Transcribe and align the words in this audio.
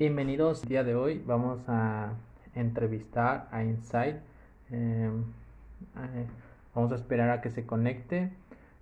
Bienvenidos. 0.00 0.62
El 0.62 0.70
día 0.70 0.82
de 0.82 0.94
hoy 0.94 1.22
vamos 1.26 1.60
a 1.68 2.14
entrevistar 2.54 3.48
a 3.50 3.62
Insight. 3.64 4.16
Em, 4.70 5.24
eh, 5.94 6.26
vamos 6.74 6.90
a 6.92 6.94
esperar 6.94 7.28
a 7.28 7.42
que 7.42 7.50
se 7.50 7.66
conecte. 7.66 8.32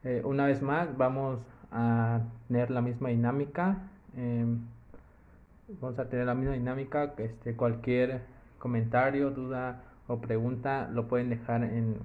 Eh, 0.05 0.23
una 0.25 0.47
vez 0.47 0.63
más, 0.63 0.97
vamos 0.97 1.41
a 1.73 2.21
tener 2.47 2.71
la 2.71 2.83
misma 2.83 3.09
dinámica. 3.09 3.79
Em, 4.17 4.61
vamos 5.81 5.99
a 5.99 6.09
tener 6.09 6.27
la 6.27 6.37
misma 6.37 6.55
dinámica. 6.55 7.15
Este, 7.19 7.57
cualquier 7.57 8.21
comentario, 8.61 9.33
duda 9.33 9.83
o 10.07 10.21
pregunta 10.21 10.89
lo 10.89 11.09
pueden 11.09 11.31
dejar 11.31 11.65
en, 11.65 11.97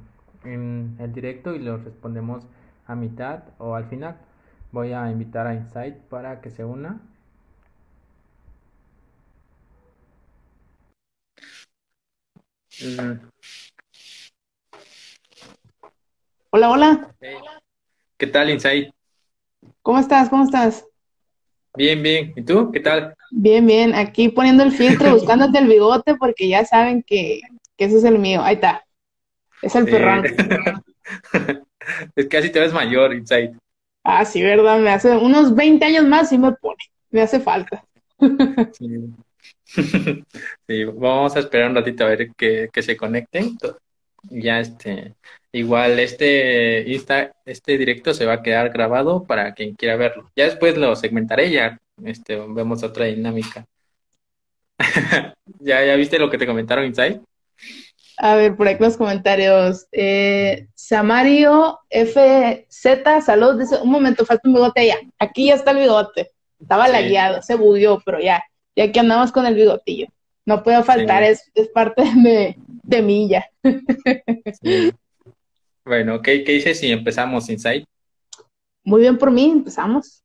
en 0.44 0.96
el 0.98 1.14
directo 1.14 1.54
y 1.54 1.60
lo 1.60 1.78
respondemos 1.78 2.48
a 2.88 2.96
mitad 2.96 3.44
o 3.60 3.76
al 3.76 3.86
final. 3.86 4.16
Voy 4.72 4.92
a 4.92 5.12
invitar 5.12 5.46
a 5.46 5.54
Insight 5.54 5.98
para 5.98 6.42
que 6.42 6.50
se 6.50 6.66
una. 6.66 7.00
Hola, 16.50 16.72
hola. 16.72 17.16
¿Qué 18.18 18.28
tal, 18.28 18.50
Insight? 18.50 18.92
¿Cómo 19.84 20.00
estás? 20.00 20.30
¿Cómo 20.30 20.44
estás? 20.44 20.86
Bien, 21.76 22.02
bien. 22.02 22.34
¿Y 22.36 22.42
tú? 22.42 22.72
¿Qué 22.72 22.80
tal? 22.80 23.14
Bien, 23.32 23.66
bien. 23.66 23.94
Aquí 23.94 24.30
poniendo 24.30 24.64
el 24.64 24.72
filtro, 24.72 25.12
buscándote 25.14 25.60
el 25.60 25.68
bigote, 25.68 26.16
porque 26.16 26.48
ya 26.48 26.66
saben 26.66 27.04
que, 27.04 27.42
que 27.78 27.86
ese 27.86 27.98
es 27.98 28.04
el 28.06 28.18
mío. 28.18 28.42
Ahí 28.42 28.56
está. 28.56 28.84
Es 29.62 29.76
el 29.76 29.86
perrón. 29.86 30.24
es 32.16 32.28
que 32.28 32.38
así 32.38 32.52
te 32.52 32.60
ves 32.60 32.74
mayor, 32.74 33.14
Insight. 33.14 33.56
Ah, 34.04 34.26
sí, 34.26 34.42
verdad. 34.42 34.80
Me 34.80 34.90
hace 34.90 35.16
unos 35.16 35.54
20 35.54 35.86
años 35.86 36.06
más 36.06 36.32
y 36.32 36.40
me 36.40 36.52
pone. 36.54 36.84
Me 37.12 37.22
hace 37.22 37.40
falta. 37.40 37.86
sí. 38.72 38.88
sí, 40.68 40.84
vamos 40.86 41.36
a 41.36 41.40
esperar 41.40 41.70
un 41.70 41.76
ratito 41.76 42.04
a 42.04 42.10
ver 42.10 42.32
que, 42.36 42.70
que 42.72 42.82
se 42.82 42.98
conecten. 42.98 43.58
Ya 44.30 44.60
este, 44.60 45.16
igual 45.52 46.00
este 46.00 46.90
este 47.46 47.78
directo 47.78 48.14
se 48.14 48.26
va 48.26 48.34
a 48.34 48.42
quedar 48.44 48.70
grabado 48.70 49.24
para 49.24 49.54
quien 49.54 49.76
quiera 49.76 49.96
verlo. 49.96 50.32
Ya 50.36 50.46
después 50.46 50.78
lo 50.78 50.96
segmentaré, 50.96 51.52
ya 51.52 51.80
este, 52.04 52.38
vemos 52.38 52.84
otra 52.84 53.06
dinámica. 53.06 53.66
¿Ya, 55.60 55.86
¿Ya 55.86 55.96
viste 55.96 56.20
lo 56.20 56.30
que 56.30 56.38
te 56.38 56.48
comentaron 56.48 56.86
Inside? 56.86 57.22
A 58.18 58.36
ver, 58.36 58.56
por 58.56 58.68
aquí 58.68 58.84
los 58.84 58.98
comentarios. 58.98 59.88
Eh, 59.92 60.68
Samario 60.76 61.80
FZ, 61.90 63.26
salud, 63.26 63.60
dice, 63.60 63.78
un 63.82 63.90
momento, 63.90 64.26
falta 64.26 64.48
un 64.48 64.54
bigote 64.54 64.82
allá. 64.82 64.98
Aquí 65.20 65.48
ya 65.48 65.56
está 65.56 65.72
el 65.72 65.78
bigote. 65.78 66.32
Estaba 66.60 66.88
lagueado, 66.88 67.42
se 67.42 67.56
bugueó, 67.56 68.02
pero 68.06 68.20
ya, 68.20 68.44
ya 68.76 68.92
que 68.92 69.00
andamos 69.00 69.32
con 69.32 69.46
el 69.46 69.56
bigotillo. 69.56 70.08
No 70.46 70.64
puede 70.64 70.84
faltar, 70.84 71.24
es, 71.24 71.52
es, 71.56 71.70
parte 71.70 72.04
de, 72.24 72.58
de 72.58 73.02
mí 73.02 73.30
ya. 73.30 73.50
Bueno, 75.86 76.22
¿qué, 76.22 76.44
¿qué 76.44 76.54
dices 76.54 76.80
si 76.80 76.92
empezamos, 76.92 77.50
Insight? 77.50 77.86
Muy 78.84 79.02
bien 79.02 79.18
por 79.18 79.32
mí, 79.32 79.50
empezamos. 79.50 80.24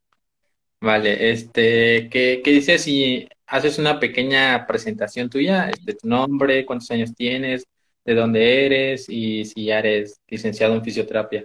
Vale, 0.81 1.31
este, 1.31 2.09
¿qué, 2.09 2.41
qué 2.45 2.51
dices 2.51 2.83
si 2.83 3.29
haces 3.47 3.79
una 3.79 3.99
pequeña 3.99 4.67
presentación 4.67 5.29
tuya, 5.29 5.71
este, 5.71 5.95
tu 5.95 6.09
nombre, 6.09 6.65
cuántos 6.65 6.91
años 6.91 7.15
tienes, 7.15 7.65
de 8.05 8.15
dónde 8.15 8.67
eres 8.67 9.09
y 9.09 9.45
si 9.45 9.65
ya 9.67 9.81
eres 9.81 10.21
licenciado 10.29 10.75
en 10.75 10.85
fisioterapia? 10.85 11.45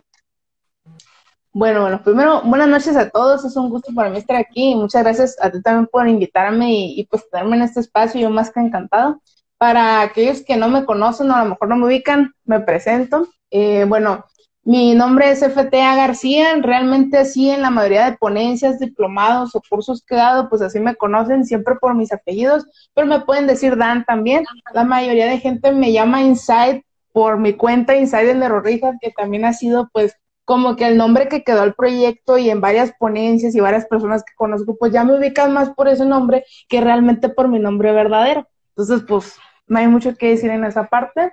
Bueno, 1.55 1.81
bueno, 1.81 2.01
primero, 2.03 2.41
buenas 2.43 2.67
noches 2.67 2.95
a 2.97 3.11
todos, 3.11 3.45
es 3.45 3.55
un 3.55 3.69
gusto 3.69 3.93
para 3.93 4.09
mí 4.09 4.17
estar 4.17 4.37
aquí 4.37 4.73
muchas 4.73 5.03
gracias 5.03 5.37
a 5.39 5.51
ti 5.51 5.61
también 5.61 5.85
por 5.85 6.07
invitarme 6.07 6.73
y, 6.73 7.05
pues 7.05 7.29
tenerme 7.29 7.57
en 7.57 7.61
este 7.61 7.79
espacio, 7.79 8.19
yo 8.19 8.31
más 8.31 8.51
que 8.51 8.59
encantado. 8.59 9.21
Para 9.59 10.01
aquellos 10.01 10.41
que 10.41 10.57
no 10.57 10.67
me 10.67 10.83
conocen 10.83 11.29
o 11.29 11.35
a 11.35 11.43
lo 11.43 11.51
mejor 11.51 11.69
no 11.69 11.75
me 11.75 11.85
ubican, 11.85 12.33
me 12.45 12.59
presento. 12.59 13.27
Eh, 13.51 13.85
bueno, 13.87 14.25
mi 14.63 14.95
nombre 14.95 15.29
es 15.29 15.43
FTA 15.43 15.95
García, 15.95 16.55
realmente 16.59 17.19
así 17.19 17.51
en 17.51 17.61
la 17.61 17.69
mayoría 17.69 18.09
de 18.09 18.17
ponencias, 18.17 18.79
diplomados 18.79 19.55
o 19.55 19.61
cursos 19.69 20.03
que 20.03 20.15
he 20.15 20.17
dado, 20.17 20.49
pues 20.49 20.63
así 20.63 20.79
me 20.79 20.95
conocen 20.95 21.45
siempre 21.45 21.75
por 21.75 21.93
mis 21.93 22.11
apellidos, 22.11 22.65
pero 22.95 23.05
me 23.05 23.21
pueden 23.21 23.45
decir 23.45 23.77
Dan 23.77 24.05
también. 24.05 24.43
La 24.73 24.85
mayoría 24.85 25.27
de 25.27 25.37
gente 25.37 25.71
me 25.71 25.91
llama 25.91 26.23
Inside 26.23 26.83
por 27.11 27.37
mi 27.37 27.53
cuenta 27.53 27.95
Inside 27.95 28.31
en 28.31 28.63
Rija, 28.63 28.93
que 28.99 29.11
también 29.11 29.45
ha 29.45 29.53
sido 29.53 29.89
pues 29.93 30.15
como 30.45 30.75
que 30.75 30.87
el 30.87 30.97
nombre 30.97 31.27
que 31.27 31.43
quedó 31.43 31.61
al 31.61 31.73
proyecto 31.73 32.37
y 32.37 32.49
en 32.49 32.61
varias 32.61 32.93
ponencias 32.99 33.55
y 33.55 33.59
varias 33.59 33.85
personas 33.85 34.23
que 34.23 34.33
conozco, 34.35 34.75
pues 34.77 34.91
ya 34.91 35.03
me 35.03 35.17
ubican 35.17 35.53
más 35.53 35.69
por 35.69 35.87
ese 35.87 36.05
nombre 36.05 36.45
que 36.67 36.81
realmente 36.81 37.29
por 37.29 37.47
mi 37.47 37.59
nombre 37.59 37.91
verdadero. 37.93 38.47
Entonces, 38.69 39.05
pues 39.07 39.35
no 39.67 39.79
hay 39.79 39.87
mucho 39.87 40.15
que 40.15 40.29
decir 40.29 40.49
en 40.49 40.65
esa 40.65 40.87
parte. 40.87 41.31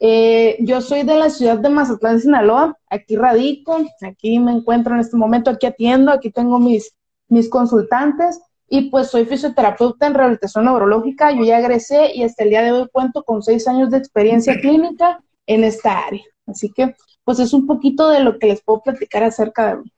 Eh, 0.00 0.56
yo 0.60 0.80
soy 0.80 1.02
de 1.02 1.16
la 1.16 1.30
ciudad 1.30 1.58
de 1.58 1.68
Mazatlán, 1.68 2.20
Sinaloa. 2.20 2.76
Aquí 2.88 3.16
radico, 3.16 3.78
aquí 4.02 4.38
me 4.38 4.52
encuentro 4.52 4.94
en 4.94 5.00
este 5.00 5.16
momento, 5.16 5.50
aquí 5.50 5.66
atiendo, 5.66 6.12
aquí 6.12 6.30
tengo 6.30 6.58
mis, 6.58 6.94
mis 7.28 7.48
consultantes 7.48 8.40
y 8.68 8.90
pues 8.90 9.08
soy 9.08 9.24
fisioterapeuta 9.24 10.06
en 10.06 10.14
rehabilitación 10.14 10.64
neurológica. 10.64 11.32
Yo 11.32 11.44
ya 11.44 11.58
egresé 11.58 12.14
y 12.14 12.22
hasta 12.22 12.44
el 12.44 12.50
día 12.50 12.62
de 12.62 12.72
hoy 12.72 12.88
cuento 12.92 13.22
con 13.22 13.42
seis 13.42 13.66
años 13.68 13.90
de 13.90 13.98
experiencia 13.98 14.60
clínica 14.60 15.20
en 15.46 15.64
esta 15.64 16.06
área. 16.06 16.22
Así 16.46 16.70
que 16.72 16.94
pues 17.28 17.40
es 17.40 17.52
un 17.52 17.66
poquito 17.66 18.08
de 18.08 18.20
lo 18.20 18.38
que 18.38 18.46
les 18.46 18.62
puedo 18.62 18.80
platicar 18.80 19.22
acerca 19.22 19.66
de 19.66 19.82
mí. 19.82 19.92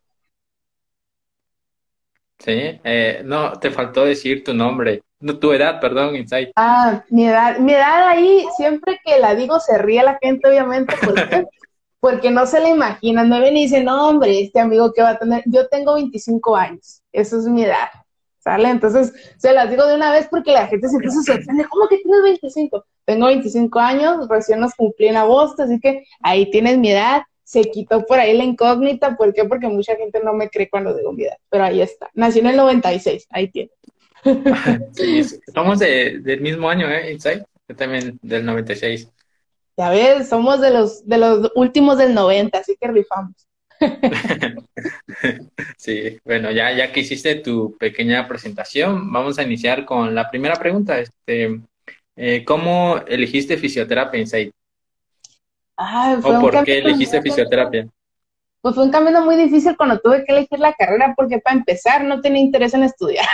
Sí, 2.41 2.81
eh, 2.83 3.23
no, 3.25 3.53
te 3.53 3.71
faltó 3.71 4.05
decir 4.05 4.43
tu 4.43 4.53
nombre, 4.53 5.05
no, 5.21 5.39
tu 5.39 5.53
edad, 5.53 5.81
perdón, 5.81 6.17
Insight. 6.17 6.51
Ah, 6.57 7.05
mi 7.09 7.29
edad, 7.29 7.59
mi 7.61 7.73
edad 7.73 8.09
ahí, 8.09 8.45
siempre 8.57 8.99
que 9.05 9.21
la 9.21 9.37
digo 9.37 9.61
se 9.61 9.79
ríe 9.79 10.03
la 10.03 10.19
gente, 10.21 10.49
obviamente, 10.49 10.97
porque, 11.01 11.45
porque 12.01 12.33
no 12.33 12.47
se 12.47 12.59
la 12.59 12.71
imaginan, 12.71 13.29
me 13.29 13.39
ven 13.39 13.57
y 13.57 13.63
dicen, 13.63 13.85
no, 13.85 14.09
hombre, 14.09 14.41
este 14.41 14.59
amigo 14.59 14.93
que 14.93 15.03
va 15.03 15.11
a 15.11 15.19
tener, 15.21 15.45
yo 15.47 15.69
tengo 15.69 15.95
25 15.95 16.57
años, 16.57 17.01
eso 17.13 17.39
es 17.39 17.45
mi 17.45 17.63
edad, 17.63 17.91
¿sale? 18.41 18.71
Entonces, 18.71 19.13
se 19.39 19.53
las 19.53 19.71
digo 19.71 19.87
de 19.87 19.95
una 19.95 20.11
vez 20.11 20.27
porque 20.29 20.51
la 20.51 20.67
gente 20.67 20.89
siempre 20.89 21.13
se 21.13 21.23
sorprende, 21.23 21.65
¿cómo 21.69 21.87
que 21.87 21.99
tienes 21.99 22.25
25? 22.25 22.85
Tengo 23.11 23.27
25 23.27 23.81
años, 23.81 24.29
recién 24.29 24.61
nos 24.61 24.73
cumplí 24.73 25.09
en 25.09 25.17
agosto, 25.17 25.65
así 25.65 25.81
que 25.81 26.05
ahí 26.23 26.49
tienes 26.49 26.79
mi 26.79 26.93
edad, 26.93 27.23
se 27.43 27.63
quitó 27.63 28.07
por 28.07 28.21
ahí 28.21 28.37
la 28.37 28.45
incógnita. 28.45 29.17
¿Por 29.17 29.35
qué? 29.35 29.45
Porque 29.47 29.67
mucha 29.67 29.97
gente 29.97 30.21
no 30.23 30.33
me 30.33 30.49
cree 30.49 30.71
cuando 30.71 30.97
digo 30.97 31.13
mi 31.13 31.25
edad. 31.25 31.37
Pero 31.49 31.65
ahí 31.65 31.83
está. 31.83 32.09
Nací 32.15 32.39
en 32.39 32.47
el 32.47 32.57
96. 32.57 33.27
Ahí 33.31 33.49
tiene. 33.49 33.73
sí, 34.93 35.25
somos 35.53 35.81
del 35.81 36.41
mismo 36.41 36.71
año, 36.71 36.89
¿eh? 36.89 37.11
Inside. 37.11 37.45
Yo 37.69 37.75
también 37.75 38.17
del 38.23 38.47
96. 38.47 39.09
Ya 39.77 39.91
ves, 39.91 40.29
somos 40.29 40.61
de 40.61 40.71
los, 40.71 41.05
de 41.05 41.19
los 41.19 41.51
últimos 41.57 41.99
del 41.99 42.15
90, 42.15 42.59
así 42.59 42.77
que 42.81 42.87
rifamos. 42.87 43.35
sí, 45.77 46.17
bueno, 46.25 46.53
ya, 46.53 46.71
ya 46.71 46.93
que 46.93 47.01
hiciste 47.01 47.35
tu 47.35 47.77
pequeña 47.77 48.29
presentación, 48.29 49.13
vamos 49.13 49.41
a 49.41 49.43
iniciar 49.43 49.85
con 49.85 50.15
la 50.15 50.31
primera 50.31 50.55
pregunta. 50.55 51.01
Este, 51.01 51.61
eh, 52.23 52.45
¿Cómo 52.45 52.99
elegiste 53.07 53.57
fisioterapia 53.57 54.21
Inside? 54.21 54.53
¿O 56.23 56.41
por 56.41 56.65
qué 56.65 56.79
elegiste 56.79 57.23
fisioterapia? 57.23 57.89
Pues 58.61 58.75
fue 58.75 58.85
un 58.85 58.91
camino 58.91 59.25
muy 59.25 59.37
difícil 59.37 59.75
cuando 59.75 59.99
tuve 60.01 60.23
que 60.27 60.33
elegir 60.33 60.59
la 60.59 60.75
carrera 60.75 61.15
porque 61.17 61.39
para 61.39 61.57
empezar 61.57 62.05
no 62.05 62.21
tenía 62.21 62.43
interés 62.43 62.75
en 62.75 62.83
estudiar. 62.83 63.25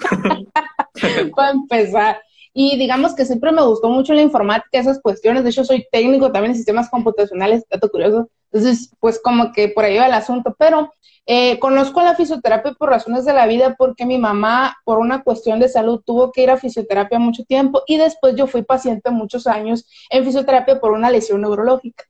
para 1.36 1.50
empezar. 1.52 2.20
Y 2.52 2.76
digamos 2.78 3.14
que 3.14 3.24
siempre 3.24 3.52
me 3.52 3.62
gustó 3.62 3.88
mucho 3.88 4.12
la 4.12 4.22
informática, 4.22 4.80
esas 4.80 5.00
cuestiones. 5.00 5.44
De 5.44 5.50
hecho, 5.50 5.64
soy 5.64 5.86
técnico 5.92 6.32
también 6.32 6.50
en 6.50 6.56
sistemas 6.56 6.90
computacionales, 6.90 7.62
dato 7.70 7.88
curioso. 7.88 8.28
Entonces, 8.50 8.92
pues 8.98 9.20
como 9.22 9.52
que 9.52 9.68
por 9.68 9.84
ahí 9.84 9.98
va 9.98 10.06
el 10.06 10.14
asunto. 10.14 10.52
Pero 10.58 10.92
eh, 11.26 11.58
conozco 11.58 12.02
la 12.02 12.14
fisioterapia 12.14 12.74
por 12.74 12.90
razones 12.90 13.24
de 13.24 13.32
la 13.32 13.46
vida 13.46 13.76
porque 13.78 14.04
mi 14.04 14.18
mamá, 14.18 14.76
por 14.84 14.98
una 14.98 15.22
cuestión 15.22 15.58
de 15.58 15.70
salud, 15.70 16.02
tuvo 16.04 16.32
que 16.32 16.42
ir 16.42 16.50
a 16.50 16.58
fisioterapia 16.58 17.18
mucho 17.18 17.44
tiempo 17.44 17.82
y 17.86 17.96
después 17.96 18.34
yo 18.36 18.46
fui 18.46 18.62
paciente 18.62 19.10
muchos 19.10 19.46
años 19.46 19.86
en 20.10 20.24
fisioterapia 20.24 20.80
por 20.80 20.92
una 20.92 21.10
lesión 21.10 21.40
neurológica. 21.40 22.04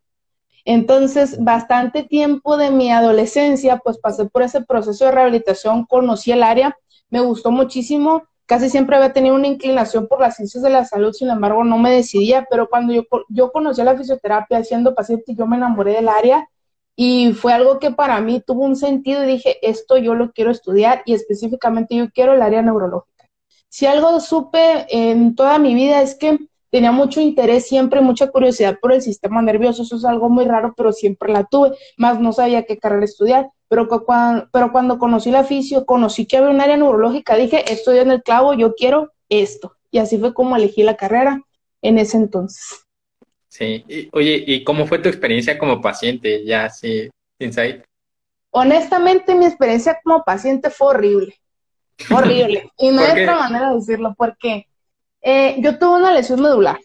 Entonces, 0.64 1.42
bastante 1.44 2.02
tiempo 2.02 2.56
de 2.56 2.70
mi 2.70 2.90
adolescencia, 2.90 3.78
pues 3.78 3.98
pasé 3.98 4.24
por 4.24 4.42
ese 4.42 4.62
proceso 4.62 5.04
de 5.04 5.12
rehabilitación, 5.12 5.84
conocí 5.84 6.32
el 6.32 6.42
área, 6.42 6.76
me 7.10 7.20
gustó 7.20 7.50
muchísimo, 7.50 8.24
casi 8.46 8.68
siempre 8.70 8.96
había 8.96 9.12
tenido 9.12 9.36
una 9.36 9.46
inclinación 9.46 10.08
por 10.08 10.20
las 10.20 10.36
ciencias 10.36 10.64
de 10.64 10.70
la 10.70 10.84
salud, 10.86 11.12
sin 11.12 11.28
embargo, 11.28 11.62
no 11.64 11.78
me 11.78 11.92
decidía, 11.92 12.46
pero 12.50 12.68
cuando 12.68 12.94
yo, 12.94 13.02
yo 13.28 13.52
conocí 13.52 13.82
la 13.82 13.96
fisioterapia 13.96 14.64
siendo 14.64 14.94
paciente, 14.94 15.34
yo 15.34 15.46
me 15.46 15.56
enamoré 15.56 15.92
del 15.92 16.08
área 16.08 16.48
y 16.96 17.32
fue 17.32 17.52
algo 17.52 17.78
que 17.78 17.90
para 17.90 18.20
mí 18.20 18.40
tuvo 18.40 18.64
un 18.64 18.76
sentido 18.76 19.24
y 19.24 19.26
dije, 19.26 19.58
esto 19.62 19.96
yo 19.96 20.14
lo 20.14 20.32
quiero 20.32 20.50
estudiar 20.50 21.02
y 21.06 21.14
específicamente 21.14 21.96
yo 21.96 22.10
quiero 22.10 22.34
el 22.34 22.42
área 22.42 22.62
neurológica. 22.62 23.28
Si 23.68 23.86
algo 23.86 24.20
supe 24.20 24.86
en 24.88 25.34
toda 25.34 25.58
mi 25.58 25.74
vida 25.74 26.00
es 26.02 26.14
que 26.14 26.38
tenía 26.70 26.92
mucho 26.92 27.20
interés, 27.20 27.66
siempre 27.66 28.00
mucha 28.00 28.30
curiosidad 28.30 28.78
por 28.80 28.92
el 28.92 29.02
sistema 29.02 29.42
nervioso, 29.42 29.82
eso 29.82 29.96
es 29.96 30.04
algo 30.04 30.28
muy 30.28 30.44
raro, 30.44 30.74
pero 30.76 30.92
siempre 30.92 31.32
la 31.32 31.44
tuve, 31.44 31.72
más 31.96 32.20
no 32.20 32.32
sabía 32.32 32.64
qué 32.64 32.78
carrera 32.78 33.04
estudiar, 33.04 33.50
pero, 33.68 33.88
cuando, 34.70 34.98
conocí 34.98 35.32
la 35.32 35.42
fisio, 35.42 35.84
conocí 35.84 36.26
que 36.26 36.36
había 36.36 36.50
un 36.50 36.60
área 36.60 36.76
neurológica, 36.76 37.34
dije, 37.34 37.72
estoy 37.72 37.98
en 37.98 38.12
el 38.12 38.22
clavo, 38.22 38.54
yo 38.54 38.74
quiero 38.74 39.12
esto. 39.28 39.72
Y 39.90 39.98
así 39.98 40.16
fue 40.16 40.32
como 40.32 40.54
elegí 40.54 40.84
la 40.84 40.96
carrera 40.96 41.42
en 41.82 41.98
ese 41.98 42.16
entonces. 42.18 42.83
Sí, 43.54 44.10
oye, 44.10 44.42
¿y 44.48 44.64
cómo 44.64 44.84
fue 44.84 44.98
tu 44.98 45.08
experiencia 45.08 45.56
como 45.56 45.80
paciente 45.80 46.44
ya 46.44 46.64
así, 46.64 47.08
Insight? 47.38 47.84
Honestamente, 48.50 49.32
mi 49.36 49.46
experiencia 49.46 50.00
como 50.02 50.24
paciente 50.24 50.70
fue 50.70 50.88
horrible. 50.88 51.36
Horrible. 52.10 52.68
y 52.78 52.90
no 52.90 53.00
hay 53.00 53.22
otra 53.22 53.36
manera 53.36 53.68
de 53.68 53.76
decirlo, 53.76 54.12
porque 54.18 54.66
eh, 55.22 55.54
yo 55.60 55.78
tuve 55.78 55.98
una 55.98 56.12
lesión 56.12 56.42
medular. 56.42 56.80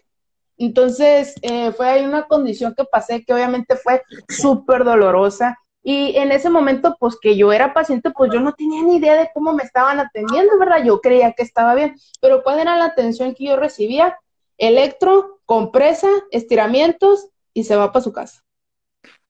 Entonces, 0.58 1.34
eh, 1.42 1.72
fue 1.72 1.88
ahí 1.88 2.04
una 2.04 2.28
condición 2.28 2.72
que 2.76 2.84
pasé 2.84 3.24
que 3.24 3.34
obviamente 3.34 3.74
fue 3.74 4.04
súper 4.28 4.84
dolorosa. 4.84 5.58
Y 5.82 6.14
en 6.18 6.30
ese 6.30 6.50
momento, 6.50 6.96
pues 7.00 7.18
que 7.20 7.36
yo 7.36 7.52
era 7.52 7.74
paciente, 7.74 8.12
pues 8.12 8.30
yo 8.32 8.38
no 8.38 8.52
tenía 8.52 8.84
ni 8.84 8.98
idea 8.98 9.16
de 9.16 9.28
cómo 9.34 9.52
me 9.54 9.64
estaban 9.64 9.98
atendiendo, 9.98 10.56
¿verdad? 10.56 10.84
Yo 10.84 11.00
creía 11.00 11.32
que 11.32 11.42
estaba 11.42 11.74
bien, 11.74 11.96
pero 12.20 12.44
¿cuál 12.44 12.60
era 12.60 12.76
la 12.76 12.84
atención 12.84 13.34
que 13.34 13.46
yo 13.46 13.56
recibía? 13.56 14.16
Electro, 14.56 15.39
compresa, 15.50 16.08
estiramientos 16.30 17.26
y 17.52 17.64
se 17.64 17.74
va 17.74 17.90
para 17.90 18.04
su 18.04 18.12
casa. 18.12 18.40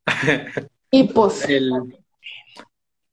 y 0.91 1.05
pues... 1.05 1.49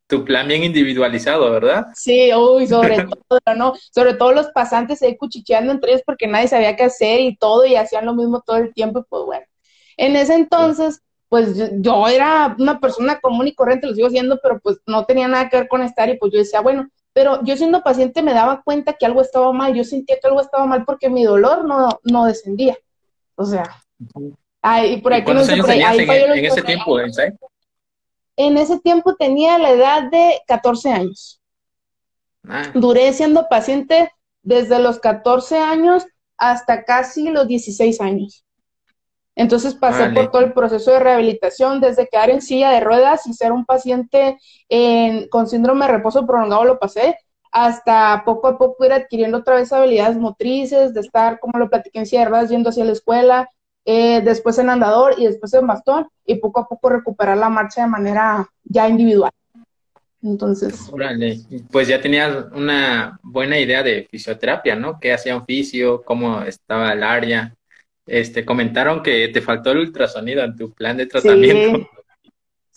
tu 0.07 0.25
plan 0.25 0.45
bien 0.45 0.65
individualizado, 0.65 1.49
¿verdad? 1.49 1.85
Sí, 1.95 2.33
uy, 2.33 2.67
sobre 2.67 2.97
todo, 3.29 3.55
¿no? 3.55 3.75
Sobre 3.95 4.15
todo 4.15 4.33
los 4.33 4.47
pasantes 4.47 5.01
ahí 5.01 5.15
cuchicheando 5.15 5.71
entre 5.71 5.91
ellos 5.91 6.03
porque 6.05 6.27
nadie 6.27 6.49
sabía 6.49 6.75
qué 6.75 6.83
hacer 6.83 7.21
y 7.21 7.37
todo 7.37 7.65
y 7.65 7.77
hacían 7.77 8.05
lo 8.05 8.13
mismo 8.13 8.43
todo 8.45 8.57
el 8.57 8.73
tiempo 8.73 8.99
y 8.99 9.03
pues 9.07 9.23
bueno. 9.23 9.45
En 9.95 10.17
ese 10.17 10.33
entonces, 10.33 11.01
pues 11.29 11.55
yo, 11.79 12.09
era 12.09 12.57
una 12.59 12.81
persona 12.81 13.21
común 13.21 13.47
y 13.47 13.55
corriente, 13.55 13.87
lo 13.87 13.95
sigo 13.95 14.09
siendo, 14.09 14.37
pero 14.43 14.59
pues 14.59 14.79
no 14.85 15.05
tenía 15.05 15.29
nada 15.29 15.47
que 15.47 15.59
ver 15.59 15.69
con 15.69 15.81
estar 15.81 16.09
y 16.09 16.17
pues 16.17 16.33
yo 16.33 16.39
decía, 16.39 16.59
bueno, 16.59 16.89
pero 17.13 17.41
yo 17.45 17.55
siendo 17.55 17.83
paciente 17.83 18.21
me 18.21 18.33
daba 18.33 18.63
cuenta 18.63 18.97
que 18.99 19.05
algo 19.05 19.21
estaba 19.21 19.53
mal, 19.53 19.73
yo 19.73 19.85
sentía 19.85 20.17
que 20.21 20.27
algo 20.27 20.41
estaba 20.41 20.65
mal 20.65 20.83
porque 20.83 21.09
mi 21.09 21.23
dolor 21.23 21.63
no, 21.63 22.01
no 22.03 22.25
descendía. 22.25 22.77
O 23.37 23.45
sea, 23.45 23.63
ahí, 24.61 24.99
por 24.99 25.13
ahí, 25.13 25.23
¿Cuántos 25.23 25.47
años 25.49 25.67
tenías 25.67 25.95
en, 25.95 26.45
ese 26.45 26.61
tiempo, 26.63 26.99
En 28.35 28.57
ese 28.57 28.79
tiempo 28.79 29.15
tenía 29.15 29.59
la 29.59 29.69
edad 29.69 30.09
de 30.09 30.41
14 30.47 30.91
años. 30.91 31.39
Ah. 32.47 32.71
Duré 32.73 33.13
siendo 33.13 33.47
paciente 33.47 34.11
desde 34.41 34.79
los 34.79 34.99
14 34.99 35.57
años 35.59 36.07
hasta 36.35 36.83
casi 36.83 37.29
los 37.29 37.47
16 37.47 38.01
años. 38.01 38.43
Entonces 39.35 39.75
pasé 39.75 40.09
por 40.09 40.31
todo 40.31 40.41
el 40.41 40.53
proceso 40.53 40.91
de 40.91 40.99
rehabilitación, 40.99 41.79
desde 41.79 42.07
quedar 42.07 42.31
en 42.31 42.41
silla 42.41 42.71
de 42.71 42.79
ruedas 42.79 43.27
y 43.27 43.33
ser 43.33 43.51
un 43.51 43.65
paciente 43.65 44.39
con 45.29 45.47
síndrome 45.47 45.85
de 45.85 45.91
reposo 45.91 46.25
prolongado 46.25 46.63
lo 46.63 46.79
pasé, 46.79 47.15
hasta 47.51 48.23
poco 48.25 48.47
a 48.47 48.57
poco 48.57 48.85
ir 48.85 48.93
adquiriendo 48.93 49.37
otra 49.37 49.55
vez 49.55 49.71
habilidades 49.71 50.17
motrices, 50.17 50.93
de 50.93 51.01
estar, 51.01 51.39
como 51.39 51.59
lo 51.59 51.69
platiqué 51.69 52.03
en 52.03 52.25
ruedas, 52.27 52.49
yendo 52.49 52.69
hacia 52.69 52.85
la 52.85 52.91
escuela, 52.91 53.49
eh, 53.85 54.21
después 54.21 54.57
en 54.59 54.69
andador 54.69 55.15
y 55.17 55.25
después 55.25 55.53
en 55.53 55.67
bastón, 55.67 56.07
y 56.25 56.35
poco 56.35 56.59
a 56.59 56.67
poco 56.67 56.89
recuperar 56.89 57.37
la 57.37 57.49
marcha 57.49 57.81
de 57.81 57.87
manera 57.87 58.49
ya 58.63 58.87
individual. 58.89 59.31
Entonces. 60.21 60.91
Pues 61.71 61.87
ya 61.87 62.01
tenías 62.01 62.45
una 62.53 63.19
buena 63.23 63.59
idea 63.59 63.83
de 63.83 64.07
fisioterapia, 64.09 64.75
¿no? 64.75 64.99
¿Qué 64.99 65.13
hacía 65.13 65.35
un 65.35 65.45
fisio? 65.45 66.03
¿Cómo 66.03 66.41
estaba 66.41 66.91
el 66.91 67.03
área? 67.03 67.55
Este, 68.05 68.45
comentaron 68.45 69.03
que 69.03 69.27
te 69.29 69.41
faltó 69.41 69.71
el 69.71 69.79
ultrasonido 69.79 70.43
en 70.43 70.55
tu 70.55 70.71
plan 70.71 70.97
de 70.97 71.05
tratamiento. 71.05 71.77
Sí, 71.77 71.87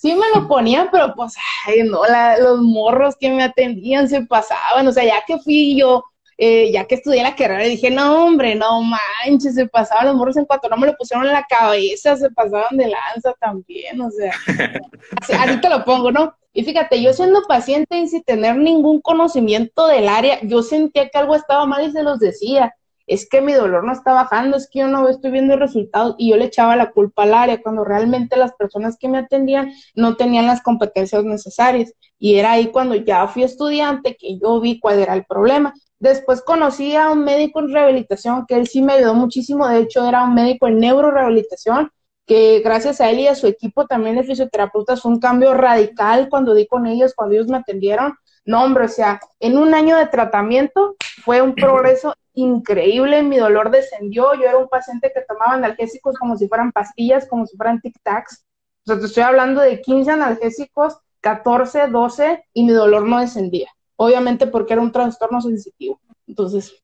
me 0.09 0.27
lo 0.35 0.49
ponían, 0.49 0.89
pero 0.91 1.15
pues, 1.15 1.35
ay, 1.67 1.83
no, 1.83 2.03
los 2.41 2.61
morros 2.61 3.17
que 3.17 3.31
me 3.31 3.43
atendían 3.43 4.09
se 4.09 4.23
pasaban, 4.23 4.87
o 4.87 4.93
sea, 4.93 5.05
ya 5.05 5.23
que 5.27 5.39
fui 5.39 5.79
yo, 5.79 6.05
eh, 6.39 6.73
ya 6.73 6.87
que 6.87 6.95
estudié 6.95 7.23
la 7.23 7.37
carrera, 7.37 7.65
dije, 7.65 7.91
no, 7.91 8.25
hombre, 8.25 8.55
no 8.55 8.81
manches, 8.83 9.55
se 9.55 9.67
pasaban 9.67 10.07
los 10.07 10.17
morros 10.17 10.39
en 10.39 10.47
cuanto 10.47 10.69
no 10.71 10.79
me 10.79 10.87
lo 10.87 10.97
pusieron 10.97 11.27
en 11.27 11.33
la 11.33 11.45
cabeza, 11.45 12.17
se 12.17 12.31
pasaban 12.31 12.79
de 12.79 12.89
lanza 12.89 13.35
también, 13.39 14.01
o 14.01 14.11
sea, 14.11 14.33
así 15.39 15.61
te 15.61 15.69
lo 15.69 15.85
pongo, 15.85 16.11
¿no? 16.11 16.35
Y 16.53 16.65
fíjate, 16.65 17.03
yo 17.03 17.13
siendo 17.13 17.43
paciente 17.43 17.99
y 17.99 18.09
sin 18.09 18.23
tener 18.23 18.57
ningún 18.57 19.01
conocimiento 19.01 19.87
del 19.87 20.09
área, 20.09 20.41
yo 20.43 20.63
sentía 20.63 21.09
que 21.09 21.19
algo 21.19 21.35
estaba 21.35 21.67
mal 21.67 21.87
y 21.87 21.93
se 21.93 22.03
los 22.03 22.19
decía 22.19 22.75
es 23.11 23.29
que 23.29 23.41
mi 23.41 23.53
dolor 23.53 23.83
no 23.83 23.93
está 23.93 24.13
bajando, 24.13 24.57
es 24.57 24.69
que 24.71 24.79
yo 24.79 24.89
no 24.89 25.09
estoy 25.09 25.33
viendo 25.33 25.57
resultados 25.57 26.15
y 26.17 26.31
yo 26.31 26.37
le 26.37 26.45
echaba 26.45 26.77
la 26.77 26.93
culpa 26.93 27.25
al 27.25 27.35
área 27.35 27.61
cuando 27.61 27.83
realmente 27.83 28.37
las 28.37 28.53
personas 28.53 28.97
que 28.97 29.09
me 29.09 29.19
atendían 29.19 29.73
no 29.97 30.15
tenían 30.15 30.47
las 30.47 30.63
competencias 30.63 31.25
necesarias. 31.25 31.93
Y 32.21 32.37
era 32.37 32.53
ahí 32.53 32.69
cuando 32.69 32.95
ya 32.95 33.27
fui 33.27 33.43
estudiante 33.43 34.17
que 34.17 34.39
yo 34.39 34.61
vi 34.61 34.79
cuál 34.79 35.01
era 35.01 35.15
el 35.15 35.25
problema. 35.25 35.75
Después 35.99 36.41
conocí 36.41 36.95
a 36.95 37.11
un 37.11 37.25
médico 37.25 37.59
en 37.59 37.73
rehabilitación 37.73 38.47
que 38.47 38.55
él 38.55 38.69
sí 38.69 38.81
me 38.81 38.93
ayudó 38.93 39.15
muchísimo, 39.15 39.67
de 39.67 39.81
hecho 39.81 40.07
era 40.09 40.23
un 40.23 40.35
médico 40.35 40.69
en 40.69 40.79
neurorehabilitación 40.79 41.91
que 42.27 42.61
gracias 42.61 43.01
a 43.01 43.11
él 43.11 43.19
y 43.19 43.27
a 43.27 43.35
su 43.35 43.49
equipo 43.49 43.87
también 43.89 44.15
de 44.15 44.23
fisioterapeutas 44.23 45.03
fue 45.03 45.11
un 45.11 45.19
cambio 45.19 45.53
radical 45.53 46.29
cuando 46.31 46.55
di 46.55 46.69
con 46.69 46.87
ellos, 46.87 47.13
cuando 47.17 47.35
ellos 47.35 47.49
me 47.49 47.57
atendieron. 47.57 48.15
No, 48.45 48.63
hombre, 48.63 48.85
o 48.85 48.89
sea, 48.89 49.19
en 49.41 49.59
un 49.59 49.75
año 49.75 49.97
de 49.97 50.07
tratamiento 50.07 50.95
fue 51.25 51.43
un 51.43 51.55
progreso 51.57 52.15
increíble, 52.35 53.23
mi 53.23 53.39
dolor 53.39 53.71
descendió, 53.71 54.35
yo 54.35 54.43
era 54.43 54.59
un 54.59 54.69
paciente 54.69 55.11
que 55.15 55.23
tomaba 55.23 55.55
analgésicos 55.55 56.17
como 56.19 56.37
si 56.37 56.49
fueran 56.49 56.73
pastillas, 56.73 57.27
como 57.27 57.47
si 57.47 57.57
fueran 57.57 57.81
tic-tacs, 57.81 58.45
o 58.85 58.87
sea, 58.87 58.99
te 58.99 59.07
estoy 59.07 59.23
hablando 59.23 59.61
de 59.61 59.81
15 59.81 60.11
analgésicos, 60.11 60.99
14, 61.21 61.89
12 61.89 62.45
y 62.55 62.65
mi 62.65 62.73
dolor 62.73 63.07
no 63.07 63.21
descendía, 63.21 63.69
obviamente 63.97 64.47
porque 64.47 64.73
era 64.73 64.83
un 64.83 64.93
trastorno 64.93 65.41
sensitivo. 65.41 66.01
Entonces, 66.27 66.83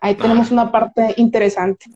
ahí 0.00 0.14
tenemos 0.14 0.50
una 0.50 0.72
parte 0.72 1.14
interesante. 1.16 1.86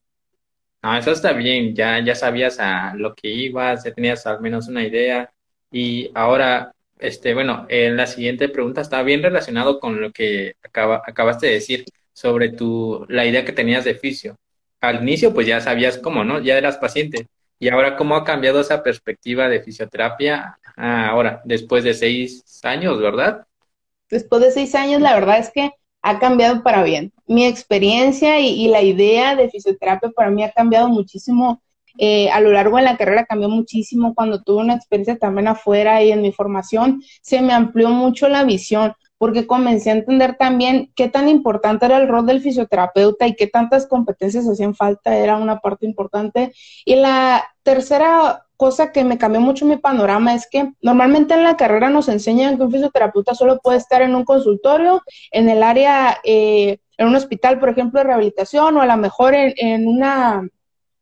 Ah, 0.82 0.98
eso 0.98 1.10
está 1.10 1.32
bien, 1.32 1.74
ya, 1.74 1.98
ya 2.04 2.14
sabías 2.14 2.60
a 2.60 2.94
lo 2.94 3.14
que 3.14 3.28
ibas, 3.28 3.82
ya 3.82 3.92
tenías 3.92 4.24
al 4.26 4.40
menos 4.40 4.68
una 4.68 4.84
idea. 4.84 5.32
Y 5.72 6.12
ahora, 6.14 6.72
este, 6.98 7.34
bueno, 7.34 7.66
en 7.68 7.96
la 7.96 8.06
siguiente 8.06 8.48
pregunta 8.48 8.82
está 8.82 9.02
bien 9.02 9.22
relacionado 9.22 9.80
con 9.80 10.00
lo 10.00 10.12
que 10.12 10.54
acaba, 10.62 11.02
acabaste 11.04 11.46
de 11.46 11.52
decir 11.54 11.84
sobre 12.16 12.48
tu, 12.48 13.04
la 13.10 13.26
idea 13.26 13.44
que 13.44 13.52
tenías 13.52 13.84
de 13.84 13.94
fisio. 13.94 14.36
Al 14.80 15.02
inicio, 15.02 15.34
pues 15.34 15.46
ya 15.46 15.60
sabías 15.60 15.98
cómo, 15.98 16.24
¿no? 16.24 16.40
Ya 16.40 16.56
eras 16.56 16.78
paciente. 16.78 17.26
Y 17.58 17.68
ahora, 17.68 17.94
¿cómo 17.94 18.16
ha 18.16 18.24
cambiado 18.24 18.58
esa 18.58 18.82
perspectiva 18.82 19.50
de 19.50 19.62
fisioterapia 19.62 20.58
ahora, 20.76 21.42
después 21.44 21.84
de 21.84 21.92
seis 21.92 22.42
años, 22.62 23.02
verdad? 23.02 23.46
Después 24.08 24.40
de 24.40 24.50
seis 24.50 24.74
años, 24.74 25.02
la 25.02 25.12
verdad 25.12 25.40
es 25.40 25.50
que 25.50 25.72
ha 26.00 26.18
cambiado 26.18 26.62
para 26.62 26.82
bien. 26.82 27.12
Mi 27.26 27.44
experiencia 27.44 28.40
y, 28.40 28.66
la 28.68 28.80
idea 28.80 29.36
de 29.36 29.50
fisioterapia 29.50 30.08
para 30.08 30.30
mí 30.30 30.42
ha 30.42 30.52
cambiado 30.52 30.88
muchísimo. 30.88 31.60
Eh, 31.98 32.30
a 32.30 32.40
lo 32.40 32.50
largo 32.50 32.78
de 32.78 32.84
la 32.84 32.96
carrera 32.96 33.26
cambió 33.26 33.50
muchísimo. 33.50 34.14
Cuando 34.14 34.42
tuve 34.42 34.62
una 34.62 34.74
experiencia 34.74 35.18
también 35.18 35.48
afuera 35.48 36.02
y 36.02 36.12
en 36.12 36.22
mi 36.22 36.32
formación, 36.32 37.02
se 37.20 37.42
me 37.42 37.52
amplió 37.52 37.90
mucho 37.90 38.26
la 38.30 38.44
visión 38.44 38.94
porque 39.18 39.46
comencé 39.46 39.90
a 39.90 39.94
entender 39.94 40.36
también 40.36 40.92
qué 40.94 41.08
tan 41.08 41.28
importante 41.28 41.86
era 41.86 41.96
el 41.96 42.08
rol 42.08 42.26
del 42.26 42.40
fisioterapeuta 42.40 43.26
y 43.26 43.34
qué 43.34 43.46
tantas 43.46 43.86
competencias 43.86 44.46
hacían 44.46 44.74
falta, 44.74 45.16
era 45.16 45.36
una 45.36 45.60
parte 45.60 45.86
importante. 45.86 46.52
Y 46.84 46.96
la 46.96 47.44
tercera 47.62 48.46
cosa 48.56 48.92
que 48.92 49.04
me 49.04 49.18
cambió 49.18 49.40
mucho 49.40 49.66
mi 49.66 49.76
panorama 49.76 50.34
es 50.34 50.48
que 50.50 50.72
normalmente 50.80 51.34
en 51.34 51.42
la 51.42 51.56
carrera 51.56 51.90
nos 51.90 52.08
enseñan 52.08 52.56
que 52.56 52.62
un 52.64 52.72
fisioterapeuta 52.72 53.34
solo 53.34 53.58
puede 53.58 53.78
estar 53.78 54.02
en 54.02 54.14
un 54.14 54.24
consultorio, 54.24 55.02
en 55.30 55.48
el 55.48 55.62
área, 55.62 56.18
eh, 56.24 56.78
en 56.96 57.08
un 57.08 57.14
hospital, 57.14 57.58
por 57.58 57.70
ejemplo, 57.70 58.00
de 58.00 58.04
rehabilitación, 58.04 58.76
o 58.76 58.80
a 58.80 58.86
lo 58.86 58.96
mejor 58.96 59.34
en, 59.34 59.52
en 59.56 59.88
una, 59.88 60.48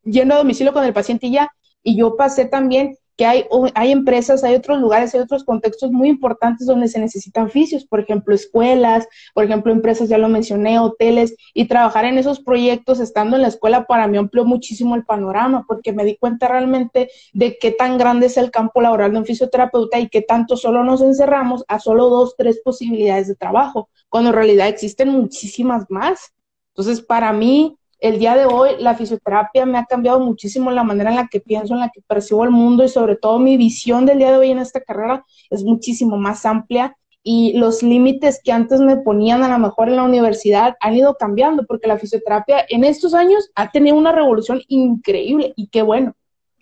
yendo 0.03 0.35
a 0.35 0.39
domicilio 0.39 0.73
con 0.73 0.83
el 0.83 0.93
paciente 0.93 1.27
y 1.27 1.31
ya. 1.31 1.51
Y 1.83 1.97
yo 1.97 2.15
pasé 2.15 2.45
también 2.45 2.97
que 3.17 3.25
hay, 3.25 3.45
hay 3.75 3.91
empresas, 3.91 4.43
hay 4.43 4.55
otros 4.55 4.79
lugares, 4.79 5.13
hay 5.13 5.21
otros 5.21 5.43
contextos 5.43 5.91
muy 5.91 6.09
importantes 6.09 6.67
donde 6.67 6.87
se 6.87 6.99
necesitan 6.99 7.49
fisios, 7.49 7.85
por 7.85 7.99
ejemplo, 7.99 8.35
escuelas, 8.35 9.07
por 9.33 9.45
ejemplo, 9.45 9.71
empresas, 9.71 10.09
ya 10.09 10.17
lo 10.17 10.27
mencioné, 10.27 10.79
hoteles, 10.79 11.35
y 11.53 11.65
trabajar 11.65 12.05
en 12.05 12.17
esos 12.17 12.39
proyectos 12.39 12.99
estando 12.99 13.35
en 13.35 13.43
la 13.43 13.47
escuela 13.47 13.85
para 13.85 14.07
mí 14.07 14.17
amplió 14.17 14.45
muchísimo 14.45 14.95
el 14.95 15.05
panorama, 15.05 15.65
porque 15.67 15.93
me 15.93 16.03
di 16.03 16.17
cuenta 16.17 16.47
realmente 16.47 17.09
de 17.33 17.57
qué 17.57 17.71
tan 17.71 17.97
grande 17.97 18.27
es 18.27 18.37
el 18.37 18.51
campo 18.51 18.81
laboral 18.81 19.11
de 19.11 19.19
un 19.19 19.25
fisioterapeuta 19.25 19.99
y 19.99 20.09
qué 20.09 20.21
tanto 20.21 20.57
solo 20.57 20.83
nos 20.83 21.01
encerramos 21.01 21.63
a 21.67 21.79
solo 21.79 22.09
dos, 22.09 22.35
tres 22.37 22.61
posibilidades 22.63 23.27
de 23.27 23.35
trabajo, 23.35 23.89
cuando 24.09 24.31
en 24.31 24.35
realidad 24.35 24.67
existen 24.67 25.09
muchísimas 25.09 25.85
más. 25.89 26.33
Entonces, 26.69 27.01
para 27.01 27.31
mí, 27.31 27.77
el 27.99 28.19
día 28.19 28.35
de 28.35 28.45
hoy 28.45 28.71
la 28.79 28.95
fisioterapia 28.95 29.65
me 29.65 29.77
ha 29.77 29.85
cambiado 29.85 30.19
muchísimo 30.19 30.71
la 30.71 30.83
manera 30.83 31.09
en 31.09 31.15
la 31.15 31.27
que 31.27 31.39
pienso, 31.39 31.73
en 31.73 31.79
la 31.79 31.89
que 31.89 32.01
percibo 32.01 32.43
el 32.43 32.51
mundo 32.51 32.83
y 32.83 32.89
sobre 32.89 33.15
todo 33.15 33.39
mi 33.39 33.57
visión 33.57 34.05
del 34.05 34.19
día 34.19 34.31
de 34.31 34.37
hoy 34.37 34.51
en 34.51 34.59
esta 34.59 34.81
carrera 34.81 35.25
es 35.49 35.63
muchísimo 35.63 36.17
más 36.17 36.45
amplia 36.45 36.95
y 37.23 37.53
los 37.57 37.81
límites 37.81 38.39
que 38.43 38.51
antes 38.51 38.79
me 38.79 38.97
ponían 38.97 39.43
a 39.43 39.49
lo 39.49 39.57
mejor 39.57 39.89
en 39.89 39.95
la 39.95 40.03
universidad 40.03 40.75
han 40.79 40.95
ido 40.95 41.15
cambiando 41.15 41.65
porque 41.65 41.87
la 41.87 41.97
fisioterapia 41.97 42.65
en 42.69 42.83
estos 42.83 43.15
años 43.15 43.49
ha 43.55 43.71
tenido 43.71 43.95
una 43.95 44.11
revolución 44.11 44.61
increíble 44.67 45.53
y 45.55 45.67
qué 45.67 45.81
bueno, 45.81 46.13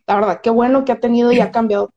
la 0.07 0.15
verdad, 0.15 0.41
qué 0.41 0.49
bueno 0.49 0.85
que 0.85 0.93
ha 0.93 0.99
tenido 0.99 1.31
y 1.33 1.41
ha 1.41 1.51
cambiado. 1.51 1.91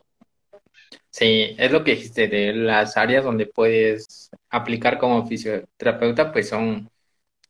Sí, 1.10 1.54
es 1.56 1.70
lo 1.70 1.84
que 1.84 1.92
dijiste 1.92 2.28
de 2.28 2.52
las 2.52 2.96
áreas 2.96 3.24
donde 3.24 3.46
puedes 3.46 4.30
aplicar 4.50 4.98
como 4.98 5.24
fisioterapeuta, 5.26 6.32
pues 6.32 6.48
son 6.48 6.90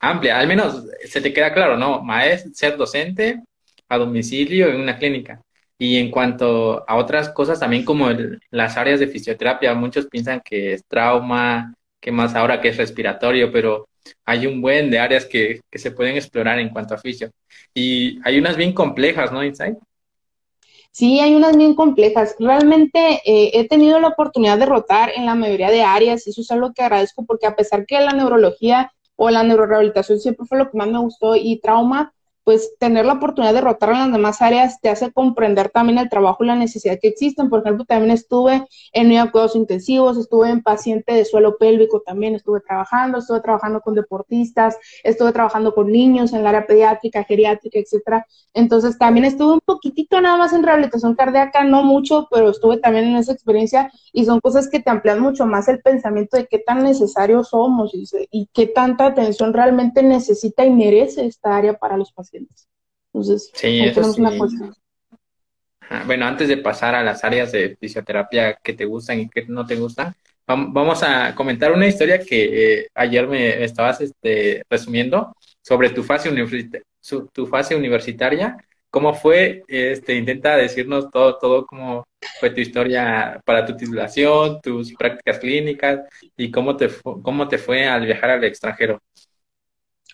amplia, 0.01 0.39
al 0.39 0.47
menos 0.47 0.85
se 1.05 1.21
te 1.21 1.33
queda 1.33 1.53
claro, 1.53 1.77
¿no? 1.77 2.03
Maestro, 2.03 2.53
ser 2.55 2.77
docente 2.77 3.43
a 3.89 3.99
domicilio 3.99 4.69
en 4.69 4.81
una 4.81 4.99
clínica. 4.99 5.41
Y 5.79 5.99
en 5.99 6.11
cuanto 6.11 6.85
a 6.89 6.97
otras 6.97 7.29
cosas, 7.31 7.61
también 7.61 7.85
como 7.85 8.09
las 8.51 8.77
áreas 8.77 9.01
de 9.01 9.09
fisioterapia, 9.09 9.75
muchos 9.75 10.07
piensan 10.07 10.41
que 10.45 10.73
es 10.73 10.85
trauma, 10.87 11.75
que 12.01 12.11
más 12.13 12.35
ahora 12.35 12.61
que 12.61 12.69
es 12.69 12.77
respiratorio, 12.77 13.53
pero 13.53 13.87
hay 14.25 14.47
un 14.47 14.63
buen 14.63 14.91
de 14.91 14.99
áreas 14.99 15.27
que, 15.27 15.61
que 15.71 15.79
se 15.79 15.91
pueden 15.91 16.17
explorar 16.17 16.59
en 16.59 16.71
cuanto 16.71 16.95
a 16.95 16.99
fisio. 16.99 17.31
Y 17.75 18.19
hay 18.25 18.39
unas 18.39 18.57
bien 18.57 18.73
complejas, 18.73 19.33
¿no, 19.33 19.45
Inside? 19.45 19.77
Sí, 20.97 21.21
hay 21.21 21.35
unas 21.35 21.59
bien 21.59 21.75
complejas. 21.75 22.37
Realmente 22.39 23.21
eh, 23.27 23.51
he 23.53 23.69
tenido 23.69 24.01
la 24.01 24.09
oportunidad 24.09 24.57
de 24.57 24.65
rotar 24.65 25.13
en 25.15 25.27
la 25.27 25.35
mayoría 25.35 25.71
de 25.71 25.83
áreas 25.83 26.27
y 26.27 26.31
eso 26.31 26.41
es 26.41 26.51
algo 26.51 26.73
que 26.73 26.83
agradezco 26.83 27.27
porque 27.27 27.47
a 27.47 27.55
pesar 27.55 27.85
que 27.85 28.01
la 28.01 28.13
neurología 28.13 28.91
o 29.17 29.31
la 29.31 29.43
neurorehabilitación 29.43 30.21
siempre 30.21 30.47
fue 30.47 30.59
lo 30.59 30.71
que 30.71 30.79
más 30.79 30.89
me 30.89 30.99
gustó 30.99 31.35
y 31.35 31.59
trauma, 31.61 32.13
pues 32.47 32.79
tener 32.79 33.05
la 33.05 33.15
oportunidad 33.15 33.55
de 33.55 33.61
rotar 33.61 33.91
en 33.91 33.99
las 33.99 34.13
demás 34.13 34.41
áreas 34.41 34.81
te 34.81 34.89
hace 34.89 35.11
comprender 35.11 35.69
también 35.69 35.99
el 35.99 36.09
trabajo 36.09 36.45
y 36.45 36.47
la 36.47 36.55
necesidad 36.55 36.97
que 37.03 37.09
existen. 37.09 37.51
Por 37.51 37.63
ejemplo, 37.63 37.85
también 37.85 38.13
estuve 38.13 38.65
en 38.93 39.09
cuidados 39.31 39.57
intensivos, 39.57 40.17
estuve 40.17 40.51
en 40.51 40.63
paciente 40.63 41.13
de 41.13 41.25
suelo 41.25 41.57
pélvico 41.59 42.03
también, 42.07 42.37
estuve 42.37 42.61
trabajando, 42.61 43.19
estuve 43.19 43.41
trabajando 43.41 43.81
con 43.81 43.97
deportistas, 43.97 44.77
estuve 45.03 45.33
trabajando 45.33 45.75
con 45.75 45.91
niños 45.91 46.33
en 46.35 46.43
el 46.43 46.47
área 46.47 46.69
pediátrica, 46.69 47.25
geriátrica, 47.25 47.81
etcétera. 47.81 48.25
Entonces 48.55 48.97
también 48.97 49.25
estuve 49.25 49.55
un 49.55 49.61
poquitito 49.65 50.21
nada 50.21 50.37
más 50.37 50.53
en 50.53 50.63
rehabilitación 50.63 51.17
cardíaca, 51.17 51.65
no 51.65 51.83
mucho, 51.83 52.29
pero 52.31 52.51
estuve 52.51 52.77
también 52.77 53.07
en 53.07 53.17
esa 53.17 53.33
experiencia 53.33 53.91
y 54.13 54.25
son 54.25 54.39
cosas 54.39 54.69
que 54.69 54.79
te 54.79 54.89
amplían 54.89 55.19
mucho 55.19 55.47
más 55.47 55.67
el 55.67 55.81
pensamiento 55.81 56.37
de 56.37 56.47
qué 56.47 56.61
tan 56.61 56.85
necesarios 56.85 57.49
somos 57.49 57.93
y, 57.93 58.05
y 58.31 58.49
qué 58.53 58.69
tanta 58.69 59.07
atención 59.07 59.53
realmente 59.53 60.05
necesita 60.05 60.65
y 60.65 60.71
merece 60.71 61.27
esta 61.27 61.57
área 61.57 61.77
para 61.77 61.97
los 61.97 62.13
pacientes. 62.13 62.36
Entonces, 63.13 63.51
tenemos 63.55 64.19
una 64.19 64.33
Bueno, 66.07 66.27
antes 66.27 66.49
de 66.49 66.59
pasar 66.59 66.95
a 66.95 67.03
las 67.03 67.25
áreas 67.25 67.53
de 67.53 67.77
fisioterapia 67.81 68.55
que 68.63 68.75
te 68.75 68.85
gustan 68.85 69.21
y 69.21 69.29
que 69.29 69.47
no 69.47 69.65
te 69.65 69.77
gustan, 69.77 70.15
vamos 70.47 71.03
a 71.03 71.35
comentar 71.35 71.73
una 71.73 71.87
historia 71.87 72.19
que 72.21 72.81
eh, 72.81 72.89
ayer 72.95 73.27
me 73.27 73.65
estabas 73.65 74.01
este, 74.01 74.63
resumiendo 74.69 75.35
sobre 75.63 75.91
tu 75.91 76.03
fase, 76.03 76.31
tu 77.33 77.47
fase 77.47 77.75
universitaria. 77.75 78.57
¿Cómo 78.91 79.13
fue? 79.15 79.63
Este, 79.67 80.15
intenta 80.15 80.57
decirnos 80.57 81.11
todo, 81.11 81.39
todo 81.39 81.67
cómo 81.67 82.05
fue 82.41 82.51
tu 82.51 82.61
historia 82.61 83.41
para 83.45 83.67
tu 83.67 83.77
titulación, 83.77 84.61
tus 84.63 84.95
prácticas 84.95 85.39
clínicas 85.39 86.01
y 86.37 86.51
cómo 86.51 86.77
te, 86.77 86.89
cómo 87.03 87.49
te 87.49 87.59
fue 87.59 87.87
al 87.87 88.07
viajar 88.07 88.31
al 88.31 88.45
extranjero. 88.45 89.03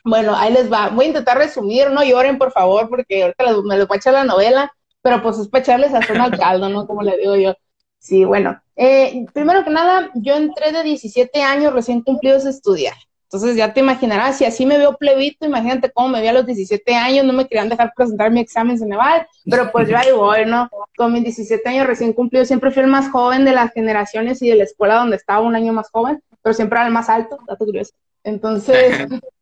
Bueno, 0.05 0.35
ahí 0.37 0.53
les 0.53 0.71
va. 0.73 0.89
Voy 0.89 1.07
a 1.07 1.09
intentar 1.09 1.39
resumir, 1.39 1.91
no 1.91 2.03
lloren 2.03 2.39
por 2.39 2.53
favor, 2.53 2.89
porque 2.89 3.23
ahorita 3.23 3.45
me 3.65 3.77
les 3.77 3.87
voy 3.87 3.97
a 3.97 3.99
echar 3.99 4.13
la 4.13 4.25
novela, 4.25 4.73
pero 5.01 5.23
pues 5.23 5.39
es 5.39 5.49
para 5.49 5.63
echarles 5.63 5.95
a 5.95 6.03
zona 6.03 6.25
al 6.25 6.39
caldo, 6.39 6.69
¿no? 6.69 6.87
Como 6.87 7.03
le 7.03 7.17
digo 7.19 7.37
yo. 7.37 7.55
Sí, 7.99 8.25
bueno. 8.25 8.61
Eh, 8.75 9.27
primero 9.33 9.63
que 9.63 9.71
nada, 9.71 10.11
yo 10.15 10.35
entré 10.35 10.73
de 10.73 10.83
17 10.83 11.43
años 11.43 11.73
recién 11.73 12.03
cumplidos 12.03 12.45
a 12.47 12.51
estudiar. 12.51 12.95
Entonces 13.33 13.57
ya 13.57 13.73
te 13.73 13.81
imaginarás, 13.81 14.37
si 14.37 14.45
así 14.45 14.67
me 14.67 14.77
veo 14.77 14.95
plebito, 14.99 15.47
imagínate 15.47 15.91
cómo 15.91 16.09
me 16.09 16.21
vi 16.21 16.27
a 16.27 16.35
los 16.35 16.45
17 16.45 16.95
años, 16.95 17.25
no 17.25 17.33
me 17.33 17.47
querían 17.47 17.71
dejar 17.71 17.91
presentar 17.97 18.31
mi 18.31 18.41
examen 18.41 18.79
Ceneval, 18.79 19.27
pero 19.51 19.73
pues 19.73 19.89
yo 19.89 19.97
ahí 19.97 20.13
voy, 20.13 20.45
¿no? 20.45 20.69
Con 20.99 21.15
mis 21.15 21.23
17 21.23 21.67
años 21.67 21.87
recién 21.87 22.13
cumplidos, 22.13 22.49
siempre 22.49 22.71
fui 22.71 22.83
el 22.83 22.91
más 22.91 23.11
joven 23.11 23.47
de 23.47 23.53
las 23.53 23.73
generaciones 23.73 24.43
y 24.43 24.51
de 24.51 24.57
la 24.57 24.65
escuela 24.65 24.97
donde 24.97 25.17
estaba 25.17 25.41
un 25.41 25.57
año 25.57 25.73
más 25.73 25.89
joven, 25.91 26.23
pero 26.43 26.53
siempre 26.53 26.79
era 26.79 26.87
el 26.87 26.93
más 26.93 27.09
alto, 27.09 27.39
dato 27.47 27.65
curioso. 27.65 27.95
Entonces, 28.23 29.09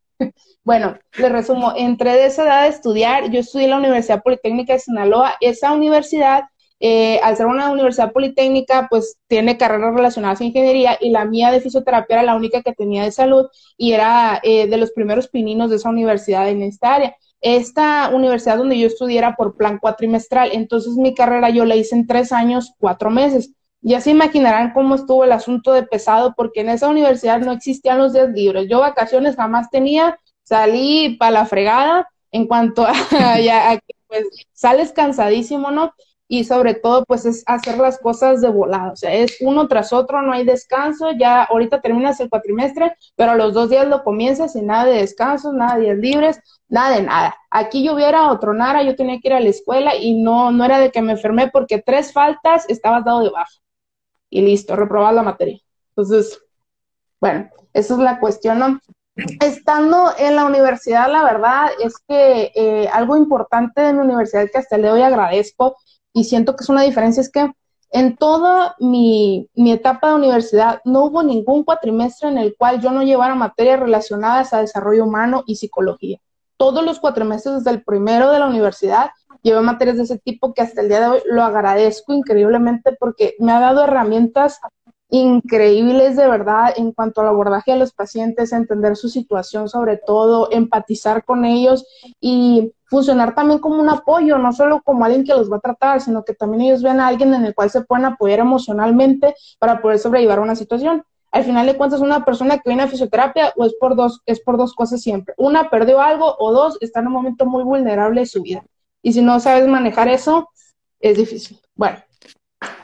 Bueno, 0.64 0.98
le 1.16 1.28
resumo, 1.28 1.72
entré 1.76 2.12
de 2.12 2.26
esa 2.26 2.44
edad 2.44 2.62
a 2.62 2.66
estudiar, 2.68 3.30
yo 3.30 3.40
estudié 3.40 3.64
en 3.64 3.70
la 3.70 3.78
Universidad 3.78 4.22
Politécnica 4.22 4.74
de 4.74 4.78
Sinaloa, 4.78 5.34
esa 5.40 5.72
universidad, 5.72 6.44
eh, 6.80 7.18
al 7.22 7.36
ser 7.36 7.46
una 7.46 7.70
universidad 7.70 8.12
politécnica, 8.12 8.86
pues 8.90 9.16
tiene 9.26 9.56
carreras 9.58 9.94
relacionadas 9.94 10.40
a 10.40 10.44
ingeniería 10.44 10.96
y 11.00 11.10
la 11.10 11.24
mía 11.24 11.50
de 11.50 11.60
fisioterapia 11.60 12.16
era 12.16 12.22
la 12.22 12.36
única 12.36 12.62
que 12.62 12.72
tenía 12.72 13.04
de 13.04 13.12
salud 13.12 13.46
y 13.76 13.92
era 13.92 14.40
eh, 14.42 14.66
de 14.66 14.76
los 14.76 14.92
primeros 14.92 15.28
pininos 15.28 15.70
de 15.70 15.76
esa 15.76 15.90
universidad 15.90 16.48
en 16.48 16.62
esta 16.62 16.94
área. 16.94 17.16
Esta 17.40 18.10
universidad 18.14 18.58
donde 18.58 18.78
yo 18.78 18.86
estudié 18.86 19.22
por 19.36 19.56
plan 19.56 19.78
cuatrimestral, 19.78 20.50
entonces 20.52 20.92
mi 20.94 21.14
carrera 21.14 21.48
yo 21.50 21.64
la 21.64 21.76
hice 21.76 21.96
en 21.96 22.06
tres 22.06 22.32
años, 22.32 22.74
cuatro 22.78 23.10
meses. 23.10 23.52
Ya 23.82 24.00
se 24.00 24.10
imaginarán 24.10 24.72
cómo 24.72 24.94
estuvo 24.94 25.24
el 25.24 25.32
asunto 25.32 25.72
de 25.72 25.82
pesado, 25.84 26.34
porque 26.36 26.60
en 26.60 26.68
esa 26.68 26.88
universidad 26.88 27.40
no 27.40 27.52
existían 27.52 27.98
los 27.98 28.12
días 28.12 28.28
libres. 28.30 28.68
Yo 28.68 28.80
vacaciones 28.80 29.36
jamás 29.36 29.70
tenía, 29.70 30.18
salí 30.42 31.16
para 31.18 31.30
la 31.30 31.46
fregada 31.46 32.08
en 32.32 32.46
cuanto 32.46 32.84
a, 32.86 33.76
que 33.76 33.94
pues 34.06 34.26
sales 34.52 34.92
cansadísimo, 34.92 35.70
¿no? 35.70 35.94
Y 36.28 36.44
sobre 36.44 36.74
todo, 36.74 37.04
pues 37.06 37.24
es 37.26 37.42
hacer 37.46 37.78
las 37.78 37.98
cosas 37.98 38.40
de 38.40 38.48
volado, 38.48 38.92
o 38.92 38.96
sea, 38.96 39.12
es 39.12 39.38
uno 39.40 39.66
tras 39.66 39.92
otro, 39.92 40.22
no 40.22 40.32
hay 40.32 40.44
descanso, 40.44 41.10
ya 41.10 41.42
ahorita 41.42 41.80
terminas 41.80 42.20
el 42.20 42.30
cuatrimestre, 42.30 42.94
pero 43.16 43.32
a 43.32 43.34
los 43.34 43.52
dos 43.52 43.68
días 43.68 43.88
lo 43.88 44.04
comienzas 44.04 44.54
y 44.54 44.62
nada 44.62 44.84
de 44.84 44.98
descanso, 44.98 45.52
nada 45.52 45.74
de 45.76 45.82
días 45.82 45.98
libres, 45.98 46.40
nada 46.68 46.96
de 46.96 47.02
nada. 47.02 47.36
Aquí 47.50 47.82
lloviera 47.82 48.30
o 48.30 48.38
tronara, 48.38 48.84
yo 48.84 48.94
tenía 48.94 49.18
que 49.20 49.26
ir 49.28 49.34
a 49.34 49.40
la 49.40 49.48
escuela 49.48 49.96
y 49.96 50.22
no, 50.22 50.52
no 50.52 50.64
era 50.64 50.78
de 50.78 50.92
que 50.92 51.02
me 51.02 51.12
enfermé 51.12 51.48
porque 51.48 51.82
tres 51.84 52.12
faltas 52.12 52.64
estabas 52.68 53.04
dado 53.04 53.24
de 53.24 53.30
baja. 53.30 53.50
Y 54.30 54.42
listo, 54.42 54.76
reprobar 54.76 55.12
la 55.12 55.22
materia. 55.22 55.60
Entonces, 55.90 56.40
bueno, 57.20 57.50
esa 57.72 57.94
es 57.94 58.00
la 58.00 58.20
cuestión, 58.20 58.58
¿no? 58.60 58.80
estando 59.40 60.12
en 60.18 60.36
la 60.36 60.44
universidad, 60.44 61.10
la 61.10 61.24
verdad 61.24 61.68
es 61.82 61.94
que 62.08 62.52
eh, 62.54 62.88
algo 62.92 63.16
importante 63.16 63.80
de 63.80 63.92
mi 63.92 64.00
universidad 64.00 64.48
que 64.50 64.58
hasta 64.58 64.76
el 64.76 64.86
agradezco 64.86 65.76
y 66.12 66.24
siento 66.24 66.56
que 66.56 66.62
es 66.62 66.68
una 66.68 66.82
diferencia 66.82 67.20
es 67.20 67.30
que 67.30 67.50
en 67.92 68.16
toda 68.16 68.76
mi, 68.78 69.48
mi, 69.54 69.72
etapa 69.72 70.08
de 70.08 70.14
universidad 70.14 70.80
no 70.84 71.04
hubo 71.04 71.22
ningún 71.24 71.64
cuatrimestre 71.64 72.28
en 72.28 72.38
el 72.38 72.54
cual 72.56 72.80
yo 72.80 72.92
no 72.92 73.02
llevara 73.02 73.34
materias 73.34 73.80
relacionadas 73.80 74.52
a 74.52 74.60
desarrollo 74.60 75.04
humano 75.04 75.42
y 75.44 75.56
psicología. 75.56 76.18
Todos 76.56 76.84
los 76.84 77.00
cuatrimestres 77.00 77.56
desde 77.56 77.70
el 77.70 77.82
primero 77.82 78.30
de 78.30 78.38
la 78.38 78.46
universidad 78.46 79.10
llevé 79.42 79.60
materias 79.60 79.96
de 79.96 80.04
ese 80.04 80.18
tipo 80.18 80.54
que 80.54 80.62
hasta 80.62 80.80
el 80.80 80.88
día 80.88 81.00
de 81.00 81.06
hoy 81.08 81.20
lo 81.26 81.42
agradezco 81.42 82.12
increíblemente 82.12 82.96
porque 82.98 83.34
me 83.38 83.52
ha 83.52 83.60
dado 83.60 83.84
herramientas 83.84 84.60
increíbles 85.10 86.16
de 86.16 86.28
verdad 86.28 86.72
en 86.76 86.92
cuanto 86.92 87.20
al 87.20 87.28
abordaje 87.28 87.72
de 87.72 87.78
los 87.78 87.92
pacientes, 87.92 88.52
entender 88.52 88.96
su 88.96 89.08
situación 89.08 89.68
sobre 89.68 89.96
todo, 89.96 90.48
empatizar 90.52 91.24
con 91.24 91.44
ellos 91.44 91.84
y 92.20 92.72
funcionar 92.84 93.34
también 93.34 93.60
como 93.60 93.80
un 93.80 93.88
apoyo, 93.88 94.38
no 94.38 94.52
solo 94.52 94.82
como 94.82 95.04
alguien 95.04 95.24
que 95.24 95.34
los 95.34 95.50
va 95.50 95.56
a 95.56 95.60
tratar, 95.60 96.00
sino 96.00 96.24
que 96.24 96.34
también 96.34 96.62
ellos 96.62 96.82
ven 96.82 97.00
a 97.00 97.08
alguien 97.08 97.34
en 97.34 97.44
el 97.44 97.54
cual 97.54 97.70
se 97.70 97.82
pueden 97.82 98.04
apoyar 98.04 98.40
emocionalmente 98.40 99.34
para 99.58 99.80
poder 99.80 99.98
sobrellevar 99.98 100.40
una 100.40 100.56
situación. 100.56 101.04
Al 101.32 101.44
final 101.44 101.66
de 101.66 101.76
cuentas, 101.76 102.00
una 102.00 102.24
persona 102.24 102.58
que 102.58 102.68
viene 102.68 102.82
a 102.82 102.88
fisioterapia 102.88 103.52
o 103.56 103.64
es 103.64 103.74
por 103.74 103.94
dos, 103.94 104.20
es 104.26 104.40
por 104.40 104.56
dos 104.56 104.74
cosas 104.74 105.00
siempre. 105.00 105.34
Una, 105.38 105.70
perdió 105.70 106.00
algo 106.00 106.34
o 106.38 106.52
dos, 106.52 106.76
está 106.80 106.98
en 107.00 107.06
un 107.06 107.12
momento 107.12 107.46
muy 107.46 107.62
vulnerable 107.62 108.22
de 108.22 108.26
su 108.26 108.42
vida. 108.42 108.64
Y 109.02 109.12
si 109.12 109.22
no 109.22 109.40
sabes 109.40 109.66
manejar 109.66 110.08
eso, 110.08 110.50
es 111.00 111.16
difícil. 111.16 111.58
Bueno, 111.74 111.98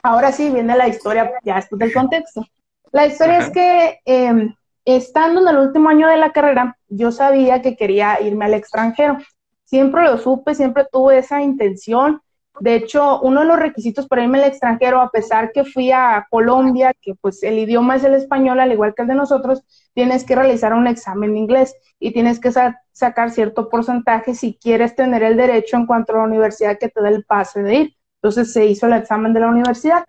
ahora 0.03 0.33
sí 0.33 0.51
viene 0.51 0.77
la 0.77 0.89
historia, 0.89 1.31
ya 1.45 1.59
esto 1.59 1.77
del 1.77 1.93
contexto. 1.93 2.45
La 2.93 3.07
historia 3.07 3.39
es 3.39 3.51
que 3.51 4.01
em, 4.05 4.55
estando 4.85 5.43
en 5.43 5.49
el 5.49 5.59
último 5.59 5.89
año 5.89 6.09
de 6.09 6.17
la 6.17 6.33
carrera, 6.33 6.79
yo 6.89 7.13
sabía 7.13 7.61
que 7.61 7.77
quería 7.77 8.21
irme 8.23 8.47
al 8.47 8.55
extranjero. 8.55 9.19
Siempre 9.65 10.05
lo 10.05 10.17
supe, 10.17 10.55
siempre 10.55 10.87
tuve 10.91 11.19
esa 11.19 11.43
intención. 11.43 12.23
De 12.61 12.77
hecho, 12.77 13.21
uno 13.21 13.41
de 13.41 13.47
los 13.47 13.59
requisitos 13.59 14.07
para 14.07 14.23
irme 14.23 14.39
al 14.39 14.49
extranjero, 14.49 15.01
a 15.01 15.11
pesar 15.11 15.53
que 15.53 15.65
fui 15.65 15.91
a 15.91 16.27
Colombia, 16.31 16.95
que 17.03 17.15
pues 17.15 17.43
el 17.43 17.59
idioma 17.59 17.97
es 17.97 18.05
el 18.05 18.15
español, 18.15 18.61
al 18.61 18.73
igual 18.73 18.95
que 18.95 19.03
el 19.03 19.09
de 19.09 19.15
nosotros, 19.15 19.63
tienes 19.93 20.25
que 20.25 20.37
realizar 20.37 20.73
un 20.73 20.87
examen 20.87 21.35
de 21.35 21.41
inglés 21.41 21.75
y 21.99 22.13
tienes 22.13 22.41
que 22.41 22.53
sacar 22.97 23.31
cierto 23.31 23.69
porcentaje 23.69 24.35
si 24.35 24.55
quieres 24.55 24.97
tener 24.97 25.23
el 25.23 25.37
derecho 25.37 25.77
en 25.77 25.85
cuanto 25.85 26.15
a 26.15 26.17
la 26.17 26.23
universidad 26.23 26.79
que 26.79 26.89
te 26.89 27.03
dé 27.03 27.11
el 27.11 27.25
pase 27.25 27.63
de 27.63 27.75
ir. 27.75 27.97
Entonces 28.23 28.55
se 28.55 28.65
hizo 28.65 28.87
el 28.87 28.95
examen 28.95 29.35
de 29.35 29.41
la 29.41 29.49
universidad. 29.49 30.07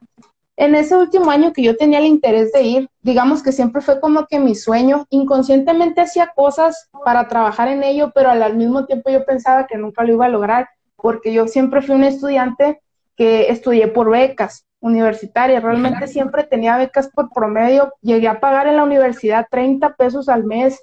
En 0.56 0.74
ese 0.74 0.96
último 0.96 1.30
año 1.30 1.52
que 1.52 1.64
yo 1.64 1.76
tenía 1.76 2.00
el 2.00 2.06
interés 2.06 2.54
de 2.54 2.62
ir, 2.62 2.90
digamos 3.02 3.44
que 3.44 3.52
siempre 3.52 3.82
fue 3.82 4.00
como 4.00 4.26
que 4.26 4.40
mi 4.40 4.56
sueño, 4.56 5.06
inconscientemente 5.10 6.00
hacía 6.00 6.32
cosas 6.34 6.90
para 7.04 7.28
trabajar 7.28 7.68
en 7.68 7.84
ello, 7.84 8.14
pero 8.16 8.30
al 8.30 8.56
mismo 8.56 8.86
tiempo 8.86 9.10
yo 9.10 9.26
pensaba 9.26 9.68
que 9.68 9.78
nunca 9.78 10.06
lo 10.06 10.14
iba 10.14 10.26
a 10.26 10.30
lograr, 10.30 10.70
porque 10.96 11.34
yo 11.34 11.46
siempre 11.48 11.82
fui 11.82 11.94
un 11.94 12.06
estudiante 12.06 12.82
que 13.18 13.52
estudié 13.52 13.90
por 13.90 14.10
becas 14.10 14.66
universitarias, 14.80 15.62
realmente 15.62 16.08
siempre 16.08 16.46
tenía 16.46 16.78
becas 16.78 17.10
por 17.10 17.32
promedio, 17.34 17.94
llegué 18.02 18.30
a 18.30 18.40
pagar 18.40 18.68
en 18.68 18.78
la 18.78 18.84
universidad 18.84 19.48
30 19.52 19.96
pesos 19.96 20.30
al 20.30 20.46
mes 20.46 20.80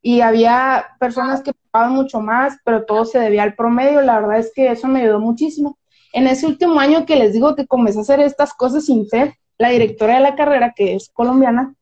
y 0.00 0.20
había 0.20 0.86
personas 1.00 1.42
que 1.42 1.52
pagaban 1.70 1.94
mucho 1.94 2.20
más, 2.20 2.58
pero 2.64 2.84
todo 2.84 3.04
se 3.04 3.18
debía 3.18 3.42
al 3.42 3.54
promedio, 3.54 4.00
la 4.00 4.20
verdad 4.20 4.38
es 4.38 4.52
que 4.54 4.70
eso 4.70 4.88
me 4.88 5.02
ayudó 5.02 5.20
muchísimo. 5.20 5.78
En 6.12 6.26
ese 6.26 6.46
último 6.46 6.80
año 6.80 7.04
que 7.04 7.16
les 7.16 7.32
digo 7.32 7.54
que 7.54 7.66
comencé 7.66 7.98
a 7.98 8.02
hacer 8.02 8.20
estas 8.20 8.54
cosas 8.54 8.86
sin 8.86 9.08
fe, 9.08 9.38
la 9.58 9.70
directora 9.70 10.14
de 10.14 10.20
la 10.20 10.36
carrera, 10.36 10.72
que 10.74 10.94
es 10.94 11.10
colombiana, 11.12 11.74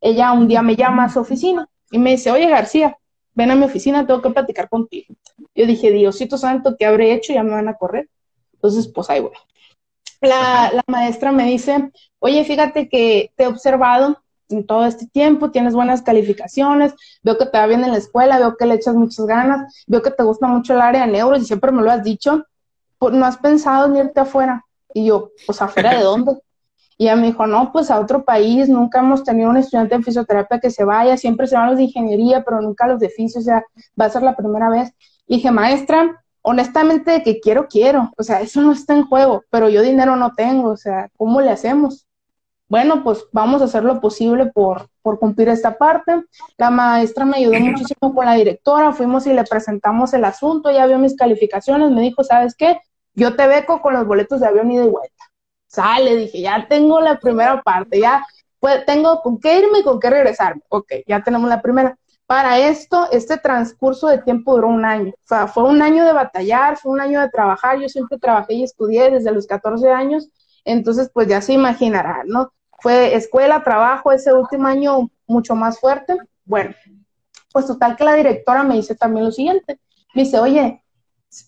ella 0.00 0.32
un 0.32 0.48
día 0.48 0.62
me 0.62 0.76
llama 0.76 1.04
a 1.04 1.08
su 1.08 1.20
oficina 1.20 1.68
y 1.90 1.98
me 1.98 2.12
dice, 2.12 2.30
oye 2.30 2.48
García, 2.48 2.96
ven 3.34 3.50
a 3.50 3.56
mi 3.56 3.64
oficina, 3.64 4.06
tengo 4.06 4.22
que 4.22 4.30
platicar 4.30 4.68
contigo. 4.68 5.14
Yo 5.54 5.66
dije, 5.66 5.90
Diosito 5.90 6.38
Santo, 6.38 6.76
¿qué 6.78 6.86
habré 6.86 7.12
hecho? 7.12 7.32
Ya 7.32 7.42
me 7.42 7.50
van 7.50 7.68
a 7.68 7.74
correr. 7.74 8.08
Entonces, 8.54 8.88
pues 8.88 9.10
ahí 9.10 9.20
voy. 9.20 9.32
La, 10.20 10.70
la 10.72 10.82
maestra 10.86 11.32
me 11.32 11.44
dice, 11.46 11.90
oye, 12.18 12.44
fíjate 12.44 12.88
que 12.88 13.32
te 13.36 13.44
he 13.44 13.46
observado 13.46 14.22
en 14.48 14.66
todo 14.66 14.86
este 14.86 15.06
tiempo, 15.06 15.50
tienes 15.50 15.74
buenas 15.74 16.02
calificaciones, 16.02 16.94
veo 17.22 17.36
que 17.38 17.46
te 17.46 17.58
va 17.58 17.66
bien 17.66 17.84
en 17.84 17.92
la 17.92 17.98
escuela, 17.98 18.38
veo 18.38 18.56
que 18.56 18.66
le 18.66 18.74
echas 18.74 18.94
muchas 18.94 19.26
ganas, 19.26 19.84
veo 19.86 20.02
que 20.02 20.10
te 20.10 20.22
gusta 20.22 20.46
mucho 20.46 20.74
el 20.74 20.80
área 20.80 21.06
de 21.06 21.12
neuros 21.12 21.42
y 21.42 21.46
siempre 21.46 21.72
me 21.72 21.82
lo 21.82 21.90
has 21.90 22.02
dicho, 22.02 22.44
pues, 22.98 23.14
¿no 23.14 23.26
has 23.26 23.36
pensado 23.38 23.86
en 23.86 23.96
irte 23.96 24.20
afuera? 24.20 24.64
Y 24.94 25.06
yo, 25.06 25.30
pues 25.46 25.60
afuera 25.60 25.94
de 25.94 26.02
dónde? 26.02 26.38
Y 26.98 27.04
ella 27.04 27.16
me 27.16 27.26
dijo, 27.26 27.46
no, 27.46 27.72
pues 27.72 27.90
a 27.90 28.00
otro 28.00 28.24
país, 28.24 28.68
nunca 28.68 29.00
hemos 29.00 29.22
tenido 29.22 29.50
un 29.50 29.58
estudiante 29.58 29.98
de 29.98 30.02
fisioterapia 30.02 30.58
que 30.58 30.70
se 30.70 30.84
vaya, 30.84 31.16
siempre 31.16 31.46
se 31.46 31.56
van 31.56 31.68
los 31.68 31.76
de 31.76 31.84
ingeniería, 31.84 32.42
pero 32.42 32.60
nunca 32.62 32.86
los 32.86 32.98
de 32.98 33.10
fisio, 33.10 33.40
o 33.40 33.44
sea, 33.44 33.62
va 34.00 34.06
a 34.06 34.10
ser 34.10 34.22
la 34.22 34.34
primera 34.34 34.70
vez. 34.70 34.92
Y 35.26 35.36
dije, 35.36 35.50
maestra, 35.50 36.24
honestamente 36.40 37.22
que 37.22 37.40
quiero, 37.40 37.66
quiero, 37.68 38.12
o 38.16 38.22
sea, 38.22 38.40
eso 38.40 38.62
no 38.62 38.72
está 38.72 38.94
en 38.94 39.04
juego, 39.04 39.42
pero 39.50 39.68
yo 39.68 39.82
dinero 39.82 40.16
no 40.16 40.32
tengo, 40.34 40.70
o 40.70 40.76
sea, 40.76 41.10
¿cómo 41.16 41.40
le 41.40 41.50
hacemos? 41.50 42.05
Bueno, 42.68 43.04
pues 43.04 43.24
vamos 43.32 43.62
a 43.62 43.66
hacer 43.66 43.84
lo 43.84 44.00
posible 44.00 44.46
por, 44.46 44.88
por 45.02 45.18
cumplir 45.18 45.48
esta 45.48 45.78
parte. 45.78 46.24
La 46.56 46.70
maestra 46.70 47.24
me 47.24 47.38
ayudó 47.38 47.60
muchísimo 47.60 48.14
con 48.14 48.26
la 48.26 48.34
directora, 48.34 48.92
fuimos 48.92 49.26
y 49.26 49.32
le 49.32 49.44
presentamos 49.44 50.12
el 50.14 50.24
asunto, 50.24 50.70
ya 50.70 50.86
vio 50.86 50.98
mis 50.98 51.16
calificaciones, 51.16 51.90
me 51.90 52.02
dijo, 52.02 52.24
¿sabes 52.24 52.54
qué? 52.56 52.80
Yo 53.14 53.36
te 53.36 53.46
beco 53.46 53.80
con 53.80 53.94
los 53.94 54.06
boletos 54.06 54.40
de 54.40 54.48
avión 54.48 54.70
y 54.70 54.78
de 54.78 54.88
vuelta. 54.88 55.24
Sale, 55.68 56.16
dije, 56.16 56.40
ya 56.40 56.66
tengo 56.68 57.00
la 57.00 57.18
primera 57.18 57.62
parte, 57.62 58.00
ya 58.00 58.24
pues, 58.58 58.84
tengo 58.84 59.20
con 59.22 59.38
qué 59.38 59.58
irme 59.60 59.80
y 59.80 59.82
con 59.84 60.00
qué 60.00 60.10
regresarme. 60.10 60.62
Ok, 60.68 60.92
ya 61.06 61.22
tenemos 61.22 61.48
la 61.48 61.62
primera. 61.62 61.96
Para 62.26 62.58
esto, 62.58 63.08
este 63.12 63.36
transcurso 63.38 64.08
de 64.08 64.18
tiempo 64.18 64.54
duró 64.54 64.68
un 64.68 64.84
año. 64.84 65.10
O 65.10 65.28
sea, 65.28 65.46
fue 65.46 65.62
un 65.62 65.80
año 65.80 66.04
de 66.04 66.12
batallar, 66.12 66.76
fue 66.76 66.92
un 66.92 67.00
año 67.00 67.20
de 67.20 67.30
trabajar. 67.30 67.78
Yo 67.78 67.88
siempre 67.88 68.18
trabajé 68.18 68.54
y 68.54 68.64
estudié 68.64 69.10
desde 69.10 69.30
los 69.30 69.46
14 69.46 69.88
años 69.90 70.28
entonces, 70.66 71.10
pues 71.14 71.28
ya 71.28 71.40
se 71.40 71.52
imaginarán, 71.52 72.26
¿no? 72.26 72.52
Fue 72.80 73.14
escuela, 73.14 73.62
trabajo, 73.62 74.12
ese 74.12 74.32
último 74.32 74.66
año 74.66 75.10
mucho 75.26 75.54
más 75.54 75.80
fuerte. 75.80 76.16
Bueno, 76.44 76.74
pues 77.52 77.66
total 77.66 77.96
que 77.96 78.04
la 78.04 78.14
directora 78.14 78.62
me 78.62 78.76
dice 78.76 78.94
también 78.94 79.26
lo 79.26 79.32
siguiente. 79.32 79.80
Me 80.14 80.22
dice, 80.22 80.38
oye, 80.38 80.82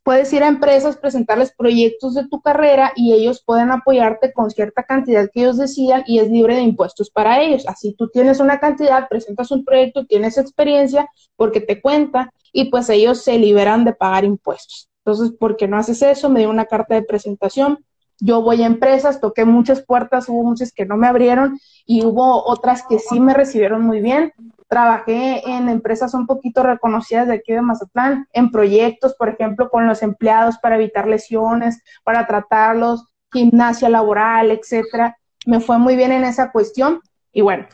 puedes 0.02 0.32
ir 0.32 0.42
a 0.42 0.48
empresas, 0.48 0.96
presentarles 0.96 1.52
proyectos 1.56 2.14
de 2.14 2.26
tu 2.28 2.40
carrera 2.40 2.92
y 2.96 3.12
ellos 3.12 3.42
pueden 3.44 3.70
apoyarte 3.70 4.32
con 4.32 4.50
cierta 4.50 4.82
cantidad 4.82 5.28
que 5.32 5.40
ellos 5.40 5.56
decidan 5.56 6.04
y 6.06 6.18
es 6.18 6.30
libre 6.30 6.56
de 6.56 6.62
impuestos 6.62 7.10
para 7.10 7.40
ellos. 7.40 7.64
Así 7.66 7.94
tú 7.94 8.08
tienes 8.08 8.40
una 8.40 8.58
cantidad, 8.58 9.08
presentas 9.08 9.50
un 9.50 9.64
proyecto, 9.64 10.06
tienes 10.06 10.38
experiencia 10.38 11.08
porque 11.36 11.60
te 11.60 11.80
cuenta 11.80 12.32
y 12.52 12.70
pues 12.70 12.88
ellos 12.90 13.22
se 13.22 13.38
liberan 13.38 13.84
de 13.84 13.94
pagar 13.94 14.24
impuestos. 14.24 14.88
Entonces, 15.04 15.36
¿por 15.38 15.56
qué 15.56 15.68
no 15.68 15.78
haces 15.78 16.02
eso? 16.02 16.28
Me 16.28 16.40
dio 16.40 16.50
una 16.50 16.66
carta 16.66 16.94
de 16.94 17.02
presentación, 17.02 17.84
yo 18.20 18.42
voy 18.42 18.62
a 18.62 18.66
empresas, 18.66 19.20
toqué 19.20 19.44
muchas 19.44 19.82
puertas, 19.82 20.28
hubo 20.28 20.42
muchas 20.42 20.72
que 20.72 20.86
no 20.86 20.96
me 20.96 21.06
abrieron 21.06 21.58
y 21.86 22.04
hubo 22.04 22.44
otras 22.44 22.84
que 22.88 22.98
sí 22.98 23.20
me 23.20 23.34
recibieron 23.34 23.82
muy 23.82 24.00
bien. 24.00 24.32
Trabajé 24.68 25.48
en 25.48 25.68
empresas 25.68 26.14
un 26.14 26.26
poquito 26.26 26.62
reconocidas 26.62 27.28
de 27.28 27.34
aquí 27.34 27.52
de 27.52 27.62
Mazatlán, 27.62 28.26
en 28.32 28.50
proyectos, 28.50 29.14
por 29.14 29.28
ejemplo, 29.28 29.70
con 29.70 29.86
los 29.86 30.02
empleados 30.02 30.58
para 30.58 30.76
evitar 30.76 31.06
lesiones, 31.06 31.82
para 32.04 32.26
tratarlos, 32.26 33.06
gimnasia 33.32 33.88
laboral, 33.88 34.50
etcétera. 34.50 35.16
Me 35.46 35.60
fue 35.60 35.78
muy 35.78 35.96
bien 35.96 36.12
en 36.12 36.24
esa 36.24 36.50
cuestión 36.50 37.00
y 37.32 37.40
bueno, 37.40 37.66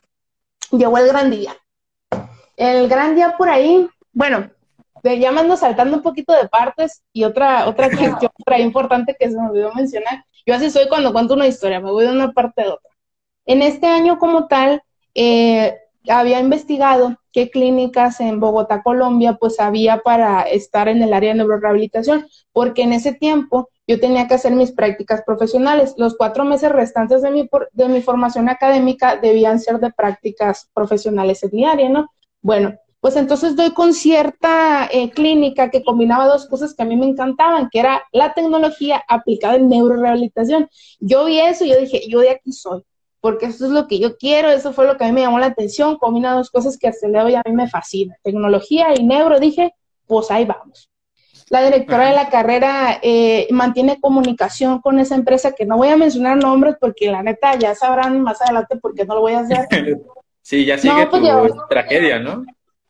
llegó 0.70 0.98
el 0.98 1.08
gran 1.08 1.30
día. 1.30 1.54
El 2.56 2.88
gran 2.88 3.16
día 3.16 3.36
por 3.36 3.48
ahí, 3.48 3.88
bueno, 4.12 4.50
ya 5.12 5.32
me 5.32 5.40
ando 5.40 5.56
saltando 5.56 5.96
un 5.96 6.02
poquito 6.02 6.32
de 6.32 6.48
partes 6.48 7.02
y 7.12 7.24
otra, 7.24 7.68
otra 7.68 7.88
cuestión 7.88 8.32
ahí 8.46 8.62
importante 8.62 9.16
que 9.18 9.30
se 9.30 9.36
me 9.36 9.48
olvidó 9.48 9.72
mencionar. 9.74 10.24
Yo 10.46 10.54
así 10.54 10.70
soy 10.70 10.88
cuando 10.88 11.12
cuento 11.12 11.34
una 11.34 11.46
historia, 11.46 11.80
me 11.80 11.90
voy 11.90 12.06
de 12.06 12.12
una 12.12 12.32
parte 12.32 12.62
a 12.62 12.74
otra. 12.74 12.90
En 13.46 13.62
este 13.62 13.86
año 13.86 14.18
como 14.18 14.46
tal, 14.46 14.82
eh, 15.14 15.76
había 16.08 16.40
investigado 16.40 17.16
qué 17.32 17.50
clínicas 17.50 18.20
en 18.20 18.40
Bogotá, 18.40 18.82
Colombia, 18.82 19.34
pues 19.34 19.58
había 19.58 19.98
para 19.98 20.42
estar 20.42 20.88
en 20.88 21.02
el 21.02 21.12
área 21.12 21.30
de 21.30 21.38
neurorehabilitación, 21.38 22.26
porque 22.52 22.82
en 22.82 22.92
ese 22.92 23.14
tiempo 23.14 23.70
yo 23.86 24.00
tenía 24.00 24.28
que 24.28 24.34
hacer 24.34 24.52
mis 24.52 24.72
prácticas 24.72 25.22
profesionales. 25.24 25.94
Los 25.98 26.16
cuatro 26.16 26.44
meses 26.44 26.72
restantes 26.72 27.22
de 27.22 27.30
mi, 27.30 27.48
de 27.72 27.88
mi 27.88 28.02
formación 28.02 28.48
académica 28.48 29.16
debían 29.16 29.60
ser 29.60 29.78
de 29.78 29.92
prácticas 29.92 30.70
profesionales 30.74 31.42
en 31.42 31.50
mi 31.52 31.64
área, 31.64 31.88
¿no? 31.88 32.08
Bueno, 32.40 32.74
pues 33.04 33.16
entonces 33.16 33.54
doy 33.54 33.72
con 33.72 33.92
cierta 33.92 34.88
eh, 34.90 35.10
clínica 35.10 35.70
que 35.70 35.84
combinaba 35.84 36.26
dos 36.26 36.46
cosas 36.46 36.72
que 36.72 36.84
a 36.84 36.86
mí 36.86 36.96
me 36.96 37.04
encantaban, 37.04 37.68
que 37.70 37.80
era 37.80 38.02
la 38.12 38.32
tecnología 38.32 39.04
aplicada 39.06 39.56
en 39.56 39.68
neurorehabilitación. 39.68 40.70
Yo 41.00 41.26
vi 41.26 41.38
eso 41.38 41.66
y 41.66 41.68
yo 41.68 41.78
dije, 41.78 42.08
yo 42.08 42.20
de 42.20 42.30
aquí 42.30 42.52
soy, 42.52 42.80
porque 43.20 43.44
eso 43.44 43.66
es 43.66 43.72
lo 43.72 43.88
que 43.88 43.98
yo 43.98 44.16
quiero, 44.16 44.48
eso 44.48 44.72
fue 44.72 44.86
lo 44.86 44.96
que 44.96 45.04
a 45.04 45.08
mí 45.08 45.12
me 45.12 45.20
llamó 45.20 45.38
la 45.38 45.48
atención, 45.48 45.98
combina 45.98 46.32
dos 46.32 46.50
cosas 46.50 46.78
que 46.78 46.88
hasta 46.88 47.04
el 47.06 47.12
día 47.12 47.20
de 47.20 47.26
hoy 47.26 47.34
a 47.34 47.42
mí 47.44 47.52
me 47.52 47.68
fascina, 47.68 48.16
tecnología 48.22 48.94
y 48.98 49.04
neuro, 49.04 49.38
dije, 49.38 49.74
pues 50.06 50.30
ahí 50.30 50.46
vamos. 50.46 50.88
La 51.50 51.62
directora 51.62 52.08
de 52.08 52.14
la 52.14 52.30
carrera 52.30 53.00
eh, 53.02 53.48
mantiene 53.50 54.00
comunicación 54.00 54.80
con 54.80 54.98
esa 54.98 55.14
empresa 55.14 55.52
que 55.52 55.66
no 55.66 55.76
voy 55.76 55.88
a 55.88 55.98
mencionar 55.98 56.38
nombres 56.38 56.76
porque 56.80 57.10
la 57.10 57.22
neta 57.22 57.54
ya 57.58 57.74
sabrán 57.74 58.22
más 58.22 58.40
adelante 58.40 58.76
por 58.76 58.94
qué 58.94 59.04
no 59.04 59.16
lo 59.16 59.20
voy 59.20 59.34
a 59.34 59.40
hacer. 59.40 59.66
Sí, 60.46 60.66
ya 60.66 60.76
sigue 60.76 61.06
pues 61.06 61.22
tu 61.54 61.66
tragedia, 61.70 62.18
¿no? 62.18 62.44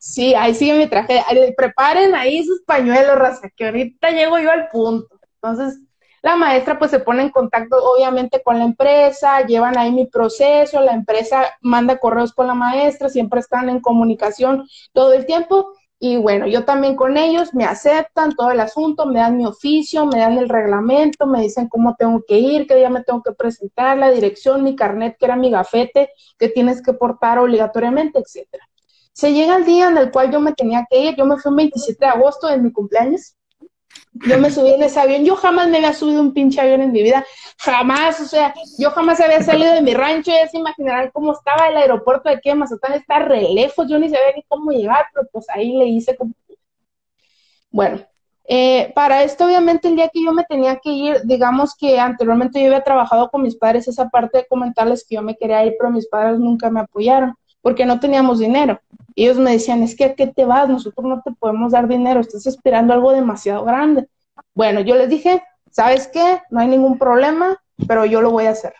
Sí, 0.04 0.34
ahí 0.34 0.54
sigue 0.54 0.74
mi 0.76 0.86
traje. 0.86 1.24
Preparen 1.56 2.14
ahí 2.14 2.44
sus 2.44 2.60
pañuelos, 2.62 3.16
raza, 3.18 3.48
que 3.56 3.64
ahorita 3.64 4.10
llego 4.10 4.38
yo 4.38 4.50
al 4.50 4.68
punto. 4.68 5.18
Entonces, 5.36 5.80
la 6.22 6.36
maestra 6.36 6.78
pues 6.78 6.90
se 6.90 7.00
pone 7.00 7.22
en 7.22 7.30
contacto 7.30 7.76
obviamente 7.82 8.42
con 8.42 8.58
la 8.58 8.66
empresa, 8.66 9.46
llevan 9.46 9.78
ahí 9.78 9.92
mi 9.92 10.06
proceso, 10.06 10.82
la 10.82 10.92
empresa 10.92 11.46
manda 11.62 11.96
correos 11.98 12.34
con 12.34 12.46
la 12.46 12.54
maestra, 12.54 13.08
siempre 13.08 13.40
están 13.40 13.70
en 13.70 13.80
comunicación 13.80 14.68
todo 14.92 15.14
el 15.14 15.24
tiempo. 15.24 15.72
Y 15.98 16.18
bueno, 16.18 16.46
yo 16.46 16.66
también 16.66 16.96
con 16.96 17.16
ellos, 17.16 17.54
me 17.54 17.64
aceptan 17.64 18.34
todo 18.34 18.50
el 18.50 18.60
asunto, 18.60 19.06
me 19.06 19.20
dan 19.20 19.38
mi 19.38 19.46
oficio, 19.46 20.04
me 20.04 20.18
dan 20.18 20.36
el 20.36 20.50
reglamento, 20.50 21.26
me 21.26 21.40
dicen 21.40 21.66
cómo 21.68 21.94
tengo 21.98 22.22
que 22.28 22.38
ir, 22.38 22.66
qué 22.66 22.74
día 22.74 22.90
me 22.90 23.02
tengo 23.04 23.22
que 23.22 23.32
presentar, 23.32 23.96
la 23.96 24.10
dirección, 24.10 24.64
mi 24.64 24.76
carnet, 24.76 25.16
que 25.18 25.24
era 25.24 25.36
mi 25.36 25.50
gafete, 25.50 26.10
que 26.38 26.50
tienes 26.50 26.82
que 26.82 26.92
portar 26.92 27.38
obligatoriamente, 27.38 28.18
etcétera. 28.18 28.68
Se 29.14 29.32
llega 29.32 29.56
el 29.56 29.64
día 29.64 29.88
en 29.88 29.96
el 29.96 30.10
cual 30.10 30.32
yo 30.32 30.40
me 30.40 30.52
tenía 30.52 30.84
que 30.90 30.98
ir, 30.98 31.16
yo 31.16 31.24
me 31.24 31.38
fui 31.38 31.50
el 31.50 31.56
27 31.56 32.04
de 32.04 32.10
agosto 32.10 32.48
de 32.48 32.58
mi 32.58 32.72
cumpleaños, 32.72 33.36
yo 34.12 34.38
me 34.38 34.50
subí 34.50 34.70
en 34.74 34.82
ese 34.82 34.98
avión, 34.98 35.24
yo 35.24 35.36
jamás 35.36 35.68
me 35.68 35.76
había 35.76 35.92
subido 35.92 36.20
un 36.20 36.34
pinche 36.34 36.60
avión 36.60 36.80
en 36.82 36.90
mi 36.90 37.00
vida, 37.00 37.24
jamás, 37.58 38.20
o 38.20 38.24
sea, 38.24 38.52
yo 38.76 38.90
jamás 38.90 39.20
había 39.20 39.40
salido 39.40 39.72
de 39.72 39.82
mi 39.82 39.94
rancho, 39.94 40.32
ya 40.32 40.48
se 40.48 40.58
imaginarán 40.58 41.10
cómo 41.12 41.32
estaba 41.32 41.68
el 41.68 41.76
aeropuerto 41.76 42.28
de 42.28 42.34
aquí 42.34 42.48
de 42.48 42.56
Mazatán, 42.56 42.94
está 42.94 43.20
re 43.20 43.42
lejos, 43.42 43.86
yo 43.88 44.00
ni 44.00 44.08
sabía 44.08 44.34
ni 44.34 44.42
cómo 44.48 44.72
llegar, 44.72 45.06
pero 45.14 45.28
pues 45.32 45.46
ahí 45.48 45.76
le 45.76 45.86
hice 45.86 46.16
como... 46.16 46.32
Bueno, 47.70 48.04
eh, 48.48 48.92
para 48.96 49.22
esto 49.22 49.44
obviamente 49.46 49.86
el 49.86 49.94
día 49.94 50.10
que 50.12 50.24
yo 50.24 50.32
me 50.32 50.42
tenía 50.42 50.80
que 50.80 50.90
ir, 50.90 51.22
digamos 51.22 51.76
que 51.76 52.00
anteriormente 52.00 52.60
yo 52.60 52.66
había 52.66 52.82
trabajado 52.82 53.30
con 53.30 53.42
mis 53.42 53.56
padres 53.56 53.86
esa 53.86 54.08
parte 54.08 54.38
de 54.38 54.46
comentarles 54.48 55.06
que 55.08 55.14
yo 55.14 55.22
me 55.22 55.36
quería 55.36 55.64
ir, 55.64 55.74
pero 55.78 55.92
mis 55.92 56.08
padres 56.08 56.40
nunca 56.40 56.68
me 56.68 56.80
apoyaron 56.80 57.36
porque 57.64 57.86
no 57.86 57.98
teníamos 57.98 58.40
dinero. 58.40 58.78
Y 59.14 59.24
ellos 59.24 59.38
me 59.38 59.52
decían, 59.52 59.82
es 59.82 59.96
que 59.96 60.04
¿a 60.04 60.14
qué 60.14 60.26
te 60.26 60.44
vas? 60.44 60.68
Nosotros 60.68 61.06
no 61.06 61.22
te 61.22 61.32
podemos 61.32 61.72
dar 61.72 61.88
dinero, 61.88 62.20
estás 62.20 62.46
esperando 62.46 62.92
algo 62.92 63.10
demasiado 63.10 63.64
grande. 63.64 64.06
Bueno, 64.52 64.80
yo 64.80 64.94
les 64.96 65.08
dije, 65.08 65.42
¿sabes 65.70 66.06
qué? 66.08 66.42
No 66.50 66.60
hay 66.60 66.68
ningún 66.68 66.98
problema, 66.98 67.56
pero 67.88 68.04
yo 68.04 68.20
lo 68.20 68.30
voy 68.30 68.44
a 68.44 68.50
hacer. 68.50 68.74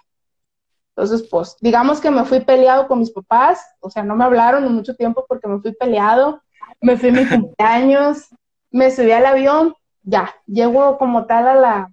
Entonces, 0.90 1.27
pues, 1.31 1.57
digamos 1.62 1.99
que 1.99 2.11
me 2.11 2.27
fui 2.27 2.40
peleado 2.40 2.87
con 2.87 2.99
mis 2.99 3.11
papás, 3.11 3.64
o 3.81 3.88
sea, 3.88 4.03
no 4.03 4.16
me 4.16 4.25
hablaron 4.25 4.66
en 4.66 4.75
mucho 4.75 4.94
tiempo 4.94 5.25
porque 5.27 5.49
me 5.49 5.61
fui 5.61 5.73
peleado, 5.73 6.42
me 6.83 6.99
fui 6.99 7.09
a 7.09 7.12
mi 7.12 7.27
cumpleaños, 7.27 8.29
me 8.70 8.90
subí 8.90 9.12
al 9.12 9.25
avión, 9.25 9.75
ya, 10.03 10.31
llego 10.47 10.99
como 10.99 11.25
tal 11.25 11.49
a 11.49 11.55
la, 11.55 11.90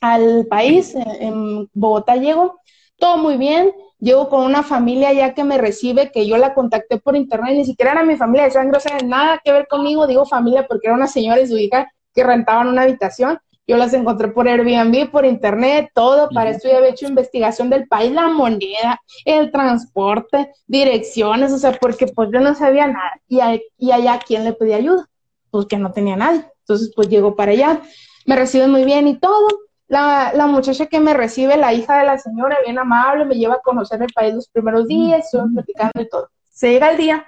al 0.00 0.46
país, 0.46 0.96
en 0.96 1.70
Bogotá 1.72 2.16
llego, 2.16 2.60
todo 2.96 3.18
muy 3.18 3.36
bien, 3.36 3.72
llego 4.00 4.28
con 4.28 4.44
una 4.44 4.62
familia 4.62 5.12
ya 5.12 5.34
que 5.34 5.44
me 5.44 5.58
recibe, 5.58 6.10
que 6.10 6.26
yo 6.26 6.36
la 6.36 6.54
contacté 6.54 6.98
por 6.98 7.16
internet, 7.16 7.56
ni 7.56 7.64
siquiera 7.64 7.92
era 7.92 8.04
mi 8.04 8.16
familia 8.16 8.44
de 8.44 8.50
sangre, 8.50 8.76
o 8.76 8.80
sea, 8.80 8.98
nada 9.04 9.40
que 9.44 9.52
ver 9.52 9.66
conmigo, 9.68 10.06
digo 10.06 10.24
familia 10.24 10.66
porque 10.66 10.88
era 10.88 10.96
una 10.96 11.06
señora 11.06 11.40
y 11.40 11.48
su 11.48 11.56
hija 11.56 11.90
que 12.14 12.24
rentaban 12.24 12.68
una 12.68 12.82
habitación, 12.82 13.38
yo 13.66 13.76
las 13.76 13.92
encontré 13.92 14.28
por 14.28 14.48
Airbnb, 14.48 15.10
por 15.10 15.26
internet, 15.26 15.90
todo, 15.94 16.30
para 16.30 16.50
esto 16.50 16.68
ya 16.68 16.78
había 16.78 16.88
hecho 16.88 17.06
investigación 17.06 17.68
del 17.68 17.86
país, 17.86 18.10
la 18.12 18.28
moneda, 18.28 19.00
el 19.26 19.52
transporte, 19.52 20.52
direcciones, 20.66 21.52
o 21.52 21.58
sea, 21.58 21.72
porque 21.72 22.06
pues 22.06 22.30
yo 22.32 22.40
no 22.40 22.54
sabía 22.54 22.86
nada, 22.86 23.20
y, 23.28 23.40
y 23.76 23.92
allá, 23.92 24.18
¿quién 24.26 24.44
le 24.44 24.54
pedía 24.54 24.76
ayuda? 24.76 25.06
Pues 25.50 25.66
que 25.66 25.76
no 25.76 25.92
tenía 25.92 26.16
nadie, 26.16 26.46
entonces 26.60 26.90
pues 26.96 27.08
llego 27.08 27.36
para 27.36 27.52
allá, 27.52 27.82
me 28.24 28.36
reciben 28.36 28.70
muy 28.70 28.84
bien 28.84 29.06
y 29.06 29.18
todo, 29.18 29.48
la, 29.88 30.32
la, 30.34 30.46
muchacha 30.46 30.86
que 30.86 31.00
me 31.00 31.14
recibe, 31.14 31.56
la 31.56 31.72
hija 31.72 31.98
de 31.98 32.06
la 32.06 32.18
señora, 32.18 32.58
bien 32.64 32.78
amable, 32.78 33.24
me 33.24 33.36
lleva 33.36 33.54
a 33.54 33.60
conocer 33.60 34.02
el 34.02 34.12
país 34.12 34.34
los 34.34 34.48
primeros 34.48 34.86
días, 34.86 35.24
estoy 35.24 35.50
platicando 35.52 36.00
y 36.00 36.08
todo. 36.08 36.30
Se 36.50 36.70
llega 36.70 36.90
el 36.90 36.98
día 36.98 37.26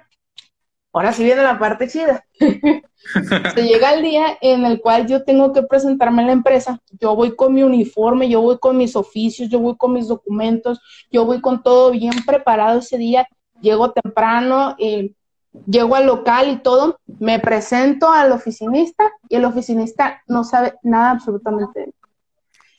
ahora 0.93 1.13
sí 1.13 1.23
viene 1.23 1.43
la 1.43 1.59
parte 1.59 1.87
chida. 1.87 2.25
Se 3.55 3.63
llega 3.63 3.93
el 3.93 4.03
día 4.03 4.37
en 4.41 4.65
el 4.65 4.79
cual 4.79 5.07
yo 5.07 5.23
tengo 5.23 5.51
que 5.53 5.63
presentarme 5.63 6.21
en 6.21 6.27
la 6.27 6.33
empresa. 6.33 6.79
Yo 6.99 7.15
voy 7.15 7.35
con 7.35 7.53
mi 7.53 7.63
uniforme, 7.63 8.29
yo 8.29 8.41
voy 8.41 8.59
con 8.59 8.77
mis 8.77 8.95
oficios, 8.95 9.49
yo 9.49 9.59
voy 9.59 9.75
con 9.75 9.93
mis 9.93 10.07
documentos, 10.07 10.79
yo 11.11 11.25
voy 11.25 11.41
con 11.41 11.63
todo 11.63 11.91
bien 11.91 12.13
preparado 12.25 12.79
ese 12.79 12.97
día. 12.97 13.27
Llego 13.59 13.91
temprano, 13.91 14.75
eh, 14.77 15.13
llego 15.65 15.95
al 15.95 16.05
local 16.05 16.49
y 16.49 16.57
todo, 16.57 16.99
me 17.19 17.39
presento 17.39 18.11
al 18.11 18.31
oficinista 18.31 19.11
y 19.29 19.35
el 19.35 19.45
oficinista 19.45 20.21
no 20.27 20.43
sabe 20.43 20.75
nada 20.83 21.11
absolutamente 21.11 21.93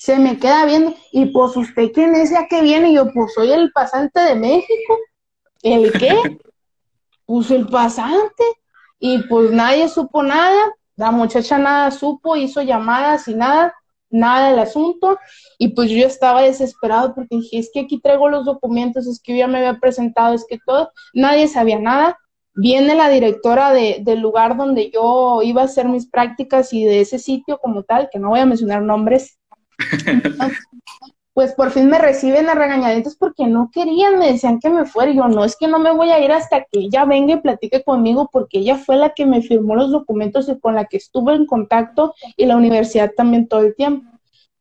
Se 0.03 0.19
me 0.19 0.37
queda 0.37 0.67
viendo 0.67 0.97
y 1.13 1.27
pues 1.27 1.57
usted 1.57 1.93
quién 1.93 2.17
es 2.17 2.31
ya 2.31 2.49
que 2.49 2.61
viene 2.61 2.91
y 2.91 2.95
yo 2.97 3.13
pues 3.13 3.33
soy 3.35 3.53
el 3.53 3.71
pasante 3.71 4.19
de 4.19 4.35
México. 4.35 4.99
¿El 5.63 5.93
qué? 5.93 6.11
pues 7.25 7.53
el 7.53 7.69
pasante 7.69 8.43
y 8.99 9.23
pues 9.29 9.53
nadie 9.53 9.89
supo 9.89 10.25
nada, 10.25 10.75
la 10.97 11.13
muchacha 11.13 11.57
nada 11.57 11.93
supo, 11.93 12.35
hizo 12.35 12.63
llamadas 12.63 13.29
y 13.29 13.35
nada, 13.37 13.77
nada 14.11 14.51
del 14.51 14.59
asunto, 14.59 15.21
y 15.57 15.69
pues 15.69 15.89
yo 15.89 16.05
estaba 16.05 16.43
desesperado 16.43 17.15
porque 17.15 17.37
dije, 17.37 17.59
es 17.61 17.71
que 17.73 17.83
aquí 17.83 18.01
traigo 18.01 18.29
los 18.29 18.45
documentos, 18.45 19.07
es 19.07 19.21
que 19.23 19.35
yo 19.35 19.39
ya 19.39 19.47
me 19.47 19.59
había 19.59 19.79
presentado, 19.79 20.35
es 20.35 20.45
que 20.49 20.59
todo, 20.67 20.91
nadie 21.15 21.47
sabía 21.47 21.79
nada. 21.79 22.19
Viene 22.55 22.97
la 22.97 23.09
directora 23.09 23.73
del 23.73 24.19
lugar 24.19 24.57
donde 24.57 24.91
yo 24.91 25.43
iba 25.43 25.63
a 25.63 25.67
hacer 25.67 25.89
mis 25.89 26.11
prácticas 26.11 26.73
y 26.73 26.85
de 26.85 27.03
ese 27.03 27.21
sitio 27.21 27.59
como 27.59 27.85
tal, 27.85 28.09
que 28.11 28.19
no 28.19 28.31
voy 28.31 28.41
a 28.41 28.47
mencionar 28.47 28.83
nombres. 28.83 29.39
Pues 31.35 31.55
por 31.55 31.71
fin 31.71 31.89
me 31.89 31.99
reciben 31.99 32.49
a 32.49 32.55
regañadientes 32.55 33.17
porque 33.17 33.47
no 33.47 33.71
querían, 33.73 34.19
me 34.19 34.33
decían 34.33 34.61
que 34.61 34.69
me 34.69 34.85
fuera. 34.85 35.11
Y 35.11 35.17
yo, 35.17 35.29
no, 35.29 35.45
es 35.45 35.57
que 35.57 35.67
no 35.67 35.79
me 35.79 35.93
voy 35.93 36.11
a 36.11 36.23
ir 36.23 36.31
hasta 36.31 36.65
que 36.65 36.81
ella 36.81 37.05
venga 37.05 37.35
y 37.35 37.41
platique 37.41 37.83
conmigo 37.83 38.29
porque 38.31 38.59
ella 38.59 38.77
fue 38.77 38.97
la 38.97 39.11
que 39.11 39.25
me 39.25 39.41
firmó 39.41 39.75
los 39.75 39.91
documentos 39.91 40.49
y 40.49 40.59
con 40.59 40.75
la 40.75 40.85
que 40.85 40.99
estuve 40.99 41.35
en 41.35 41.47
contacto 41.47 42.15
y 42.37 42.45
la 42.47 42.57
universidad 42.57 43.13
también 43.17 43.49
todo 43.49 43.61
el 43.61 43.75
tiempo. 43.75 44.11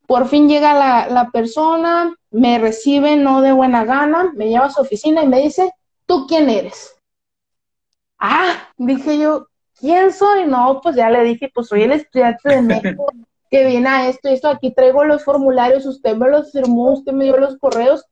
Por 0.07 0.27
fin 0.27 0.47
llega 0.47 0.73
la, 0.73 1.07
la 1.07 1.29
persona, 1.29 2.15
me 2.31 2.57
recibe 2.57 3.17
no 3.17 3.41
de 3.41 3.51
buena 3.51 3.83
gana, 3.83 4.31
me 4.33 4.47
lleva 4.47 4.65
a 4.65 4.69
su 4.69 4.81
oficina 4.81 5.23
y 5.23 5.27
me 5.27 5.41
dice, 5.41 5.73
¿tú 6.05 6.25
quién 6.27 6.49
eres? 6.49 6.95
Ah, 8.17 8.69
dije 8.77 9.17
yo, 9.17 9.47
¿quién 9.77 10.13
soy? 10.13 10.45
No, 10.45 10.79
pues 10.81 10.95
ya 10.95 11.09
le 11.09 11.23
dije, 11.23 11.51
pues 11.53 11.67
soy 11.67 11.83
el 11.83 11.93
estudiante 11.93 12.49
de 12.49 12.61
México 12.61 13.11
que 13.51 13.65
viene 13.65 13.89
a 13.89 14.07
esto 14.07 14.29
y 14.29 14.33
esto, 14.33 14.47
aquí 14.47 14.73
traigo 14.73 15.03
los 15.03 15.25
formularios, 15.25 15.85
usted 15.85 16.15
me 16.15 16.29
los 16.29 16.53
firmó, 16.53 16.93
usted 16.93 17.11
me 17.11 17.25
dio 17.25 17.35
los 17.35 17.57
correos. 17.57 18.05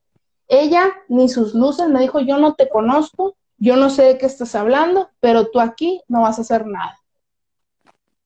Ella, 0.49 0.91
ni 1.07 1.29
sus 1.29 1.55
luces, 1.55 1.87
me 1.87 2.01
dijo, 2.01 2.19
yo 2.19 2.37
no 2.37 2.55
te 2.55 2.67
conozco, 2.67 3.37
yo 3.57 3.77
no 3.77 3.89
sé 3.89 4.03
de 4.03 4.17
qué 4.17 4.25
estás 4.25 4.53
hablando, 4.53 5.09
pero 5.21 5.49
tú 5.49 5.61
aquí 5.61 6.01
no 6.09 6.23
vas 6.23 6.39
a 6.39 6.41
hacer 6.41 6.65
nada. 6.65 6.99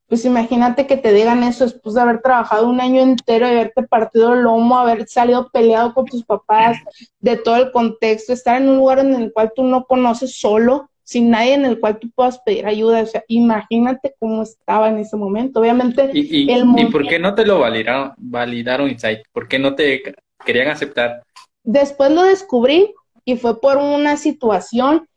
Pues 0.07 0.25
imagínate 0.25 0.87
que 0.87 0.97
te 0.97 1.13
digan 1.13 1.43
eso 1.43 1.65
después 1.65 1.93
de 1.93 2.01
haber 2.01 2.21
trabajado 2.21 2.67
un 2.67 2.81
año 2.81 3.01
entero, 3.01 3.45
de 3.45 3.53
haberte 3.53 3.83
partido 3.83 4.33
el 4.33 4.41
lomo, 4.41 4.77
haber 4.77 5.07
salido 5.07 5.49
peleado 5.51 5.93
con 5.93 6.05
tus 6.05 6.25
papás, 6.25 6.77
de 7.19 7.37
todo 7.37 7.57
el 7.57 7.71
contexto, 7.71 8.33
estar 8.33 8.59
en 8.59 8.69
un 8.69 8.77
lugar 8.77 8.99
en 8.99 9.13
el 9.13 9.31
cual 9.31 9.51
tú 9.55 9.63
no 9.63 9.85
conoces 9.85 10.39
solo, 10.39 10.89
sin 11.03 11.29
nadie 11.29 11.53
en 11.53 11.65
el 11.65 11.79
cual 11.79 11.99
tú 11.99 12.09
puedas 12.11 12.39
pedir 12.39 12.65
ayuda. 12.65 13.01
O 13.01 13.05
sea, 13.05 13.23
imagínate 13.27 14.15
cómo 14.19 14.43
estaba 14.43 14.89
en 14.89 14.99
ese 14.99 15.17
momento. 15.17 15.59
Obviamente, 15.59 16.09
¿Y, 16.13 16.51
el 16.51 16.65
¿y 16.77 16.85
por 16.85 17.07
qué 17.07 17.19
no 17.19 17.35
te 17.35 17.45
lo 17.45 17.59
validaron, 17.59 18.13
validaron 18.17 18.89
Insight? 18.89 19.19
¿Por 19.31 19.47
qué 19.47 19.59
no 19.59 19.75
te 19.75 20.01
querían 20.45 20.69
aceptar? 20.69 21.23
Después 21.63 22.11
lo 22.11 22.23
descubrí 22.23 22.93
y 23.25 23.37
fue 23.37 23.59
por 23.59 23.77
una 23.77 24.17
situación 24.17 25.07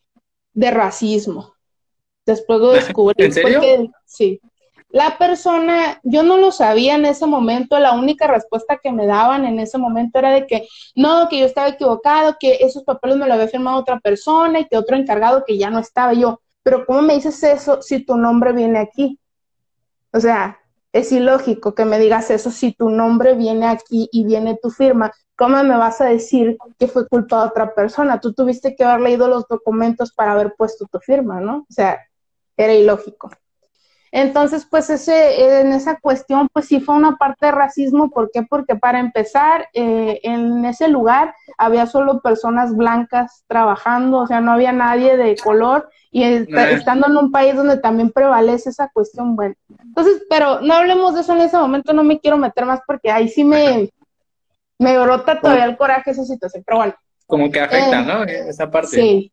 de 0.53 0.71
racismo. 0.71 1.55
Después 2.25 2.61
lo 2.61 2.71
descubrí. 2.73 3.25
¿En 3.25 3.33
serio? 3.33 3.61
sí. 4.05 4.41
La 4.89 5.19
persona, 5.19 6.01
yo 6.05 6.23
no 6.23 6.39
lo 6.39 6.53
sabía 6.53 6.95
en 6.95 7.05
ese 7.07 7.27
momento, 7.27 7.79
la 7.79 7.93
única 7.93 8.27
respuesta 8.27 8.79
que 8.83 8.93
me 8.93 9.07
daban 9.07 9.45
en 9.45 9.59
ese 9.59 9.79
momento 9.79 10.19
era 10.19 10.31
de 10.31 10.47
que 10.47 10.69
no, 10.95 11.29
que 11.29 11.41
yo 11.41 11.47
estaba 11.47 11.69
equivocado, 11.69 12.37
que 12.39 12.59
esos 12.61 12.85
papeles 12.85 13.17
me 13.17 13.27
lo 13.27 13.35
había 13.35 13.49
firmado 13.49 13.79
otra 13.79 13.99
persona 14.01 14.61
y 14.61 14.67
que 14.67 14.77
otro 14.77 14.97
encargado 14.97 15.45
que 15.45 15.59
ya 15.59 15.71
no 15.71 15.81
estaba 15.81 16.13
yo. 16.15 16.41
Pero 16.63 16.87
¿cómo 16.87 17.03
me 17.03 17.15
dices 17.15 17.43
eso 17.43 17.83
si 17.83 18.05
tu 18.05 18.17
nombre 18.17 18.53
viene 18.53 18.79
aquí? 18.79 19.19
O 20.13 20.21
sea, 20.21 20.59
es 20.93 21.13
ilógico 21.13 21.75
que 21.75 21.85
me 21.85 21.99
digas 21.99 22.31
eso 22.31 22.51
si 22.51 22.73
tu 22.73 22.89
nombre 22.89 23.35
viene 23.35 23.67
aquí 23.67 24.09
y 24.13 24.25
viene 24.25 24.59
tu 24.61 24.71
firma. 24.71 25.13
¿Cómo 25.37 25.63
me 25.63 25.77
vas 25.77 26.01
a 26.01 26.07
decir 26.07 26.57
que 26.79 26.89
fue 26.89 27.07
culpa 27.07 27.43
de 27.43 27.49
otra 27.49 27.75
persona? 27.75 28.21
Tú 28.21 28.33
tuviste 28.33 28.75
que 28.75 28.85
haber 28.85 29.03
leído 29.03 29.29
los 29.29 29.47
documentos 29.47 30.13
para 30.13 30.33
haber 30.33 30.55
puesto 30.57 30.87
tu 30.87 30.99
firma, 31.01 31.41
¿no? 31.41 31.59
O 31.69 31.73
sea, 31.73 32.01
era 32.57 32.73
ilógico. 32.73 33.31
Entonces, 34.19 34.67
pues 34.71 34.89
ese, 34.89 35.61
en 35.61 35.73
esa 35.75 36.01
cuestión, 36.01 36.49
pues 36.51 36.65
sí 36.69 36.81
fue 36.81 36.95
una 36.95 37.17
parte 37.17 37.45
de 37.45 37.53
racismo. 37.53 38.09
¿Por 38.09 38.31
qué? 38.31 38.45
Porque 38.45 38.75
para 38.75 38.99
empezar, 38.99 39.69
eh, 39.75 40.21
en 40.23 40.65
ese 40.65 40.89
lugar 40.89 41.35
había 41.59 41.85
solo 41.85 42.23
personas 42.23 42.75
blancas 42.75 43.45
trabajando, 43.47 44.21
o 44.21 44.27
sea, 44.27 44.41
no 44.41 44.53
había 44.53 44.73
nadie 44.73 45.19
de 45.19 45.37
color 45.37 45.91
y 46.11 46.23
eh. 46.23 46.47
estando 46.71 47.09
en 47.09 47.17
un 47.19 47.31
país 47.31 47.57
donde 47.57 47.77
también 47.77 48.11
prevalece 48.11 48.71
esa 48.71 48.89
cuestión, 48.89 49.37
bueno. 49.37 49.55
Entonces, 49.83 50.23
pero 50.31 50.63
no 50.63 50.73
hablemos 50.73 51.15
de 51.15 51.21
eso 51.21 51.35
en 51.35 51.43
ese 51.43 51.59
momento, 51.59 51.93
no 51.93 52.03
me 52.03 52.19
quiero 52.19 52.39
meter 52.39 52.65
más 52.65 52.81
porque 52.87 53.11
ahí 53.11 53.29
sí 53.29 53.45
me, 53.45 53.91
me 54.79 54.99
brota 54.99 55.39
todavía 55.39 55.67
el 55.67 55.77
coraje 55.77 56.13
esa 56.13 56.25
situación, 56.25 56.63
pero 56.65 56.79
bueno. 56.79 56.95
Como 57.27 57.51
que 57.51 57.61
afecta, 57.61 58.01
eh, 58.01 58.07
¿no? 58.07 58.25
Esa 58.25 58.71
parte. 58.71 58.97
Sí, 58.97 59.31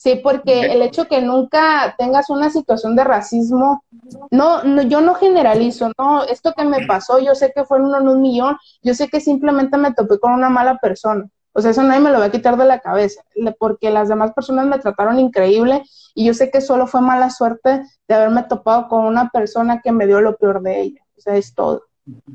Sí, 0.00 0.18
porque 0.22 0.62
el 0.62 0.80
hecho 0.80 1.08
que 1.08 1.20
nunca 1.20 1.94
tengas 1.98 2.30
una 2.30 2.48
situación 2.48 2.96
de 2.96 3.04
racismo, 3.04 3.84
no, 4.30 4.62
no, 4.62 4.80
yo 4.80 5.02
no 5.02 5.14
generalizo, 5.14 5.92
no, 5.98 6.24
esto 6.24 6.54
que 6.56 6.64
me 6.64 6.86
pasó, 6.86 7.18
yo 7.18 7.34
sé 7.34 7.52
que 7.54 7.66
fue 7.66 7.82
uno 7.82 7.98
en 8.00 8.08
un 8.08 8.22
millón, 8.22 8.56
yo 8.82 8.94
sé 8.94 9.08
que 9.08 9.20
simplemente 9.20 9.76
me 9.76 9.92
topé 9.92 10.18
con 10.18 10.32
una 10.32 10.48
mala 10.48 10.78
persona. 10.78 11.28
O 11.52 11.60
sea, 11.60 11.72
eso 11.72 11.82
nadie 11.82 12.00
me 12.00 12.10
lo 12.10 12.18
va 12.18 12.24
a 12.24 12.30
quitar 12.30 12.56
de 12.56 12.64
la 12.64 12.78
cabeza, 12.78 13.22
porque 13.58 13.90
las 13.90 14.08
demás 14.08 14.32
personas 14.32 14.64
me 14.64 14.78
trataron 14.78 15.18
increíble 15.18 15.82
y 16.14 16.24
yo 16.24 16.32
sé 16.32 16.50
que 16.50 16.62
solo 16.62 16.86
fue 16.86 17.02
mala 17.02 17.28
suerte 17.28 17.82
de 18.08 18.14
haberme 18.14 18.44
topado 18.44 18.88
con 18.88 19.04
una 19.04 19.28
persona 19.28 19.82
que 19.82 19.92
me 19.92 20.06
dio 20.06 20.22
lo 20.22 20.38
peor 20.38 20.62
de 20.62 20.80
ella. 20.80 21.02
O 21.18 21.20
sea, 21.20 21.36
es 21.36 21.54
todo. 21.54 21.82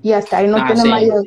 Y 0.04 0.12
hasta 0.12 0.38
ahí 0.38 0.48
no 0.48 0.58
ah, 0.58 0.68
tiene 0.72 0.88
mayor. 0.88 1.24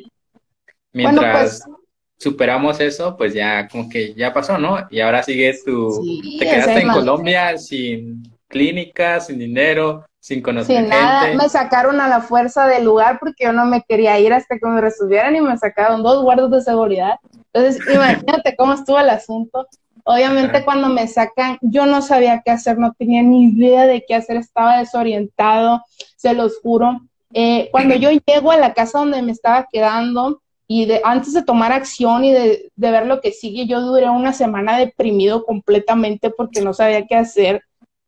Mientras, 0.93 1.21
bueno, 1.21 1.33
pues 1.33 1.78
superamos 2.19 2.81
eso, 2.81 3.17
pues 3.17 3.33
ya 3.33 3.69
como 3.69 3.89
que 3.89 4.13
ya 4.15 4.33
pasó, 4.33 4.59
¿no? 4.59 4.87
Y 4.91 5.01
ahora 5.01 5.23
sigues 5.23 5.65
tu, 5.65 6.03
te 6.39 6.45
quedaste 6.45 6.81
en 6.81 6.89
Colombia 6.89 7.57
sin 7.57 8.23
clínica, 8.49 9.21
sin 9.21 9.39
dinero, 9.39 10.05
sin 10.19 10.43
conocer 10.43 10.77
sin 10.77 10.89
nada, 10.89 11.33
me 11.35 11.49
sacaron 11.49 12.01
a 12.01 12.09
la 12.09 12.21
fuerza 12.21 12.67
del 12.67 12.85
lugar 12.85 13.19
porque 13.21 13.45
yo 13.45 13.53
no 13.53 13.65
me 13.67 13.83
quería 13.83 14.19
ir 14.19 14.33
hasta 14.33 14.59
que 14.59 14.67
me 14.67 14.81
resolvieran 14.81 15.37
y 15.37 15.41
me 15.41 15.57
sacaron 15.57 16.03
dos 16.03 16.23
guardas 16.23 16.51
de 16.51 16.61
seguridad. 16.63 17.17
Entonces, 17.53 17.83
imagínate 17.95 18.57
cómo 18.57 18.75
estuvo 18.75 18.99
el 18.99 19.11
asunto. 19.11 19.67
Obviamente 20.05 20.65
cuando 20.65 20.89
me 20.89 21.07
sacan, 21.07 21.59
yo 21.61 21.85
no 21.87 22.01
sabía 22.01 22.43
qué 22.45 22.51
hacer, 22.51 22.79
no 22.79 22.95
tenía 22.95 23.23
ni 23.23 23.45
idea 23.51 23.87
de 23.87 24.05
qué 24.09 24.15
hacer, 24.15 24.39
estaba 24.39 24.79
desorientado, 24.79 25.83
se 26.17 26.33
los 26.35 26.59
juro. 26.61 27.01
Eh, 27.33 27.69
cuando 27.71 27.95
yo 27.97 28.11
llego 28.11 28.51
a 28.51 28.57
la 28.57 28.73
casa 28.75 29.01
donde 29.01 29.23
me 29.23 29.33
estaba 29.33 29.67
quedando, 29.71 30.41
y 30.71 30.85
de, 30.85 31.01
antes 31.03 31.33
de 31.33 31.43
tomar 31.43 31.73
acción 31.73 32.25
y 32.25 32.33
de, 32.33 32.71
ver 32.77 33.07
lo 33.07 33.23
que 33.23 33.33
sigue, 33.33 33.67
yo 33.67 33.81
duré 33.81 34.09
una 34.11 34.35
semana 34.35 34.77
deprimido 34.79 35.45
completamente 35.45 36.31
porque 36.31 36.61
no 36.61 36.75
sabía 36.75 37.07
qué 37.07 37.17
hacer. 37.17 37.65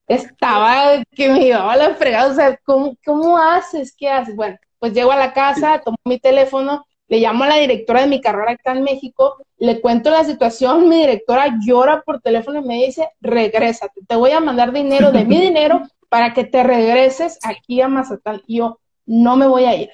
Estaba 0.06 1.02
que 1.12 1.30
me 1.30 1.40
llevaba 1.40 1.74
la 1.76 1.94
fregada, 1.94 2.30
o 2.30 2.34
sea, 2.34 2.60
¿cómo, 2.64 2.94
¿cómo 3.04 3.38
haces? 3.38 3.94
¿Qué 3.96 4.10
haces? 4.10 4.36
Bueno, 4.36 4.58
pues 4.78 4.92
llego 4.92 5.10
a 5.10 5.16
la 5.16 5.32
casa, 5.32 5.80
tomo 5.82 5.96
mi 6.04 6.18
teléfono, 6.18 6.84
le 7.08 7.20
llamo 7.20 7.44
a 7.44 7.48
la 7.48 7.56
directora 7.56 8.02
de 8.02 8.08
mi 8.08 8.20
carrera 8.20 8.52
acá 8.52 8.72
en 8.72 8.84
México, 8.84 9.36
le 9.56 9.80
cuento 9.80 10.10
la 10.10 10.24
situación, 10.24 10.86
mi 10.86 10.98
directora 10.98 11.56
llora 11.64 12.02
por 12.02 12.20
teléfono 12.20 12.60
y 12.60 12.64
me 12.66 12.84
dice, 12.84 13.08
regrésate, 13.22 14.02
te 14.06 14.16
voy 14.16 14.32
a 14.32 14.40
mandar 14.40 14.70
dinero 14.72 15.12
de 15.12 15.24
mi 15.24 15.40
dinero 15.40 15.82
para 16.10 16.34
que 16.34 16.44
te 16.44 16.62
regreses 16.62 17.38
aquí 17.42 17.80
a 17.80 17.88
Mazatán. 17.88 18.42
Y 18.46 18.58
yo, 18.58 18.80
no 19.06 19.36
me 19.36 19.46
voy 19.46 19.64
a 19.64 19.74
ir 19.76 19.90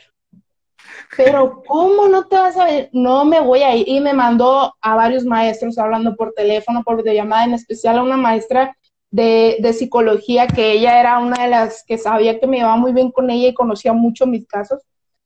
pero 1.16 1.62
¿cómo 1.66 2.08
no 2.08 2.26
te 2.26 2.36
vas 2.36 2.56
a 2.56 2.64
ver? 2.66 2.90
No 2.92 3.24
me 3.24 3.40
voy 3.40 3.62
a 3.62 3.74
ir. 3.74 3.88
Y 3.88 4.00
me 4.00 4.12
mandó 4.12 4.74
a 4.80 4.94
varios 4.94 5.24
maestros 5.24 5.78
hablando 5.78 6.16
por 6.16 6.32
teléfono, 6.32 6.82
por 6.82 7.04
llamada, 7.04 7.44
en 7.44 7.54
especial 7.54 7.98
a 7.98 8.02
una 8.02 8.16
maestra 8.16 8.76
de, 9.10 9.56
de, 9.60 9.72
psicología, 9.72 10.46
que 10.46 10.72
ella 10.72 11.00
era 11.00 11.18
una 11.18 11.42
de 11.42 11.48
las 11.48 11.84
que 11.86 11.98
sabía 11.98 12.38
que 12.38 12.46
me 12.46 12.58
llevaba 12.58 12.76
muy 12.76 12.92
bien 12.92 13.10
con 13.10 13.30
ella 13.30 13.48
y 13.48 13.54
conocía 13.54 13.92
mucho 13.92 14.26
mis 14.26 14.46
casos. 14.46 14.82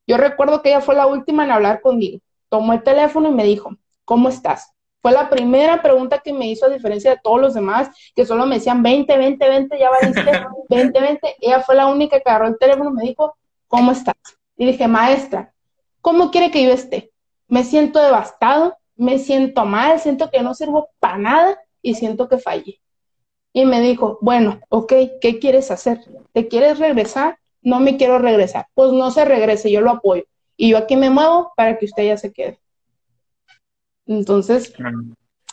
Yo 0.06 0.16
recuerdo 0.16 0.62
que 0.62 0.70
ella 0.70 0.80
fue 0.80 0.94
la 0.94 1.06
última 1.06 1.44
en 1.44 1.52
hablar 1.52 1.80
conmigo. 1.80 2.18
Tomó 2.48 2.72
el 2.72 2.82
teléfono 2.82 3.28
y 3.28 3.32
me 3.32 3.44
dijo, 3.44 3.76
¿cómo 4.04 4.28
estás? 4.28 4.72
Fue 5.02 5.12
la 5.12 5.30
primera 5.30 5.80
pregunta 5.80 6.18
que 6.18 6.32
me 6.32 6.46
hizo, 6.50 6.66
a 6.66 6.68
diferencia 6.68 7.12
de 7.12 7.20
todos 7.22 7.40
los 7.40 7.54
demás, 7.54 7.88
que 8.14 8.26
solo 8.26 8.44
me 8.44 8.56
decían 8.56 8.82
20, 8.82 9.16
20, 9.16 9.48
20, 9.48 9.78
ya 9.78 9.90
valiste, 9.90 10.30
20, 10.68 11.00
20. 11.00 11.36
Ella 11.40 11.60
fue 11.60 11.74
la 11.74 11.86
única 11.86 12.20
que 12.20 12.28
agarró 12.28 12.48
el 12.48 12.58
teléfono 12.58 12.90
y 12.90 12.94
me 12.94 13.02
dijo, 13.04 13.34
¿cómo 13.66 13.92
estás? 13.92 14.16
Y 14.60 14.66
dije, 14.66 14.86
maestra, 14.86 15.54
¿Cómo 16.00 16.30
quiere 16.30 16.50
que 16.50 16.64
yo 16.64 16.72
esté? 16.72 17.12
Me 17.48 17.64
siento 17.64 18.00
devastado, 18.00 18.76
me 18.96 19.18
siento 19.18 19.64
mal, 19.64 20.00
siento 20.00 20.30
que 20.30 20.42
no 20.42 20.54
sirvo 20.54 20.88
para 20.98 21.18
nada 21.18 21.58
y 21.82 21.94
siento 21.94 22.28
que 22.28 22.38
fallé. 22.38 22.80
y 23.52 23.64
me 23.64 23.80
dijo, 23.80 24.18
bueno, 24.20 24.60
ok, 24.68 24.92
¿qué 25.20 25.40
quieres 25.40 25.72
hacer? 25.72 26.00
¿Te 26.32 26.46
quieres 26.46 26.78
regresar? 26.78 27.38
No 27.62 27.80
me 27.80 27.96
quiero 27.96 28.18
regresar. 28.18 28.66
Pues 28.74 28.92
no 28.92 29.10
se 29.10 29.24
regrese, 29.24 29.72
yo 29.72 29.80
lo 29.80 29.90
apoyo. 29.90 30.22
Y 30.56 30.70
yo 30.70 30.78
aquí 30.78 30.94
me 30.94 31.10
muevo 31.10 31.52
para 31.56 31.76
que 31.76 31.86
usted 31.86 32.04
ya 32.04 32.16
se 32.16 32.32
quede. 32.32 32.60
Entonces, 34.06 34.72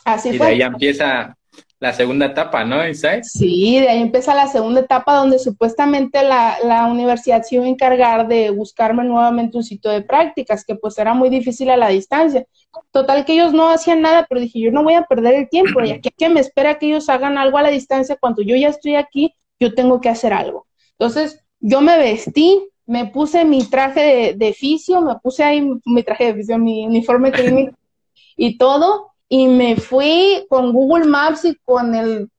así 0.04 0.28
y 0.28 0.38
fue. 0.38 0.46
de 0.46 0.52
ahí 0.52 0.62
empieza 0.62 1.36
la 1.80 1.92
segunda 1.92 2.26
etapa, 2.26 2.64
¿no? 2.64 2.82
Sí, 3.22 3.78
de 3.78 3.88
ahí 3.88 4.02
empieza 4.02 4.34
la 4.34 4.48
segunda 4.48 4.80
etapa 4.80 5.14
donde 5.14 5.38
supuestamente 5.38 6.22
la, 6.24 6.58
la, 6.64 6.86
universidad 6.86 7.42
se 7.42 7.54
iba 7.54 7.64
a 7.64 7.68
encargar 7.68 8.26
de 8.26 8.50
buscarme 8.50 9.04
nuevamente 9.04 9.56
un 9.56 9.62
sitio 9.62 9.92
de 9.92 10.02
prácticas, 10.02 10.64
que 10.64 10.74
pues 10.74 10.98
era 10.98 11.14
muy 11.14 11.28
difícil 11.28 11.70
a 11.70 11.76
la 11.76 11.88
distancia. 11.88 12.44
Total 12.90 13.24
que 13.24 13.34
ellos 13.34 13.52
no 13.52 13.70
hacían 13.70 14.02
nada, 14.02 14.26
pero 14.28 14.40
dije, 14.40 14.58
yo 14.60 14.72
no 14.72 14.82
voy 14.82 14.94
a 14.94 15.04
perder 15.04 15.34
el 15.34 15.48
tiempo, 15.48 15.80
y 15.84 15.92
aquí 15.92 16.10
que 16.16 16.28
me 16.28 16.40
espera 16.40 16.78
que 16.78 16.86
ellos 16.86 17.08
hagan 17.08 17.38
algo 17.38 17.58
a 17.58 17.62
la 17.62 17.70
distancia, 17.70 18.16
cuando 18.20 18.42
yo 18.42 18.56
ya 18.56 18.68
estoy 18.68 18.96
aquí, 18.96 19.34
yo 19.60 19.74
tengo 19.74 20.00
que 20.00 20.08
hacer 20.08 20.32
algo. 20.32 20.66
Entonces, 20.98 21.44
yo 21.60 21.80
me 21.80 21.96
vestí, 21.96 22.60
me 22.86 23.06
puse 23.06 23.44
mi 23.44 23.62
traje 23.62 24.00
de, 24.00 24.34
de 24.34 24.52
fisio, 24.52 25.00
me 25.00 25.14
puse 25.16 25.44
ahí 25.44 25.68
mi 25.84 26.02
traje 26.02 26.26
de 26.26 26.34
fisio, 26.34 26.58
mi 26.58 26.86
uniforme 26.86 27.30
clínico 27.30 27.76
y 28.36 28.58
todo, 28.58 29.12
y 29.28 29.46
me 29.46 29.76
fui 29.76 30.46
con 30.48 30.72
Google 30.72 31.06
Maps 31.06 31.44
y 31.44 31.54
con 31.56 31.94
el 31.94 32.30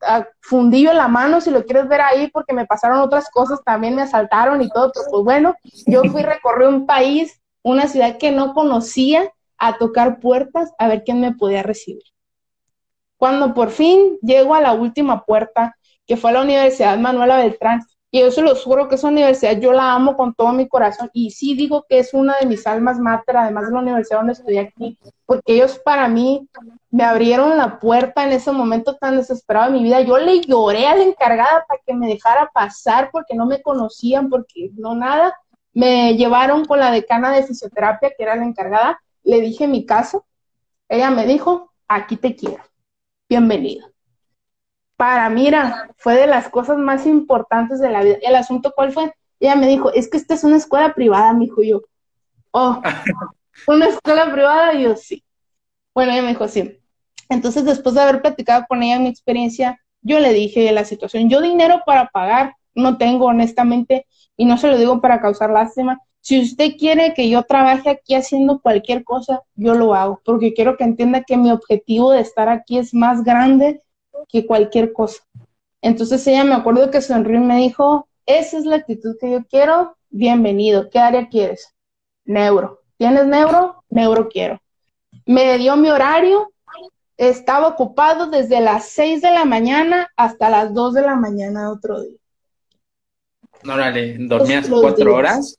fundillo 0.41 0.91
en 0.91 0.97
la 0.97 1.08
mano, 1.08 1.39
si 1.39 1.52
lo 1.52 1.63
quieres 1.63 1.88
ver 1.88 2.02
ahí, 2.02 2.30
porque 2.32 2.54
me 2.54 2.65
pasaron 2.65 2.99
otras 2.99 3.30
cosas, 3.30 3.62
también 3.63 3.95
me 3.95 4.02
asaltaron 4.02 4.62
y 4.62 4.69
todo, 4.69 4.91
pero 4.93 5.06
pues 5.12 5.23
bueno, 5.23 5.56
yo 5.86 6.04
fui 6.06 6.23
recorrer 6.23 6.67
un 6.67 6.88
país, 6.88 7.39
una 7.62 7.88
ciudad 7.88 8.17
que 8.17 8.32
no 8.32 8.54
conocía, 8.54 9.32
a 9.60 9.78
tocar 9.78 10.19
puertas, 10.19 10.71
a 10.80 10.88
ver 10.88 11.04
quién 11.04 11.19
me 11.19 11.34
podía 11.34 11.62
recibir. 11.62 12.02
Cuando 13.17 13.54
por 13.54 13.69
fin 13.69 14.17
llego 14.21 14.56
a 14.56 14.62
la 14.62 14.71
última 14.71 15.25
puerta, 15.25 15.75
que 16.08 16.15
fue 16.17 16.32
la 16.32 16.41
Universidad 16.41 16.97
Manuela 16.97 17.38
Beltrán, 17.38 17.82
y 18.11 18.21
yo 18.21 18.31
se 18.31 18.41
lo 18.41 18.55
juro 18.55 18.87
que 18.87 18.95
esa 18.95 19.07
universidad 19.07 19.59
yo 19.59 19.71
la 19.71 19.93
amo 19.93 20.17
con 20.17 20.33
todo 20.33 20.51
mi 20.51 20.67
corazón 20.67 21.11
y 21.13 21.29
sí 21.29 21.53
digo 21.53 21.85
que 21.87 21.99
es 21.99 22.13
una 22.13 22.37
de 22.39 22.47
mis 22.47 22.65
almas 22.65 22.99
mater, 22.99 23.37
además 23.37 23.67
de 23.67 23.73
la 23.73 23.79
universidad 23.79 24.19
donde 24.19 24.33
estudié 24.33 24.59
aquí, 24.61 24.97
porque 25.27 25.53
ellos 25.53 25.79
para 25.79 26.07
mí 26.07 26.49
me 26.89 27.03
abrieron 27.03 27.55
la 27.55 27.79
puerta 27.79 28.23
en 28.23 28.31
ese 28.31 28.51
momento 28.51 28.95
tan 28.95 29.17
desesperado 29.17 29.71
de 29.71 29.77
mi 29.77 29.83
vida. 29.83 30.01
Yo 30.01 30.17
le 30.17 30.41
lloré 30.41 30.87
a 30.87 30.95
la 30.95 31.03
encargada 31.03 31.65
para 31.67 31.81
que 31.85 31.93
me 31.93 32.07
dejara 32.07 32.49
pasar 32.51 33.09
porque 33.11 33.35
no 33.35 33.45
me 33.45 33.61
conocían, 33.61 34.29
porque 34.29 34.71
no 34.75 34.95
nada. 34.95 35.37
Me 35.71 36.15
llevaron 36.15 36.65
con 36.65 36.79
la 36.79 36.91
decana 36.91 37.31
de 37.31 37.43
fisioterapia, 37.43 38.09
que 38.17 38.23
era 38.23 38.35
la 38.35 38.45
encargada, 38.45 38.99
le 39.23 39.39
dije 39.39 39.67
mi 39.67 39.85
caso. 39.85 40.25
Ella 40.87 41.11
me 41.11 41.27
dijo, 41.27 41.71
aquí 41.87 42.17
te 42.17 42.35
quiero, 42.35 42.63
bienvenido 43.29 43.89
para 44.99 45.29
mira, 45.29 45.89
fue 45.95 46.15
de 46.15 46.27
las 46.27 46.49
cosas 46.49 46.77
más 46.77 47.05
importantes 47.05 47.79
de 47.79 47.89
la 47.89 48.03
vida. 48.03 48.17
El 48.21 48.35
asunto, 48.35 48.73
¿cuál 48.75 48.91
fue? 48.91 49.13
Ella 49.39 49.55
me 49.55 49.65
dijo, 49.65 49.93
es 49.93 50.09
que 50.09 50.17
esta 50.17 50.33
es 50.33 50.43
una 50.43 50.57
escuela 50.57 50.93
privada, 50.93 51.31
mi 51.31 51.45
hijo. 51.45 51.63
yo, 51.63 51.83
oh, 52.51 52.81
¿una 53.67 53.88
escuela 53.88 54.29
privada? 54.29 54.73
Yo, 54.73 54.97
sí. 54.97 55.23
Bueno, 55.95 56.12
ella 56.12 56.21
me 56.21 56.27
dijo, 56.27 56.49
sí. 56.49 56.81
Entonces, 57.29 57.63
después 57.63 57.95
de 57.95 58.01
haber 58.01 58.21
platicado 58.21 58.65
con 58.67 58.83
ella 58.83 58.99
mi 58.99 59.07
experiencia, 59.07 59.79
yo 60.01 60.19
le 60.19 60.33
dije 60.33 60.69
la 60.73 60.83
situación. 60.83 61.29
Yo 61.29 61.39
dinero 61.39 61.81
para 61.85 62.09
pagar 62.09 62.55
no 62.75 62.97
tengo, 62.97 63.27
honestamente, 63.27 64.05
y 64.35 64.43
no 64.43 64.57
se 64.57 64.67
lo 64.67 64.77
digo 64.77 64.99
para 64.99 65.21
causar 65.21 65.49
lástima. 65.49 65.97
Si 66.19 66.41
usted 66.41 66.73
quiere 66.77 67.13
que 67.13 67.29
yo 67.29 67.43
trabaje 67.43 67.89
aquí 67.89 68.15
haciendo 68.15 68.59
cualquier 68.59 69.05
cosa, 69.05 69.43
yo 69.55 69.75
lo 69.75 69.95
hago, 69.95 70.19
porque 70.25 70.53
quiero 70.53 70.75
que 70.75 70.83
entienda 70.83 71.23
que 71.23 71.38
mi 71.38 71.51
objetivo 71.51 72.12
de 72.12 72.19
estar 72.19 72.49
aquí 72.49 72.77
es 72.77 72.93
más 72.93 73.23
grande 73.23 73.81
que 74.27 74.45
cualquier 74.45 74.93
cosa. 74.93 75.21
Entonces 75.82 76.25
ella 76.27 76.43
me 76.43 76.55
acuerdo 76.55 76.91
que 76.91 77.01
sonrió 77.01 77.38
y 77.38 77.43
me 77.43 77.58
dijo, 77.58 78.08
esa 78.25 78.58
es 78.58 78.65
la 78.65 78.77
actitud 78.77 79.15
que 79.19 79.32
yo 79.32 79.45
quiero, 79.45 79.97
bienvenido, 80.10 80.89
¿qué 80.89 80.99
área 80.99 81.29
quieres? 81.29 81.73
Neuro. 82.25 82.82
¿Tienes 82.97 83.25
neuro? 83.25 83.84
Neuro 83.89 84.27
quiero. 84.27 84.62
Me 85.25 85.58
dio 85.58 85.77
mi 85.77 85.89
horario, 85.89 86.51
estaba 87.17 87.67
ocupado 87.67 88.27
desde 88.27 88.60
las 88.60 88.89
6 88.89 89.21
de 89.21 89.32
la 89.32 89.45
mañana 89.45 90.12
hasta 90.15 90.49
las 90.49 90.73
2 90.73 90.95
de 90.95 91.01
la 91.01 91.15
mañana 91.15 91.71
otro 91.71 92.01
día. 92.01 92.17
Órale, 93.65 94.15
¿dormías 94.19 94.69
cuatro 94.69 95.15
horas? 95.15 95.58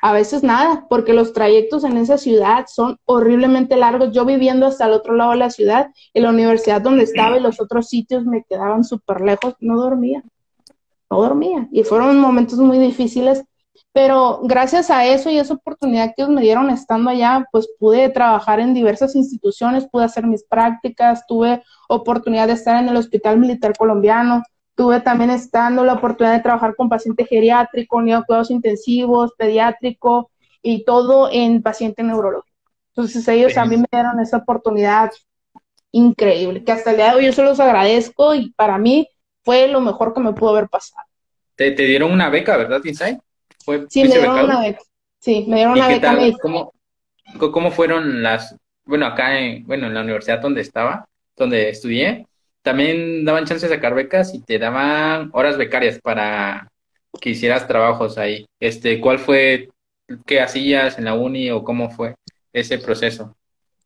A 0.00 0.12
veces 0.12 0.44
nada, 0.44 0.86
porque 0.88 1.12
los 1.12 1.32
trayectos 1.32 1.82
en 1.82 1.96
esa 1.96 2.18
ciudad 2.18 2.66
son 2.68 2.98
horriblemente 3.04 3.76
largos. 3.76 4.12
Yo 4.12 4.24
viviendo 4.24 4.66
hasta 4.66 4.86
el 4.86 4.92
otro 4.92 5.14
lado 5.14 5.32
de 5.32 5.38
la 5.38 5.50
ciudad, 5.50 5.90
en 6.14 6.22
la 6.22 6.30
universidad 6.30 6.80
donde 6.80 7.04
estaba 7.04 7.36
y 7.36 7.40
los 7.40 7.60
otros 7.60 7.88
sitios 7.88 8.24
me 8.24 8.44
quedaban 8.44 8.84
súper 8.84 9.20
lejos, 9.22 9.54
no 9.60 9.76
dormía, 9.80 10.22
no 11.10 11.20
dormía. 11.20 11.68
Y 11.72 11.82
fueron 11.82 12.20
momentos 12.20 12.60
muy 12.60 12.78
difíciles, 12.78 13.42
pero 13.92 14.40
gracias 14.44 14.90
a 14.90 15.04
eso 15.06 15.30
y 15.30 15.38
esa 15.38 15.54
oportunidad 15.54 16.12
que 16.16 16.26
me 16.28 16.42
dieron 16.42 16.70
estando 16.70 17.10
allá, 17.10 17.48
pues 17.50 17.68
pude 17.80 18.08
trabajar 18.08 18.60
en 18.60 18.74
diversas 18.74 19.16
instituciones, 19.16 19.88
pude 19.90 20.04
hacer 20.04 20.26
mis 20.26 20.44
prácticas, 20.44 21.26
tuve 21.26 21.62
oportunidad 21.88 22.46
de 22.46 22.52
estar 22.52 22.80
en 22.80 22.88
el 22.88 22.96
Hospital 22.96 23.38
Militar 23.38 23.72
Colombiano, 23.76 24.44
Tuve 24.78 25.00
también 25.00 25.30
estando 25.30 25.84
la 25.84 25.94
oportunidad 25.94 26.36
de 26.36 26.42
trabajar 26.42 26.76
con 26.76 26.88
paciente 26.88 27.26
geriátrico, 27.26 28.00
cuidados 28.24 28.48
intensivos, 28.52 29.32
pediátrico 29.36 30.30
y 30.62 30.84
todo 30.84 31.28
en 31.32 31.62
paciente 31.62 32.04
neurológico. 32.04 32.56
Entonces 32.90 33.26
ellos 33.26 33.54
también 33.54 33.80
me 33.80 33.88
dieron 33.90 34.20
esa 34.20 34.36
oportunidad 34.36 35.10
increíble, 35.90 36.62
que 36.62 36.70
hasta 36.70 36.92
el 36.92 36.96
día 36.96 37.10
de 37.10 37.16
hoy 37.16 37.26
yo 37.26 37.32
se 37.32 37.42
los 37.42 37.58
agradezco 37.58 38.36
y 38.36 38.52
para 38.52 38.78
mí 38.78 39.08
fue 39.42 39.66
lo 39.66 39.80
mejor 39.80 40.14
que 40.14 40.20
me 40.20 40.32
pudo 40.32 40.50
haber 40.50 40.68
pasado. 40.68 41.08
Te, 41.56 41.72
dieron 41.72 42.12
una 42.12 42.30
beca, 42.30 42.56
¿verdad, 42.56 42.80
Inside? 42.84 43.18
¿Fue, 43.64 43.84
sí, 43.88 44.04
me 44.04 44.10
dieron 44.10 44.44
una 44.44 44.60
beca. 44.60 44.80
Sí, 45.18 45.44
me 45.48 45.56
dieron 45.56 45.72
una 45.72 45.88
beca. 45.88 46.16
¿Cómo, 46.40 46.72
¿Cómo 47.36 47.72
fueron 47.72 48.22
las, 48.22 48.54
bueno, 48.84 49.06
acá 49.06 49.40
en, 49.40 49.66
bueno, 49.66 49.88
en 49.88 49.94
la 49.94 50.02
universidad 50.02 50.40
donde 50.40 50.60
estaba, 50.60 51.04
donde 51.36 51.68
estudié, 51.68 52.27
también 52.68 53.24
daban 53.24 53.46
chance 53.46 53.66
de 53.66 53.74
sacar 53.74 53.94
becas 53.94 54.34
y 54.34 54.40
te 54.40 54.58
daban 54.58 55.30
horas 55.32 55.56
becarias 55.56 55.98
para 56.02 56.68
que 57.18 57.30
hicieras 57.30 57.66
trabajos 57.66 58.18
ahí. 58.18 58.44
Este, 58.60 59.00
¿cuál 59.00 59.18
fue, 59.18 59.70
qué 60.26 60.42
hacías 60.42 60.98
en 60.98 61.06
la 61.06 61.14
uni 61.14 61.50
o 61.50 61.64
cómo 61.64 61.88
fue 61.88 62.14
ese 62.52 62.76
proceso? 62.76 63.34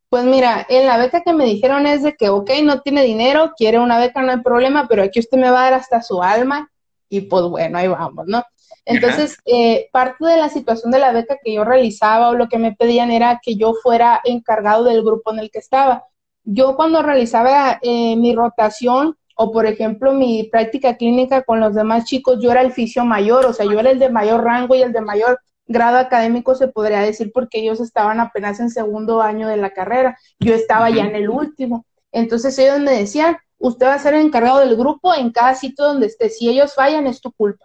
Pues 0.09 0.25
mira, 0.25 0.67
en 0.69 0.87
la 0.87 0.99
beca 0.99 1.23
que 1.23 1.33
me 1.33 1.45
dijeron 1.45 1.87
es 1.87 2.03
de 2.03 2.17
que, 2.17 2.29
ok, 2.29 2.51
no 2.65 2.81
tiene 2.81 3.05
dinero, 3.05 3.53
quiere 3.57 3.79
una 3.79 4.01
beca, 4.01 4.21
no 4.21 4.33
hay 4.33 4.41
problema, 4.41 4.89
pero 4.89 5.05
aquí 5.05 5.21
usted 5.21 5.39
me 5.39 5.49
va 5.49 5.61
a 5.61 5.71
dar 5.71 5.75
hasta 5.75 6.03
su 6.03 6.21
alma 6.21 6.69
y 7.09 7.21
pues 7.21 7.45
bueno, 7.45 7.79
ahí 7.79 7.87
vamos, 7.87 8.27
¿no? 8.27 8.43
Entonces, 8.85 9.37
eh, 9.45 9.91
parte 9.93 10.27
de 10.27 10.39
la 10.39 10.49
situación 10.49 10.91
de 10.91 10.99
la 10.99 11.13
beca 11.13 11.39
que 11.41 11.53
yo 11.55 11.63
realizaba 11.63 12.31
o 12.31 12.35
lo 12.35 12.49
que 12.49 12.59
me 12.59 12.75
pedían 12.75 13.13
era 13.13 13.39
que 13.41 13.55
yo 13.55 13.75
fuera 13.75 14.21
encargado 14.25 14.83
del 14.83 15.05
grupo 15.05 15.33
en 15.33 15.39
el 15.39 15.53
que 15.53 15.61
estaba 15.61 16.03
yo 16.45 16.77
cuando 16.77 17.03
realizaba 17.03 17.79
eh, 17.83 18.17
mi 18.17 18.35
rotación 18.35 19.17
o 19.37 19.53
por 19.53 19.67
ejemplo 19.67 20.13
mi 20.13 20.45
práctica 20.45 20.97
clínica 20.97 21.43
con 21.43 21.61
los 21.61 21.75
demás 21.75 22.05
chicos, 22.05 22.39
yo 22.41 22.51
era 22.51 22.61
el 22.61 22.73
fisio 22.73 23.05
mayor, 23.05 23.47
o 23.47 23.53
sea, 23.53 23.67
yo 23.67 23.79
era 23.81 23.91
el 23.91 23.99
de 23.99 24.11
mayor 24.11 24.45
rango 24.45 24.75
y 24.75 24.83
el 24.83 24.93
de 24.93 25.01
mayor 25.01 25.41
grado 25.67 25.99
académico 25.99 26.55
se 26.55 26.69
podría 26.69 27.01
decir 27.01 27.31
porque 27.33 27.61
ellos 27.61 27.81
estaban 27.81 28.21
apenas 28.21 28.61
en 28.61 28.71
segundo 28.71 29.23
año 29.23 29.49
de 29.49 29.57
la 29.57 29.71
carrera, 29.71 30.19
yo 30.39 30.55
estaba 30.55 30.91
ya 30.91 31.05
en 31.05 31.15
el 31.15 31.29
último. 31.29 31.87
Entonces 32.11 32.59
ellos 32.59 32.81
me 32.81 32.93
decían, 32.93 33.37
usted 33.59 33.87
va 33.87 33.95
a 33.95 33.99
ser 33.99 34.15
el 34.15 34.27
encargado 34.27 34.61
del 34.61 34.77
grupo 34.77 35.15
en 35.15 35.31
cada 35.31 35.55
sitio 35.55 35.85
donde 35.85 36.07
esté, 36.07 36.29
si 36.29 36.49
ellos 36.49 36.75
fallan 36.75 37.07
es 37.07 37.21
tu 37.21 37.33
culpa. 37.33 37.65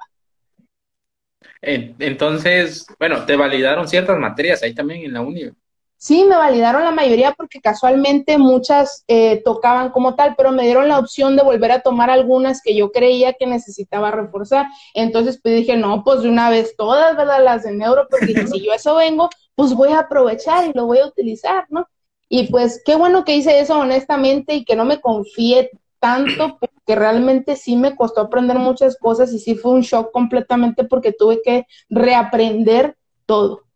Entonces, 1.62 2.86
bueno, 3.00 3.26
te 3.26 3.36
validaron 3.36 3.88
ciertas 3.88 4.18
materias 4.18 4.64
ahí 4.64 4.74
también 4.74 5.04
en 5.04 5.14
la 5.14 5.22
uni. 5.22 5.50
Sí, 6.00 6.26
me 6.26 6.38
validaron 6.38 6.84
la 6.84 6.92
mayoría 6.92 7.34
porque 7.34 7.60
casualmente 7.60 8.38
muchas 8.38 9.04
eh, 9.08 9.42
tocaban 9.44 9.90
como 9.90 10.14
tal, 10.16 10.36
pero 10.38 10.52
me 10.52 10.64
dieron 10.64 10.88
la 10.88 11.00
opción 11.00 11.36
de 11.36 11.44
volver 11.44 11.72
a 11.72 11.82
tomar 11.82 12.12
algunas 12.12 12.62
que 12.62 12.76
yo 12.76 12.92
creía 12.92 13.34
que 13.34 13.48
necesitaba 13.48 14.12
reforzar. 14.12 14.68
Entonces 14.94 15.40
pues 15.42 15.56
dije, 15.56 15.76
no, 15.76 16.04
pues 16.04 16.22
de 16.22 16.30
una 16.30 16.52
vez 16.52 16.76
todas, 16.78 17.18
¿verdad? 17.18 17.44
Las 17.44 17.64
de 17.64 17.72
neuro, 17.74 18.08
porque 18.12 18.46
si 18.48 18.64
yo 18.64 18.74
eso 18.74 18.96
vengo, 18.96 19.30
pues 19.56 19.74
voy 19.74 19.90
a 19.90 20.02
aprovechar 20.02 20.68
y 20.68 20.74
lo 20.74 20.86
voy 20.86 21.00
a 21.00 21.08
utilizar, 21.08 21.66
¿no? 21.70 21.88
Y 22.30 22.48
pues 22.52 22.82
qué 22.86 22.96
bueno 22.96 23.26
que 23.26 23.36
hice 23.36 23.60
eso 23.60 23.80
honestamente 23.80 24.54
y 24.54 24.66
que 24.66 24.76
no 24.76 24.86
me 24.86 25.02
confié 25.02 25.72
tanto 26.00 26.58
porque 26.60 26.96
realmente 26.96 27.56
sí 27.56 27.76
me 27.76 27.96
costó 27.96 28.22
aprender 28.22 28.60
muchas 28.60 28.98
cosas 28.98 29.34
y 29.34 29.40
sí 29.40 29.56
fue 29.56 29.72
un 29.72 29.82
shock 29.82 30.12
completamente 30.12 30.84
porque 30.84 31.12
tuve 31.12 31.42
que 31.44 31.66
reaprender 31.90 32.98
todo. 33.26 33.67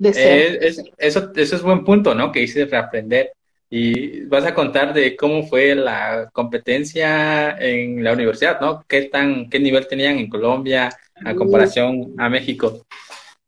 Eh, 0.00 0.58
eso, 0.98 1.32
eso 1.34 1.56
es 1.56 1.62
buen 1.62 1.84
punto, 1.84 2.14
¿no? 2.14 2.30
Que 2.30 2.42
hice 2.42 2.66
reaprender. 2.66 3.32
Y 3.70 4.22
vas 4.24 4.46
a 4.46 4.54
contar 4.54 4.94
de 4.94 5.14
cómo 5.14 5.42
fue 5.46 5.74
la 5.74 6.30
competencia 6.32 7.58
en 7.58 8.02
la 8.02 8.12
universidad, 8.12 8.60
¿no? 8.60 8.82
¿Qué, 8.88 9.02
tan, 9.02 9.50
qué 9.50 9.58
nivel 9.58 9.86
tenían 9.86 10.18
en 10.18 10.30
Colombia 10.30 10.88
a 11.22 11.34
comparación 11.34 12.14
a 12.16 12.30
México? 12.30 12.86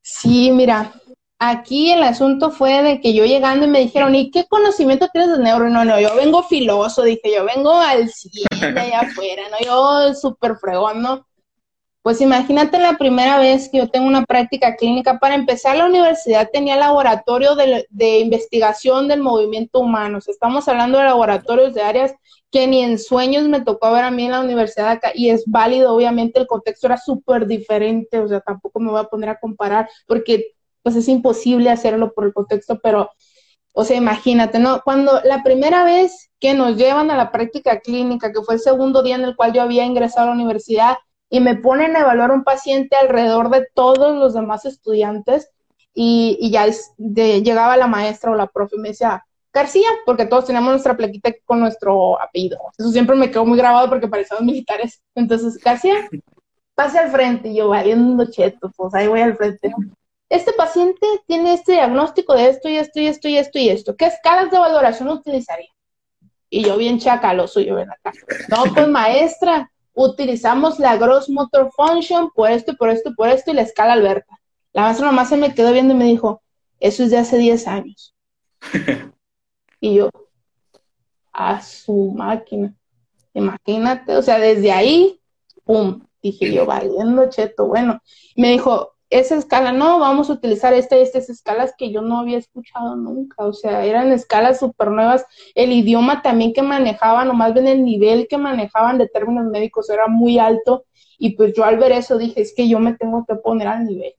Sí, 0.03 0.51
mira, 0.51 0.93
Aquí 1.43 1.91
el 1.91 2.03
asunto 2.03 2.51
fue 2.51 2.83
de 2.83 3.01
que 3.01 3.15
yo 3.15 3.25
llegando 3.25 3.65
y 3.65 3.69
me 3.71 3.81
dijeron, 3.81 4.15
¿y 4.15 4.31
qué 4.31 4.45
conocimiento 4.47 5.09
tienes 5.11 5.39
de 5.39 5.43
neuro? 5.43 5.71
No, 5.71 5.87
no, 5.87 5.99
yo 5.99 6.15
vengo 6.15 6.43
filoso, 6.43 7.03
dije, 7.03 7.33
yo 7.35 7.47
vengo 7.47 7.73
al 7.73 8.11
100 8.11 8.75
de 8.75 8.81
allá 8.81 9.01
afuera, 9.01 9.45
¿no? 9.51 9.57
Yo 9.65 10.15
súper 10.15 10.57
fregón, 10.57 11.01
¿no? 11.01 11.27
Pues 12.03 12.21
imagínate 12.23 12.79
la 12.79 12.97
primera 12.97 13.39
vez 13.39 13.69
que 13.69 13.79
yo 13.79 13.91
tengo 13.91 14.07
una 14.07 14.25
práctica 14.25 14.75
clínica. 14.77 15.19
Para 15.19 15.35
empezar, 15.35 15.77
la 15.77 15.85
universidad 15.87 16.49
tenía 16.51 16.77
laboratorio 16.77 17.55
de, 17.57 17.87
de 17.91 18.21
investigación 18.21 19.07
del 19.07 19.21
movimiento 19.21 19.81
humano. 19.81 20.19
O 20.19 20.21
sea, 20.23 20.33
estamos 20.33 20.67
hablando 20.69 20.97
de 20.99 21.05
laboratorios 21.05 21.75
de 21.75 21.83
áreas 21.83 22.15
que 22.51 22.67
ni 22.67 22.83
en 22.83 22.99
sueños 22.99 23.49
me 23.49 23.61
tocó 23.61 23.93
ver 23.93 24.05
a 24.05 24.11
mí 24.11 24.25
en 24.25 24.33
la 24.33 24.41
universidad 24.41 24.89
acá. 24.89 25.13
Y 25.15 25.29
es 25.29 25.45
válido, 25.47 25.95
obviamente, 25.95 26.41
el 26.41 26.47
contexto 26.47 26.87
era 26.87 26.97
súper 26.97 27.47
diferente. 27.47 28.19
O 28.19 28.29
sea, 28.29 28.41
tampoco 28.41 28.81
me 28.81 28.91
voy 28.91 29.01
a 29.01 29.05
poner 29.05 29.29
a 29.29 29.39
comparar 29.39 29.89
porque 30.07 30.55
pues 30.83 30.97
es 30.97 31.09
imposible 31.09 31.71
hacerlo 31.71 32.13
por 32.15 32.25
el 32.25 32.33
contexto, 32.33 32.79
pero, 32.83 33.11
o 33.73 33.85
sea, 33.85 33.97
imagínate, 33.97 34.59
¿no? 34.59 34.81
Cuando 34.83 35.21
la 35.25 35.43
primera 35.43 35.85
vez 35.85 36.31
que 36.41 36.55
nos 36.55 36.77
llevan 36.77 37.11
a 37.11 37.17
la 37.17 37.31
práctica 37.31 37.81
clínica, 37.81 38.33
que 38.33 38.43
fue 38.43 38.55
el 38.55 38.61
segundo 38.61 39.03
día 39.03 39.17
en 39.17 39.25
el 39.25 39.37
cual 39.37 39.53
yo 39.53 39.63
había 39.63 39.85
ingresado 39.85 40.23
a 40.23 40.27
la 40.31 40.37
universidad, 40.37 40.97
y 41.31 41.41
me 41.41 41.57
ponen 41.57 41.97
a 41.97 42.01
evaluar 42.01 42.33
un 42.33 42.45
paciente 42.45 42.97
alrededor 42.97 43.49
de 43.51 43.67
todos 43.75 44.17
los 44.17 44.35
demás 44.35 44.67
estudiantes, 44.67 45.51
y, 45.95 46.51
ya 46.51 46.67
llegaba 46.99 47.77
la 47.77 47.87
maestra 47.87 48.31
o 48.31 48.35
la 48.35 48.47
profe 48.47 48.77
y 48.77 48.81
me 48.81 48.89
decía, 48.91 49.25
García, 49.53 49.89
porque 50.07 50.27
todos 50.27 50.45
tenemos 50.45 50.71
nuestra 50.71 50.97
plaquita 50.97 51.33
con 51.45 51.61
nuestro 51.61 52.21
apellido. 52.23 52.59
Eso 52.79 52.91
siempre 52.91 53.17
me 53.17 53.31
quedó 53.31 53.45
muy 53.45 53.59
grabado 53.59 53.89
porque 53.89 54.07
parecíamos 54.07 54.45
militares. 54.45 55.03
Entonces, 55.17 55.59
García, 55.59 56.09
pase 56.77 57.01
al 57.01 57.11
frente. 57.11 57.49
Y 57.49 57.57
yo, 57.57 57.69
valiendo 57.69 58.25
cheto, 58.31 58.71
pues 58.77 58.95
ahí 58.95 59.09
voy 59.09 59.21
al 59.21 59.37
frente 59.37 59.73
este 60.31 60.53
paciente 60.53 61.05
tiene 61.27 61.55
este 61.55 61.73
diagnóstico 61.73 62.35
de 62.35 62.49
esto 62.49 62.69
y 62.69 62.77
esto 62.77 63.01
y 63.01 63.07
esto 63.09 63.29
y 63.29 63.37
esto 63.37 63.59
y 63.59 63.69
esto. 63.69 63.97
¿Qué 63.97 64.07
escalas 64.07 64.51
de 64.51 64.59
valoración 64.59 65.09
utilizaría? 65.09 65.69
Y 66.49 66.65
yo 66.65 66.77
bien 66.77 67.01
chacaloso, 67.01 67.61
yo 67.61 67.75
ven 67.75 67.91
acá. 67.91 68.13
No, 68.49 68.73
pues 68.73 68.89
maestra, 68.89 69.71
utilizamos 70.05 70.79
la 70.79 70.97
Gross 70.97 71.29
Motor 71.29 71.71
Function 71.73 72.31
por 72.31 72.51
esto 72.51 72.73
y 72.73 72.77
por 72.77 72.91
esto 72.91 73.11
y 73.11 73.15
por 73.15 73.29
esto 73.29 73.51
y 73.51 73.55
la 73.55 73.63
escala 73.63 73.93
Alberta. 73.93 74.41
La 74.73 74.83
maestra 74.83 75.07
nomás 75.07 75.29
se 75.29 75.37
me 75.37 75.55
quedó 75.55 75.73
viendo 75.73 75.95
y 75.95 75.97
me 75.97 76.05
dijo, 76.05 76.43
eso 76.79 77.03
es 77.03 77.11
de 77.11 77.19
hace 77.19 77.39
10 77.39 77.67
años. 77.67 78.15
y 79.81 79.95
yo, 79.97 80.11
a 81.33 81.61
su 81.61 82.13
máquina. 82.17 82.75
Imagínate, 83.35 84.17
o 84.17 84.23
sea, 84.23 84.39
desde 84.39 84.73
ahí, 84.73 85.21
pum, 85.65 86.03
dije 86.23 86.53
yo, 86.53 86.67
valiendo 86.67 87.29
cheto, 87.29 87.67
bueno. 87.67 88.01
me 88.37 88.53
dijo, 88.53 88.95
esa 89.11 89.35
escala, 89.37 89.73
no, 89.73 89.99
vamos 89.99 90.31
a 90.31 90.35
utilizar 90.35 90.73
esta 90.73 90.97
y 90.97 91.03
estas 91.03 91.29
escalas 91.29 91.75
que 91.77 91.91
yo 91.91 92.01
no 92.01 92.21
había 92.21 92.39
escuchado 92.39 92.95
nunca, 92.95 93.45
o 93.45 93.53
sea, 93.53 93.85
eran 93.85 94.13
escalas 94.13 94.61
súper 94.61 94.93
nuevas, 94.93 95.27
el 95.57 95.73
idioma 95.73 96.23
también 96.23 96.53
que 96.53 96.63
manejaban, 96.63 97.29
o 97.29 97.35
más 97.35 97.53
bien 97.53 97.67
el 97.67 97.85
nivel 97.85 98.29
que 98.29 98.39
manejaban 98.39 98.99
de 98.99 99.09
términos 99.09 99.47
médicos 99.47 99.91
era 99.91 100.07
muy 100.07 100.39
alto, 100.39 100.85
y 101.19 101.31
pues 101.31 101.53
yo 101.55 101.65
al 101.65 101.77
ver 101.77 101.91
eso 101.91 102.19
dije, 102.19 102.41
es 102.41 102.55
que 102.55 102.69
yo 102.69 102.79
me 102.79 102.95
tengo 102.95 103.25
que 103.29 103.35
poner 103.35 103.67
al 103.67 103.85
nivel, 103.85 104.15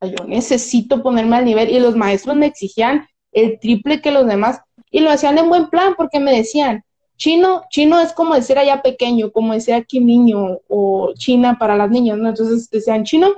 o 0.00 0.06
sea, 0.06 0.14
yo 0.14 0.24
necesito 0.26 1.02
ponerme 1.02 1.36
al 1.36 1.46
nivel, 1.46 1.70
y 1.70 1.80
los 1.80 1.96
maestros 1.96 2.36
me 2.36 2.46
exigían 2.46 3.06
el 3.32 3.58
triple 3.58 4.02
que 4.02 4.10
los 4.10 4.26
demás, 4.26 4.60
y 4.90 5.00
lo 5.00 5.10
hacían 5.10 5.38
en 5.38 5.48
buen 5.48 5.70
plan, 5.70 5.94
porque 5.96 6.20
me 6.20 6.36
decían, 6.36 6.84
chino, 7.16 7.62
chino 7.70 7.98
es 7.98 8.12
como 8.12 8.34
decir 8.34 8.58
allá 8.58 8.82
pequeño, 8.82 9.32
como 9.32 9.54
decir 9.54 9.74
aquí 9.74 10.00
niño, 10.00 10.58
o 10.68 11.12
china 11.14 11.56
para 11.58 11.76
las 11.76 11.90
niñas, 11.90 12.18
¿no? 12.18 12.28
Entonces 12.28 12.70
decían, 12.70 13.04
chino, 13.04 13.28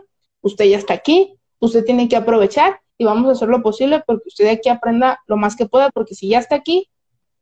usted 0.42 0.66
ya 0.66 0.78
está 0.78 0.94
aquí, 0.94 1.34
usted 1.58 1.84
tiene 1.84 2.08
que 2.08 2.16
aprovechar 2.16 2.80
y 2.98 3.04
vamos 3.04 3.28
a 3.28 3.32
hacer 3.32 3.48
lo 3.48 3.62
posible 3.62 4.02
porque 4.06 4.28
usted 4.28 4.48
aquí 4.48 4.68
aprenda 4.68 5.20
lo 5.26 5.36
más 5.36 5.56
que 5.56 5.66
pueda, 5.66 5.90
porque 5.90 6.14
si 6.14 6.28
ya 6.28 6.38
está 6.38 6.56
aquí, 6.56 6.88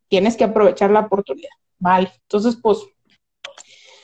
tienes 0.07 0.37
que 0.37 0.43
aprovechar 0.43 0.91
la 0.91 1.01
oportunidad. 1.01 1.49
Vale, 1.79 2.11
entonces 2.23 2.57
pues 2.61 2.79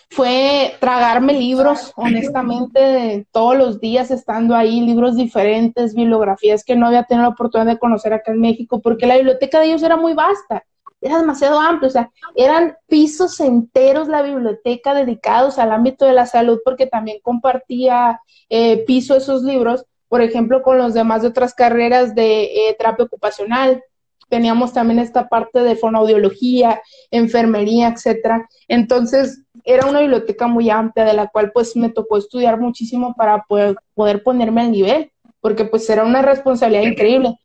fue 0.10 0.76
tragarme 0.80 1.34
libros, 1.34 1.92
honestamente, 1.96 3.28
todos 3.32 3.58
los 3.58 3.80
días 3.82 4.12
estando 4.12 4.56
ahí, 4.56 4.82
libros 4.82 5.18
diferentes, 5.18 5.94
bibliografías 5.94 6.64
que 6.64 6.76
no 6.76 6.88
había 6.88 7.04
tenido 7.04 7.24
la 7.24 7.34
oportunidad 7.34 7.74
de 7.74 7.80
conocer 7.80 8.14
acá 8.14 8.32
en 8.32 8.40
México, 8.40 8.80
porque 8.82 9.08
la 9.08 9.18
biblioteca 9.18 9.60
de 9.60 9.68
ellos 9.68 9.84
era 9.84 9.98
muy 9.98 10.14
vasta, 10.14 10.64
era 11.02 11.20
demasiado 11.20 11.60
amplia, 11.60 11.88
o 11.88 11.92
sea, 11.92 12.12
eran 12.36 12.78
pisos 12.88 13.40
enteros 13.40 14.08
la 14.08 14.22
biblioteca 14.22 14.94
dedicados 14.94 15.60
al 15.60 15.72
ámbito 15.72 16.06
de 16.06 16.14
la 16.14 16.26
salud, 16.26 16.60
porque 16.64 16.88
también 16.88 17.20
compartía 17.22 18.22
eh, 18.50 18.84
piso 18.86 19.16
esos 19.16 19.44
libros, 19.44 19.86
por 20.08 20.22
ejemplo, 20.22 20.62
con 20.62 20.78
los 20.78 20.94
demás 20.94 21.22
de 21.22 21.28
otras 21.28 21.54
carreras 21.54 22.16
de 22.16 22.44
eh, 22.44 22.76
terapia 22.78 23.06
ocupacional. 23.06 23.84
Teníamos 24.30 24.74
también 24.74 25.00
esta 25.00 25.28
parte 25.28 25.60
de 25.60 25.76
fonoaudiología, 25.76 26.82
enfermería, 27.12 27.90
etcétera. 27.90 28.48
Entonces, 28.68 29.44
era 29.64 29.86
una 29.88 30.00
biblioteca 30.00 30.48
muy 30.48 30.70
amplia 30.70 31.06
de 31.06 31.14
la 31.14 31.28
cual 31.28 31.52
pues 31.52 31.76
me 31.76 31.90
tocó 31.90 32.18
estudiar 32.18 32.60
muchísimo 32.60 33.14
para 33.16 33.44
poder, 33.44 33.76
poder 33.94 34.24
ponerme 34.24 34.62
al 34.62 34.72
nivel, 34.72 35.12
porque 35.40 35.66
pues 35.66 35.88
era 35.90 36.04
una 36.04 36.22
responsabilidad 36.22 36.84
increíble. 36.84 37.36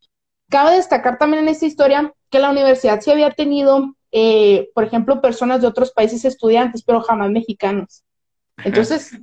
Cabe 0.51 0.75
destacar 0.75 1.17
también 1.17 1.43
en 1.43 1.49
esta 1.49 1.65
historia 1.65 2.13
que 2.29 2.39
la 2.39 2.51
universidad 2.51 2.99
sí 2.99 3.09
había 3.09 3.31
tenido, 3.31 3.95
eh, 4.11 4.69
por 4.75 4.83
ejemplo, 4.83 5.21
personas 5.21 5.61
de 5.61 5.67
otros 5.67 5.91
países 5.91 6.25
estudiantes, 6.25 6.83
pero 6.83 6.99
jamás 6.99 7.31
mexicanos. 7.31 8.03
Entonces, 8.63 9.17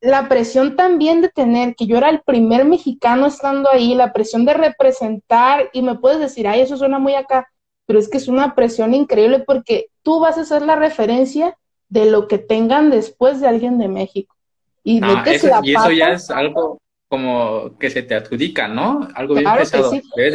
la 0.00 0.28
presión 0.28 0.74
también 0.74 1.20
de 1.20 1.28
tener 1.28 1.76
que 1.76 1.86
yo 1.86 1.96
era 1.96 2.10
el 2.10 2.22
primer 2.22 2.64
mexicano 2.64 3.26
estando 3.26 3.70
ahí, 3.70 3.94
la 3.94 4.12
presión 4.12 4.44
de 4.44 4.54
representar, 4.54 5.70
y 5.72 5.80
me 5.80 5.94
puedes 5.94 6.18
decir, 6.18 6.48
ay, 6.48 6.62
eso 6.62 6.76
suena 6.76 6.98
muy 6.98 7.14
acá, 7.14 7.48
pero 7.86 8.00
es 8.00 8.08
que 8.08 8.18
es 8.18 8.26
una 8.26 8.56
presión 8.56 8.94
increíble 8.94 9.44
porque 9.46 9.86
tú 10.02 10.18
vas 10.18 10.38
a 10.38 10.44
ser 10.44 10.62
la 10.62 10.74
referencia 10.74 11.56
de 11.88 12.10
lo 12.10 12.26
que 12.26 12.38
tengan 12.38 12.90
después 12.90 13.40
de 13.40 13.46
alguien 13.46 13.78
de 13.78 13.86
México. 13.86 14.34
Y, 14.82 15.00
ah, 15.04 15.22
eso, 15.26 15.48
y 15.62 15.74
eso 15.74 15.92
ya 15.92 16.08
es 16.08 16.30
algo 16.30 16.80
como 17.14 17.78
que 17.78 17.90
se 17.90 18.02
te 18.02 18.14
adjudica, 18.14 18.68
¿no? 18.68 19.08
Algo 19.14 19.34
bien 19.34 19.46
pesado. 19.56 19.92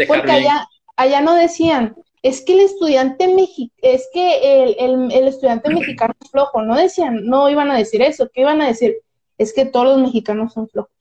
porque 0.07 0.31
allá, 0.31 0.67
allá 0.95 1.21
no 1.21 1.35
decían, 1.35 1.95
es 2.23 2.41
que 2.41 2.53
el 2.53 2.61
estudiante 2.61 3.27
mexicano, 3.27 3.79
es 3.81 4.07
que 4.13 4.63
el, 4.63 4.75
el, 4.79 5.11
el, 5.11 5.27
estudiante 5.27 5.69
mexicano 5.69 6.13
es 6.21 6.31
flojo, 6.31 6.61
no 6.61 6.75
decían, 6.75 7.25
no 7.25 7.49
iban 7.49 7.69
a 7.71 7.77
decir 7.77 8.01
eso, 8.01 8.29
¿qué 8.33 8.41
iban 8.41 8.61
a 8.61 8.67
decir? 8.67 8.95
es 9.39 9.53
que 9.53 9.65
todos 9.65 9.87
los 9.87 9.99
mexicanos 9.99 10.53
son 10.53 10.69
flojos. 10.69 10.91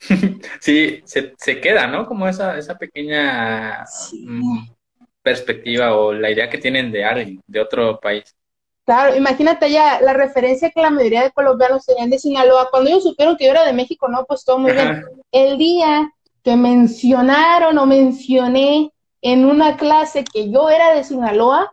Sí, 0.60 1.00
se, 1.04 1.32
se 1.38 1.60
queda, 1.60 1.86
¿no? 1.86 2.06
Como 2.06 2.28
esa, 2.28 2.58
esa 2.58 2.76
pequeña 2.76 3.84
mm, 4.12 4.66
perspectiva 5.22 5.96
o 5.96 6.12
la 6.12 6.30
idea 6.30 6.50
que 6.50 6.58
tienen 6.58 6.90
de 6.92 7.04
alguien, 7.04 7.40
de 7.46 7.60
otro 7.60 7.98
país. 8.00 8.36
Claro, 8.84 9.14
imagínate 9.16 9.70
ya 9.70 10.00
la 10.00 10.12
referencia 10.12 10.70
que 10.70 10.82
la 10.82 10.90
mayoría 10.90 11.22
de 11.22 11.30
colombianos 11.30 11.86
tenían 11.86 12.10
de 12.10 12.18
Sinaloa. 12.18 12.68
Cuando 12.70 12.90
ellos 12.90 13.04
supieron 13.04 13.36
que 13.36 13.44
yo 13.44 13.52
era 13.52 13.64
de 13.64 13.72
México, 13.72 14.08
no, 14.08 14.24
pues 14.24 14.44
todo 14.44 14.58
muy 14.58 14.72
bien. 14.72 15.04
El 15.30 15.56
día 15.56 16.12
que 16.42 16.56
mencionaron 16.56 17.78
o 17.78 17.86
mencioné 17.86 18.92
en 19.20 19.44
una 19.44 19.76
clase 19.76 20.24
que 20.24 20.50
yo 20.50 20.68
era 20.68 20.94
de 20.94 21.04
Sinaloa, 21.04 21.72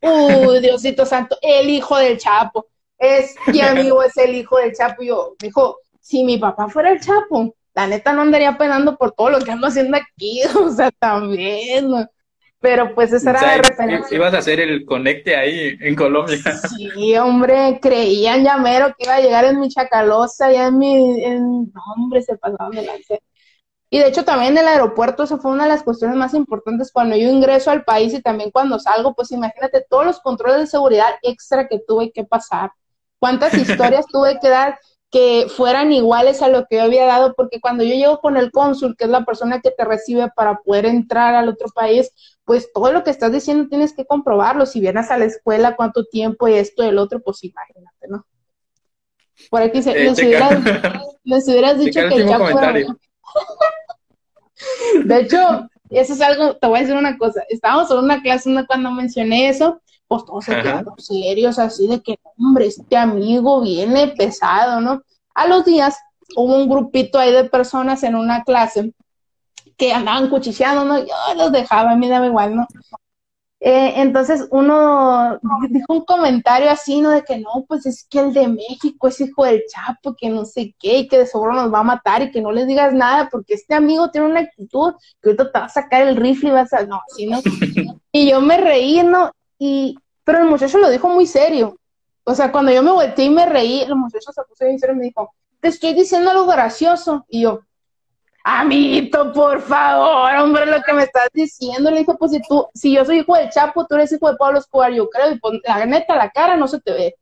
uy, 0.00 0.60
Diosito 0.60 1.04
Santo, 1.04 1.36
el 1.42 1.68
hijo 1.68 1.96
del 1.96 2.18
Chapo 2.18 2.66
es 2.98 3.34
mi 3.46 3.60
amigo 3.60 4.02
es 4.02 4.16
el 4.16 4.34
hijo 4.34 4.58
del 4.58 4.74
Chapo. 4.74 5.02
Y 5.02 5.08
yo, 5.08 5.34
dijo, 5.40 5.78
si 6.00 6.24
mi 6.24 6.38
papá 6.38 6.68
fuera 6.68 6.90
el 6.90 7.00
Chapo, 7.00 7.54
la 7.74 7.86
neta 7.86 8.12
no 8.12 8.22
andaría 8.22 8.56
penando 8.56 8.96
por 8.96 9.12
todo 9.12 9.30
lo 9.30 9.40
que 9.40 9.50
ando 9.50 9.66
haciendo 9.66 9.96
aquí, 9.96 10.40
o 10.58 10.70
sea, 10.70 10.90
también. 10.92 11.90
Pero 12.64 12.94
pues 12.94 13.12
esa 13.12 13.32
era 13.32 13.42
la 13.42 13.56
referencia. 13.58 14.16
Ibas 14.16 14.32
a 14.32 14.38
hacer 14.38 14.58
el 14.58 14.86
conecte 14.86 15.36
ahí 15.36 15.76
en 15.78 15.94
Colombia. 15.94 16.38
Sí, 16.74 17.14
hombre, 17.14 17.78
creían 17.82 18.42
ya 18.42 18.56
mero 18.56 18.94
que 18.96 19.04
iba 19.04 19.16
a 19.16 19.20
llegar 19.20 19.44
en 19.44 19.60
mi 19.60 19.68
chacalosa, 19.68 20.50
ya 20.50 20.68
en 20.68 20.78
mi. 20.78 21.22
En... 21.22 21.42
No, 21.64 21.82
hombre, 21.94 22.22
se 22.22 22.38
pasaba 22.38 22.70
de 22.70 22.80
lance. 22.80 23.22
Y 23.90 23.98
de 23.98 24.08
hecho 24.08 24.24
también 24.24 24.52
en 24.52 24.60
el 24.60 24.68
aeropuerto 24.68 25.24
eso 25.24 25.36
fue 25.36 25.52
una 25.52 25.64
de 25.64 25.68
las 25.68 25.82
cuestiones 25.82 26.16
más 26.16 26.32
importantes 26.32 26.90
cuando 26.90 27.16
yo 27.16 27.28
ingreso 27.28 27.70
al 27.70 27.84
país 27.84 28.14
y 28.14 28.22
también 28.22 28.50
cuando 28.50 28.78
salgo, 28.78 29.14
pues 29.14 29.30
imagínate 29.30 29.84
todos 29.86 30.06
los 30.06 30.20
controles 30.20 30.60
de 30.60 30.66
seguridad 30.66 31.16
extra 31.20 31.68
que 31.68 31.80
tuve 31.86 32.12
que 32.12 32.24
pasar 32.24 32.70
cuántas 33.18 33.52
historias 33.54 34.06
tuve 34.06 34.38
que 34.40 34.48
dar 34.48 34.78
que 35.14 35.46
fueran 35.48 35.90
iguales 35.92 36.42
a 36.42 36.48
lo 36.48 36.66
que 36.66 36.74
yo 36.74 36.82
había 36.82 37.06
dado, 37.06 37.34
porque 37.36 37.60
cuando 37.60 37.84
yo 37.84 37.94
llego 37.94 38.18
con 38.18 38.36
el 38.36 38.50
cónsul, 38.50 38.96
que 38.96 39.04
es 39.04 39.10
la 39.10 39.24
persona 39.24 39.60
que 39.60 39.70
te 39.70 39.84
recibe 39.84 40.28
para 40.34 40.58
poder 40.58 40.86
entrar 40.86 41.36
al 41.36 41.48
otro 41.48 41.68
país, 41.72 42.10
pues 42.44 42.72
todo 42.72 42.92
lo 42.92 43.04
que 43.04 43.10
estás 43.10 43.30
diciendo 43.30 43.68
tienes 43.68 43.94
que 43.94 44.06
comprobarlo. 44.06 44.66
Si 44.66 44.80
vienes 44.80 45.12
a 45.12 45.16
la 45.16 45.26
escuela, 45.26 45.76
cuánto 45.76 46.04
tiempo 46.04 46.48
y 46.48 46.54
esto 46.54 46.82
y 46.82 46.88
el 46.88 46.98
otro, 46.98 47.20
pues 47.20 47.44
imagínate, 47.44 48.08
¿no? 48.08 48.26
Por 49.50 49.62
aquí 49.62 49.84
se, 49.84 49.92
eh, 49.92 49.94
les, 51.22 51.48
hubieras, 51.48 51.78
dicho 51.78 52.00
que 52.08 52.26
ya 52.26 52.36
fuera. 52.36 52.72
De 55.04 55.20
hecho, 55.20 55.68
eso 55.90 56.12
es 56.12 56.20
algo, 56.20 56.56
te 56.56 56.66
voy 56.66 56.78
a 56.78 56.82
decir 56.82 56.96
una 56.96 57.16
cosa. 57.16 57.44
Estábamos 57.48 57.88
en 57.88 57.98
una 57.98 58.20
clase 58.20 58.52
cuando 58.66 58.90
mencioné 58.90 59.48
eso, 59.48 59.80
pues 60.06 60.24
todos 60.24 60.44
se 60.44 60.60
quedaron 60.60 60.98
serios, 60.98 61.58
así 61.58 61.86
de 61.86 62.02
que, 62.02 62.18
hombre, 62.36 62.66
este 62.66 62.96
amigo 62.96 63.60
viene 63.60 64.08
pesado, 64.08 64.80
¿no? 64.80 65.02
A 65.34 65.46
los 65.46 65.64
días 65.64 65.98
hubo 66.36 66.56
un 66.56 66.68
grupito 66.68 67.18
ahí 67.18 67.32
de 67.32 67.44
personas 67.44 68.02
en 68.02 68.14
una 68.14 68.44
clase 68.44 68.92
que 69.76 69.92
andaban 69.92 70.28
cuchicheando, 70.28 70.84
¿no? 70.84 70.98
Yo 70.98 71.14
los 71.36 71.52
dejaba, 71.52 71.92
a 71.92 71.96
mí 71.96 72.08
daba 72.08 72.26
igual, 72.26 72.56
¿no? 72.56 72.66
Eh, 73.66 73.94
entonces 74.02 74.46
uno 74.50 75.40
dijo 75.70 75.94
un 75.94 76.04
comentario 76.04 76.70
así, 76.70 77.00
¿no? 77.00 77.08
De 77.08 77.22
que 77.22 77.38
no, 77.38 77.64
pues 77.66 77.86
es 77.86 78.06
que 78.10 78.20
el 78.20 78.34
de 78.34 78.46
México 78.46 79.08
es 79.08 79.18
hijo 79.22 79.44
del 79.44 79.62
Chapo, 79.66 80.14
que 80.14 80.28
no 80.28 80.44
sé 80.44 80.74
qué, 80.78 80.98
y 80.98 81.08
que 81.08 81.16
de 81.16 81.26
seguro 81.26 81.54
nos 81.54 81.72
va 81.72 81.78
a 81.78 81.84
matar 81.84 82.20
y 82.20 82.30
que 82.30 82.42
no 82.42 82.52
les 82.52 82.66
digas 82.66 82.92
nada, 82.92 83.30
porque 83.30 83.54
este 83.54 83.74
amigo 83.74 84.10
tiene 84.10 84.26
una 84.26 84.40
actitud 84.40 84.92
que 85.22 85.30
ahorita 85.30 85.50
te 85.50 85.58
va 85.58 85.64
a 85.64 85.70
sacar 85.70 86.02
el 86.02 86.16
rifle 86.16 86.50
y 86.50 86.52
vas 86.52 86.74
a, 86.74 86.84
no, 86.84 87.00
así, 87.10 87.26
¿no? 87.26 87.40
Y 88.12 88.30
yo 88.30 88.42
me 88.42 88.58
reí, 88.58 89.02
¿no? 89.02 89.32
Y, 89.58 89.96
pero 90.24 90.38
el 90.38 90.46
muchacho 90.46 90.78
lo 90.78 90.90
dijo 90.90 91.08
muy 91.08 91.26
serio. 91.26 91.76
O 92.24 92.34
sea, 92.34 92.50
cuando 92.50 92.72
yo 92.72 92.82
me 92.82 92.90
volteé 92.90 93.26
y 93.26 93.30
me 93.30 93.46
reí, 93.46 93.82
el 93.82 93.94
muchacho 93.94 94.32
se 94.32 94.42
puso 94.42 94.64
bien 94.64 94.78
serio 94.78 94.94
y 94.94 94.98
me 94.98 95.04
dijo, 95.04 95.34
te 95.60 95.68
estoy 95.68 95.94
diciendo 95.94 96.30
algo 96.30 96.46
gracioso. 96.46 97.24
Y 97.28 97.42
yo, 97.42 97.60
amiguito, 98.44 99.32
por 99.32 99.60
favor, 99.62 100.34
hombre, 100.36 100.66
lo 100.66 100.82
que 100.82 100.92
me 100.92 101.02
estás 101.02 101.28
diciendo. 101.32 101.90
Le 101.90 102.00
dijo, 102.00 102.16
pues 102.16 102.32
si 102.32 102.40
tú, 102.42 102.66
si 102.74 102.92
yo 102.92 103.04
soy 103.04 103.20
hijo 103.20 103.34
del 103.34 103.50
Chapo, 103.50 103.86
tú 103.86 103.94
eres 103.94 104.12
hijo 104.12 104.30
de 104.30 104.36
Pablo 104.36 104.58
Escobar, 104.58 104.92
yo 104.92 105.08
creo, 105.08 105.32
y 105.32 105.38
pues, 105.38 105.60
la 105.64 105.86
neta, 105.86 106.16
la 106.16 106.30
cara 106.30 106.56
no 106.56 106.68
se 106.68 106.80
te 106.80 106.92
ve. 106.92 107.16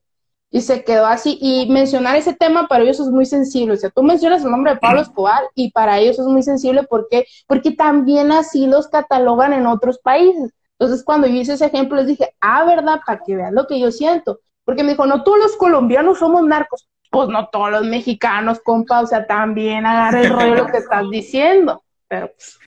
Y 0.51 0.61
se 0.61 0.85
quedó 0.85 1.07
así, 1.07 1.39
y 1.41 1.71
mencionar 1.71 2.15
ese 2.15 2.35
tema 2.35 2.69
para 2.69 2.83
ellos 2.85 3.01
es 3.01 3.09
muy 3.09 3.25
sensible. 3.25 3.75
O 3.75 3.77
sea, 3.77 3.91
tú 3.91 4.03
mencionas 4.03 4.45
el 4.45 4.51
nombre 4.51 4.75
de 4.75 4.81
Pablo 4.81 5.01
Escobar 5.01 5.45
y 5.55 5.71
para 5.71 5.99
ellos 5.99 6.19
es 6.19 6.27
muy 6.27 6.43
sensible. 6.43 6.83
¿Por 6.83 7.09
qué? 7.11 7.27
Porque 7.47 7.71
también 7.71 8.33
así 8.33 8.67
los 8.67 8.89
catalogan 8.89 9.55
en 9.55 9.67
otros 9.67 9.99
países. 9.99 10.53
Entonces, 10.83 11.05
cuando 11.05 11.27
yo 11.27 11.35
hice 11.35 11.55
ese 11.55 11.67
ejemplo, 11.67 11.97
les 11.97 12.09
dije, 12.09 12.35
ah, 12.41 12.65
¿verdad? 12.65 13.01
Para 13.07 13.21
que 13.25 13.37
vean 13.37 13.55
lo 13.55 13.67
que 13.67 13.79
yo 13.79 13.91
siento. 13.91 14.41
Porque 14.65 14.83
me 14.83 14.91
dijo, 14.91 15.07
no 15.07 15.23
todos 15.23 15.39
los 15.39 15.57
colombianos 15.57 16.19
somos 16.19 16.43
narcos 16.45 16.89
pues 17.13 17.29
no 17.29 17.47
todos 17.53 17.71
los 17.71 17.85
mexicanos, 17.85 18.61
compa, 18.61 19.03
o 19.03 19.07
sea, 19.07 19.27
también 19.27 19.85
agarra 19.85 20.23
el 20.23 20.31
rollo 20.31 20.55
lo 20.55 20.67
que 20.67 20.79
estás 20.79 21.09
diciendo, 21.11 21.85
pero 22.09 22.33
pues... 22.33 22.59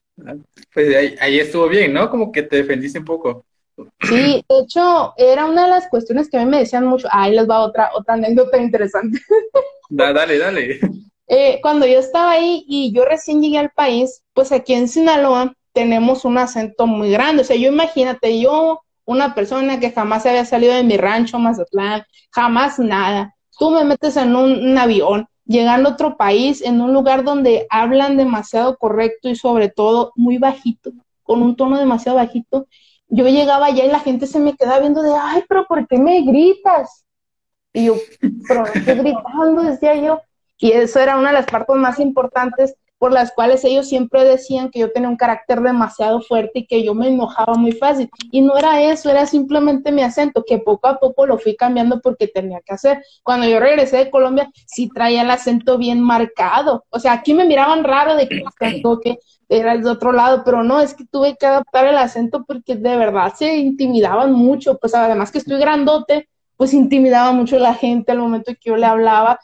Pues 0.72 1.18
ahí, 1.20 1.39
estuvo 1.39 1.68
bien, 1.68 1.91
¿no? 1.91 2.11
Como 2.11 2.32
que 2.32 2.43
te 2.43 2.57
defendiste 2.57 2.99
un 2.99 3.05
poco. 3.05 3.43
Sí, 4.01 4.45
de 4.47 4.59
hecho, 4.59 5.13
era 5.18 5.45
una 5.45 5.63
de 5.63 5.72
las 5.72 5.89
cuestiones 5.89 6.30
que 6.30 6.38
a 6.38 6.45
mí 6.45 6.49
me 6.49 6.59
decían 6.59 6.86
mucho. 6.86 7.07
Ahí 7.11 7.36
les 7.36 7.49
va 7.49 7.59
otra, 7.59 7.89
otra 7.93 8.13
anécdota 8.13 8.57
interesante. 8.57 9.20
dale, 9.89 10.38
dale. 10.38 10.80
Eh, 11.28 11.59
cuando 11.61 11.88
yo 11.88 11.99
estaba 11.99 12.32
ahí 12.32 12.63
y 12.68 12.93
yo 12.93 13.03
recién 13.03 13.41
llegué 13.41 13.57
al 13.57 13.72
país, 13.72 14.22
pues 14.34 14.51
aquí 14.51 14.74
en 14.74 14.88
Sinaloa 14.88 15.53
tenemos 15.76 16.26
un 16.26 16.39
acento 16.39 16.88
muy 16.88 17.11
grande. 17.11 17.43
O 17.43 17.45
sea, 17.45 17.55
yo 17.55 17.69
imagínate, 17.69 18.39
yo, 18.39 18.82
una 19.05 19.36
persona 19.36 19.80
que 19.80 19.91
jamás 19.91 20.26
había 20.26 20.45
salido 20.45 20.73
de 20.73 20.84
mi 20.84 20.97
rancho, 20.97 21.38
Mazatlán, 21.38 22.03
jamás 22.32 22.80
nada 22.80 23.36
tú 23.57 23.71
me 23.71 23.84
metes 23.84 24.17
en 24.17 24.36
un, 24.36 24.78
avión, 24.78 25.28
llegando 25.45 25.89
a 25.89 25.93
otro 25.93 26.17
país, 26.17 26.61
en 26.61 26.82
un 26.82 26.93
lugar 26.93 27.23
donde 27.23 27.67
hablan 27.69 28.17
demasiado 28.17 28.78
correcto 28.78 29.30
y 29.30 29.36
sobre 29.36 29.69
todo 29.69 30.11
muy 30.15 30.38
bajito, 30.38 30.91
con 31.23 31.41
un 31.41 31.55
tono 31.55 31.78
demasiado 31.78 32.17
bajito. 32.17 32.67
Yo 33.07 33.28
llegaba 33.28 33.67
allá 33.67 33.86
y 33.86 33.89
la 33.89 33.99
gente 33.99 34.28
se 34.28 34.39
me 34.39 34.55
quedaba 34.55 34.80
viendo 34.80 35.01
de, 35.01 35.13
ay, 35.19 35.43
pero 35.47 35.65
¿por 35.65 35.88
qué 35.88 35.97
me 35.97 36.21
gritas? 36.21 37.05
Y 37.73 37.86
yo, 37.86 37.95
pero 38.47 38.65
estoy 38.65 38.95
gritando, 38.95 39.61
decía 39.61 39.95
yo. 39.95 40.21
Y 40.57 40.71
eso 40.71 40.99
era 40.99 41.17
una 41.17 41.30
de 41.30 41.34
las 41.34 41.45
partes 41.45 41.76
más 41.76 41.99
importantes 41.99 42.76
por 42.97 43.11
las 43.11 43.31
cuales 43.33 43.63
ellos 43.63 43.87
siempre 43.87 44.23
decían 44.23 44.69
que 44.69 44.79
yo 44.79 44.91
tenía 44.91 45.09
un 45.09 45.17
carácter 45.17 45.61
demasiado 45.61 46.21
fuerte 46.21 46.59
y 46.59 46.67
que 46.67 46.83
yo 46.83 46.93
me 46.93 47.07
enojaba 47.07 47.55
muy 47.55 47.71
fácil. 47.71 48.09
Y 48.31 48.41
no 48.41 48.57
era 48.57 48.81
eso, 48.81 49.09
era 49.09 49.25
simplemente 49.25 49.91
mi 49.91 50.01
acento, 50.01 50.43
que 50.45 50.59
poco 50.59 50.87
a 50.87 50.99
poco 50.99 51.25
lo 51.25 51.37
fui 51.37 51.55
cambiando 51.55 51.99
porque 52.01 52.27
tenía 52.27 52.61
que 52.61 52.73
hacer. 52.73 53.03
Cuando 53.23 53.47
yo 53.47 53.59
regresé 53.59 53.97
de 53.97 54.09
Colombia, 54.09 54.49
sí 54.65 54.89
traía 54.93 55.23
el 55.23 55.31
acento 55.31 55.77
bien 55.77 56.01
marcado. 56.01 56.85
O 56.89 56.99
sea, 56.99 57.13
aquí 57.13 57.33
me 57.33 57.45
miraban 57.45 57.83
raro 57.83 58.15
de 58.15 58.27
que, 58.27 58.43
que 59.03 59.19
era 59.49 59.73
el 59.73 59.83
de 59.83 59.89
otro 59.89 60.11
lado, 60.11 60.43
pero 60.43 60.63
no, 60.63 60.79
es 60.79 60.93
que 60.93 61.05
tuve 61.05 61.35
que 61.37 61.45
adaptar 61.45 61.85
el 61.85 61.97
acento 61.97 62.43
porque 62.45 62.75
de 62.75 62.97
verdad 62.97 63.33
se 63.35 63.57
intimidaban 63.57 64.33
mucho. 64.33 64.77
Pues 64.77 64.95
además 64.95 65.31
que 65.31 65.39
estoy 65.39 65.59
grandote, 65.59 66.29
pues 66.57 66.73
intimidaba 66.73 67.31
mucho 67.31 67.59
la 67.59 67.73
gente 67.73 68.11
al 68.11 68.19
momento 68.19 68.53
que 68.53 68.69
yo 68.69 68.77
le 68.77 68.85
hablaba, 68.85 69.39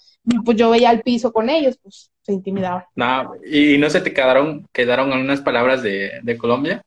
pues 0.45 0.57
yo 0.57 0.69
veía 0.69 0.91
el 0.91 1.01
piso 1.01 1.31
con 1.33 1.49
ellos, 1.49 1.77
pues 1.81 2.10
se 2.21 2.33
intimidaban. 2.33 2.83
No, 2.95 3.33
¿y 3.45 3.77
no 3.77 3.89
se 3.89 4.01
te 4.01 4.13
quedaron, 4.13 4.67
quedaron 4.71 5.11
algunas 5.11 5.41
palabras 5.41 5.81
de, 5.83 6.19
de 6.21 6.37
Colombia? 6.37 6.81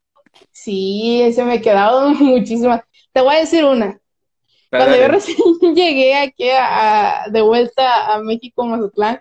Sí, 0.53 1.31
se 1.35 1.45
me 1.45 1.61
quedaron 1.61 2.17
muchísimas. 2.21 2.83
Te 3.13 3.21
voy 3.21 3.37
a 3.37 3.41
decir 3.41 3.65
una. 3.65 3.99
Cuando 4.71 4.97
yo 4.97 5.09
recién 5.09 5.37
llegué 5.75 6.17
aquí 6.17 6.49
a, 6.51 7.27
de 7.31 7.43
vuelta 7.43 8.15
a 8.15 8.21
México, 8.21 8.65
Mazatlán, 8.65 9.21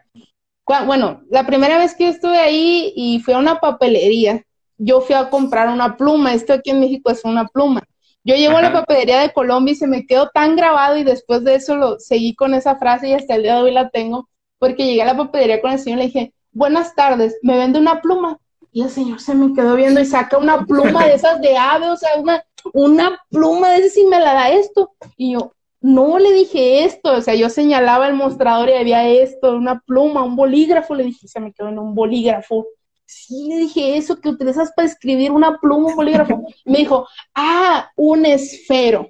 bueno, 0.85 1.21
la 1.29 1.45
primera 1.45 1.77
vez 1.77 1.93
que 1.95 2.07
estuve 2.07 2.37
ahí 2.39 2.93
y 2.95 3.19
fui 3.19 3.33
a 3.33 3.37
una 3.37 3.59
papelería, 3.59 4.43
yo 4.77 5.01
fui 5.01 5.13
a 5.15 5.29
comprar 5.29 5.69
una 5.69 5.95
pluma. 5.97 6.33
Esto 6.33 6.53
aquí 6.53 6.71
en 6.71 6.79
México 6.79 7.11
es 7.11 7.23
una 7.23 7.47
pluma. 7.47 7.83
Yo 8.23 8.35
llego 8.35 8.57
a 8.57 8.61
la 8.61 8.71
papelería 8.71 9.19
de 9.19 9.33
Colombia 9.33 9.73
y 9.73 9.75
se 9.75 9.85
me 9.85 10.07
quedó 10.07 10.29
tan 10.29 10.55
grabado 10.55 10.97
y 10.97 11.03
después 11.03 11.43
de 11.43 11.55
eso 11.55 11.75
lo 11.75 11.99
seguí 11.99 12.33
con 12.35 12.53
esa 12.53 12.77
frase 12.77 13.09
y 13.09 13.13
hasta 13.13 13.35
el 13.35 13.43
día 13.43 13.55
de 13.57 13.61
hoy 13.63 13.71
la 13.71 13.89
tengo 13.89 14.29
porque 14.63 14.85
llegué 14.85 15.01
a 15.01 15.07
la 15.07 15.17
papelería 15.17 15.59
con 15.59 15.73
el 15.73 15.79
señor 15.79 15.99
y 15.99 16.01
le 16.03 16.07
dije, 16.07 16.33
buenas 16.53 16.95
tardes, 16.95 17.37
¿me 17.41 17.57
vende 17.57 17.79
una 17.79 17.99
pluma? 17.99 18.39
Y 18.71 18.81
el 18.81 18.89
señor 18.89 19.19
se 19.19 19.35
me 19.35 19.53
quedó 19.53 19.75
viendo 19.75 19.99
y 19.99 20.05
saca 20.05 20.37
una 20.37 20.65
pluma 20.65 21.05
de 21.05 21.15
esas 21.15 21.41
de 21.41 21.57
ave, 21.57 21.89
o 21.89 21.97
sea, 21.97 22.11
una, 22.17 22.41
una 22.71 23.19
pluma 23.29 23.71
de 23.71 23.79
esas 23.79 23.97
y 23.97 24.05
me 24.05 24.21
la 24.21 24.33
da 24.33 24.51
esto. 24.51 24.93
Y 25.17 25.33
yo, 25.33 25.51
no 25.81 26.17
le 26.17 26.31
dije 26.31 26.85
esto, 26.85 27.11
o 27.11 27.21
sea, 27.21 27.35
yo 27.35 27.49
señalaba 27.49 28.07
el 28.07 28.13
mostrador 28.13 28.69
y 28.69 28.75
había 28.75 29.05
esto, 29.05 29.53
una 29.53 29.81
pluma, 29.81 30.23
un 30.23 30.37
bolígrafo, 30.37 30.95
le 30.95 31.03
dije, 31.03 31.27
se 31.27 31.41
me 31.41 31.51
quedó 31.51 31.67
en 31.67 31.79
un 31.79 31.93
bolígrafo. 31.93 32.65
Sí, 33.05 33.49
le 33.49 33.57
dije 33.57 33.97
eso, 33.97 34.21
que 34.21 34.29
utilizas 34.29 34.71
para 34.73 34.87
escribir 34.87 35.31
una 35.31 35.57
pluma, 35.57 35.89
un 35.89 35.95
bolígrafo. 35.97 36.41
me 36.63 36.77
dijo, 36.77 37.05
ah, 37.35 37.91
un 37.97 38.25
esfero. 38.25 39.09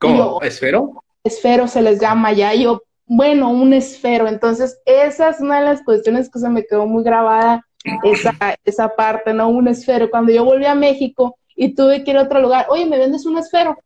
¿Cómo? 0.00 0.42
¿Esfero? 0.42 1.04
Esfero 1.22 1.68
se 1.68 1.80
les 1.80 2.00
llama 2.00 2.32
ya. 2.32 2.52
Y 2.56 2.64
yo, 2.64 2.82
bueno, 3.14 3.50
un 3.50 3.74
esfero. 3.74 4.26
Entonces, 4.26 4.80
esa 4.86 5.28
es 5.28 5.40
una 5.40 5.60
de 5.60 5.66
las 5.66 5.82
cuestiones 5.82 6.30
que 6.30 6.38
se 6.38 6.48
me 6.48 6.64
quedó 6.64 6.86
muy 6.86 7.04
grabada, 7.04 7.62
esa, 8.04 8.34
esa 8.64 8.88
parte, 8.88 9.34
¿no? 9.34 9.50
Un 9.50 9.68
esfero. 9.68 10.08
Cuando 10.10 10.32
yo 10.32 10.46
volví 10.46 10.64
a 10.64 10.74
México 10.74 11.36
y 11.54 11.74
tuve 11.74 12.02
que 12.02 12.12
ir 12.12 12.16
a 12.16 12.22
otro 12.22 12.40
lugar, 12.40 12.66
oye, 12.70 12.86
¿me 12.86 12.96
vendes 12.96 13.26
un 13.26 13.36
esfero? 13.36 13.76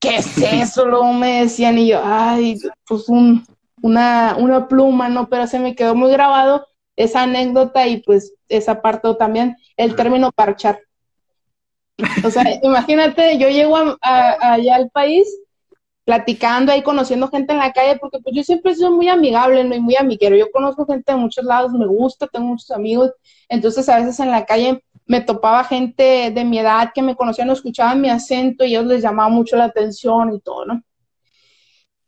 ¿Qué 0.00 0.16
es 0.16 0.38
eso? 0.38 0.86
Luego 0.86 1.12
me 1.12 1.42
decían 1.42 1.78
y 1.78 1.86
yo, 1.86 2.00
ay, 2.02 2.58
pues 2.88 3.08
un, 3.08 3.46
una, 3.80 4.34
una 4.36 4.66
pluma, 4.66 5.08
¿no? 5.08 5.28
Pero 5.28 5.46
se 5.46 5.60
me 5.60 5.76
quedó 5.76 5.94
muy 5.94 6.10
grabado 6.10 6.66
esa 6.96 7.22
anécdota 7.22 7.86
y 7.86 8.02
pues 8.02 8.34
esa 8.48 8.82
parte 8.82 9.14
también, 9.14 9.56
el 9.76 9.94
término 9.94 10.32
parchar. 10.32 10.80
O 12.24 12.30
sea, 12.30 12.44
imagínate, 12.62 13.38
yo 13.38 13.48
llego 13.50 13.76
allá 14.00 14.74
al 14.74 14.90
país 14.90 15.28
platicando 16.10 16.72
ahí, 16.72 16.82
conociendo 16.82 17.28
gente 17.28 17.52
en 17.52 17.60
la 17.60 17.72
calle, 17.72 17.96
porque 18.00 18.18
pues 18.18 18.34
yo 18.34 18.42
siempre 18.42 18.74
soy 18.74 18.90
muy 18.90 19.06
amigable, 19.06 19.62
¿no? 19.62 19.76
y 19.76 19.80
muy 19.80 19.94
amiguero. 19.94 20.34
Yo 20.34 20.50
conozco 20.50 20.84
gente 20.84 21.12
de 21.12 21.18
muchos 21.18 21.44
lados, 21.44 21.70
me 21.72 21.86
gusta, 21.86 22.26
tengo 22.26 22.48
muchos 22.48 22.72
amigos, 22.72 23.12
entonces 23.48 23.88
a 23.88 24.00
veces 24.00 24.18
en 24.18 24.32
la 24.32 24.44
calle 24.44 24.82
me 25.06 25.20
topaba 25.20 25.62
gente 25.62 26.32
de 26.34 26.44
mi 26.44 26.58
edad 26.58 26.90
que 26.92 27.00
me 27.00 27.14
conocían, 27.14 27.46
no 27.46 27.52
escuchaban 27.52 28.00
mi 28.00 28.10
acento 28.10 28.64
y 28.64 28.70
ellos 28.70 28.86
les 28.86 29.02
llamaba 29.02 29.28
mucho 29.28 29.54
la 29.54 29.66
atención 29.66 30.34
y 30.34 30.40
todo, 30.40 30.64
¿no? 30.64 30.82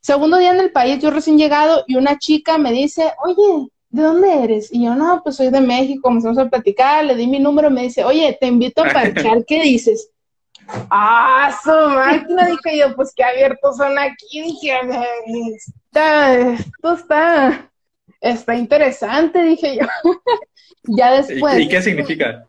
Segundo 0.01 0.37
día 0.37 0.51
en 0.51 0.59
el 0.59 0.73
país, 0.73 1.01
yo 1.01 1.13
recién 1.13 1.39
llegado 1.39 1.85
y 1.87 1.95
una 1.95 2.19
chica 2.19 2.59
me 2.59 2.73
dice, 2.73 3.13
oye, 3.25 3.69
¿de 3.91 4.03
dónde 4.03 4.43
eres? 4.43 4.73
Y 4.73 4.83
yo, 4.85 4.97
no, 4.97 5.21
pues 5.23 5.37
soy 5.37 5.51
de 5.51 5.61
México, 5.61 6.03
comenzamos 6.03 6.39
a 6.39 6.49
platicar, 6.49 7.05
le 7.05 7.15
di 7.15 7.29
mi 7.29 7.39
número, 7.39 7.71
me 7.71 7.83
dice, 7.83 8.03
oye, 8.03 8.37
te 8.41 8.49
invito 8.49 8.83
a 8.83 8.93
parchar, 8.93 9.45
¿qué 9.47 9.63
dices? 9.63 10.11
Ah, 10.91 11.55
su 11.63 11.71
máquina, 11.71 12.47
dije 12.47 12.79
yo, 12.79 12.95
pues 12.95 13.13
qué 13.15 13.25
abiertos 13.25 13.77
son 13.77 13.99
aquí, 13.99 14.43
dije, 14.43 14.73
está, 15.57 16.35
esto 16.35 16.95
está, 16.95 17.71
está 18.21 18.55
interesante, 18.55 19.43
dije 19.43 19.79
yo. 19.79 19.87
ya 20.85 21.13
después. 21.13 21.59
¿Y 21.59 21.69
qué 21.69 21.83
significa? 21.83 22.47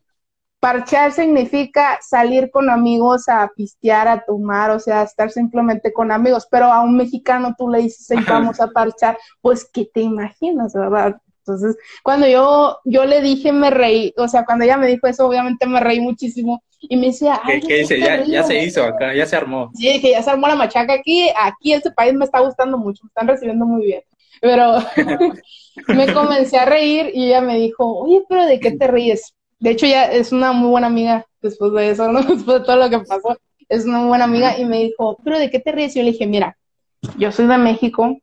Parchear 0.59 1.11
significa 1.11 1.99
salir 2.01 2.49
con 2.49 2.69
amigos 2.69 3.27
a 3.27 3.49
pistear, 3.53 4.07
a 4.07 4.23
tomar, 4.23 4.71
o 4.71 4.79
sea, 4.79 5.03
estar 5.03 5.29
simplemente 5.29 5.91
con 5.91 6.09
amigos, 6.09 6.47
pero 6.49 6.71
a 6.71 6.81
un 6.81 6.95
mexicano 6.95 7.53
tú 7.57 7.67
le 7.67 7.79
dices, 7.79 8.17
vamos 8.25 8.61
a 8.61 8.67
parchar, 8.67 9.17
pues, 9.41 9.69
¿qué 9.73 9.89
te 9.93 9.99
imaginas, 9.99 10.73
verdad? 10.73 11.17
Entonces, 11.45 11.75
cuando 12.03 12.27
yo, 12.27 12.79
yo 12.85 13.03
le 13.05 13.21
dije, 13.21 13.51
me 13.51 13.69
reí, 13.69 14.13
o 14.17 14.27
sea, 14.29 14.45
cuando 14.45 14.63
ella 14.63 14.77
me 14.77 14.87
dijo 14.87 15.07
eso, 15.07 15.27
obviamente 15.27 15.67
me 15.67 15.81
reí 15.81 15.99
muchísimo 15.99 16.63
y 16.79 16.95
me 16.95 17.07
decía, 17.07 17.41
¿qué, 17.45 17.59
¿qué 17.59 17.75
dice? 17.79 17.99
Ya, 17.99 18.23
ya, 18.23 18.43
se 18.43 18.63
hizo 18.63 18.83
acá, 18.83 19.13
ya 19.13 19.25
se 19.25 19.35
armó. 19.35 19.69
Sí, 19.73 19.91
dije, 19.91 20.11
ya 20.11 20.23
se 20.23 20.29
armó 20.29 20.47
la 20.47 20.55
machaca 20.55 20.93
aquí, 20.93 21.29
aquí 21.37 21.73
este 21.73 21.91
país 21.91 22.13
me 22.13 22.23
está 22.23 22.39
gustando 22.39 22.77
mucho, 22.77 23.03
me 23.03 23.07
están 23.07 23.27
recibiendo 23.27 23.65
muy 23.65 23.85
bien. 23.85 24.01
Pero 24.39 24.77
me 25.87 26.13
comencé 26.13 26.57
a 26.57 26.65
reír 26.65 27.11
y 27.13 27.27
ella 27.27 27.41
me 27.41 27.55
dijo, 27.55 27.85
oye, 27.99 28.23
pero 28.27 28.45
¿de 28.45 28.59
qué 28.59 28.71
te 28.71 28.87
ríes? 28.87 29.33
De 29.59 29.71
hecho, 29.71 29.85
ya 29.85 30.05
es 30.05 30.31
una 30.31 30.53
muy 30.53 30.69
buena 30.69 30.87
amiga 30.87 31.25
después 31.41 31.73
de 31.73 31.89
eso, 31.89 32.09
¿no? 32.09 32.21
Después 32.23 32.59
de 32.59 32.65
todo 32.65 32.77
lo 32.77 32.89
que 32.89 32.99
pasó, 32.99 33.37
es 33.67 33.85
una 33.85 33.99
muy 33.99 34.07
buena 34.07 34.25
amiga 34.25 34.57
y 34.57 34.65
me 34.65 34.79
dijo, 34.79 35.17
pero 35.23 35.39
¿de 35.39 35.49
qué 35.49 35.59
te 35.59 35.71
ríes? 35.71 35.95
Y 35.95 35.99
yo 35.99 36.05
le 36.05 36.11
dije, 36.11 36.27
mira, 36.27 36.57
yo 37.17 37.31
soy 37.31 37.47
de 37.47 37.57
México, 37.57 38.17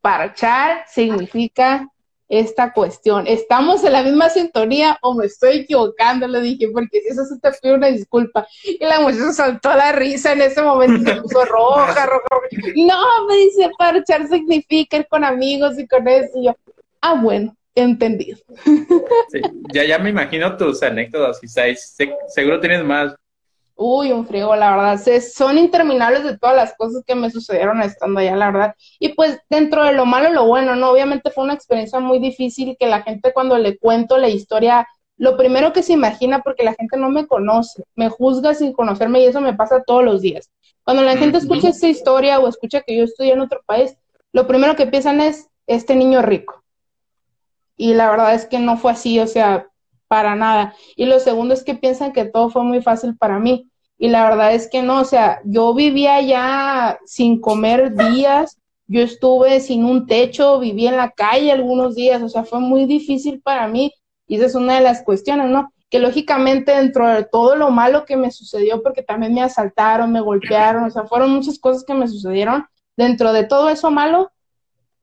parchar 0.00 0.84
significa 0.88 1.88
esta 2.28 2.72
cuestión. 2.72 3.26
¿Estamos 3.26 3.84
en 3.84 3.92
la 3.92 4.02
misma 4.02 4.28
sintonía 4.28 4.98
o 5.02 5.14
me 5.14 5.26
estoy 5.26 5.58
equivocando? 5.58 6.26
Le 6.26 6.40
dije, 6.40 6.68
porque 6.72 7.00
si 7.00 7.08
eso 7.08 7.24
se 7.24 7.38
te 7.38 7.50
pide 7.60 7.74
una 7.74 7.88
disculpa. 7.88 8.46
Y 8.64 8.84
la 8.84 9.00
muchacha 9.00 9.32
saltó 9.32 9.74
la 9.74 9.92
risa 9.92 10.32
en 10.32 10.42
ese 10.42 10.62
momento, 10.62 11.10
se 11.10 11.20
puso 11.22 11.44
roja, 11.44 12.06
roja, 12.06 12.26
roja. 12.30 12.48
No, 12.76 13.26
me 13.26 13.36
dice, 13.36 13.70
parchar 13.78 14.28
significa 14.28 14.96
ir 14.96 15.06
con 15.08 15.24
amigos 15.24 15.78
y 15.78 15.86
con 15.86 16.06
eso. 16.08 16.30
Y 16.34 16.46
yo, 16.46 16.56
ah, 17.00 17.14
bueno, 17.14 17.56
entendido. 17.74 18.38
Ya, 19.72 19.84
ya 19.84 19.98
me 19.98 20.10
imagino 20.10 20.56
tus 20.56 20.82
anécdotas, 20.82 21.42
Isais. 21.42 21.96
Seguro 22.28 22.60
tienes 22.60 22.84
más. 22.84 23.14
Uy, 23.78 24.10
un 24.10 24.26
frío, 24.26 24.56
la 24.56 24.74
verdad. 24.74 25.20
son 25.20 25.58
interminables 25.58 26.24
de 26.24 26.38
todas 26.38 26.56
las 26.56 26.74
cosas 26.76 27.04
que 27.06 27.14
me 27.14 27.30
sucedieron 27.30 27.82
estando 27.82 28.20
allá, 28.20 28.34
la 28.34 28.50
verdad. 28.50 28.74
Y 28.98 29.10
pues 29.10 29.38
dentro 29.50 29.84
de 29.84 29.92
lo 29.92 30.06
malo, 30.06 30.30
lo 30.32 30.46
bueno, 30.46 30.74
¿no? 30.76 30.90
Obviamente 30.90 31.30
fue 31.30 31.44
una 31.44 31.52
experiencia 31.52 32.00
muy 32.00 32.18
difícil 32.18 32.76
que 32.80 32.86
la 32.86 33.02
gente 33.02 33.34
cuando 33.34 33.58
le 33.58 33.76
cuento 33.76 34.16
la 34.16 34.30
historia, 34.30 34.88
lo 35.18 35.36
primero 35.36 35.74
que 35.74 35.82
se 35.82 35.92
imagina, 35.92 36.40
porque 36.42 36.64
la 36.64 36.74
gente 36.74 36.96
no 36.96 37.10
me 37.10 37.26
conoce, 37.26 37.84
me 37.94 38.08
juzga 38.08 38.54
sin 38.54 38.72
conocerme 38.72 39.20
y 39.20 39.26
eso 39.26 39.42
me 39.42 39.52
pasa 39.52 39.82
todos 39.86 40.02
los 40.02 40.22
días. 40.22 40.50
Cuando 40.82 41.02
la 41.02 41.18
gente 41.18 41.36
escucha 41.36 41.68
esta 41.68 41.88
historia 41.88 42.38
o 42.38 42.48
escucha 42.48 42.80
que 42.80 42.96
yo 42.96 43.04
estoy 43.04 43.30
en 43.30 43.40
otro 43.40 43.60
país, 43.66 43.94
lo 44.32 44.46
primero 44.46 44.74
que 44.74 44.86
piensan 44.86 45.20
es, 45.20 45.50
este 45.66 45.96
niño 45.96 46.22
rico. 46.22 46.62
Y 47.76 47.92
la 47.92 48.10
verdad 48.10 48.34
es 48.34 48.46
que 48.46 48.58
no 48.58 48.78
fue 48.78 48.92
así, 48.92 49.20
o 49.20 49.26
sea, 49.26 49.68
para 50.08 50.34
nada. 50.34 50.74
Y 50.96 51.06
lo 51.06 51.20
segundo 51.20 51.54
es 51.54 51.64
que 51.64 51.74
piensan 51.74 52.12
que 52.12 52.24
todo 52.24 52.50
fue 52.50 52.64
muy 52.64 52.82
fácil 52.82 53.16
para 53.16 53.38
mí. 53.38 53.70
Y 53.98 54.08
la 54.08 54.28
verdad 54.28 54.54
es 54.54 54.68
que 54.68 54.82
no, 54.82 55.00
o 55.00 55.04
sea, 55.04 55.40
yo 55.44 55.72
vivía 55.74 56.20
ya 56.20 56.98
sin 57.06 57.40
comer 57.40 57.94
días, 57.94 58.58
yo 58.86 59.00
estuve 59.00 59.60
sin 59.60 59.84
un 59.84 60.06
techo, 60.06 60.58
viví 60.58 60.86
en 60.86 60.96
la 60.96 61.10
calle 61.10 61.50
algunos 61.50 61.94
días, 61.94 62.22
o 62.22 62.28
sea, 62.28 62.44
fue 62.44 62.60
muy 62.60 62.84
difícil 62.84 63.40
para 63.40 63.66
mí. 63.68 63.92
Y 64.28 64.36
esa 64.36 64.46
es 64.46 64.54
una 64.54 64.74
de 64.74 64.82
las 64.82 65.02
cuestiones, 65.02 65.50
¿no? 65.50 65.72
Que 65.88 65.98
lógicamente 65.98 66.72
dentro 66.72 67.08
de 67.08 67.24
todo 67.24 67.56
lo 67.56 67.70
malo 67.70 68.04
que 68.04 68.16
me 68.16 68.30
sucedió, 68.30 68.82
porque 68.82 69.02
también 69.02 69.34
me 69.34 69.42
asaltaron, 69.42 70.12
me 70.12 70.20
golpearon, 70.20 70.84
o 70.84 70.90
sea, 70.90 71.04
fueron 71.04 71.30
muchas 71.30 71.58
cosas 71.58 71.84
que 71.84 71.94
me 71.94 72.08
sucedieron, 72.08 72.66
dentro 72.96 73.32
de 73.32 73.44
todo 73.44 73.68
eso 73.70 73.90
malo, 73.90 74.30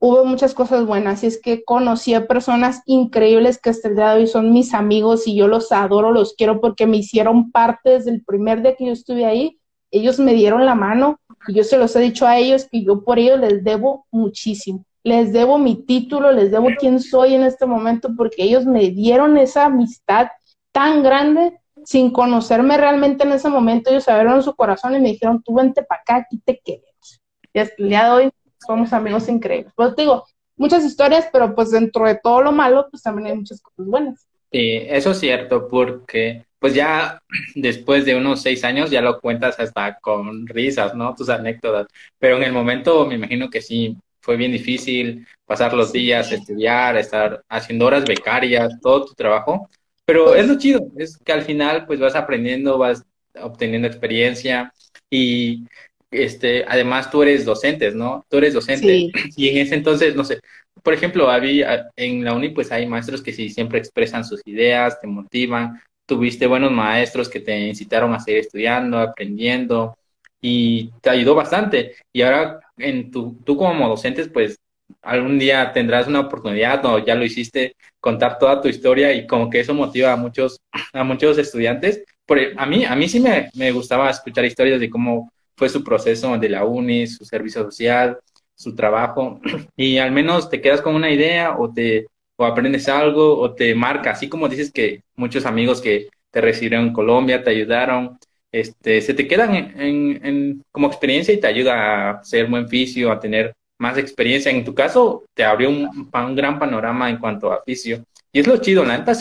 hubo 0.06 0.26
muchas 0.26 0.54
cosas 0.54 0.86
buenas 0.86 1.24
y 1.24 1.28
es 1.28 1.42
que 1.42 1.64
conocí 1.64 2.14
a 2.14 2.28
personas 2.28 2.82
increíbles 2.88 3.58
que 3.58 3.70
hasta 3.70 3.88
el 3.88 3.96
día 3.96 4.10
de 4.10 4.20
hoy 4.20 4.28
son 4.28 4.52
mis 4.52 4.74
amigos 4.74 5.26
y 5.28 5.36
yo 5.38 5.48
los 5.48 5.72
adoro, 5.72 6.12
los 6.12 6.34
quiero 6.34 6.60
porque 6.60 6.86
me 6.86 6.98
hicieron 6.98 7.52
parte 7.52 7.92
desde 7.92 8.12
el 8.12 8.22
primer 8.22 8.62
día 8.62 8.76
que 8.76 8.88
yo 8.88 8.92
estuve 8.92 9.26
ahí. 9.26 9.62
Ellos 9.92 10.20
me 10.20 10.34
dieron 10.34 10.66
la 10.66 10.76
mano 10.76 11.22
y 11.48 11.54
yo 11.54 11.64
se 11.64 11.78
los 11.78 11.96
he 11.96 12.02
dicho 12.02 12.28
a 12.28 12.38
ellos 12.38 12.68
que 12.70 12.84
yo 12.84 13.06
por 13.06 13.18
ellos 13.18 13.40
les 13.40 13.64
debo 13.64 14.06
muchísimo. 14.12 14.84
Les 15.04 15.32
debo 15.32 15.58
mi 15.58 15.76
título, 15.86 16.34
les 16.34 16.52
debo 16.52 16.68
quién 16.78 17.00
soy 17.00 17.36
en 17.36 17.44
este 17.44 17.66
momento 17.66 18.10
porque 18.14 18.44
ellos 18.44 18.66
me 18.66 18.90
dieron 18.90 19.38
esa 19.38 19.68
amistad 19.68 20.28
tan 20.74 21.02
grande 21.02 21.62
sin 21.86 22.12
conocerme 22.12 22.76
realmente 22.76 23.24
en 23.24 23.32
ese 23.32 23.48
momento. 23.48 23.90
Ellos 23.90 24.10
abrieron 24.10 24.44
su 24.44 24.54
corazón 24.54 24.96
y 24.96 25.00
me 25.00 25.12
dijeron, 25.12 25.42
tú 25.42 25.54
vente 25.54 25.82
para 25.82 26.02
acá, 26.02 26.16
aquí 26.18 26.42
te 26.44 26.60
queremos. 26.60 27.22
Y 27.54 27.60
hasta 27.60 27.76
el 27.78 27.88
día 27.88 28.04
de 28.04 28.12
hoy 28.12 28.32
somos 28.66 28.94
amigos 28.94 29.28
increíbles. 29.30 29.74
Pues 29.76 29.96
te 29.96 30.04
digo, 30.04 30.26
muchas 30.56 30.84
historias, 30.84 31.28
pero 31.32 31.54
pues 31.56 31.72
dentro 31.72 32.06
de 32.06 32.16
todo 32.16 32.42
lo 32.42 32.52
malo, 32.52 32.88
pues 32.90 33.04
también 33.04 33.28
hay 33.28 33.38
muchas 33.38 33.62
cosas 33.62 33.86
buenas. 33.86 34.28
Sí, 34.52 34.78
eso 34.88 35.12
es 35.12 35.20
cierto, 35.20 35.68
porque 35.68 36.46
pues 36.60 36.74
ya 36.74 37.22
después 37.56 38.06
de 38.06 38.16
unos 38.16 38.42
seis 38.42 38.64
años 38.64 38.90
ya 38.90 39.02
lo 39.02 39.20
cuentas 39.20 39.60
hasta 39.60 40.00
con 40.00 40.48
risas, 40.48 40.96
¿no? 40.96 41.14
Tus 41.16 41.30
anécdotas. 41.30 41.88
Pero 42.20 42.38
en 42.38 42.44
el 42.44 42.54
momento 42.54 43.06
me 43.06 43.16
imagino 43.16 43.50
que 43.50 43.62
sí, 43.62 43.98
fue 44.22 44.38
bien 44.38 44.52
difícil 44.52 45.28
pasar 45.46 45.74
los 45.74 45.92
días, 45.92 46.32
estudiar, 46.32 46.96
estar 46.96 47.44
haciendo 47.50 47.86
horas 47.86 48.06
becarias, 48.06 48.80
todo 48.82 49.06
tu 49.06 49.14
trabajo. 49.14 49.70
Pero 50.06 50.26
pues 50.28 50.42
es 50.42 50.48
lo 50.48 50.58
chido, 50.58 50.88
es 50.98 51.18
que 51.18 51.34
al 51.34 51.42
final 51.42 51.86
pues 51.86 52.00
vas 52.00 52.16
aprendiendo, 52.16 52.78
vas 52.78 53.04
obteniendo 53.42 53.88
experiencia 53.88 54.74
y 55.10 55.66
este, 56.14 56.66
además 56.68 57.10
tú 57.12 57.24
eres 57.24 57.46
docente, 57.46 57.92
¿no? 57.92 58.26
Tú 58.30 58.38
eres 58.38 58.54
docente. 58.54 59.12
Y 59.36 59.50
en 59.50 59.58
ese 59.58 59.76
entonces, 59.76 60.16
no 60.16 60.24
sé, 60.24 60.40
por 60.82 60.94
ejemplo, 60.94 61.30
había, 61.30 61.90
en 61.96 62.24
la 62.24 62.34
uni 62.34 62.50
pues 62.50 62.72
hay 62.72 62.86
maestros 62.86 63.22
que 63.22 63.34
sí 63.34 63.50
siempre 63.50 63.80
expresan 63.80 64.26
sus 64.26 64.42
ideas, 64.46 65.00
te 65.00 65.08
motivan. 65.08 65.82
Tuviste 66.06 66.48
buenos 66.48 66.72
maestros 66.72 67.30
que 67.30 67.40
te 67.40 67.58
incitaron 67.68 68.14
a 68.14 68.20
seguir 68.20 68.42
estudiando, 68.42 69.00
aprendiendo 69.00 69.98
y 70.42 70.90
te 71.02 71.10
ayudó 71.10 71.36
bastante. 71.36 71.96
Y 72.12 72.22
ahora 72.22 72.60
en 72.78 73.12
tu, 73.12 73.40
tú 73.46 73.56
como 73.56 73.88
docente, 73.88 74.26
pues 74.26 74.58
algún 75.02 75.40
día 75.40 75.72
tendrás 75.72 76.08
una 76.08 76.22
oportunidad 76.22 76.86
o 76.86 77.00
ya 77.00 77.16
lo 77.16 77.24
hiciste 77.24 77.76
contar 78.00 78.38
toda 78.38 78.62
tu 78.62 78.68
historia 78.68 79.14
y 79.14 79.26
como 79.26 79.50
que 79.50 79.62
eso 79.62 79.74
motiva 79.74 80.12
a 80.12 80.18
muchos 80.18 80.60
a 80.92 81.04
muchos 81.04 81.38
estudiantes. 81.38 82.04
Por, 82.26 82.40
a 82.58 82.66
mí 82.66 82.84
a 82.86 82.96
mí 82.96 83.08
sí 83.08 83.20
me, 83.20 83.50
me 83.56 83.72
gustaba 83.72 84.10
escuchar 84.10 84.46
historias 84.46 84.82
de 84.82 84.90
cómo 84.90 85.32
fue 85.56 85.70
su 85.70 85.84
proceso 85.84 86.38
de 86.38 86.50
la 86.50 86.66
uni, 86.66 87.08
su 87.08 87.26
servicio 87.26 87.64
social, 87.64 88.18
su 88.56 88.76
trabajo, 88.76 89.40
y 89.76 89.98
al 89.98 90.12
menos 90.12 90.50
te 90.50 90.62
quedas 90.62 90.82
con 90.82 90.96
una 90.96 91.12
idea 91.12 91.58
o 91.58 91.72
te 91.72 92.08
o 92.36 92.46
aprendes 92.46 92.90
algo 92.90 93.40
o 93.40 93.54
te 93.54 93.76
marca, 93.76 94.12
así 94.12 94.28
como 94.28 94.50
dices 94.50 94.72
que 94.72 95.04
muchos 95.16 95.46
amigos 95.46 95.82
que 95.82 96.10
te 96.32 96.42
recibieron 96.42 96.88
en 96.88 96.94
Colombia 96.94 97.44
te 97.44 97.52
ayudaron, 97.52 98.18
este, 98.52 99.02
se 99.02 99.14
te 99.14 99.28
quedan 99.28 99.56
en, 99.56 100.64
como 100.72 100.88
experiencia 100.88 101.34
y 101.34 101.40
te 101.40 101.48
ayuda 101.48 102.12
a 102.12 102.24
ser 102.24 102.48
buen 102.48 102.68
fisio, 102.68 103.12
a 103.12 103.20
tener 103.20 103.54
más 103.80 103.98
experiencia. 103.98 104.52
En 104.52 104.64
tu 104.64 104.74
caso, 104.74 105.26
te 105.34 105.44
abrió 105.44 105.70
un, 105.70 106.10
un 106.12 106.36
gran 106.36 106.60
panorama 106.60 107.10
en 107.10 107.18
cuanto 107.18 107.52
a 107.52 107.64
fisio. 107.64 108.04
Y 108.32 108.40
es 108.40 108.48
lo 108.48 108.58
chido, 108.58 108.84
la 108.84 108.98
neta, 108.98 109.14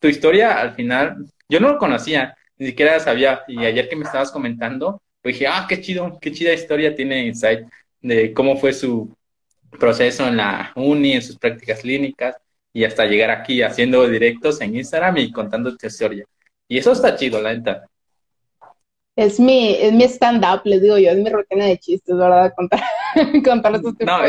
tu 0.00 0.08
historia 0.08 0.60
al 0.60 0.74
final, 0.74 1.26
yo 1.48 1.60
no 1.60 1.72
lo 1.72 1.78
conocía, 1.78 2.36
ni 2.56 2.66
siquiera 2.68 3.00
sabía, 3.00 3.42
y 3.48 3.64
ayer 3.64 3.88
que 3.88 3.96
me 3.96 4.04
estabas 4.04 4.30
comentando, 4.30 5.00
pues 5.28 5.38
dije, 5.40 5.46
ah, 5.46 5.66
qué 5.68 5.78
chido, 5.78 6.18
qué 6.18 6.32
chida 6.32 6.54
historia 6.54 6.94
tiene 6.94 7.26
Insight 7.26 7.68
de 8.00 8.32
cómo 8.32 8.56
fue 8.56 8.72
su 8.72 9.14
proceso 9.78 10.26
en 10.26 10.38
la 10.38 10.72
uni, 10.74 11.12
en 11.12 11.22
sus 11.22 11.36
prácticas 11.36 11.80
clínicas 11.80 12.36
y 12.72 12.84
hasta 12.84 13.04
llegar 13.04 13.30
aquí 13.30 13.60
haciendo 13.60 14.08
directos 14.08 14.58
en 14.62 14.74
Instagram 14.74 15.18
y 15.18 15.30
contando 15.30 15.76
tu 15.76 15.86
historia. 15.86 16.24
Y 16.66 16.78
eso 16.78 16.92
está 16.92 17.14
chido, 17.14 17.42
la 17.42 17.52
neta. 17.52 17.86
Es 19.14 19.38
mi, 19.38 19.74
es 19.74 19.92
mi 19.92 20.04
stand-up, 20.04 20.62
les 20.64 20.80
digo 20.80 20.96
yo, 20.96 21.10
es 21.10 21.18
mi 21.18 21.28
rutina 21.28 21.66
de 21.66 21.76
chistes, 21.76 22.16
¿verdad? 22.16 22.54
Contar, 22.56 22.80
contar 23.44 23.74
estos 23.74 23.94
No, 24.00 24.20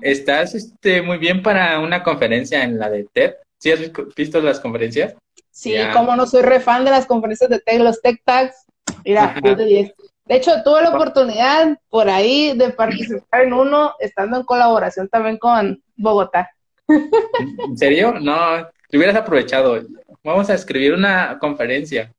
estás 0.00 0.54
este, 0.54 1.02
muy 1.02 1.18
bien 1.18 1.42
para 1.42 1.80
una 1.80 2.04
conferencia 2.04 2.62
en 2.62 2.78
la 2.78 2.88
de 2.88 3.04
TED. 3.12 3.34
¿Sí 3.58 3.72
has 3.72 3.80
visto 4.14 4.40
las 4.40 4.60
conferencias? 4.60 5.16
Sí, 5.50 5.74
como 5.92 6.14
no 6.14 6.24
soy 6.26 6.42
re 6.42 6.60
fan 6.60 6.84
de 6.84 6.92
las 6.92 7.06
conferencias 7.06 7.50
de 7.50 7.58
TED, 7.58 7.80
los 7.80 8.00
Tech 8.00 8.22
Tags, 8.24 8.64
Mira, 9.04 9.34
de 9.42 9.94
hecho, 10.28 10.62
tuve 10.64 10.82
la 10.82 10.90
oportunidad 10.90 11.78
por 11.88 12.08
ahí 12.08 12.56
de 12.56 12.70
participar 12.70 13.42
en 13.42 13.52
uno, 13.52 13.94
estando 13.98 14.38
en 14.38 14.44
colaboración 14.44 15.08
también 15.08 15.38
con 15.38 15.82
Bogotá. 15.96 16.50
¿En 16.88 17.76
serio? 17.76 18.14
No, 18.20 18.66
te 18.88 18.96
hubieras 18.96 19.16
aprovechado. 19.16 19.80
Vamos 20.22 20.48
a 20.48 20.54
escribir 20.54 20.94
una 20.94 21.38
conferencia 21.38 22.12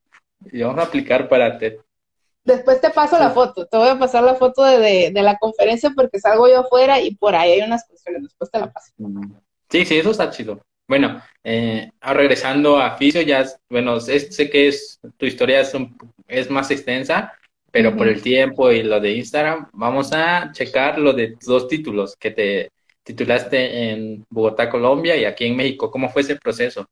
y 0.52 0.62
vamos 0.62 0.80
a 0.80 0.88
aplicar 0.88 1.28
para 1.28 1.58
TED. 1.58 1.78
Después 2.44 2.80
te 2.80 2.92
paso 2.92 3.18
la 3.18 3.32
foto, 3.32 3.66
te 3.66 3.76
voy 3.76 3.90
a 3.90 3.98
pasar 3.98 4.24
la 4.24 4.36
foto 4.36 4.64
de, 4.64 5.10
de, 5.12 5.22
la 5.24 5.36
conferencia 5.38 5.90
porque 5.96 6.20
salgo 6.20 6.48
yo 6.48 6.60
afuera 6.60 7.02
y 7.02 7.16
por 7.16 7.34
ahí 7.34 7.54
hay 7.54 7.62
unas 7.62 7.88
cuestiones, 7.88 8.22
después 8.22 8.52
te 8.52 8.60
la 8.60 8.72
paso. 8.72 8.92
Sí, 9.68 9.84
sí, 9.84 9.98
eso 9.98 10.12
está 10.12 10.30
chido. 10.30 10.62
Bueno, 10.88 11.20
eh, 11.44 11.90
regresando 12.02 12.78
a 12.78 12.96
Fisio, 12.98 13.22
ya, 13.22 13.46
bueno, 13.68 14.00
sé, 14.00 14.30
que 14.52 14.68
es, 14.68 15.00
tu 15.18 15.26
historia 15.26 15.62
es, 15.62 15.74
es 16.28 16.52
más 16.52 16.70
extensa, 16.70 17.34
pero 17.76 17.94
por 17.94 18.08
el 18.08 18.22
tiempo 18.22 18.72
y 18.72 18.84
lo 18.84 19.02
de 19.02 19.12
Instagram, 19.12 19.68
vamos 19.74 20.14
a 20.14 20.50
checar 20.54 20.98
lo 20.98 21.12
de 21.12 21.36
dos 21.46 21.68
títulos 21.68 22.16
que 22.16 22.32
te 22.32 22.72
titulaste 23.04 23.90
en 23.92 24.26
Bogotá, 24.30 24.70
Colombia 24.70 25.18
y 25.18 25.26
aquí 25.26 25.44
en 25.44 25.58
México. 25.58 25.92
¿Cómo 25.92 26.08
fue 26.08 26.22
ese 26.22 26.38
proceso? 26.38 26.86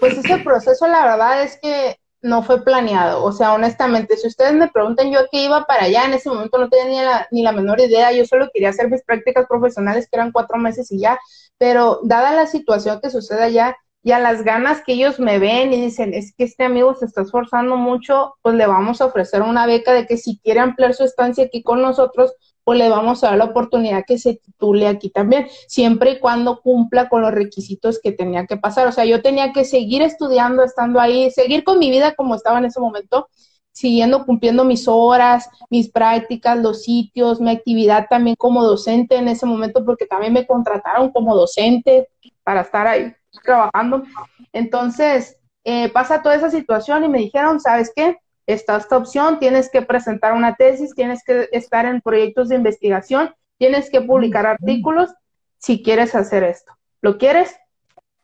Pues 0.00 0.18
ese 0.18 0.38
proceso, 0.38 0.88
la 0.88 1.04
verdad 1.04 1.44
es 1.44 1.60
que 1.62 1.94
no 2.22 2.42
fue 2.42 2.64
planeado. 2.64 3.22
O 3.22 3.30
sea, 3.30 3.54
honestamente, 3.54 4.16
si 4.16 4.26
ustedes 4.26 4.52
me 4.52 4.66
preguntan 4.66 5.12
yo 5.12 5.20
qué 5.30 5.44
iba 5.44 5.64
para 5.64 5.84
allá, 5.84 6.06
en 6.06 6.14
ese 6.14 6.28
momento 6.28 6.58
no 6.58 6.68
tenía 6.68 6.88
ni 6.88 6.96
la, 6.96 7.28
ni 7.30 7.42
la 7.44 7.52
menor 7.52 7.78
idea. 7.78 8.10
Yo 8.10 8.24
solo 8.24 8.48
quería 8.52 8.70
hacer 8.70 8.90
mis 8.90 9.04
prácticas 9.04 9.46
profesionales, 9.46 10.08
que 10.10 10.16
eran 10.16 10.32
cuatro 10.32 10.58
meses 10.58 10.90
y 10.90 10.98
ya 10.98 11.20
pero 11.62 12.00
dada 12.02 12.32
la 12.32 12.48
situación 12.48 12.98
que 13.00 13.08
sucede 13.08 13.44
allá 13.44 13.76
y 14.02 14.10
a 14.10 14.18
las 14.18 14.42
ganas 14.42 14.82
que 14.84 14.94
ellos 14.94 15.20
me 15.20 15.38
ven 15.38 15.72
y 15.72 15.80
dicen, 15.80 16.12
es 16.12 16.34
que 16.34 16.44
este 16.44 16.64
amigo 16.64 16.94
se 16.94 17.06
está 17.06 17.22
esforzando 17.22 17.76
mucho, 17.76 18.34
pues 18.42 18.56
le 18.56 18.66
vamos 18.66 19.00
a 19.00 19.06
ofrecer 19.06 19.42
una 19.42 19.64
beca 19.66 19.92
de 19.92 20.06
que 20.06 20.16
si 20.16 20.38
quiere 20.38 20.60
ampliar 20.60 20.94
su 20.94 21.04
estancia 21.04 21.44
aquí 21.44 21.62
con 21.62 21.82
nosotros, 21.82 22.34
pues 22.64 22.78
le 22.78 22.88
vamos 22.88 23.22
a 23.22 23.28
dar 23.28 23.38
la 23.38 23.44
oportunidad 23.44 24.04
que 24.06 24.18
se 24.18 24.34
titule 24.34 24.88
aquí 24.88 25.10
también, 25.10 25.46
siempre 25.68 26.12
y 26.12 26.18
cuando 26.18 26.60
cumpla 26.60 27.08
con 27.08 27.22
los 27.22 27.32
requisitos 27.32 28.00
que 28.00 28.12
tenía 28.12 28.46
que 28.46 28.56
pasar. 28.56 28.88
O 28.88 28.92
sea, 28.92 29.04
yo 29.04 29.22
tenía 29.22 29.52
que 29.52 29.64
seguir 29.64 30.02
estudiando, 30.02 30.64
estando 30.64 31.00
ahí, 31.00 31.30
seguir 31.30 31.64
con 31.64 31.78
mi 31.78 31.90
vida 31.90 32.14
como 32.14 32.34
estaba 32.34 32.58
en 32.58 32.66
ese 32.66 32.80
momento, 32.80 33.28
siguiendo 33.70 34.26
cumpliendo 34.26 34.64
mis 34.64 34.86
horas, 34.88 35.48
mis 35.70 35.90
prácticas, 35.90 36.58
los 36.58 36.82
sitios, 36.82 37.40
mi 37.40 37.50
actividad 37.50 38.06
también 38.10 38.36
como 38.36 38.64
docente 38.64 39.16
en 39.16 39.28
ese 39.28 39.46
momento, 39.46 39.84
porque 39.84 40.06
también 40.06 40.32
me 40.32 40.46
contrataron 40.46 41.10
como 41.10 41.36
docente 41.36 42.08
para 42.44 42.62
estar 42.62 42.86
ahí 42.86 43.12
trabajando. 43.40 44.04
Entonces, 44.52 45.38
eh, 45.64 45.90
pasa 45.90 46.22
toda 46.22 46.34
esa 46.34 46.50
situación 46.50 47.04
y 47.04 47.08
me 47.08 47.18
dijeron, 47.18 47.60
¿sabes 47.60 47.92
qué? 47.94 48.18
Está 48.46 48.76
esta 48.76 48.96
opción, 48.96 49.38
tienes 49.38 49.70
que 49.70 49.82
presentar 49.82 50.32
una 50.32 50.56
tesis, 50.56 50.94
tienes 50.94 51.22
que 51.24 51.48
estar 51.52 51.86
en 51.86 52.00
proyectos 52.00 52.48
de 52.48 52.56
investigación, 52.56 53.32
tienes 53.58 53.88
que 53.88 54.00
publicar 54.00 54.46
artículos 54.46 55.14
si 55.58 55.82
quieres 55.82 56.14
hacer 56.14 56.42
esto. 56.42 56.72
¿Lo 57.00 57.18
quieres? 57.18 57.56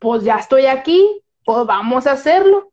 Pues 0.00 0.24
ya 0.24 0.36
estoy 0.36 0.66
aquí, 0.66 1.22
pues 1.44 1.66
vamos 1.66 2.06
a 2.06 2.12
hacerlo. 2.12 2.72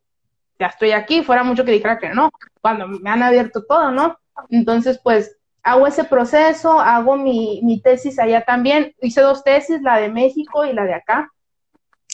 Ya 0.57 0.67
estoy 0.67 0.91
aquí, 0.91 1.21
fuera 1.21 1.43
mucho 1.43 1.65
que 1.65 1.71
dijera 1.71 1.99
que 1.99 2.09
no, 2.09 2.31
cuando 2.61 2.87
me 2.87 3.09
han 3.09 3.21
abierto 3.21 3.63
todo, 3.65 3.91
¿no? 3.91 4.17
Entonces, 4.49 4.99
pues 5.03 5.37
hago 5.61 5.85
ese 5.85 6.05
proceso, 6.05 6.79
hago 6.79 7.17
mi, 7.17 7.59
mi 7.63 7.81
tesis 7.81 8.17
allá 8.17 8.43
también. 8.43 8.95
Hice 9.01 9.21
dos 9.21 9.43
tesis, 9.43 9.81
la 9.81 9.97
de 9.97 10.09
México 10.09 10.65
y 10.65 10.73
la 10.73 10.85
de 10.85 10.93
acá 10.93 11.29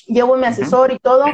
llevo 0.08 0.38
mi 0.38 0.46
asesor 0.46 0.92
y 0.92 1.00
todo. 1.00 1.26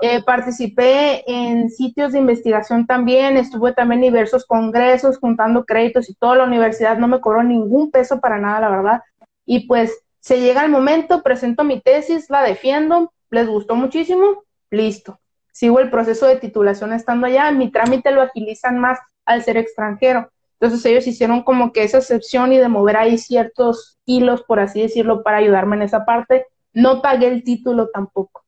Eh, 0.00 0.22
participé 0.22 1.24
en 1.26 1.70
sitios 1.70 2.12
de 2.12 2.18
investigación 2.18 2.86
también, 2.86 3.36
estuve 3.36 3.72
también 3.72 4.02
en 4.02 4.12
diversos 4.12 4.44
congresos 4.46 5.18
juntando 5.18 5.64
créditos 5.64 6.08
y 6.08 6.14
toda 6.14 6.36
la 6.36 6.44
universidad 6.44 6.98
no 6.98 7.08
me 7.08 7.20
cobró 7.20 7.42
ningún 7.42 7.90
peso 7.90 8.20
para 8.20 8.38
nada, 8.38 8.60
la 8.60 8.70
verdad. 8.70 9.02
Y 9.44 9.66
pues 9.66 9.92
se 10.20 10.40
llega 10.40 10.64
el 10.64 10.70
momento, 10.70 11.22
presento 11.22 11.64
mi 11.64 11.80
tesis, 11.80 12.28
la 12.30 12.42
defiendo, 12.42 13.12
les 13.30 13.46
gustó 13.46 13.76
muchísimo, 13.76 14.44
listo. 14.70 15.18
Sigo 15.52 15.80
el 15.80 15.90
proceso 15.90 16.26
de 16.26 16.36
titulación 16.36 16.92
estando 16.92 17.26
allá, 17.26 17.50
mi 17.52 17.70
trámite 17.70 18.10
lo 18.10 18.22
agilizan 18.22 18.78
más 18.78 18.98
al 19.24 19.42
ser 19.42 19.56
extranjero. 19.56 20.30
Entonces 20.58 20.84
ellos 20.86 21.06
hicieron 21.06 21.42
como 21.42 21.72
que 21.72 21.82
esa 21.82 21.98
excepción 21.98 22.52
y 22.52 22.58
de 22.58 22.68
mover 22.68 22.96
ahí 22.96 23.18
ciertos 23.18 23.98
hilos, 24.04 24.42
por 24.42 24.60
así 24.60 24.80
decirlo, 24.80 25.22
para 25.22 25.38
ayudarme 25.38 25.76
en 25.76 25.82
esa 25.82 26.04
parte 26.04 26.46
no 26.76 27.00
pagué 27.00 27.28
el 27.28 27.42
título 27.42 27.88
tampoco. 27.88 28.44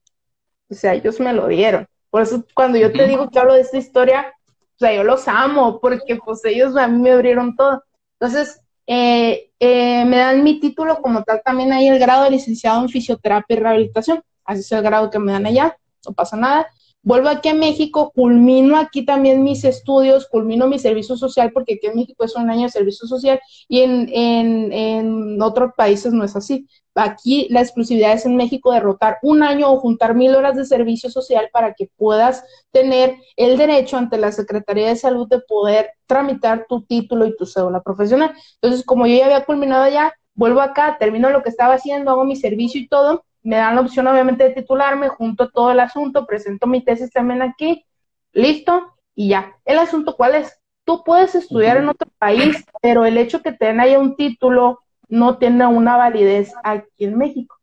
O 0.70 0.74
sea, 0.74 0.94
ellos 0.94 1.18
me 1.18 1.32
lo 1.32 1.48
dieron. 1.48 1.86
Por 2.10 2.22
eso 2.22 2.44
cuando 2.54 2.78
yo 2.78 2.92
te 2.92 3.08
digo 3.08 3.30
que 3.30 3.38
hablo 3.38 3.54
de 3.54 3.62
esta 3.62 3.78
historia, 3.78 4.34
o 4.50 4.78
sea, 4.78 4.94
yo 4.94 5.02
los 5.02 5.26
amo 5.28 5.80
porque 5.80 6.16
pues 6.16 6.44
ellos 6.44 6.76
a 6.76 6.86
mí 6.88 6.98
me 6.98 7.12
abrieron 7.12 7.56
todo. 7.56 7.82
Entonces, 8.20 8.60
eh, 8.86 9.50
eh, 9.58 10.04
me 10.04 10.18
dan 10.18 10.44
mi 10.44 10.60
título 10.60 11.00
como 11.00 11.22
tal 11.22 11.40
también 11.42 11.72
ahí 11.72 11.88
el 11.88 11.98
grado 11.98 12.24
de 12.24 12.30
licenciado 12.30 12.82
en 12.82 12.90
fisioterapia 12.90 13.56
y 13.56 13.60
rehabilitación. 13.60 14.22
Así 14.44 14.60
es 14.60 14.72
el 14.72 14.82
grado 14.82 15.10
que 15.10 15.18
me 15.18 15.32
dan 15.32 15.46
allá, 15.46 15.78
no 16.06 16.12
pasa 16.12 16.36
nada 16.36 16.66
vuelvo 17.03 17.28
aquí 17.28 17.49
a 17.49 17.55
México, 17.55 18.12
culmino 18.14 18.76
aquí 18.76 19.05
también 19.05 19.42
mis 19.42 19.64
estudios, 19.64 20.28
culmino 20.28 20.66
mi 20.66 20.78
servicio 20.78 21.16
social, 21.16 21.53
porque 21.53 21.74
aquí 21.74 21.86
en 21.86 21.96
México 21.96 22.24
es 22.24 22.36
un 22.36 22.51
año 22.51 22.64
de 22.64 22.70
servicio 22.70 23.07
social 23.07 23.40
y 23.68 23.80
en, 23.80 24.09
en, 24.12 24.72
en 24.72 25.42
otros 25.42 25.72
países 25.76 26.12
no 26.12 26.24
es 26.24 26.36
así. 26.36 26.66
Aquí 26.94 27.46
la 27.51 27.61
exclusividad 27.61 28.12
es 28.12 28.26
en 28.26 28.34
México 28.36 28.72
derrotar 28.72 29.18
un 29.22 29.42
año 29.44 29.70
o 29.70 29.78
juntar 29.78 30.14
mil 30.14 30.34
horas 30.34 30.57
de 30.57 30.64
servicio 30.64 31.11
social 31.11 31.49
para 31.53 31.74
que 31.74 31.88
puedas 31.96 32.42
tener 32.72 33.16
el 33.36 33.57
derecho 33.57 33.96
ante 33.96 34.18
la 34.18 34.32
Secretaría 34.32 34.88
de 34.88 34.96
Salud 34.96 35.28
de 35.28 35.40
poder 35.40 35.92
tramitar 36.07 36.66
tu 36.68 36.82
título 36.82 37.26
y 37.26 37.36
tu 37.36 37.46
cédula 37.46 37.82
profesional. 37.82 38.32
Entonces, 38.61 38.84
como 38.84 39.07
yo 39.07 39.16
ya 39.16 39.26
había 39.26 39.44
culminado 39.44 39.88
ya, 39.88 40.12
vuelvo 40.34 40.61
acá, 40.61 40.96
termino 40.99 41.30
lo 41.30 41.42
que 41.42 41.51
estaba 41.51 41.74
haciendo, 41.74 42.11
hago 42.11 42.24
mi 42.24 42.34
servicio 42.34 42.80
y 42.80 42.88
todo, 42.88 43.24
me 43.43 43.57
dan 43.57 43.76
la 43.76 43.80
opción 43.80 44.07
obviamente 44.07 44.45
de 44.45 44.55
titularme, 44.55 45.09
junto 45.09 45.51
todo 45.51 45.70
el 45.70 45.80
asunto, 45.80 46.26
presento 46.26 46.66
mi 46.66 46.84
tesis 46.84 47.11
también 47.11 47.43
aquí, 47.43 47.84
listo, 48.32 48.95
y 49.14 49.30
ya. 49.30 49.57
El 49.64 49.78
asunto, 49.78 50.14
¿cuál 50.16 50.36
es? 50.36 50.61
Tú 50.84 51.03
puedes 51.05 51.34
estudiar 51.34 51.76
en 51.76 51.89
otro 51.89 52.09
país, 52.18 52.64
pero 52.80 53.05
el 53.05 53.18
hecho 53.18 53.43
que 53.43 53.53
te 53.53 53.66
den 53.66 53.80
ahí 53.80 53.97
un 53.97 54.16
título 54.16 54.80
no 55.09 55.39
tiene 55.39 55.66
una 55.66 55.97
validez 55.97 56.53
aquí 56.62 57.05
en 57.05 57.18
México. 57.18 57.59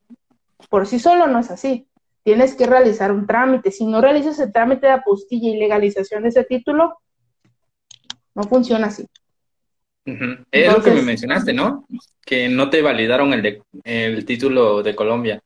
Por 0.69 0.85
sí 0.85 0.99
solo 0.99 1.27
no 1.27 1.39
es 1.39 1.51
así. 1.51 1.87
Tienes 2.23 2.55
que 2.55 2.65
realizar 2.65 3.11
un 3.11 3.25
trámite. 3.25 3.71
Si 3.71 3.85
no 3.85 4.01
realizas 4.01 4.39
el 4.39 4.51
trámite 4.51 4.87
de 4.87 4.93
apostilla 4.93 5.49
y 5.49 5.57
legalización 5.57 6.23
de 6.23 6.29
ese 6.29 6.43
título, 6.43 6.97
no 8.33 8.43
funciona 8.43 8.87
así. 8.87 9.05
Es 10.51 10.71
lo 10.71 10.83
que 10.83 10.91
me 10.91 11.01
mencionaste, 11.01 11.53
¿no? 11.53 11.85
Que 12.23 12.49
no 12.49 12.69
te 12.69 12.81
validaron 12.81 13.33
el, 13.33 13.63
el 13.83 14.25
título 14.25 14.83
de 14.83 14.95
Colombia. 14.95 15.41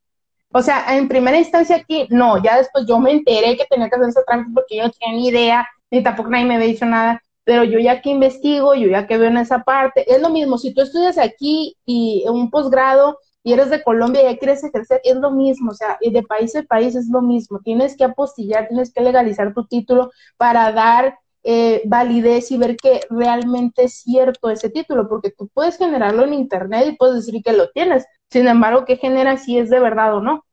O 0.52 0.62
sea, 0.62 0.98
en 0.98 1.08
primera 1.08 1.38
instancia 1.38 1.76
aquí, 1.76 2.08
no, 2.10 2.42
ya 2.42 2.58
después 2.58 2.86
yo 2.88 3.00
me 3.00 3.12
enteré 3.12 3.56
que 3.56 3.66
tenía 3.70 3.90
que 3.90 3.96
hacer 3.96 4.10
ese 4.10 4.24
trámite 4.26 4.52
porque 4.54 4.78
yo 4.78 4.84
no 4.84 4.92
tenía 4.92 5.16
ni 5.16 5.28
idea, 5.28 5.68
ni 5.92 6.02
tampoco 6.04 6.30
nadie 6.30 6.46
me 6.46 6.56
había 6.56 6.68
dicho 6.68 6.86
nada, 6.86 7.22
pero 7.44 7.64
yo 7.64 7.80
ya 7.80 8.02
que 8.02 8.10
investigo, 8.10 8.74
yo 8.76 8.88
ya 8.88 9.08
que 9.08 9.18
veo 9.18 9.30
en 9.30 9.38
esa 9.38 9.64
parte, 9.64 10.12
es 10.12 10.22
lo 10.22 10.30
mismo, 10.30 10.58
si 10.58 10.74
tú 10.74 10.82
estudias 10.82 11.18
aquí 11.18 11.78
y 11.86 12.24
un 12.28 12.50
posgrado 12.50 13.20
y 13.44 13.54
eres 13.54 13.70
de 13.70 13.84
Colombia 13.84 14.22
y 14.22 14.34
ya 14.34 14.38
quieres 14.38 14.64
ejercer, 14.64 15.02
es 15.04 15.16
lo 15.16 15.32
mismo, 15.32 15.72
o 15.72 15.74
sea, 15.74 15.98
de 16.02 16.24
país 16.24 16.56
a 16.56 16.64
país 16.64 16.96
es 16.96 17.08
lo 17.10 17.22
mismo, 17.22 17.60
tienes 17.64 17.96
que 17.96 18.04
apostillar, 18.04 18.68
tienes 18.68 18.94
que 18.94 19.02
legalizar 19.02 19.54
tu 19.54 19.66
título 19.66 20.12
para 20.38 20.72
dar 20.72 21.18
eh, 21.44 21.82
validez 21.86 22.52
y 22.52 22.58
ver 22.58 22.76
que 22.76 23.02
realmente 23.10 23.86
es 23.86 24.02
cierto 24.02 24.50
ese 24.50 24.70
título, 24.70 25.08
porque 25.08 25.32
tú 25.32 25.48
puedes 25.54 25.78
generarlo 25.78 26.24
en 26.24 26.34
internet 26.34 26.88
y 26.88 26.98
puedes 26.98 27.26
decir 27.26 27.42
que 27.44 27.54
lo 27.54 27.70
tienes, 27.72 28.06
sin 28.30 28.48
embargo, 28.48 28.86
¿qué 28.86 28.98
genera 28.98 29.38
si 29.38 29.58
es 29.58 29.70
de 29.70 29.80
verdad 29.80 30.16
o 30.16 30.22
no? 30.22 30.46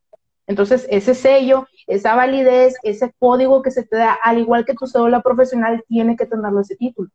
Entonces, 0.47 0.87
ese 0.91 1.15
sello, 1.15 1.67
esa 1.87 2.15
validez, 2.15 2.77
ese 2.83 3.13
código 3.19 3.63
que 3.63 3.71
se 3.71 3.85
te 3.85 3.97
da, 3.97 4.17
al 4.23 4.39
igual 4.39 4.65
que 4.65 4.75
tu 4.75 4.87
cédula 4.87 5.21
profesional, 5.21 5.85
tiene 5.89 6.17
que 6.17 6.27
tenerlo 6.27 6.61
ese 6.61 6.77
título. 6.77 7.11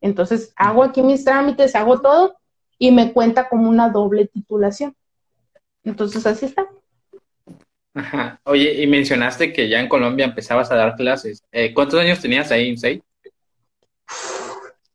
Entonces, 0.00 0.52
hago 0.56 0.82
aquí 0.82 1.02
mis 1.02 1.24
trámites, 1.24 1.74
hago 1.74 2.00
todo 2.00 2.36
y 2.78 2.90
me 2.90 3.12
cuenta 3.12 3.48
como 3.48 3.70
una 3.70 3.88
doble 3.88 4.26
titulación. 4.26 4.94
Entonces, 5.84 6.26
así 6.26 6.46
está. 6.46 6.66
Ajá. 7.94 8.40
Oye, 8.44 8.82
y 8.82 8.86
mencionaste 8.88 9.52
que 9.52 9.68
ya 9.68 9.80
en 9.80 9.88
Colombia 9.88 10.26
empezabas 10.26 10.70
a 10.70 10.76
dar 10.76 10.96
clases. 10.96 11.44
Eh, 11.52 11.72
¿Cuántos 11.72 12.00
años 12.00 12.20
tenías 12.20 12.50
ahí, 12.50 12.68
Insei? 12.68 13.02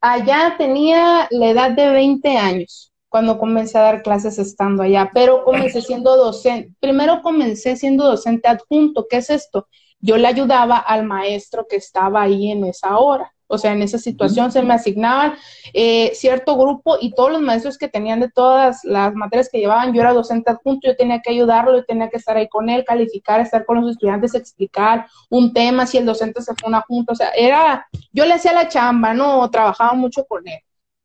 Allá 0.01 0.55
tenía 0.57 1.27
la 1.31 1.49
edad 1.49 1.71
de 1.71 1.89
20 1.91 2.37
años 2.37 2.88
cuando 3.09 3.37
comencé 3.37 3.77
a 3.77 3.81
dar 3.81 4.03
clases 4.03 4.37
estando 4.39 4.83
allá, 4.83 5.11
pero 5.13 5.43
comencé 5.43 5.81
siendo 5.81 6.15
docente. 6.15 6.73
Primero 6.79 7.21
comencé 7.21 7.75
siendo 7.75 8.05
docente 8.05 8.47
adjunto. 8.47 9.07
¿Qué 9.09 9.17
es 9.17 9.29
esto? 9.29 9.67
Yo 9.99 10.17
le 10.17 10.27
ayudaba 10.27 10.77
al 10.77 11.05
maestro 11.05 11.65
que 11.67 11.75
estaba 11.75 12.21
ahí 12.21 12.51
en 12.51 12.63
esa 12.65 12.97
hora. 12.99 13.33
O 13.51 13.57
sea, 13.57 13.73
en 13.73 13.81
esa 13.81 13.97
situación 13.97 14.51
se 14.51 14.61
me 14.61 14.75
asignaban 14.75 15.33
eh, 15.73 16.11
cierto 16.13 16.55
grupo 16.55 16.97
y 17.01 17.15
todos 17.15 17.31
los 17.31 17.41
maestros 17.41 17.79
que 17.79 17.87
tenían 17.87 18.19
de 18.19 18.29
todas 18.29 18.81
las 18.83 19.15
materias 19.15 19.49
que 19.51 19.57
llevaban, 19.57 19.91
yo 19.91 20.01
era 20.01 20.13
docente 20.13 20.51
adjunto, 20.51 20.87
yo 20.87 20.95
tenía 20.95 21.19
que 21.19 21.31
ayudarlo, 21.31 21.75
yo 21.75 21.83
tenía 21.83 22.09
que 22.09 22.17
estar 22.17 22.37
ahí 22.37 22.47
con 22.47 22.69
él, 22.69 22.85
calificar, 22.85 23.41
estar 23.41 23.65
con 23.65 23.81
los 23.81 23.89
estudiantes, 23.89 24.35
explicar 24.35 25.07
un 25.31 25.51
tema, 25.51 25.87
si 25.87 25.97
el 25.97 26.05
docente 26.05 26.43
se 26.43 26.53
fue 26.53 26.69
una 26.69 26.81
junta, 26.87 27.13
o 27.13 27.15
sea, 27.15 27.29
era, 27.29 27.87
yo 28.11 28.23
le 28.23 28.35
hacía 28.35 28.53
la 28.53 28.67
chamba, 28.67 29.15
¿no? 29.15 29.49
Trabajaba 29.49 29.93
mucho 29.93 30.25
con 30.25 30.47
él. 30.47 30.59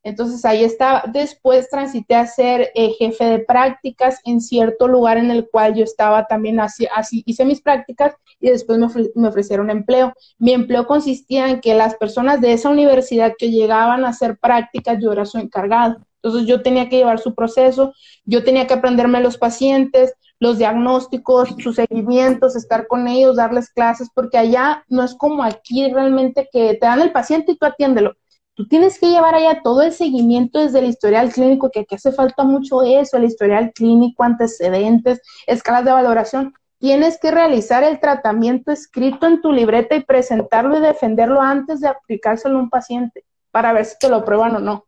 Entonces 0.05 0.45
ahí 0.45 0.63
estaba. 0.63 1.03
Después 1.11 1.71
transité 1.71 2.15
a 2.15 2.27
ser 2.27 2.71
eh, 2.75 2.91
jefe 2.99 3.25
de 3.25 3.39
prácticas 3.39 4.21
en 4.25 4.43
cierto 4.43 4.87
lugar 4.87 5.17
en 5.17 5.31
el 5.31 5.49
cual 5.49 5.75
yo 5.75 5.83
estaba 5.83 6.27
también 6.27 6.61
así, 6.61 6.87
así 6.95 7.23
hice 7.27 7.47
mis 7.47 7.63
prácticas 7.63 8.15
y 8.39 8.51
después 8.51 8.79
me, 9.15 9.29
ofrecieron 9.29 9.71
empleo. 9.71 10.13
Mi 10.39 10.53
empleo 10.53 10.87
consistía 10.87 11.49
en 11.49 11.61
que 11.61 11.75
las 11.75 11.95
personas 11.97 12.43
de 12.43 12.53
esa 12.53 12.69
universidad 12.69 13.33
que 13.39 13.51
llegaban 13.51 14.05
a 14.05 14.11
hacer 14.11 14.39
prácticas, 14.39 14.99
yo 15.03 15.11
era 15.11 15.25
su 15.25 15.39
encargado. 15.39 15.97
Entonces 16.23 16.47
yo 16.47 16.63
tenía 16.63 16.89
que 16.91 16.99
llevar 16.99 17.19
su 17.19 17.35
proceso, 17.35 17.95
yo 18.25 18.45
tenía 18.45 18.67
que 18.67 18.75
aprenderme 18.75 19.21
los 19.21 19.39
pacientes, 19.39 20.15
los 20.39 20.59
diagnósticos, 20.59 21.55
sus 21.59 21.77
seguimientos, 21.77 22.57
estar 22.57 22.87
con 22.89 23.09
ellos, 23.09 23.37
darles 23.37 23.71
clases, 23.71 24.11
porque 24.15 24.37
allá 24.37 24.85
no 24.89 25.03
es 25.03 25.15
como 25.15 25.43
aquí 25.43 25.91
realmente 25.91 26.49
que 26.53 26.75
te 26.75 26.87
dan 26.87 27.01
el 27.01 27.13
paciente 27.13 27.53
y 27.53 27.57
tú 27.57 27.65
atiéndelo 27.65 28.17
Tú 28.57 28.69
tienes 28.69 29.01
que 29.01 29.09
llevar 29.09 29.35
allá 29.35 29.63
todo 29.65 29.83
el 29.83 29.93
seguimiento 29.93 30.61
desde 30.61 30.79
el 30.79 30.85
historial 30.85 31.33
clínico, 31.33 31.71
que 31.71 31.81
aquí 31.81 31.97
hace 31.97 32.13
falta 32.13 32.45
mucho 32.45 32.83
eso, 32.83 33.17
el 33.17 33.25
historial 33.25 33.73
clínico, 33.75 34.23
antecedentes, 34.23 35.21
escalas 35.49 35.85
de 35.85 35.91
valoración. 35.91 36.55
Tienes 36.79 37.19
que 37.19 37.33
realizar 37.33 37.83
el 37.83 37.99
tratamiento 37.99 38.71
escrito 38.71 39.27
en 39.27 39.41
tu 39.41 39.51
libreta 39.51 39.97
y 39.97 40.05
presentarlo 40.05 40.79
y 40.79 40.83
defenderlo 40.83 41.41
antes 41.41 41.81
de 41.81 41.89
aplicárselo 41.89 42.59
a 42.59 42.63
un 42.63 42.71
paciente 42.71 43.25
para 43.51 43.73
ver 43.73 43.87
si 43.87 43.99
te 43.99 44.09
lo 44.09 44.25
prueban 44.25 44.55
o 44.55 44.59
no. 44.61 44.87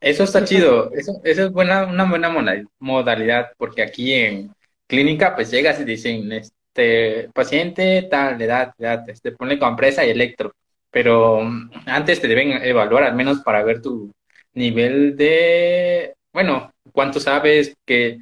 Eso 0.00 0.22
está 0.22 0.44
chido, 0.44 0.92
eso, 0.92 1.20
eso 1.24 1.44
es 1.46 1.52
buena, 1.52 1.86
una 1.86 2.08
buena 2.08 2.32
modalidad, 2.78 3.50
porque 3.58 3.82
aquí 3.82 4.12
en 4.14 4.54
clínica 4.86 5.34
pues 5.34 5.50
llegas 5.50 5.80
y 5.80 5.84
dicen, 5.84 6.30
este 6.32 7.28
paciente 7.34 8.06
tal 8.08 8.40
edad, 8.40 8.72
edad, 8.78 9.08
este, 9.08 9.32
ponle 9.32 9.58
compresa 9.58 10.06
y 10.06 10.10
electro 10.10 10.54
pero 10.90 11.42
mm, 11.42 11.70
antes 11.86 12.20
te 12.20 12.28
deben 12.28 12.52
evaluar 12.62 13.04
al 13.04 13.14
menos 13.14 13.40
para 13.40 13.62
ver 13.62 13.80
tu 13.80 14.12
nivel 14.54 15.16
de, 15.16 16.14
bueno, 16.32 16.72
cuánto 16.92 17.20
sabes 17.20 17.74
que 17.86 18.18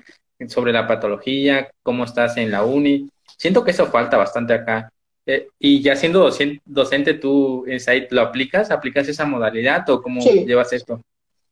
sobre 0.46 0.72
la 0.72 0.86
patología, 0.86 1.70
cómo 1.82 2.04
estás 2.04 2.36
en 2.36 2.50
la 2.50 2.62
uni. 2.62 3.08
Siento 3.36 3.64
que 3.64 3.72
eso 3.72 3.86
falta 3.86 4.16
bastante 4.16 4.54
acá. 4.54 4.92
Eh, 5.26 5.48
y 5.58 5.82
ya 5.82 5.96
siendo 5.96 6.20
docente, 6.20 6.62
docente 6.64 7.14
tú, 7.14 7.64
Insight, 7.66 8.10
¿lo 8.12 8.22
aplicas? 8.22 8.70
¿Aplicas 8.70 9.08
esa 9.08 9.26
modalidad 9.26 9.88
o 9.90 10.00
cómo 10.00 10.20
llevas 10.20 10.72
esto? 10.72 11.00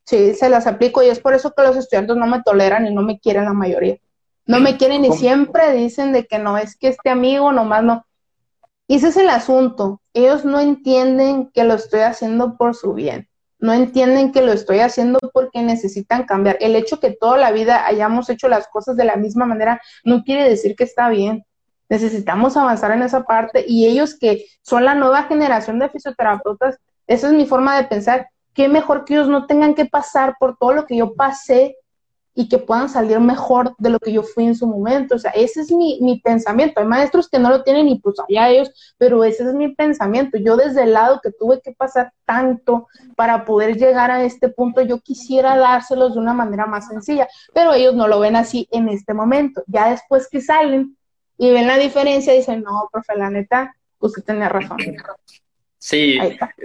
Sí, 0.05 0.35
se 0.35 0.49
las 0.49 0.67
aplico 0.67 1.03
y 1.03 1.09
es 1.09 1.19
por 1.19 1.35
eso 1.35 1.53
que 1.53 1.63
los 1.63 1.77
estudiantes 1.77 2.17
no 2.17 2.27
me 2.27 2.43
toleran 2.43 2.87
y 2.87 2.95
no 2.95 3.03
me 3.03 3.19
quieren 3.19 3.45
la 3.45 3.53
mayoría. 3.53 3.99
No 4.47 4.61
me 4.61 4.77
quieren 4.77 5.05
y 5.05 5.11
siempre 5.11 5.73
dicen 5.73 6.13
de 6.13 6.25
que 6.27 6.39
no, 6.39 6.57
es 6.57 6.77
que 6.77 6.87
este 6.89 7.11
amigo 7.11 7.51
nomás 7.51 7.83
no. 7.83 8.07
Y 8.87 8.97
ese 8.97 9.09
es 9.09 9.17
el 9.17 9.29
asunto. 9.29 10.01
Ellos 10.17 10.47
no 10.47 10.59
entienden 10.61 11.51
que 11.53 11.63
lo 11.65 11.75
estoy 11.75 12.01
haciendo 12.01 12.57
por 12.57 12.75
su 12.75 12.95
bien. 12.95 13.29
No 13.59 13.75
entienden 13.75 14.33
que 14.33 14.41
lo 14.41 14.51
estoy 14.51 14.79
haciendo 14.79 15.19
porque 15.31 15.61
necesitan 15.61 16.25
cambiar. 16.25 16.57
El 16.61 16.75
hecho 16.75 17.01
que 17.01 17.11
toda 17.11 17.37
la 17.37 17.53
vida 17.53 17.87
hayamos 17.87 18.31
hecho 18.31 18.49
las 18.49 18.67
cosas 18.69 18.97
de 18.97 19.05
la 19.05 19.17
misma 19.17 19.45
manera 19.45 19.79
no 20.05 20.25
quiere 20.25 20.49
decir 20.49 20.75
que 20.75 20.85
está 20.85 21.11
bien. 21.11 21.45
Necesitamos 21.91 22.57
avanzar 22.57 22.93
en 22.93 23.03
esa 23.03 23.25
parte 23.25 23.67
y 23.69 23.85
ellos 23.85 24.19
que 24.19 24.47
son 24.63 24.87
la 24.87 24.95
nueva 24.95 25.25
generación 25.25 25.79
de 25.79 25.91
fisioterapeutas, 25.91 26.79
esa 27.07 27.27
es 27.27 27.35
mi 27.35 27.45
forma 27.45 27.77
de 27.77 27.85
pensar, 27.85 28.29
qué 28.55 28.71
mejor 28.71 29.05
que 29.05 29.13
ellos 29.13 29.29
no 29.29 29.45
tengan 29.45 29.75
que 29.75 29.85
pasar 29.85 30.37
por 30.41 30.57
todo 30.57 30.73
lo 30.73 30.87
que 30.87 30.97
yo 30.97 31.15
pasé 31.15 31.77
y 32.39 32.51
que 32.51 32.59
puedan 32.59 32.91
salir 32.91 33.19
mejor 33.19 33.75
de 33.79 33.89
lo 33.89 33.99
que 33.99 34.13
yo 34.13 34.23
fui 34.23 34.45
en 34.45 34.55
su 34.55 34.67
momento. 34.67 35.15
O 35.15 35.19
sea, 35.19 35.31
ese 35.31 35.63
es 35.63 35.73
mi, 35.73 35.99
mi, 36.03 36.21
pensamiento. 36.21 36.81
Hay 36.81 36.87
maestros 36.87 37.31
que 37.31 37.39
no 37.39 37.49
lo 37.49 37.63
tienen 37.63 37.89
y 37.89 37.99
pues 37.99 38.17
allá 38.21 38.51
ellos, 38.51 38.95
pero 38.99 39.25
ese 39.25 39.45
es 39.45 39.55
mi 39.55 39.75
pensamiento. 39.75 40.37
Yo 40.37 40.55
desde 40.59 40.83
el 40.83 40.93
lado 40.93 41.19
que 41.23 41.33
tuve 41.33 41.63
que 41.63 41.73
pasar 41.73 42.13
tanto 42.27 42.89
para 43.17 43.47
poder 43.47 43.79
llegar 43.79 44.11
a 44.11 44.23
este 44.23 44.51
punto, 44.51 44.83
yo 44.83 45.01
quisiera 45.01 45.57
dárselos 45.57 46.13
de 46.13 46.21
una 46.21 46.35
manera 46.35 46.67
más 46.67 46.89
sencilla, 46.89 47.27
pero 47.55 47.73
ellos 47.73 47.95
no 47.95 48.07
lo 48.07 48.21
ven 48.21 48.37
así 48.37 48.69
en 48.71 48.91
este 48.91 49.15
momento. 49.15 49.65
Ya 49.67 49.89
después 49.89 50.29
que 50.29 50.43
salen 50.43 50.95
y 51.39 51.51
ven 51.51 51.67
la 51.67 51.79
diferencia, 51.79 52.35
dicen, 52.35 52.63
no, 52.63 52.91
profe, 52.93 53.17
la 53.17 53.31
neta, 53.31 53.75
usted 53.99 54.23
tenía 54.23 54.51
razón. 54.51 54.77
Sí, 55.79 56.19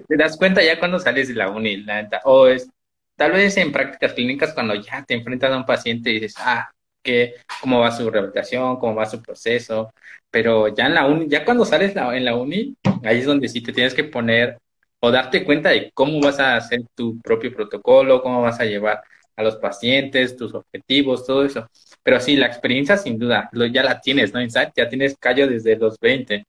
te 0.08 0.18
das 0.18 0.36
cuenta 0.36 0.62
ya 0.62 0.78
cuando 0.80 1.00
sales 1.00 1.30
de 1.30 1.36
la 1.36 1.50
uni, 1.50 1.78
la 1.78 2.02
neta. 2.02 2.20
O 2.26 2.48
es, 2.48 2.70
tal 3.16 3.32
vez 3.32 3.56
en 3.58 3.72
prácticas 3.72 4.14
clínicas 4.14 4.54
cuando 4.54 4.76
ya 4.76 5.04
te 5.04 5.14
enfrentas 5.14 5.52
a 5.52 5.58
un 5.58 5.66
paciente 5.66 6.10
y 6.12 6.20
dices, 6.20 6.36
ah, 6.40 6.72
que, 7.04 7.36
cómo 7.62 7.80
va 7.80 7.92
su 7.92 8.10
rehabilitación, 8.10 8.78
cómo 8.78 8.96
va 8.96 9.06
su 9.06 9.22
proceso, 9.22 9.94
pero 10.30 10.68
ya 10.70 10.86
en 10.86 10.96
la 10.96 11.08
uni, 11.08 11.28
ya 11.28 11.44
cuando 11.46 11.66
sales 11.66 11.96
en 11.96 12.26
la 12.26 12.36
uni, 12.36 12.76
ahí 13.04 13.20
es 13.20 13.26
donde 13.26 13.48
sí 13.48 13.62
te 13.62 13.74
tienes 13.74 13.94
que 13.94 14.04
poner 14.04 14.58
o 15.00 15.12
darte 15.12 15.44
cuenta 15.44 15.70
de 15.70 15.92
cómo 15.94 16.22
vas 16.22 16.40
a 16.40 16.56
hacer 16.56 16.84
tu 16.96 17.20
propio 17.22 17.54
protocolo, 17.54 18.22
cómo 18.22 18.42
vas 18.42 18.60
a 18.60 18.66
llevar 18.66 19.02
a 19.36 19.44
los 19.44 19.56
pacientes, 19.56 20.38
tus 20.38 20.54
objetivos, 20.54 21.26
todo 21.26 21.44
eso. 21.44 21.68
Pero 22.04 22.20
sí, 22.20 22.36
la 22.36 22.48
experiencia 22.48 22.98
sin 22.98 23.18
duda, 23.18 23.50
lo, 23.52 23.66
ya 23.66 23.84
la 23.84 24.00
tienes, 24.00 24.34
¿no? 24.34 24.42
Ya 24.44 24.90
tienes 24.90 25.18
callo 25.18 25.48
desde 25.48 25.76
los 25.76 25.98
20. 26.00 26.46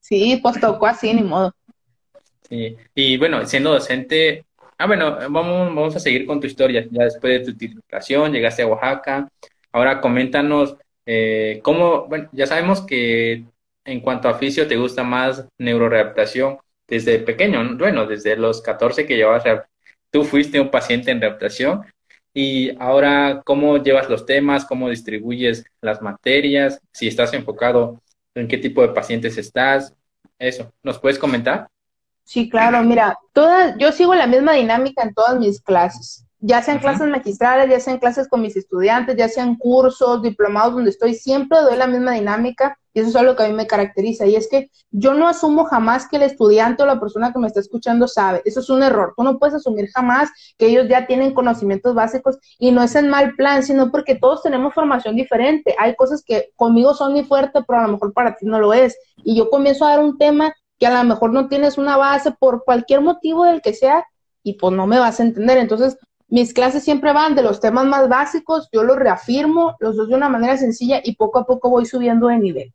Sí, 0.00 0.38
pues 0.42 0.60
tocó 0.60 0.86
así, 0.86 1.12
ni 1.12 1.22
modo. 1.22 1.52
Sí, 2.48 2.76
y 2.94 3.18
bueno, 3.18 3.44
siendo 3.46 3.72
docente, 3.72 4.46
ah, 4.78 4.86
bueno, 4.86 5.16
vamos, 5.30 5.96
a 5.96 6.00
seguir 6.00 6.26
con 6.26 6.40
tu 6.40 6.46
historia. 6.46 6.86
Ya 6.90 7.04
después 7.04 7.40
de 7.40 7.52
tu 7.52 7.58
titulación, 7.58 8.32
llegaste 8.32 8.62
a 8.62 8.66
Oaxaca. 8.66 9.28
Ahora 9.72 10.00
coméntanos 10.00 10.76
eh, 11.06 11.60
cómo, 11.62 12.06
bueno, 12.06 12.28
ya 12.32 12.46
sabemos 12.46 12.82
que 12.82 13.44
en 13.84 14.00
cuanto 14.00 14.28
a 14.28 14.34
fisio 14.34 14.68
te 14.68 14.76
gusta 14.76 15.02
más 15.04 15.46
neurorehabilitación 15.58 16.58
desde 16.86 17.18
pequeño, 17.18 17.76
bueno, 17.78 18.06
desde 18.06 18.36
los 18.36 18.62
14 18.62 19.06
que 19.06 19.16
llevabas, 19.16 19.44
tú 20.10 20.24
fuiste 20.24 20.60
un 20.60 20.70
paciente 20.70 21.10
en 21.10 21.20
rehabilitación 21.20 21.84
y 22.34 22.70
ahora 22.78 23.42
cómo 23.44 23.78
llevas 23.78 24.08
los 24.08 24.26
temas, 24.26 24.64
cómo 24.64 24.90
distribuyes 24.90 25.64
las 25.80 26.02
materias, 26.02 26.80
si 26.92 27.08
estás 27.08 27.32
enfocado 27.34 28.00
en 28.34 28.48
qué 28.48 28.58
tipo 28.58 28.82
de 28.82 28.94
pacientes 28.94 29.36
estás, 29.38 29.94
eso, 30.38 30.72
¿nos 30.82 30.98
puedes 30.98 31.18
comentar? 31.18 31.68
Sí, 32.28 32.50
claro, 32.50 32.82
mira, 32.82 33.18
todas, 33.32 33.74
yo 33.78 33.90
sigo 33.90 34.14
la 34.14 34.26
misma 34.26 34.52
dinámica 34.52 35.02
en 35.02 35.14
todas 35.14 35.38
mis 35.38 35.62
clases, 35.62 36.26
ya 36.40 36.60
sean 36.60 36.78
clases 36.78 37.08
magistrales, 37.08 37.70
ya 37.70 37.80
sean 37.80 37.96
clases 37.96 38.28
con 38.28 38.42
mis 38.42 38.54
estudiantes, 38.54 39.16
ya 39.16 39.30
sean 39.30 39.56
cursos, 39.56 40.20
diplomados 40.20 40.74
donde 40.74 40.90
estoy, 40.90 41.14
siempre 41.14 41.58
doy 41.58 41.78
la 41.78 41.86
misma 41.86 42.12
dinámica 42.12 42.76
y 42.92 43.00
eso 43.00 43.08
es 43.08 43.16
algo 43.16 43.34
que 43.34 43.44
a 43.44 43.48
mí 43.48 43.54
me 43.54 43.66
caracteriza 43.66 44.26
y 44.26 44.36
es 44.36 44.46
que 44.46 44.70
yo 44.90 45.14
no 45.14 45.26
asumo 45.26 45.64
jamás 45.64 46.06
que 46.06 46.16
el 46.16 46.22
estudiante 46.22 46.82
o 46.82 46.86
la 46.86 47.00
persona 47.00 47.32
que 47.32 47.38
me 47.38 47.46
está 47.46 47.60
escuchando 47.60 48.06
sabe, 48.06 48.42
eso 48.44 48.60
es 48.60 48.68
un 48.68 48.82
error, 48.82 49.14
tú 49.16 49.22
no 49.22 49.38
puedes 49.38 49.54
asumir 49.54 49.88
jamás 49.94 50.28
que 50.58 50.66
ellos 50.66 50.86
ya 50.86 51.06
tienen 51.06 51.32
conocimientos 51.32 51.94
básicos 51.94 52.36
y 52.58 52.72
no 52.72 52.82
es 52.82 52.94
en 52.94 53.08
mal 53.08 53.36
plan, 53.36 53.62
sino 53.62 53.90
porque 53.90 54.16
todos 54.16 54.42
tenemos 54.42 54.74
formación 54.74 55.16
diferente, 55.16 55.74
hay 55.78 55.96
cosas 55.96 56.22
que 56.22 56.50
conmigo 56.56 56.92
son 56.92 57.12
muy 57.12 57.24
fuertes, 57.24 57.64
pero 57.66 57.78
a 57.78 57.86
lo 57.86 57.92
mejor 57.94 58.12
para 58.12 58.36
ti 58.36 58.44
no 58.44 58.60
lo 58.60 58.74
es 58.74 58.98
y 59.24 59.34
yo 59.34 59.48
comienzo 59.48 59.86
a 59.86 59.92
dar 59.92 60.00
un 60.00 60.18
tema 60.18 60.52
que 60.78 60.86
a 60.86 61.02
lo 61.02 61.08
mejor 61.08 61.32
no 61.32 61.48
tienes 61.48 61.78
una 61.78 61.96
base 61.96 62.32
por 62.32 62.64
cualquier 62.64 63.00
motivo 63.00 63.44
del 63.44 63.60
que 63.62 63.74
sea 63.74 64.06
y 64.42 64.54
pues 64.54 64.72
no 64.72 64.86
me 64.86 64.98
vas 64.98 65.20
a 65.20 65.24
entender. 65.24 65.58
Entonces, 65.58 65.98
mis 66.28 66.52
clases 66.52 66.84
siempre 66.84 67.12
van 67.12 67.34
de 67.34 67.42
los 67.42 67.60
temas 67.60 67.86
más 67.86 68.08
básicos, 68.08 68.68
yo 68.72 68.82
los 68.84 68.96
reafirmo, 68.96 69.76
los 69.80 69.96
doy 69.96 70.08
de 70.08 70.14
una 70.14 70.28
manera 70.28 70.56
sencilla 70.56 71.00
y 71.02 71.16
poco 71.16 71.38
a 71.38 71.46
poco 71.46 71.70
voy 71.70 71.86
subiendo 71.86 72.28
de 72.28 72.38
nivel. 72.38 72.74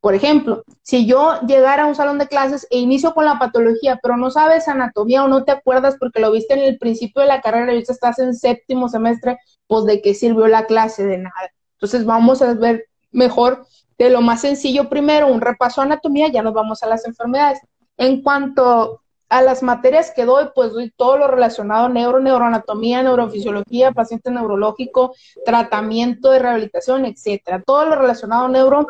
Por 0.00 0.14
ejemplo, 0.14 0.64
si 0.82 1.06
yo 1.06 1.40
llegara 1.46 1.84
a 1.84 1.86
un 1.86 1.94
salón 1.94 2.18
de 2.18 2.28
clases 2.28 2.66
e 2.70 2.76
inicio 2.76 3.14
con 3.14 3.24
la 3.24 3.38
patología, 3.38 3.98
pero 4.02 4.18
no 4.18 4.30
sabes 4.30 4.68
anatomía 4.68 5.24
o 5.24 5.28
no 5.28 5.44
te 5.44 5.52
acuerdas 5.52 5.96
porque 5.98 6.20
lo 6.20 6.30
viste 6.30 6.52
en 6.52 6.60
el 6.60 6.76
principio 6.76 7.22
de 7.22 7.28
la 7.28 7.40
carrera 7.40 7.72
y 7.72 7.76
ahorita 7.76 7.94
estás 7.94 8.18
en 8.18 8.34
séptimo 8.34 8.90
semestre, 8.90 9.38
pues 9.66 9.86
de 9.86 10.02
qué 10.02 10.12
sirvió 10.12 10.46
la 10.46 10.66
clase, 10.66 11.06
de 11.06 11.16
nada. 11.16 11.50
Entonces 11.76 12.04
vamos 12.04 12.42
a 12.42 12.52
ver 12.52 12.84
mejor 13.12 13.66
de 13.98 14.10
lo 14.10 14.20
más 14.20 14.40
sencillo 14.40 14.88
primero, 14.88 15.28
un 15.28 15.40
repaso 15.40 15.80
a 15.80 15.84
anatomía, 15.84 16.28
ya 16.28 16.42
nos 16.42 16.54
vamos 16.54 16.82
a 16.82 16.86
las 16.86 17.06
enfermedades. 17.06 17.60
En 17.96 18.22
cuanto 18.22 19.00
a 19.28 19.42
las 19.42 19.62
materias 19.62 20.12
que 20.14 20.24
doy, 20.24 20.46
pues 20.54 20.72
doy 20.72 20.92
todo 20.96 21.18
lo 21.18 21.28
relacionado 21.28 21.86
a 21.86 21.88
neuro, 21.88 22.20
neuroanatomía, 22.20 23.02
neurofisiología, 23.02 23.92
paciente 23.92 24.30
neurológico, 24.30 25.14
tratamiento 25.44 26.30
de 26.30 26.38
rehabilitación, 26.38 27.04
etcétera. 27.04 27.62
Todo 27.64 27.86
lo 27.86 27.96
relacionado 27.96 28.46
a 28.46 28.48
neuro 28.48 28.88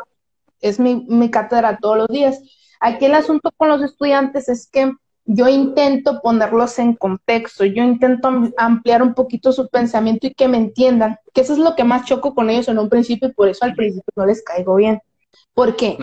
es 0.61 0.79
mi, 0.79 1.05
mi 1.07 1.31
cátedra 1.31 1.77
todos 1.77 1.97
los 1.97 2.07
días. 2.07 2.41
Aquí 2.79 3.05
el 3.05 3.15
asunto 3.15 3.51
con 3.55 3.69
los 3.69 3.81
estudiantes 3.81 4.49
es 4.49 4.67
que 4.67 4.91
yo 5.25 5.47
intento 5.47 6.21
ponerlos 6.21 6.77
en 6.77 6.93
contexto, 6.93 7.65
yo 7.65 7.83
intento 7.83 8.29
ampliar 8.57 9.01
un 9.01 9.15
poquito 9.15 9.51
su 9.51 9.67
pensamiento 9.67 10.27
y 10.27 10.33
que 10.33 10.47
me 10.47 10.57
entiendan, 10.57 11.17
que 11.33 11.41
eso 11.41 11.53
es 11.53 11.59
lo 11.59 11.75
que 11.75 11.83
más 11.83 12.05
choco 12.05 12.35
con 12.35 12.49
ellos 12.49 12.67
en 12.67 12.77
un 12.77 12.89
principio 12.89 13.29
y 13.29 13.33
por 13.33 13.49
eso 13.49 13.65
al 13.65 13.73
principio 13.73 14.11
no 14.15 14.25
les 14.25 14.43
caigo 14.43 14.75
bien. 14.75 15.01
¿Por 15.53 15.75
qué? 15.75 15.97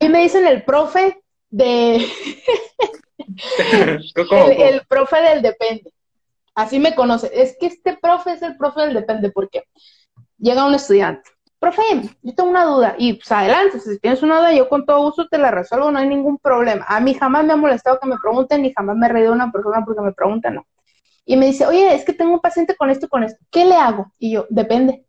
Y 0.00 0.08
me 0.08 0.22
dicen 0.22 0.46
el 0.46 0.64
profe 0.64 1.22
de... 1.50 1.96
el, 3.78 4.82
profe 4.88 5.22
del 5.22 5.42
depende. 5.42 5.92
Así 6.54 6.78
me 6.78 6.94
conoce. 6.94 7.30
Es 7.32 7.56
que 7.58 7.66
este 7.66 7.96
profe 7.96 8.32
es 8.32 8.42
el 8.42 8.56
profe 8.56 8.80
del 8.80 8.94
depende 8.94 9.30
porque 9.30 9.64
llega 10.38 10.66
un 10.66 10.74
estudiante 10.74 11.30
profe, 11.58 11.82
yo 12.22 12.34
tengo 12.34 12.50
una 12.50 12.64
duda, 12.64 12.94
y 12.98 13.14
pues 13.14 13.30
adelante, 13.32 13.80
si 13.80 13.98
tienes 13.98 14.22
una 14.22 14.38
duda, 14.38 14.52
yo 14.52 14.68
con 14.68 14.84
todo 14.86 15.02
gusto 15.02 15.26
te 15.28 15.38
la 15.38 15.50
resuelvo, 15.50 15.90
no 15.90 15.98
hay 15.98 16.08
ningún 16.08 16.38
problema. 16.38 16.84
A 16.88 17.00
mí 17.00 17.14
jamás 17.14 17.44
me 17.44 17.52
ha 17.52 17.56
molestado 17.56 17.98
que 18.00 18.08
me 18.08 18.16
pregunten, 18.18 18.62
ni 18.62 18.72
jamás 18.72 18.96
me 18.96 19.06
he 19.06 19.10
reído 19.10 19.32
una 19.32 19.50
persona 19.50 19.84
porque 19.84 20.00
me 20.02 20.12
preguntan, 20.12 20.56
no. 20.56 20.66
Y 21.24 21.36
me 21.36 21.46
dice, 21.46 21.66
oye, 21.66 21.94
es 21.94 22.04
que 22.04 22.12
tengo 22.12 22.34
un 22.34 22.40
paciente 22.40 22.76
con 22.76 22.90
esto 22.90 23.08
con 23.08 23.24
esto, 23.24 23.44
¿qué 23.50 23.64
le 23.64 23.76
hago? 23.76 24.12
Y 24.18 24.32
yo, 24.32 24.46
depende. 24.48 25.04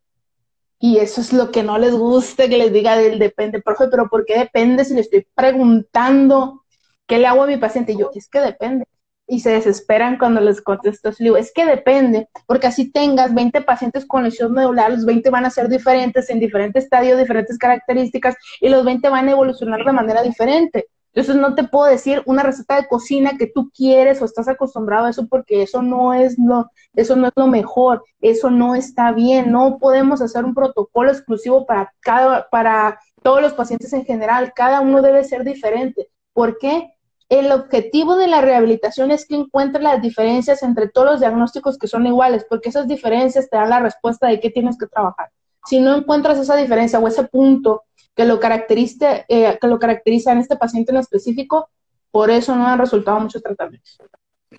Y 0.79 0.97
eso 0.97 1.21
es 1.21 1.33
lo 1.33 1.51
que 1.51 1.63
no 1.63 1.77
les 1.77 1.95
gusta 1.95 2.47
que 2.47 2.57
les 2.57 2.71
diga 2.71 2.97
del 2.97 3.19
depende, 3.19 3.61
profe, 3.61 3.87
pero 3.89 4.09
¿por 4.09 4.25
qué 4.25 4.37
depende 4.37 4.85
si 4.85 4.93
le 4.93 5.01
estoy 5.01 5.27
preguntando 5.35 6.63
qué 7.07 7.17
le 7.17 7.27
hago 7.27 7.43
a 7.43 7.47
mi 7.47 7.57
paciente? 7.57 7.93
Y 7.93 7.97
yo, 7.97 8.11
es 8.13 8.29
que 8.29 8.39
depende 8.39 8.85
y 9.27 9.41
se 9.41 9.51
desesperan 9.51 10.17
cuando 10.17 10.41
les 10.41 10.61
contesto. 10.61 11.09
Le 11.09 11.15
digo, 11.19 11.37
es 11.37 11.51
que 11.53 11.65
depende, 11.65 12.29
porque 12.45 12.67
así 12.67 12.91
tengas 12.91 13.33
20 13.33 13.61
pacientes 13.61 14.05
con 14.05 14.23
lesión 14.23 14.53
medular, 14.53 14.91
los 14.91 15.05
20 15.05 15.29
van 15.29 15.45
a 15.45 15.49
ser 15.49 15.67
diferentes 15.67 16.29
en 16.29 16.39
diferentes 16.39 16.85
estadios, 16.85 17.19
diferentes 17.19 17.57
características, 17.57 18.35
y 18.61 18.69
los 18.69 18.85
20 18.85 19.09
van 19.09 19.27
a 19.27 19.31
evolucionar 19.31 19.83
de 19.83 19.91
manera 19.91 20.23
diferente. 20.23 20.87
Entonces 21.17 21.41
no 21.41 21.55
te 21.55 21.63
puedo 21.63 21.89
decir 21.89 22.21
una 22.27 22.43
receta 22.43 22.75
de 22.75 22.87
cocina 22.87 23.37
que 23.39 23.47
tú 23.47 23.71
quieres 23.75 24.21
o 24.21 24.25
estás 24.25 24.47
acostumbrado 24.47 25.07
a 25.07 25.09
eso 25.09 25.27
porque 25.27 25.63
eso 25.63 25.81
no 25.81 26.13
es 26.13 26.37
lo, 26.37 26.69
eso 26.93 27.15
no 27.15 27.25
es 27.25 27.33
lo 27.35 27.47
mejor, 27.47 28.03
eso 28.21 28.51
no 28.51 28.75
está 28.75 29.11
bien, 29.13 29.51
no 29.51 29.79
podemos 29.79 30.21
hacer 30.21 30.45
un 30.45 30.53
protocolo 30.53 31.09
exclusivo 31.09 31.65
para 31.65 31.91
cada, 32.01 32.47
para 32.49 32.99
todos 33.23 33.41
los 33.41 33.53
pacientes 33.53 33.91
en 33.93 34.05
general, 34.05 34.53
cada 34.55 34.79
uno 34.79 35.01
debe 35.01 35.23
ser 35.23 35.43
diferente. 35.43 36.07
¿Por 36.33 36.59
qué? 36.59 36.93
El 37.29 37.51
objetivo 37.51 38.15
de 38.15 38.27
la 38.27 38.41
rehabilitación 38.41 39.11
es 39.11 39.27
que 39.27 39.35
encuentres 39.35 39.83
las 39.83 40.01
diferencias 40.01 40.63
entre 40.63 40.87
todos 40.87 41.11
los 41.11 41.19
diagnósticos 41.19 41.77
que 41.77 41.87
son 41.87 42.05
iguales, 42.07 42.45
porque 42.49 42.69
esas 42.69 42.87
diferencias 42.87 43.49
te 43.49 43.57
dan 43.57 43.69
la 43.69 43.79
respuesta 43.79 44.27
de 44.27 44.39
qué 44.39 44.49
tienes 44.49 44.77
que 44.77 44.87
trabajar. 44.87 45.29
Si 45.65 45.81
no 45.81 45.95
encuentras 45.95 46.39
esa 46.39 46.55
diferencia 46.55 46.99
o 46.99 47.07
ese 47.07 47.23
punto 47.25 47.83
que 48.15 48.23
lo, 48.25 48.39
caracteriza, 48.39 49.25
eh, 49.27 49.57
que 49.59 49.67
lo 49.67 49.77
caracteriza 49.77 50.31
en 50.31 50.39
este 50.39 50.55
paciente 50.55 50.91
en 50.91 50.97
específico, 50.99 51.69
por 52.11 52.31
eso 52.31 52.55
no 52.55 52.65
han 52.65 52.79
resultado 52.79 53.19
muchos 53.19 53.43
tratamientos. 53.43 53.97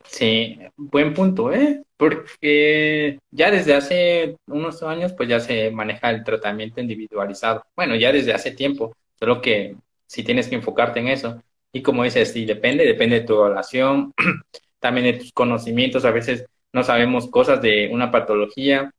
Sí, 0.05 0.59
buen 0.77 1.15
punto, 1.15 1.53
¿eh? 1.53 1.83
Porque 1.97 3.19
ya 3.31 3.51
desde 3.51 3.75
hace 3.75 4.37
unos 4.47 4.83
años, 4.83 5.15
pues 5.15 5.29
ya 5.29 5.41
se 5.41 5.71
maneja 5.71 6.11
el 6.11 6.23
tratamiento 6.23 6.81
individualizado. 6.81 7.65
Bueno, 7.75 7.97
ya 7.97 8.13
desde 8.13 8.35
hace 8.35 8.53
tiempo, 8.53 8.95
solo 9.19 9.41
que 9.41 9.75
si 10.07 10.23
tienes 10.23 10.49
que 10.49 10.57
enfocarte 10.57 11.01
en 11.01 11.09
eso. 11.09 11.43
Y 11.79 11.83
como 11.83 12.03
dices, 12.03 12.33
sí, 12.33 12.45
depende, 12.45 12.85
depende 12.85 13.21
de 13.21 13.27
tu 13.27 13.35
evaluación, 13.35 14.13
también 14.81 15.07
de 15.07 15.13
tus 15.21 15.33
conocimientos. 15.33 16.05
A 16.05 16.11
veces 16.11 16.45
no 16.73 16.83
sabemos 16.83 17.29
cosas 17.31 17.63
de 17.63 17.89
una 17.93 18.11
patología. 18.11 18.91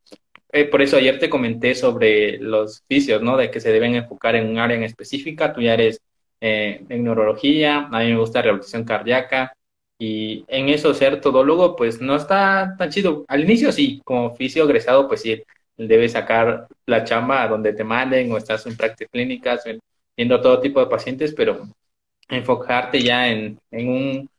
Eh, 0.53 0.63
por 0.63 0.81
eso 0.81 0.95
ayer 0.95 1.19
te 1.19 1.29
comenté 1.29 1.75
sobre 1.75 2.37
los 2.37 2.83
fisios, 2.87 3.21
¿no? 3.21 3.35
De 3.35 3.51
que 3.51 3.59
se 3.59 3.73
deben 3.73 3.95
enfocar 3.95 4.37
en 4.37 4.47
un 4.47 4.59
área 4.59 4.77
en 4.77 4.83
específica. 4.83 5.51
Tú 5.53 5.59
ya 5.61 5.73
eres 5.73 5.99
eh, 6.39 6.85
en 6.87 7.03
neurología, 7.03 7.89
a 7.91 7.99
mí 7.99 8.11
me 8.11 8.17
gusta 8.17 8.41
rehabilitación 8.41 8.85
cardíaca. 8.85 9.53
Y 9.99 10.45
en 10.47 10.69
eso 10.69 10.93
ser 10.93 11.19
todólogo, 11.19 11.75
pues 11.75 11.99
no 11.99 12.15
está 12.15 12.75
tan 12.77 12.89
chido. 12.91 13.25
Al 13.27 13.43
inicio 13.43 13.73
sí, 13.73 14.01
como 14.05 14.35
fisio 14.37 14.63
egresado, 14.63 15.09
pues 15.09 15.21
sí, 15.21 15.43
debes 15.75 16.13
sacar 16.13 16.67
la 16.85 17.03
chamba 17.03 17.43
a 17.43 17.49
donde 17.49 17.73
te 17.73 17.83
manden 17.83 18.31
o 18.31 18.37
estás 18.37 18.65
en 18.67 18.77
prácticas 18.77 19.11
clínicas, 19.11 19.63
viendo 20.15 20.39
todo 20.39 20.61
tipo 20.61 20.79
de 20.79 20.87
pacientes, 20.87 21.33
pero 21.35 21.67
enfocarte 22.29 23.01
ya 23.01 23.27
en, 23.27 23.59
en 23.71 23.89
un, 23.89 24.29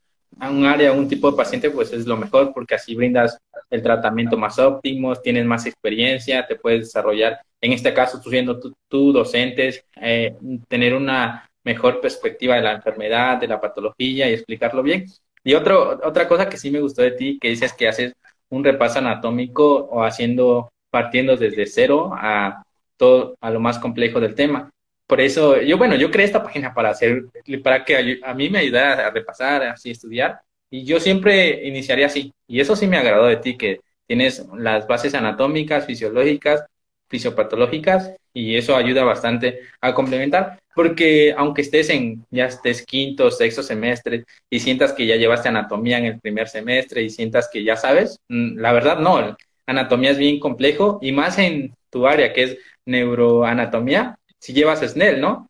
un 0.48 0.64
área, 0.64 0.92
un 0.92 1.08
tipo 1.08 1.30
de 1.30 1.36
paciente, 1.36 1.70
pues 1.70 1.92
es 1.92 2.06
lo 2.06 2.16
mejor 2.16 2.52
porque 2.54 2.76
así 2.76 2.94
brindas 2.94 3.38
el 3.68 3.82
tratamiento 3.82 4.36
más 4.36 4.58
óptimo, 4.58 5.14
tienes 5.16 5.44
más 5.44 5.66
experiencia, 5.66 6.46
te 6.46 6.56
puedes 6.56 6.80
desarrollar. 6.80 7.40
En 7.60 7.72
este 7.72 7.92
caso, 7.92 8.20
tú 8.20 8.30
siendo 8.30 8.58
tú, 8.88 9.12
docentes, 9.12 9.84
eh, 10.00 10.34
tener 10.68 10.94
una 10.94 11.48
mejor 11.62 12.00
perspectiva 12.00 12.56
de 12.56 12.62
la 12.62 12.72
enfermedad, 12.72 13.38
de 13.38 13.48
la 13.48 13.60
patología 13.60 14.28
y 14.28 14.34
explicarlo 14.34 14.82
bien. 14.82 15.06
Y 15.44 15.54
otro, 15.54 16.00
otra 16.02 16.26
cosa 16.26 16.48
que 16.48 16.56
sí 16.56 16.70
me 16.70 16.80
gustó 16.80 17.02
de 17.02 17.12
ti, 17.12 17.38
que 17.40 17.48
dices 17.48 17.72
que 17.72 17.88
haces 17.88 18.12
un 18.48 18.64
repaso 18.64 18.98
anatómico 18.98 19.84
o 19.90 20.02
haciendo, 20.02 20.70
partiendo 20.90 21.36
desde 21.36 21.66
cero 21.66 22.10
a 22.14 22.62
todo, 22.96 23.36
a 23.40 23.50
lo 23.50 23.60
más 23.60 23.78
complejo 23.78 24.20
del 24.20 24.34
tema. 24.34 24.70
Por 25.10 25.20
eso, 25.20 25.60
yo, 25.60 25.76
bueno, 25.76 25.96
yo 25.96 26.08
creé 26.08 26.26
esta 26.26 26.40
página 26.40 26.72
para 26.72 26.90
hacer, 26.90 27.24
para 27.64 27.84
que 27.84 28.20
a 28.22 28.32
mí 28.32 28.48
me 28.48 28.60
ayudara 28.60 29.08
a 29.08 29.10
repasar, 29.10 29.64
así 29.64 29.90
estudiar, 29.90 30.40
y 30.70 30.84
yo 30.84 31.00
siempre 31.00 31.66
iniciaría 31.66 32.06
así. 32.06 32.32
Y 32.46 32.60
eso 32.60 32.76
sí 32.76 32.86
me 32.86 32.96
agradó 32.96 33.26
de 33.26 33.38
ti, 33.38 33.56
que 33.56 33.80
tienes 34.06 34.46
las 34.56 34.86
bases 34.86 35.12
anatómicas, 35.14 35.84
fisiológicas, 35.84 36.64
fisiopatológicas, 37.08 38.14
y 38.32 38.54
eso 38.56 38.76
ayuda 38.76 39.02
bastante 39.02 39.62
a 39.80 39.92
complementar, 39.94 40.60
porque 40.76 41.34
aunque 41.36 41.62
estés 41.62 41.90
en, 41.90 42.24
ya 42.30 42.46
estés 42.46 42.86
quinto, 42.86 43.32
sexto 43.32 43.64
semestre, 43.64 44.24
y 44.48 44.60
sientas 44.60 44.92
que 44.92 45.06
ya 45.06 45.16
llevaste 45.16 45.48
anatomía 45.48 45.98
en 45.98 46.04
el 46.04 46.20
primer 46.20 46.46
semestre, 46.48 47.02
y 47.02 47.10
sientas 47.10 47.50
que 47.52 47.64
ya 47.64 47.74
sabes, 47.74 48.20
mm, 48.28 48.58
la 48.60 48.72
verdad 48.72 49.00
no, 49.00 49.36
anatomía 49.66 50.12
es 50.12 50.18
bien 50.18 50.38
complejo, 50.38 51.00
y 51.02 51.10
más 51.10 51.36
en 51.40 51.74
tu 51.90 52.06
área, 52.06 52.32
que 52.32 52.44
es 52.44 52.58
neuroanatomía, 52.86 54.19
si 54.40 54.52
llevas 54.52 54.80
Snell, 54.80 55.20
¿no? 55.20 55.48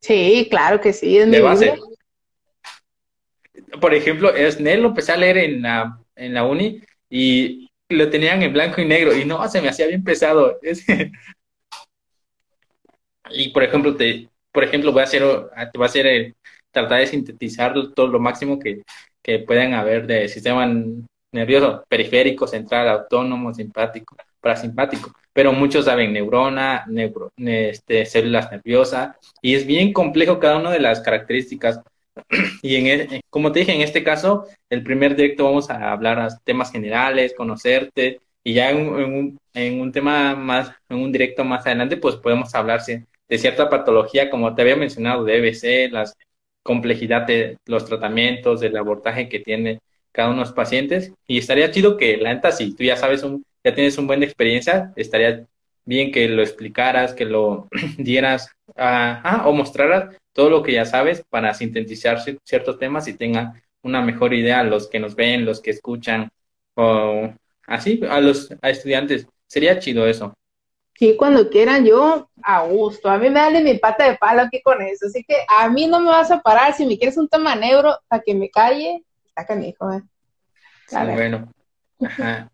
Sí, 0.00 0.48
claro 0.50 0.80
que 0.80 0.92
sí, 0.92 1.18
es 1.18 1.30
de 1.30 1.40
base. 1.40 1.74
Por 3.80 3.94
ejemplo, 3.94 4.32
Snell 4.50 4.82
lo 4.82 4.88
empecé 4.88 5.12
a 5.12 5.16
leer 5.16 5.38
en 5.38 5.62
la, 5.62 5.98
en 6.16 6.34
la 6.34 6.44
uni 6.44 6.82
y 7.08 7.68
lo 7.88 8.08
tenían 8.08 8.42
en 8.42 8.52
blanco 8.52 8.80
y 8.80 8.86
negro 8.86 9.16
y 9.16 9.24
no, 9.24 9.46
se 9.48 9.60
me 9.60 9.68
hacía 9.68 9.86
bien 9.86 10.02
pesado. 10.02 10.58
y 13.30 13.48
por 13.50 13.62
ejemplo, 13.62 13.94
te, 13.94 14.28
por 14.50 14.64
ejemplo, 14.64 14.92
voy 14.92 15.02
a 15.02 15.04
hacer, 15.04 15.22
te 15.22 15.78
voy 15.78 15.84
a 15.84 15.86
hacer 15.86 16.06
el, 16.06 16.34
tratar 16.70 17.00
de 17.00 17.06
sintetizar 17.06 17.74
todo 17.94 18.08
lo 18.08 18.18
máximo 18.18 18.58
que, 18.58 18.82
que 19.22 19.40
puedan 19.40 19.74
haber 19.74 20.06
de 20.06 20.28
sistema 20.28 20.66
nervioso, 21.32 21.84
periférico, 21.88 22.46
central, 22.46 22.88
autónomo, 22.88 23.52
simpático, 23.52 24.16
parasimpático 24.40 25.12
pero 25.32 25.52
muchos 25.52 25.84
saben 25.84 26.12
neurona, 26.12 26.84
neuro, 26.88 27.32
este, 27.36 28.06
células 28.06 28.50
nerviosas, 28.50 29.16
y 29.42 29.54
es 29.54 29.66
bien 29.66 29.92
complejo 29.92 30.38
cada 30.38 30.58
una 30.58 30.70
de 30.70 30.80
las 30.80 31.00
características. 31.00 31.80
Y 32.62 32.76
en, 32.76 32.86
e, 32.86 33.20
como 33.30 33.52
te 33.52 33.60
dije, 33.60 33.72
en 33.72 33.80
este 33.80 34.04
caso, 34.04 34.46
el 34.68 34.82
primer 34.82 35.16
directo 35.16 35.44
vamos 35.44 35.70
a 35.70 35.92
hablar 35.92 36.18
a 36.18 36.28
temas 36.44 36.70
generales, 36.72 37.34
conocerte, 37.36 38.20
y 38.42 38.54
ya 38.54 38.70
en, 38.70 38.88
un, 38.88 39.38
en 39.54 39.80
un 39.80 39.92
tema 39.92 40.34
más, 40.34 40.72
en 40.88 40.98
un 40.98 41.12
directo 41.12 41.44
más 41.44 41.66
adelante, 41.66 41.96
pues 41.96 42.16
podemos 42.16 42.54
hablar 42.54 42.82
de 42.84 43.38
cierta 43.38 43.68
patología, 43.70 44.30
como 44.30 44.54
te 44.54 44.62
había 44.62 44.76
mencionado, 44.76 45.24
de 45.24 45.36
EBC, 45.38 45.92
las 45.92 46.16
complejidad 46.62 47.26
de 47.26 47.56
los 47.66 47.86
tratamientos, 47.86 48.60
del 48.60 48.76
abordaje 48.76 49.28
que 49.28 49.40
tiene 49.40 49.80
cada 50.12 50.28
uno 50.28 50.38
de 50.38 50.44
los 50.46 50.54
pacientes, 50.54 51.12
y 51.26 51.38
estaría 51.38 51.70
chido 51.70 51.96
que 51.96 52.16
la 52.16 52.34
neta, 52.34 52.52
si 52.52 52.74
tú 52.74 52.84
ya 52.84 52.96
sabes 52.96 53.22
un 53.22 53.44
ya 53.64 53.74
tienes 53.74 53.98
un 53.98 54.06
buen 54.06 54.22
experiencia, 54.22 54.92
estaría 54.96 55.46
bien 55.84 56.12
que 56.12 56.28
lo 56.28 56.42
explicaras, 56.42 57.14
que 57.14 57.24
lo 57.24 57.68
dieras 57.98 58.50
ah, 58.76 59.42
o 59.46 59.52
mostraras 59.52 60.16
todo 60.32 60.50
lo 60.50 60.62
que 60.62 60.72
ya 60.72 60.84
sabes 60.84 61.24
para 61.28 61.52
sintetizar 61.54 62.20
ciertos 62.44 62.78
temas 62.78 63.08
y 63.08 63.14
tenga 63.14 63.60
una 63.82 64.02
mejor 64.02 64.34
idea 64.34 64.60
a 64.60 64.64
los 64.64 64.88
que 64.88 65.00
nos 65.00 65.14
ven, 65.14 65.44
los 65.44 65.60
que 65.60 65.70
escuchan 65.70 66.30
o 66.74 67.32
así 67.66 68.00
a 68.08 68.20
los 68.20 68.50
estudiantes. 68.62 69.26
Sería 69.46 69.78
chido 69.78 70.06
eso. 70.06 70.32
Sí, 70.96 71.16
cuando 71.16 71.48
quieran, 71.48 71.84
yo 71.84 72.28
a 72.42 72.62
gusto. 72.64 73.08
A 73.08 73.16
mí 73.18 73.30
me 73.30 73.40
dan 73.40 73.64
mi 73.64 73.78
pata 73.78 74.08
de 74.08 74.18
palo 74.18 74.42
aquí 74.42 74.60
con 74.62 74.82
eso. 74.82 75.06
Así 75.06 75.24
que 75.24 75.34
a 75.48 75.68
mí 75.68 75.86
no 75.86 75.98
me 75.98 76.10
vas 76.10 76.30
a 76.30 76.40
parar. 76.42 76.74
Si 76.74 76.84
me 76.84 76.98
quieres 76.98 77.16
un 77.16 77.26
tema 77.26 77.56
negro, 77.56 77.96
para 78.06 78.22
que 78.22 78.34
me 78.34 78.50
calle, 78.50 79.02
está 79.34 79.54
mi 79.54 79.70
hijo. 79.70 79.90
Eh. 79.90 80.02
Sí, 80.86 80.96
bueno. 81.14 81.50
Ajá. 82.04 82.50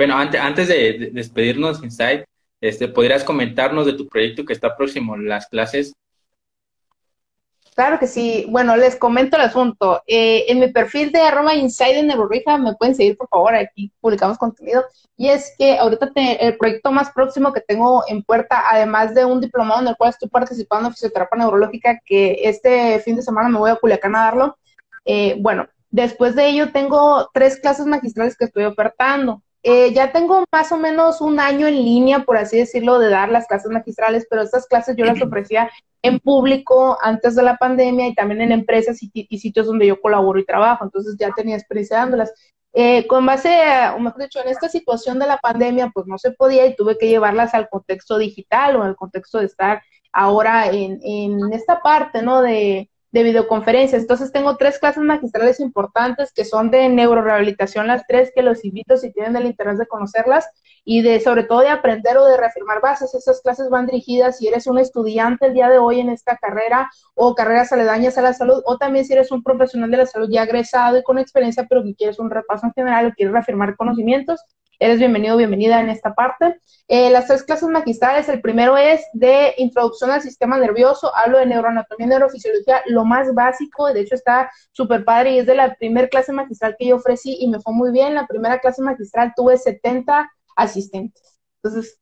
Bueno, 0.00 0.16
antes, 0.16 0.40
antes 0.40 0.68
de, 0.68 1.10
despedirnos, 1.12 1.84
Insight, 1.84 2.24
este, 2.58 2.88
¿podrías 2.88 3.22
comentarnos 3.22 3.84
de 3.84 3.92
tu 3.92 4.08
proyecto 4.08 4.46
que 4.46 4.54
está 4.54 4.74
próximo, 4.74 5.14
las 5.14 5.46
clases? 5.46 5.92
Claro 7.74 7.98
que 7.98 8.06
sí. 8.06 8.46
Bueno, 8.48 8.78
les 8.78 8.96
comento 8.96 9.36
el 9.36 9.42
asunto. 9.42 10.02
Eh, 10.06 10.46
en 10.48 10.58
mi 10.58 10.68
perfil 10.68 11.12
de 11.12 11.20
arroba 11.20 11.54
Inside 11.54 11.98
en 11.98 12.06
Neurorija 12.06 12.56
me 12.56 12.74
pueden 12.76 12.94
seguir, 12.94 13.18
por 13.18 13.28
favor, 13.28 13.54
aquí 13.54 13.92
publicamos 14.00 14.38
contenido. 14.38 14.86
Y 15.18 15.28
es 15.28 15.54
que 15.58 15.76
ahorita 15.76 16.12
el 16.14 16.56
proyecto 16.56 16.90
más 16.92 17.10
próximo 17.10 17.52
que 17.52 17.60
tengo 17.60 18.02
en 18.08 18.22
puerta, 18.22 18.70
además 18.70 19.14
de 19.14 19.26
un 19.26 19.42
diplomado 19.42 19.82
en 19.82 19.88
el 19.88 19.96
cual 19.98 20.12
estoy 20.12 20.30
participando 20.30 20.88
en 20.88 20.94
fisioterapia 20.94 21.40
neurológica, 21.40 22.00
que 22.06 22.40
este 22.44 23.00
fin 23.00 23.16
de 23.16 23.22
semana 23.22 23.50
me 23.50 23.58
voy 23.58 23.70
a 23.70 23.76
Culiacán 23.76 24.16
a 24.16 24.24
darlo. 24.24 24.56
Eh, 25.04 25.36
bueno, 25.40 25.68
después 25.90 26.34
de 26.34 26.46
ello 26.48 26.72
tengo 26.72 27.28
tres 27.34 27.60
clases 27.60 27.84
magistrales 27.84 28.34
que 28.34 28.46
estoy 28.46 28.64
ofertando. 28.64 29.42
Eh, 29.62 29.92
ya 29.92 30.10
tengo 30.10 30.44
más 30.50 30.72
o 30.72 30.78
menos 30.78 31.20
un 31.20 31.38
año 31.38 31.66
en 31.66 31.74
línea, 31.74 32.20
por 32.20 32.38
así 32.38 32.56
decirlo, 32.56 32.98
de 32.98 33.10
dar 33.10 33.28
las 33.28 33.46
clases 33.46 33.70
magistrales, 33.70 34.26
pero 34.28 34.42
estas 34.42 34.66
clases 34.66 34.96
yo 34.96 35.04
las 35.04 35.20
ofrecía 35.20 35.70
en 36.02 36.18
público 36.18 36.96
antes 37.02 37.34
de 37.34 37.42
la 37.42 37.58
pandemia 37.58 38.08
y 38.08 38.14
también 38.14 38.40
en 38.40 38.52
empresas 38.52 38.98
y, 39.02 39.38
sitios 39.38 39.66
donde 39.66 39.86
yo 39.86 40.00
colaboro 40.00 40.38
y 40.38 40.46
trabajo, 40.46 40.84
entonces 40.84 41.16
ya 41.18 41.30
tenía 41.32 41.56
experiencia 41.56 41.98
dándolas. 41.98 42.32
Eh, 42.72 43.06
con 43.06 43.26
base, 43.26 43.50
o 43.94 43.98
mejor 43.98 44.22
dicho, 44.22 44.40
en 44.40 44.48
esta 44.48 44.68
situación 44.68 45.18
de 45.18 45.26
la 45.26 45.38
pandemia, 45.38 45.90
pues 45.92 46.06
no 46.06 46.16
se 46.16 46.30
podía 46.30 46.64
y 46.66 46.76
tuve 46.76 46.96
que 46.96 47.08
llevarlas 47.08 47.52
al 47.52 47.68
contexto 47.68 48.16
digital 48.16 48.76
o 48.76 48.82
al 48.82 48.96
contexto 48.96 49.40
de 49.40 49.46
estar 49.46 49.82
ahora 50.12 50.70
en, 50.70 51.00
en 51.02 51.52
esta 51.52 51.80
parte, 51.82 52.22
¿no? 52.22 52.40
De, 52.40 52.88
de 53.12 53.22
videoconferencias. 53.22 54.02
Entonces 54.02 54.32
tengo 54.32 54.56
tres 54.56 54.78
clases 54.78 55.02
magistrales 55.02 55.60
importantes 55.60 56.32
que 56.32 56.44
son 56.44 56.70
de 56.70 56.88
neurorehabilitación, 56.88 57.86
las 57.86 58.06
tres 58.06 58.32
que 58.34 58.42
los 58.42 58.64
invito 58.64 58.96
si 58.96 59.12
tienen 59.12 59.36
el 59.36 59.46
interés 59.46 59.78
de 59.78 59.86
conocerlas 59.86 60.48
y 60.84 61.02
de 61.02 61.20
sobre 61.20 61.44
todo 61.44 61.60
de 61.60 61.68
aprender 61.68 62.16
o 62.16 62.24
de 62.24 62.36
reafirmar 62.36 62.80
bases. 62.80 63.14
Esas 63.14 63.40
clases 63.40 63.68
van 63.68 63.86
dirigidas 63.86 64.38
si 64.38 64.48
eres 64.48 64.66
un 64.66 64.78
estudiante 64.78 65.46
el 65.46 65.54
día 65.54 65.68
de 65.68 65.78
hoy 65.78 66.00
en 66.00 66.08
esta 66.08 66.36
carrera 66.36 66.90
o 67.14 67.34
carreras 67.34 67.72
aledañas 67.72 68.16
a 68.18 68.22
la 68.22 68.32
salud 68.32 68.62
o 68.64 68.78
también 68.78 69.04
si 69.04 69.12
eres 69.12 69.30
un 69.32 69.42
profesional 69.42 69.90
de 69.90 69.96
la 69.98 70.06
salud 70.06 70.28
ya 70.30 70.44
egresado 70.44 70.98
y 70.98 71.02
con 71.02 71.18
experiencia 71.18 71.66
pero 71.68 71.82
que 71.82 71.94
quieres 71.94 72.18
un 72.18 72.30
repaso 72.30 72.66
en 72.66 72.72
general 72.72 73.06
o 73.06 73.12
quieres 73.12 73.32
reafirmar 73.32 73.76
conocimientos 73.76 74.40
eres 74.80 74.98
bienvenido, 74.98 75.36
bienvenida 75.36 75.78
en 75.78 75.90
esta 75.90 76.14
parte. 76.14 76.58
Eh, 76.88 77.10
las 77.10 77.26
tres 77.26 77.44
clases 77.44 77.68
magistrales, 77.68 78.28
el 78.30 78.40
primero 78.40 78.78
es 78.78 79.02
de 79.12 79.54
introducción 79.58 80.10
al 80.10 80.22
sistema 80.22 80.56
nervioso, 80.58 81.14
hablo 81.14 81.38
de 81.38 81.46
neuroanatomía 81.46 82.06
neurofisiología, 82.06 82.82
lo 82.86 83.04
más 83.04 83.32
básico, 83.34 83.92
de 83.92 84.00
hecho 84.00 84.14
está 84.14 84.50
súper 84.72 85.04
padre 85.04 85.32
y 85.32 85.38
es 85.40 85.46
de 85.46 85.54
la 85.54 85.74
primera 85.74 86.08
clase 86.08 86.32
magistral 86.32 86.76
que 86.78 86.86
yo 86.86 86.96
ofrecí 86.96 87.36
y 87.38 87.48
me 87.48 87.60
fue 87.60 87.74
muy 87.74 87.92
bien. 87.92 88.14
La 88.14 88.26
primera 88.26 88.58
clase 88.58 88.82
magistral 88.82 89.34
tuve 89.36 89.58
70 89.58 90.30
asistentes, 90.56 91.38
entonces 91.62 92.00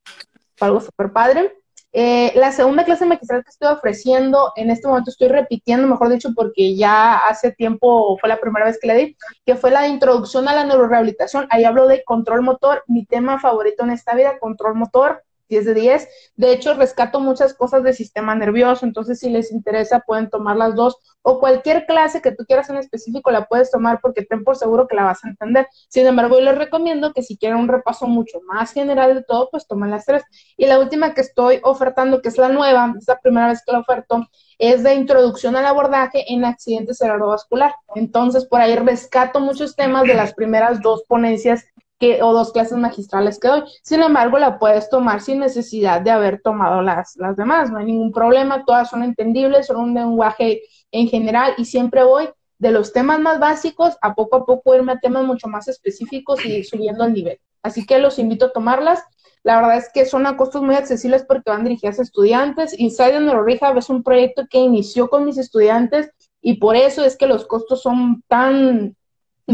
fue 0.55 0.69
algo 0.69 0.79
súper 0.79 1.11
padre. 1.11 1.53
Eh, 1.91 2.31
la 2.35 2.51
segunda 2.51 2.85
clase 2.85 3.05
magistral 3.05 3.43
que 3.43 3.49
estoy 3.49 3.67
ofreciendo, 3.69 4.51
en 4.55 4.69
este 4.69 4.87
momento 4.87 5.09
estoy 5.09 5.27
repitiendo, 5.27 5.87
mejor 5.87 6.09
dicho, 6.09 6.29
porque 6.35 6.75
ya 6.75 7.17
hace 7.17 7.51
tiempo 7.51 8.17
fue 8.19 8.29
la 8.29 8.39
primera 8.39 8.65
vez 8.65 8.77
que 8.79 8.87
la 8.87 8.93
di, 8.93 9.17
que 9.45 9.55
fue 9.55 9.71
la 9.71 9.87
introducción 9.87 10.47
a 10.47 10.53
la 10.53 10.65
neurorehabilitación. 10.65 11.47
Ahí 11.49 11.63
hablo 11.65 11.87
de 11.87 12.03
control 12.03 12.43
motor, 12.43 12.83
mi 12.87 13.05
tema 13.05 13.39
favorito 13.39 13.83
en 13.83 13.91
esta 13.91 14.13
vida, 14.15 14.37
control 14.39 14.75
motor. 14.75 15.23
10 15.49 15.65
de 15.65 15.73
10. 15.73 16.07
De 16.35 16.53
hecho, 16.53 16.73
rescato 16.75 17.19
muchas 17.19 17.53
cosas 17.53 17.83
del 17.83 17.93
sistema 17.93 18.35
nervioso, 18.35 18.85
entonces 18.85 19.19
si 19.19 19.29
les 19.29 19.51
interesa 19.51 19.99
pueden 19.99 20.29
tomar 20.29 20.55
las 20.55 20.75
dos 20.75 20.97
o 21.21 21.39
cualquier 21.39 21.85
clase 21.85 22.21
que 22.21 22.31
tú 22.31 22.45
quieras 22.45 22.69
en 22.69 22.77
específico 22.77 23.31
la 23.31 23.45
puedes 23.45 23.71
tomar 23.71 23.99
porque 24.01 24.23
ten 24.23 24.43
por 24.43 24.55
seguro 24.55 24.87
que 24.87 24.95
la 24.95 25.03
vas 25.03 25.23
a 25.25 25.29
entender. 25.29 25.67
Sin 25.89 26.05
embargo, 26.07 26.37
yo 26.37 26.45
les 26.45 26.57
recomiendo 26.57 27.11
que 27.13 27.23
si 27.23 27.37
quieren 27.37 27.59
un 27.59 27.67
repaso 27.67 28.07
mucho 28.07 28.39
más 28.47 28.71
general 28.71 29.15
de 29.15 29.23
todo, 29.23 29.49
pues 29.51 29.67
tomen 29.67 29.91
las 29.91 30.05
tres. 30.05 30.23
Y 30.55 30.65
la 30.67 30.79
última 30.79 31.13
que 31.13 31.21
estoy 31.21 31.59
ofertando, 31.63 32.21
que 32.21 32.29
es 32.29 32.37
la 32.37 32.49
nueva, 32.49 32.93
es 32.97 33.07
la 33.07 33.19
primera 33.19 33.47
vez 33.47 33.61
que 33.65 33.71
la 33.71 33.79
oferto, 33.79 34.27
es 34.57 34.83
de 34.83 34.93
introducción 34.93 35.55
al 35.55 35.65
abordaje 35.65 36.31
en 36.31 36.45
accidentes 36.45 36.97
cerebrovascular. 36.97 37.73
Entonces, 37.95 38.45
por 38.45 38.61
ahí 38.61 38.75
rescato 38.75 39.39
muchos 39.39 39.75
temas 39.75 40.03
de 40.03 40.13
las 40.13 40.33
primeras 40.33 40.81
dos 40.81 41.03
ponencias 41.07 41.65
que, 41.99 42.23
o 42.23 42.33
dos 42.33 42.51
clases 42.51 42.77
magistrales 42.77 43.39
que 43.39 43.47
doy. 43.49 43.63
Sin 43.83 44.01
embargo, 44.01 44.39
la 44.39 44.57
puedes 44.57 44.89
tomar 44.89 45.21
sin 45.21 45.39
necesidad 45.39 46.01
de 46.01 46.11
haber 46.11 46.41
tomado 46.41 46.81
las, 46.81 47.15
las 47.17 47.35
demás. 47.35 47.71
No 47.71 47.79
hay 47.79 47.85
ningún 47.85 48.11
problema, 48.11 48.63
todas 48.65 48.89
son 48.89 49.03
entendibles, 49.03 49.67
son 49.67 49.77
un 49.77 49.93
lenguaje 49.93 50.61
en 50.91 51.07
general 51.07 51.53
y 51.57 51.65
siempre 51.65 52.03
voy 52.03 52.29
de 52.57 52.71
los 52.71 52.91
temas 52.93 53.19
más 53.19 53.39
básicos 53.39 53.97
a 54.01 54.13
poco 54.15 54.37
a 54.37 54.45
poco 54.45 54.75
irme 54.75 54.91
a 54.93 54.99
temas 54.99 55.23
mucho 55.23 55.47
más 55.47 55.67
específicos 55.67 56.45
y 56.45 56.63
subiendo 56.63 57.05
el 57.05 57.13
nivel. 57.13 57.39
Así 57.63 57.85
que 57.85 57.99
los 57.99 58.19
invito 58.19 58.45
a 58.45 58.51
tomarlas. 58.51 59.03
La 59.43 59.55
verdad 59.55 59.77
es 59.77 59.89
que 59.93 60.05
son 60.05 60.27
a 60.27 60.35
costos 60.35 60.61
muy 60.61 60.75
accesibles 60.75 61.23
porque 61.23 61.49
van 61.49 61.63
dirigidas 61.63 61.99
a 61.99 62.03
estudiantes. 62.03 62.77
Inside 62.77 63.21
Neurorehab 63.21 63.77
es 63.77 63.89
un 63.89 64.03
proyecto 64.03 64.45
que 64.49 64.59
inició 64.59 65.09
con 65.09 65.25
mis 65.25 65.37
estudiantes 65.37 66.11
y 66.41 66.55
por 66.55 66.75
eso 66.75 67.03
es 67.03 67.17
que 67.17 67.27
los 67.27 67.45
costos 67.45 67.81
son 67.81 68.23
tan 68.27 68.95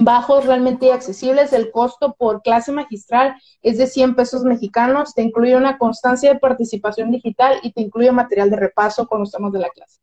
bajos 0.03 0.45
realmente 0.45 0.91
accesibles. 0.91 1.53
El 1.53 1.71
costo 1.71 2.15
por 2.17 2.41
clase 2.41 2.71
magistral 2.71 3.35
es 3.61 3.77
de 3.77 3.87
100 3.87 4.15
pesos 4.15 4.43
mexicanos. 4.43 5.13
Te 5.13 5.21
incluye 5.21 5.55
una 5.55 5.77
constancia 5.77 6.33
de 6.33 6.39
participación 6.39 7.11
digital 7.11 7.59
y 7.63 7.71
te 7.71 7.81
incluye 7.81 8.11
material 8.11 8.49
de 8.49 8.57
repaso 8.57 9.07
con 9.07 9.19
los 9.19 9.31
temas 9.31 9.51
de 9.51 9.59
la 9.59 9.69
clase. 9.69 9.99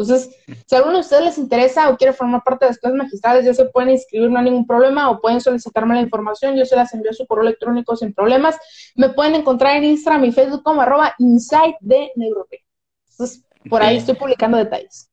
Entonces, 0.00 0.34
si 0.66 0.74
a 0.74 0.78
alguno 0.78 0.96
de 0.96 1.00
ustedes 1.02 1.24
les 1.24 1.38
interesa 1.38 1.90
o 1.90 1.96
quiere 1.98 2.14
formar 2.14 2.42
parte 2.42 2.64
de 2.64 2.70
las 2.70 2.78
clases 2.78 2.96
magistrales, 2.96 3.44
ya 3.44 3.52
se 3.52 3.66
pueden 3.66 3.90
inscribir, 3.90 4.30
no 4.30 4.38
hay 4.38 4.46
ningún 4.46 4.66
problema, 4.66 5.10
o 5.10 5.20
pueden 5.20 5.42
solicitarme 5.42 5.94
la 5.94 6.00
información, 6.00 6.56
yo 6.56 6.64
se 6.64 6.74
las 6.74 6.94
envío 6.94 7.10
a 7.10 7.14
su 7.14 7.26
correo 7.26 7.42
electrónico 7.42 7.94
sin 7.96 8.14
problemas. 8.14 8.56
Me 8.94 9.10
pueden 9.10 9.34
encontrar 9.34 9.76
en 9.76 9.84
Instagram 9.84 10.24
y 10.24 10.32
Facebook 10.32 10.62
como 10.62 10.80
arroba 10.80 11.14
insight 11.18 11.76
de 11.80 12.12
Neurope. 12.16 12.64
Entonces, 13.10 13.44
por 13.68 13.82
ahí 13.82 13.98
estoy 13.98 14.14
publicando 14.14 14.56
detalles. 14.56 15.10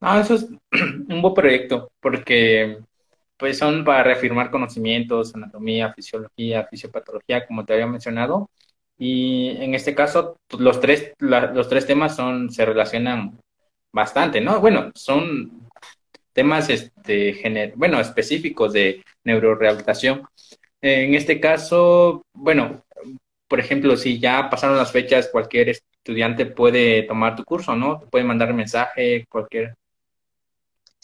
Ah, 0.00 0.20
eso 0.20 0.34
es 0.34 0.46
un 1.08 1.20
buen 1.20 1.34
proyecto, 1.34 1.92
porque 2.00 2.78
pues 3.42 3.58
son 3.58 3.82
para 3.84 4.04
reafirmar 4.04 4.52
conocimientos, 4.52 5.34
anatomía, 5.34 5.92
fisiología, 5.92 6.64
fisiopatología, 6.68 7.44
como 7.44 7.64
te 7.64 7.72
había 7.72 7.88
mencionado. 7.88 8.48
Y 8.96 9.56
en 9.58 9.74
este 9.74 9.96
caso, 9.96 10.36
pues, 10.46 10.62
los 10.62 10.80
tres, 10.80 11.12
los 11.18 11.68
tres 11.68 11.84
temas 11.84 12.16
se 12.50 12.64
relacionan 12.64 13.36
bastante, 13.92 14.40
¿no? 14.40 14.60
Bueno, 14.60 14.92
son 14.94 15.68
temas 16.32 16.70
este, 16.70 17.72
bueno, 17.74 17.98
específicos 17.98 18.72
de 18.74 19.02
neurorehabilitación. 19.24 20.22
En 20.80 21.14
este 21.16 21.40
caso, 21.40 22.22
bueno, 22.32 22.84
por 23.48 23.58
ejemplo, 23.58 23.96
si 23.96 24.20
ya 24.20 24.48
pasaron 24.50 24.76
las 24.76 24.92
fechas, 24.92 25.30
cualquier 25.32 25.70
estudiante 25.70 26.46
puede 26.46 27.02
tomar 27.02 27.34
tu 27.34 27.42
curso, 27.42 27.74
¿no? 27.74 28.02
Puede 28.08 28.24
mandar 28.24 28.54
mensaje, 28.54 29.26
cualquier. 29.28 29.74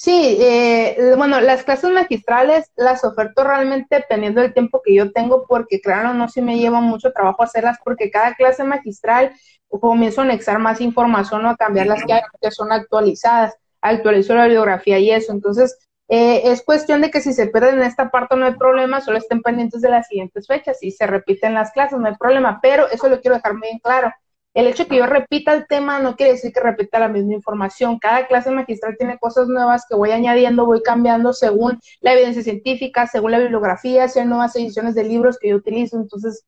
Sí, 0.00 0.38
eh, 0.40 1.14
bueno, 1.16 1.40
las 1.40 1.64
clases 1.64 1.90
magistrales 1.90 2.70
las 2.76 3.02
oferto 3.02 3.42
realmente 3.42 3.96
dependiendo 3.96 4.40
del 4.40 4.54
tiempo 4.54 4.80
que 4.84 4.94
yo 4.94 5.10
tengo, 5.10 5.44
porque 5.48 5.80
claro, 5.80 6.14
no, 6.14 6.28
si 6.28 6.40
me 6.40 6.56
lleva 6.56 6.80
mucho 6.80 7.12
trabajo 7.12 7.42
hacerlas, 7.42 7.78
porque 7.84 8.08
cada 8.08 8.36
clase 8.36 8.62
magistral 8.62 9.32
comienzo 9.68 10.20
a 10.20 10.24
anexar 10.24 10.60
más 10.60 10.80
información 10.80 11.44
o 11.44 11.50
a 11.50 11.56
cambiar 11.56 11.88
las 11.88 12.04
que, 12.04 12.50
son 12.52 12.70
actualizadas, 12.70 13.56
actualizo 13.80 14.36
la 14.36 14.44
bibliografía 14.44 15.00
y 15.00 15.10
eso. 15.10 15.32
Entonces, 15.32 15.76
eh, 16.08 16.42
es 16.44 16.62
cuestión 16.62 17.00
de 17.00 17.10
que 17.10 17.20
si 17.20 17.32
se 17.32 17.48
pierden 17.48 17.78
en 17.78 17.82
esta 17.82 18.08
parte 18.08 18.36
no 18.36 18.46
hay 18.46 18.54
problema, 18.54 19.00
solo 19.00 19.18
estén 19.18 19.42
pendientes 19.42 19.80
de 19.80 19.90
las 19.90 20.06
siguientes 20.06 20.46
fechas. 20.46 20.78
y 20.80 20.92
se 20.92 21.08
repiten 21.08 21.54
las 21.54 21.72
clases, 21.72 21.98
no 21.98 22.06
hay 22.06 22.14
problema, 22.14 22.60
pero 22.62 22.88
eso 22.88 23.08
lo 23.08 23.20
quiero 23.20 23.34
dejar 23.34 23.54
muy 23.54 23.62
bien 23.62 23.80
claro 23.80 24.12
el 24.58 24.66
hecho 24.66 24.88
que 24.88 24.96
yo 24.96 25.06
repita 25.06 25.54
el 25.54 25.68
tema 25.68 26.00
no 26.00 26.16
quiere 26.16 26.32
decir 26.32 26.52
que 26.52 26.58
repita 26.58 26.98
la 26.98 27.06
misma 27.06 27.34
información. 27.34 28.00
Cada 28.00 28.26
clase 28.26 28.50
magistral 28.50 28.96
tiene 28.98 29.16
cosas 29.16 29.46
nuevas 29.46 29.86
que 29.88 29.94
voy 29.94 30.10
añadiendo, 30.10 30.66
voy 30.66 30.82
cambiando 30.82 31.32
según 31.32 31.78
la 32.00 32.12
evidencia 32.14 32.42
científica, 32.42 33.06
según 33.06 33.30
la 33.30 33.38
bibliografía, 33.38 34.08
si 34.08 34.18
hay 34.18 34.26
nuevas 34.26 34.56
ediciones 34.56 34.96
de 34.96 35.04
libros 35.04 35.38
que 35.38 35.50
yo 35.50 35.56
utilizo. 35.56 35.96
Entonces, 35.96 36.44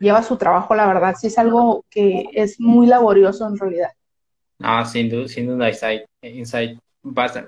lleva 0.00 0.24
su 0.24 0.36
trabajo, 0.36 0.74
la 0.74 0.88
verdad. 0.88 1.14
Sí 1.16 1.28
es 1.28 1.38
algo 1.38 1.84
que 1.88 2.24
es 2.32 2.58
muy 2.58 2.88
laborioso 2.88 3.46
en 3.46 3.58
realidad. 3.58 3.90
Ah, 4.58 4.84
sin 4.84 5.08
duda, 5.08 5.28
sin 5.28 5.46
duda, 5.46 5.68
Insight. 5.68 6.02
Insight 6.20 6.80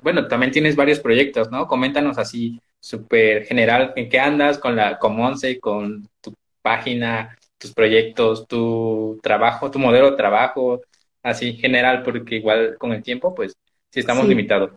bueno, 0.02 0.28
también 0.28 0.52
tienes 0.52 0.76
varios 0.76 1.00
proyectos, 1.00 1.50
¿no? 1.50 1.66
Coméntanos 1.66 2.18
así 2.18 2.60
súper 2.78 3.46
general, 3.46 3.92
¿en 3.96 4.08
qué 4.08 4.20
andas 4.20 4.58
con 4.58 4.76
la 4.76 4.98
con 4.98 5.16
Monse, 5.16 5.58
con 5.58 6.08
tu 6.20 6.34
página? 6.62 7.36
Tus 7.58 7.72
proyectos, 7.72 8.46
tu 8.46 9.18
trabajo, 9.22 9.70
tu 9.70 9.78
modelo 9.78 10.10
de 10.10 10.16
trabajo, 10.16 10.80
así 11.22 11.54
general, 11.54 12.02
porque 12.02 12.36
igual 12.36 12.76
con 12.78 12.92
el 12.92 13.02
tiempo, 13.02 13.34
pues 13.34 13.56
sí 13.90 14.00
estamos 14.00 14.26
limitados. 14.26 14.70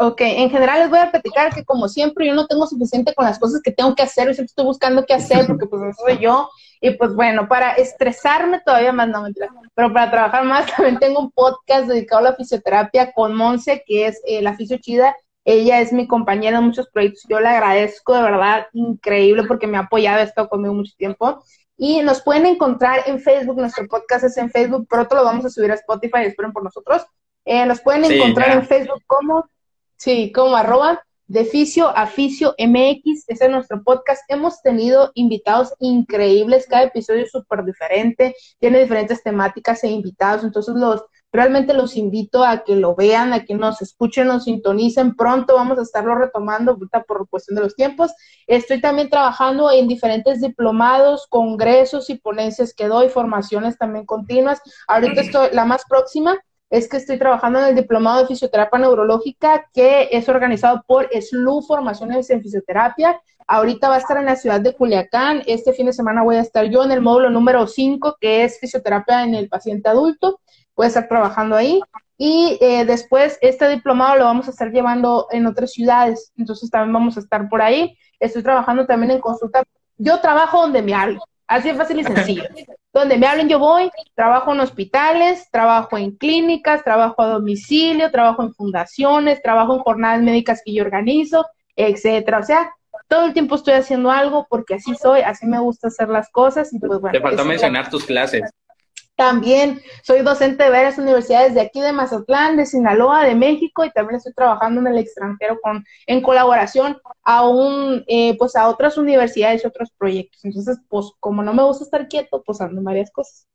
Ok, 0.00 0.20
en 0.20 0.48
general 0.48 0.78
les 0.78 0.90
voy 0.90 1.00
a 1.00 1.10
platicar 1.10 1.52
que 1.52 1.64
como 1.64 1.88
siempre 1.88 2.24
yo 2.24 2.32
no 2.32 2.46
tengo 2.46 2.68
suficiente 2.68 3.12
con 3.14 3.24
las 3.24 3.36
cosas 3.36 3.60
que 3.60 3.72
tengo 3.72 3.96
que 3.96 4.04
hacer, 4.04 4.28
yo 4.28 4.34
siempre 4.34 4.50
estoy 4.50 4.64
buscando 4.64 5.04
qué 5.04 5.14
hacer 5.14 5.44
porque 5.46 5.66
pues 5.66 5.82
eso 5.82 6.04
soy 6.06 6.18
yo. 6.18 6.48
Y 6.80 6.92
pues 6.92 7.16
bueno, 7.16 7.48
para 7.48 7.72
estresarme 7.72 8.60
todavía 8.64 8.92
más, 8.92 9.08
no 9.08 9.22
mentira, 9.22 9.48
pero 9.74 9.92
para 9.92 10.08
trabajar 10.08 10.44
más 10.44 10.66
también 10.76 11.00
tengo 11.00 11.18
un 11.18 11.32
podcast 11.32 11.88
dedicado 11.88 12.20
a 12.20 12.30
la 12.30 12.36
fisioterapia 12.36 13.12
con 13.12 13.34
Monse, 13.34 13.82
que 13.84 14.06
es 14.06 14.20
eh, 14.24 14.40
la 14.40 14.54
fisio 14.54 14.78
chida, 14.78 15.16
ella 15.44 15.80
es 15.80 15.92
mi 15.92 16.06
compañera 16.06 16.58
en 16.58 16.64
muchos 16.64 16.88
proyectos, 16.90 17.24
yo 17.28 17.40
le 17.40 17.48
agradezco 17.48 18.14
de 18.14 18.22
verdad, 18.22 18.66
increíble 18.74 19.44
porque 19.48 19.66
me 19.66 19.78
ha 19.78 19.80
apoyado, 19.80 20.20
ha 20.20 20.22
estado 20.22 20.48
conmigo 20.48 20.74
mucho 20.74 20.92
tiempo 20.96 21.42
y 21.80 22.02
nos 22.02 22.20
pueden 22.22 22.44
encontrar 22.44 23.04
en 23.06 23.20
Facebook, 23.20 23.56
nuestro 23.56 23.86
podcast 23.86 24.24
es 24.24 24.36
en 24.36 24.50
Facebook, 24.50 24.88
pronto 24.88 25.14
lo 25.14 25.24
vamos 25.24 25.44
a 25.44 25.50
subir 25.50 25.70
a 25.70 25.74
Spotify, 25.74 26.24
esperen 26.24 26.52
por 26.52 26.64
nosotros. 26.64 27.06
Eh, 27.44 27.64
nos 27.64 27.80
pueden 27.80 28.04
encontrar 28.04 28.50
en 28.50 28.66
Facebook 28.66 29.00
como, 29.06 29.48
sí, 29.96 30.32
como 30.32 30.56
arroba 30.56 31.02
Deficio 31.28 31.88
Aficio 31.96 32.54
MX, 32.58 33.28
ese 33.28 33.44
es 33.44 33.50
nuestro 33.50 33.84
podcast. 33.84 34.22
Hemos 34.28 34.60
tenido 34.60 35.12
invitados 35.14 35.72
increíbles, 35.78 36.66
cada 36.66 36.84
episodio 36.84 37.22
es 37.22 37.30
súper 37.30 37.64
diferente, 37.64 38.34
tiene 38.58 38.80
diferentes 38.80 39.22
temáticas 39.22 39.84
e 39.84 39.88
invitados, 39.88 40.42
entonces 40.42 40.74
los 40.74 41.04
realmente 41.32 41.74
los 41.74 41.96
invito 41.96 42.44
a 42.44 42.64
que 42.64 42.76
lo 42.76 42.94
vean, 42.94 43.32
a 43.32 43.44
que 43.44 43.54
nos 43.54 43.82
escuchen, 43.82 44.28
nos 44.28 44.44
sintonicen. 44.44 45.14
Pronto 45.14 45.54
vamos 45.54 45.78
a 45.78 45.82
estarlo 45.82 46.14
retomando 46.14 46.72
ahorita 46.72 47.02
por 47.04 47.28
cuestión 47.28 47.56
de 47.56 47.62
los 47.62 47.74
tiempos. 47.74 48.12
Estoy 48.46 48.80
también 48.80 49.10
trabajando 49.10 49.70
en 49.70 49.88
diferentes 49.88 50.40
diplomados, 50.40 51.26
congresos 51.28 52.10
y 52.10 52.16
ponencias 52.16 52.72
que 52.74 52.88
doy, 52.88 53.08
formaciones 53.08 53.76
también 53.78 54.06
continuas. 54.06 54.60
Ahorita 54.86 55.20
estoy, 55.20 55.48
la 55.52 55.64
más 55.64 55.84
próxima 55.88 56.38
es 56.70 56.88
que 56.88 56.98
estoy 56.98 57.18
trabajando 57.18 57.58
en 57.60 57.66
el 57.66 57.74
diplomado 57.74 58.20
de 58.20 58.26
fisioterapia 58.26 58.78
neurológica 58.78 59.66
que 59.72 60.08
es 60.12 60.28
organizado 60.28 60.82
por 60.86 61.08
SLU 61.12 61.62
Formaciones 61.62 62.28
en 62.30 62.42
Fisioterapia. 62.42 63.20
Ahorita 63.46 63.88
va 63.88 63.94
a 63.94 63.98
estar 63.98 64.18
en 64.18 64.26
la 64.26 64.36
ciudad 64.36 64.60
de 64.60 64.74
Culiacán. 64.74 65.42
Este 65.46 65.72
fin 65.72 65.86
de 65.86 65.94
semana 65.94 66.22
voy 66.22 66.36
a 66.36 66.40
estar 66.40 66.66
yo 66.66 66.84
en 66.84 66.90
el 66.90 67.00
módulo 67.00 67.30
número 67.30 67.66
5, 67.66 68.16
que 68.20 68.44
es 68.44 68.58
fisioterapia 68.60 69.24
en 69.24 69.34
el 69.34 69.48
paciente 69.48 69.88
adulto. 69.88 70.40
A 70.84 70.86
estar 70.86 71.08
trabajando 71.08 71.56
ahí. 71.56 71.80
Y 72.16 72.58
eh, 72.60 72.84
después 72.84 73.38
este 73.40 73.68
diplomado 73.68 74.16
lo 74.16 74.24
vamos 74.24 74.48
a 74.48 74.50
estar 74.50 74.70
llevando 74.70 75.28
en 75.30 75.46
otras 75.46 75.72
ciudades. 75.72 76.32
Entonces 76.36 76.70
también 76.70 76.92
vamos 76.92 77.16
a 77.16 77.20
estar 77.20 77.48
por 77.48 77.62
ahí. 77.62 77.96
Estoy 78.18 78.42
trabajando 78.42 78.86
también 78.86 79.12
en 79.12 79.20
consulta. 79.20 79.62
Yo 79.96 80.20
trabajo 80.20 80.60
donde 80.60 80.82
me 80.82 80.94
hablen. 80.94 81.20
Así 81.46 81.70
es 81.70 81.76
fácil 81.76 82.00
y 82.00 82.04
sencillo. 82.04 82.44
Donde 82.92 83.16
me 83.16 83.26
hablen 83.26 83.48
yo 83.48 83.58
voy, 83.58 83.90
trabajo 84.14 84.52
en 84.52 84.60
hospitales, 84.60 85.48
trabajo 85.50 85.96
en 85.96 86.12
clínicas, 86.16 86.84
trabajo 86.84 87.22
a 87.22 87.28
domicilio, 87.28 88.10
trabajo 88.10 88.42
en 88.42 88.52
fundaciones, 88.52 89.40
trabajo 89.40 89.74
en 89.74 89.80
jornadas 89.80 90.20
médicas 90.20 90.60
que 90.64 90.74
yo 90.74 90.84
organizo, 90.84 91.46
etcétera. 91.74 92.38
O 92.40 92.42
sea, 92.42 92.70
todo 93.08 93.24
el 93.24 93.32
tiempo 93.32 93.54
estoy 93.54 93.74
haciendo 93.74 94.10
algo 94.10 94.46
porque 94.50 94.74
así 94.74 94.94
soy, 94.94 95.20
así 95.20 95.46
me 95.46 95.58
gusta 95.58 95.88
hacer 95.88 96.08
las 96.08 96.30
cosas 96.30 96.72
y 96.72 96.78
pues 96.78 97.00
bueno. 97.00 97.18
Te 97.18 97.22
faltó 97.22 97.44
mencionar 97.44 97.88
tus 97.88 98.04
clases. 98.04 98.42
También 99.18 99.82
soy 100.04 100.22
docente 100.22 100.62
de 100.62 100.70
varias 100.70 100.96
universidades 100.96 101.52
de 101.52 101.60
aquí 101.60 101.80
de 101.80 101.92
Mazatlán, 101.92 102.56
de 102.56 102.64
Sinaloa, 102.64 103.24
de 103.24 103.34
México 103.34 103.84
y 103.84 103.90
también 103.90 104.18
estoy 104.18 104.32
trabajando 104.32 104.80
en 104.80 104.86
el 104.86 104.98
extranjero 104.98 105.58
con, 105.60 105.84
en 106.06 106.22
colaboración 106.22 107.00
a 107.24 107.44
un, 107.44 108.04
eh, 108.06 108.36
pues 108.38 108.54
a 108.54 108.68
otras 108.68 108.96
universidades 108.96 109.64
y 109.64 109.66
otros 109.66 109.90
proyectos. 109.98 110.44
Entonces, 110.44 110.78
pues 110.88 111.06
como 111.18 111.42
no 111.42 111.52
me 111.52 111.64
gusta 111.64 111.82
estar 111.82 112.06
quieto, 112.06 112.44
pues 112.46 112.60
ando 112.60 112.78
en 112.78 112.84
varias 112.84 113.10
cosas. 113.10 113.48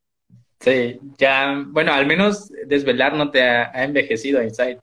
Sí, 0.60 1.00
ya, 1.16 1.64
bueno, 1.68 1.94
al 1.94 2.04
menos 2.04 2.52
desvelar 2.66 3.14
no 3.14 3.30
te 3.30 3.42
ha, 3.42 3.70
envejecido 3.84 4.42
Inside. 4.42 4.80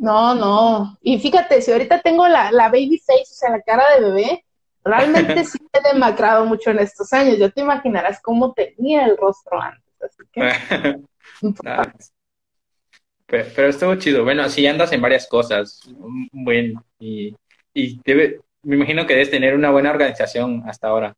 No, 0.00 0.34
no. 0.34 0.98
Y 1.00 1.18
fíjate, 1.18 1.62
si 1.62 1.72
ahorita 1.72 2.02
tengo 2.02 2.28
la, 2.28 2.52
la 2.52 2.66
baby 2.68 2.98
face, 2.98 3.22
o 3.22 3.36
sea, 3.36 3.50
la 3.52 3.62
cara 3.62 3.84
de 3.96 4.04
bebé, 4.04 4.44
realmente 4.84 5.44
sí 5.46 5.56
he 5.72 5.94
demacrado 5.94 6.44
mucho 6.44 6.72
en 6.72 6.80
estos 6.80 7.10
años. 7.14 7.38
Ya 7.38 7.48
te 7.48 7.62
imaginarás 7.62 8.20
cómo 8.20 8.52
tenía 8.52 9.06
el 9.06 9.16
rostro 9.16 9.58
antes. 9.58 9.83
Así 10.04 10.22
que... 10.32 11.00
pero, 13.26 13.68
estuvo 13.68 13.94
chido. 13.96 14.24
Bueno, 14.24 14.48
sí 14.48 14.66
andas 14.66 14.92
en 14.92 15.00
varias 15.00 15.26
cosas. 15.26 15.80
Bueno, 16.32 16.84
y, 16.98 17.34
y 17.72 18.00
me 18.62 18.76
imagino 18.76 19.06
que 19.06 19.14
debes 19.14 19.30
tener 19.30 19.54
una 19.54 19.70
buena 19.70 19.90
organización 19.90 20.62
hasta 20.66 20.88
ahora. 20.88 21.16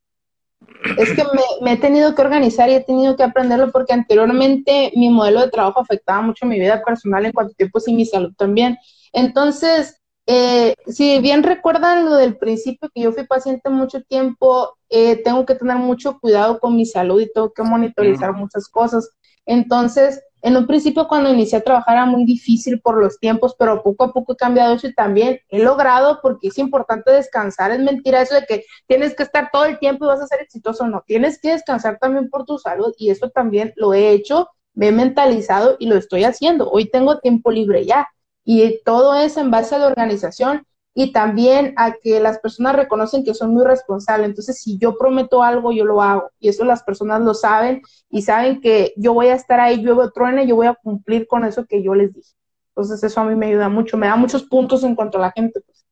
Es 0.98 1.12
que 1.12 1.22
me, 1.62 1.72
he 1.72 1.76
tenido 1.76 2.14
que 2.14 2.22
organizar 2.22 2.70
y 2.70 2.74
he 2.74 2.80
tenido 2.80 3.16
que 3.16 3.22
aprenderlo 3.22 3.70
porque 3.70 3.92
anteriormente 3.92 4.92
mi 4.96 5.10
modelo 5.10 5.42
de 5.42 5.50
trabajo 5.50 5.80
afectaba 5.80 6.22
mucho 6.22 6.46
mi 6.46 6.58
vida 6.58 6.82
personal 6.82 7.26
en 7.26 7.32
cuanto 7.32 7.52
a 7.52 7.56
tiempos 7.56 7.86
y 7.88 7.94
mi 7.94 8.06
salud 8.06 8.32
también. 8.36 8.78
Entonces, 9.12 10.00
eh, 10.26 10.74
si 10.86 11.20
bien 11.20 11.42
recuerdan 11.42 12.06
lo 12.06 12.14
del 12.14 12.36
principio 12.36 12.88
que 12.94 13.02
yo 13.02 13.12
fui 13.12 13.26
paciente 13.26 13.68
mucho 13.68 14.02
tiempo, 14.02 14.75
eh, 14.88 15.22
tengo 15.22 15.44
que 15.44 15.54
tener 15.54 15.76
mucho 15.76 16.18
cuidado 16.20 16.58
con 16.60 16.76
mi 16.76 16.86
salud 16.86 17.20
y 17.20 17.32
tengo 17.32 17.52
que 17.52 17.62
monitorizar 17.62 18.32
muchas 18.32 18.68
cosas. 18.68 19.10
Entonces, 19.44 20.22
en 20.42 20.56
un 20.56 20.66
principio 20.66 21.08
cuando 21.08 21.32
inicié 21.32 21.58
a 21.58 21.62
trabajar 21.62 21.96
era 21.96 22.06
muy 22.06 22.24
difícil 22.24 22.80
por 22.80 23.00
los 23.00 23.18
tiempos, 23.18 23.56
pero 23.58 23.82
poco 23.82 24.04
a 24.04 24.12
poco 24.12 24.34
he 24.34 24.36
cambiado 24.36 24.74
eso 24.74 24.86
y 24.86 24.94
también 24.94 25.40
he 25.48 25.58
logrado 25.58 26.20
porque 26.22 26.48
es 26.48 26.58
importante 26.58 27.10
descansar. 27.10 27.72
Es 27.72 27.80
mentira 27.80 28.22
eso 28.22 28.34
de 28.34 28.44
que 28.44 28.64
tienes 28.86 29.14
que 29.16 29.24
estar 29.24 29.50
todo 29.52 29.64
el 29.64 29.78
tiempo 29.78 30.04
y 30.04 30.08
vas 30.08 30.20
a 30.20 30.26
ser 30.26 30.40
exitoso. 30.40 30.86
No, 30.86 31.02
tienes 31.06 31.40
que 31.40 31.52
descansar 31.52 31.98
también 31.98 32.28
por 32.30 32.44
tu 32.44 32.58
salud 32.58 32.94
y 32.98 33.10
eso 33.10 33.30
también 33.30 33.72
lo 33.76 33.92
he 33.94 34.10
hecho, 34.10 34.48
me 34.74 34.88
he 34.88 34.92
mentalizado 34.92 35.76
y 35.78 35.86
lo 35.86 35.96
estoy 35.96 36.24
haciendo. 36.24 36.70
Hoy 36.70 36.90
tengo 36.90 37.18
tiempo 37.18 37.50
libre 37.50 37.84
ya 37.84 38.08
y 38.44 38.80
todo 38.84 39.14
es 39.16 39.36
en 39.36 39.50
base 39.50 39.74
a 39.74 39.78
la 39.78 39.86
organización 39.88 40.64
y 40.98 41.12
también 41.12 41.74
a 41.76 41.92
que 41.92 42.20
las 42.20 42.38
personas 42.38 42.74
reconocen 42.74 43.22
que 43.22 43.34
son 43.34 43.52
muy 43.52 43.66
responsables. 43.66 44.30
Entonces, 44.30 44.62
si 44.62 44.78
yo 44.78 44.96
prometo 44.96 45.42
algo, 45.42 45.70
yo 45.70 45.84
lo 45.84 46.00
hago. 46.00 46.30
Y 46.40 46.48
eso 46.48 46.64
las 46.64 46.82
personas 46.82 47.20
lo 47.20 47.34
saben 47.34 47.82
y 48.08 48.22
saben 48.22 48.62
que 48.62 48.94
yo 48.96 49.12
voy 49.12 49.26
a 49.26 49.34
estar 49.34 49.60
ahí, 49.60 49.82
yo 49.82 50.10
truene, 50.10 50.46
yo 50.46 50.56
voy 50.56 50.68
a 50.68 50.74
cumplir 50.74 51.26
con 51.26 51.44
eso 51.44 51.66
que 51.66 51.82
yo 51.82 51.94
les 51.94 52.14
dije. 52.14 52.30
Entonces, 52.68 53.04
eso 53.04 53.20
a 53.20 53.24
mí 53.24 53.34
me 53.34 53.48
ayuda 53.48 53.68
mucho, 53.68 53.98
me 53.98 54.06
da 54.06 54.16
muchos 54.16 54.44
puntos 54.44 54.84
en 54.84 54.94
cuanto 54.94 55.18
a 55.18 55.20
la 55.20 55.32
gente. 55.32 55.60
Pues. 55.60 55.84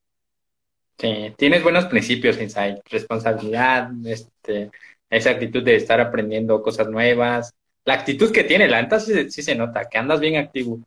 Sí, 0.97 1.35
tienes 1.37 1.63
buenos 1.63 1.85
principios, 1.85 2.41
Insight, 2.41 2.79
responsabilidad, 2.91 3.91
este, 4.07 4.71
esa 5.11 5.31
actitud 5.31 5.63
de 5.63 5.77
estar 5.77 6.01
aprendiendo 6.01 6.63
cosas 6.63 6.89
nuevas. 6.89 7.53
La 7.85 7.93
actitud 7.93 8.33
que 8.33 8.45
tiene, 8.45 8.69
la 8.69 8.81
neta 8.81 8.99
sí, 8.99 9.31
sí 9.31 9.43
se 9.43 9.55
nota, 9.55 9.87
que 9.87 9.99
andas 9.99 10.21
bien 10.21 10.37
activo. 10.37 10.81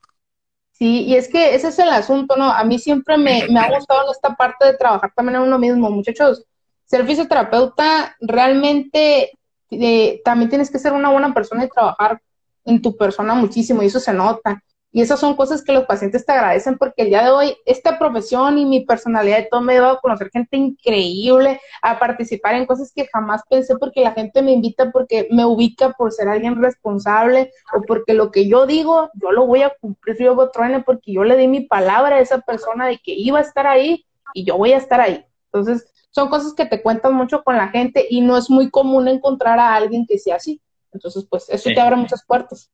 Sí, 0.78 1.06
y 1.06 1.16
es 1.16 1.28
que 1.28 1.56
ese 1.56 1.70
es 1.70 1.80
el 1.80 1.90
asunto, 1.90 2.36
¿no? 2.36 2.52
A 2.52 2.64
mí 2.64 2.78
siempre 2.78 3.18
me, 3.18 3.42
ha 3.42 3.76
gustado 3.76 4.12
esta 4.12 4.36
parte 4.36 4.64
de 4.64 4.78
trabajar 4.78 5.12
también 5.16 5.38
en 5.38 5.42
uno 5.42 5.58
mismo, 5.58 5.90
muchachos. 5.90 6.46
Ser 6.86 7.04
fisioterapeuta 7.04 8.16
realmente 8.20 9.32
eh, 9.72 10.22
también 10.24 10.50
tienes 10.50 10.70
que 10.70 10.78
ser 10.78 10.94
una 10.94 11.10
buena 11.10 11.34
persona 11.34 11.66
y 11.66 11.70
trabajar 11.70 12.22
en 12.64 12.80
tu 12.80 12.96
persona 12.96 13.34
muchísimo, 13.34 13.82
y 13.82 13.88
eso 13.88 14.00
se 14.00 14.14
nota. 14.14 14.62
Y 14.98 15.02
esas 15.02 15.20
son 15.20 15.36
cosas 15.36 15.62
que 15.62 15.74
los 15.74 15.86
pacientes 15.86 16.26
te 16.26 16.32
agradecen 16.32 16.76
porque 16.76 17.04
el 17.04 17.10
día 17.10 17.24
de 17.24 17.30
hoy 17.30 17.56
esta 17.68 18.00
profesión 18.00 18.58
y 18.58 18.66
mi 18.66 18.84
personalidad 18.84 19.38
y 19.38 19.48
todo 19.48 19.62
me 19.62 19.78
ha 19.78 19.92
a 19.92 20.00
conocer 20.00 20.32
gente 20.32 20.58
increíble, 20.58 21.62
a 21.84 22.00
participar 22.00 22.56
en 22.56 22.66
cosas 22.66 22.92
que 22.96 23.06
jamás 23.06 23.44
pensé 23.48 23.78
porque 23.78 24.02
la 24.02 24.14
gente 24.14 24.42
me 24.42 24.54
invita 24.54 24.90
porque 24.92 25.28
me 25.30 25.46
ubica 25.46 25.92
por 25.92 26.12
ser 26.12 26.28
alguien 26.28 26.60
responsable 26.60 27.52
o 27.76 27.84
porque 27.84 28.16
lo 28.16 28.32
que 28.32 28.48
yo 28.48 28.66
digo, 28.66 29.12
yo 29.14 29.32
lo 29.32 29.46
voy 29.46 29.62
a 29.62 29.72
cumplir 29.80 30.18
yo 30.18 30.50
truene 30.50 30.82
porque 30.82 31.14
yo 31.14 31.24
le 31.24 31.38
di 31.38 31.48
mi 31.48 31.62
palabra 31.62 32.16
a 32.16 32.20
esa 32.20 32.40
persona 32.40 32.88
de 32.88 32.98
que 32.98 33.14
iba 33.14 33.38
a 33.38 33.44
estar 33.44 33.68
ahí 33.68 34.04
y 34.34 34.46
yo 34.46 34.58
voy 34.58 34.74
a 34.74 34.78
estar 34.78 35.00
ahí. 35.00 35.24
Entonces, 35.54 35.94
son 36.10 36.28
cosas 36.28 36.56
que 36.56 36.66
te 36.66 36.82
cuentan 36.82 37.14
mucho 37.14 37.44
con 37.44 37.56
la 37.56 37.68
gente 37.68 38.08
y 38.10 38.22
no 38.22 38.36
es 38.36 38.50
muy 38.50 38.72
común 38.72 39.08
encontrar 39.08 39.60
a 39.60 39.76
alguien 39.76 40.08
que 40.08 40.18
sea 40.18 40.38
así. 40.38 40.60
Entonces, 40.92 41.28
pues 41.30 41.48
eso 41.50 41.70
te 41.70 41.80
abre 41.80 41.98
muchas 41.98 42.26
puertas. 42.26 42.72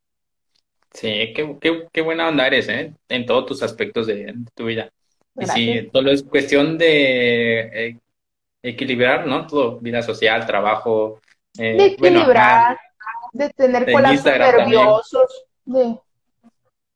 Sí, 0.94 1.34
qué, 1.36 1.58
qué, 1.60 1.88
qué, 1.92 2.02
buena 2.02 2.28
onda 2.28 2.46
eres, 2.46 2.70
¿eh? 2.70 2.94
En 3.10 3.26
todos 3.26 3.46
tus 3.48 3.64
aspectos 3.64 4.08
de, 4.08 4.34
tu 4.54 4.66
vida. 4.66 4.90
Y 5.40 5.46
sí, 5.48 5.90
todo 5.92 6.12
es 6.12 6.24
cuestión 6.24 6.78
de 6.78 7.60
eh, 7.60 8.00
equilibrar, 8.62 9.26
¿no? 9.26 9.48
Todo, 9.48 9.80
vida 9.80 10.02
social, 10.04 10.46
trabajo. 10.46 11.20
Eh, 11.58 11.76
de 11.78 11.86
equilibrar, 11.86 12.78
de 13.32 13.50
tener 13.50 13.92
colapsos 13.92 14.26
nerviosos, 14.26 15.46
de 15.66 15.98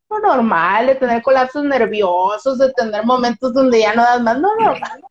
lo 0.09 0.19
normal, 0.19 0.87
de 0.87 0.95
tener 0.95 1.21
colapsos 1.21 1.63
nerviosos, 1.63 2.57
de 2.59 2.71
tener 2.73 3.03
momentos 3.03 3.53
donde 3.53 3.81
ya 3.81 3.93
no 3.93 4.03
das 4.03 4.21
más, 4.21 4.39
no 4.39 4.55
normal. 4.55 5.01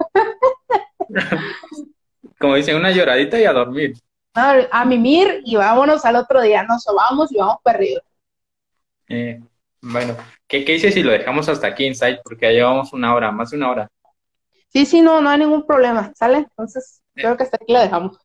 Como 2.38 2.54
dicen, 2.54 2.76
una 2.76 2.90
lloradita 2.90 3.38
y 3.38 3.44
a 3.44 3.52
dormir. 3.52 3.94
A, 4.34 4.84
mimir 4.84 5.40
y 5.44 5.56
vámonos 5.56 6.04
al 6.04 6.16
otro 6.16 6.42
día, 6.42 6.62
nos 6.62 6.82
sobamos 6.82 7.32
y 7.32 7.38
vamos 7.38 7.56
perdidos. 7.64 8.02
Eh, 9.08 9.40
bueno, 9.82 10.16
¿qué, 10.46 10.64
¿qué 10.64 10.72
dices 10.72 10.94
si 10.94 11.02
lo 11.02 11.12
dejamos 11.12 11.48
hasta 11.48 11.68
aquí, 11.68 11.86
Insight? 11.86 12.18
Porque 12.22 12.46
ya 12.46 12.52
llevamos 12.52 12.92
una 12.92 13.14
hora, 13.14 13.30
más 13.30 13.50
de 13.50 13.56
una 13.56 13.70
hora. 13.70 13.90
Sí, 14.68 14.84
sí, 14.84 15.00
no, 15.00 15.20
no 15.20 15.30
hay 15.30 15.38
ningún 15.38 15.64
problema, 15.66 16.12
¿sale? 16.14 16.38
Entonces, 16.38 17.00
eh. 17.14 17.22
creo 17.22 17.36
que 17.36 17.44
hasta 17.44 17.56
aquí 17.56 17.72
lo 17.72 17.80
dejamos. 17.80 18.18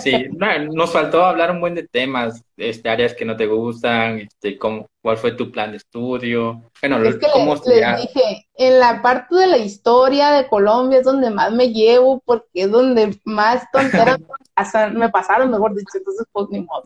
Sí, 0.00 0.26
nos 0.72 0.92
faltó 0.92 1.24
hablar 1.24 1.50
un 1.52 1.60
buen 1.60 1.74
de 1.74 1.86
temas, 1.86 2.42
este, 2.56 2.88
áreas 2.88 3.14
que 3.14 3.24
no 3.24 3.36
te 3.36 3.46
gustan, 3.46 4.18
este, 4.18 4.58
cómo, 4.58 4.86
cuál 5.00 5.16
fue 5.16 5.32
tu 5.32 5.52
plan 5.52 5.70
de 5.70 5.76
estudio. 5.76 6.62
Bueno, 6.80 7.02
es 7.04 7.16
que 7.16 7.28
cómo 7.32 7.54
les, 7.54 7.96
dije, 8.00 8.48
en 8.54 8.80
la 8.80 9.00
parte 9.00 9.36
de 9.36 9.46
la 9.46 9.58
historia 9.58 10.32
de 10.32 10.48
Colombia 10.48 10.98
es 10.98 11.04
donde 11.04 11.30
más 11.30 11.52
me 11.52 11.72
llevo, 11.72 12.20
porque 12.24 12.62
es 12.62 12.70
donde 12.70 13.16
más 13.24 13.64
tonteras 13.70 14.18
me 14.94 15.08
pasaron, 15.10 15.50
mejor 15.50 15.74
dicho, 15.74 15.98
entonces 15.98 16.26
pues 16.32 16.48
ni 16.50 16.60
modo. 16.62 16.84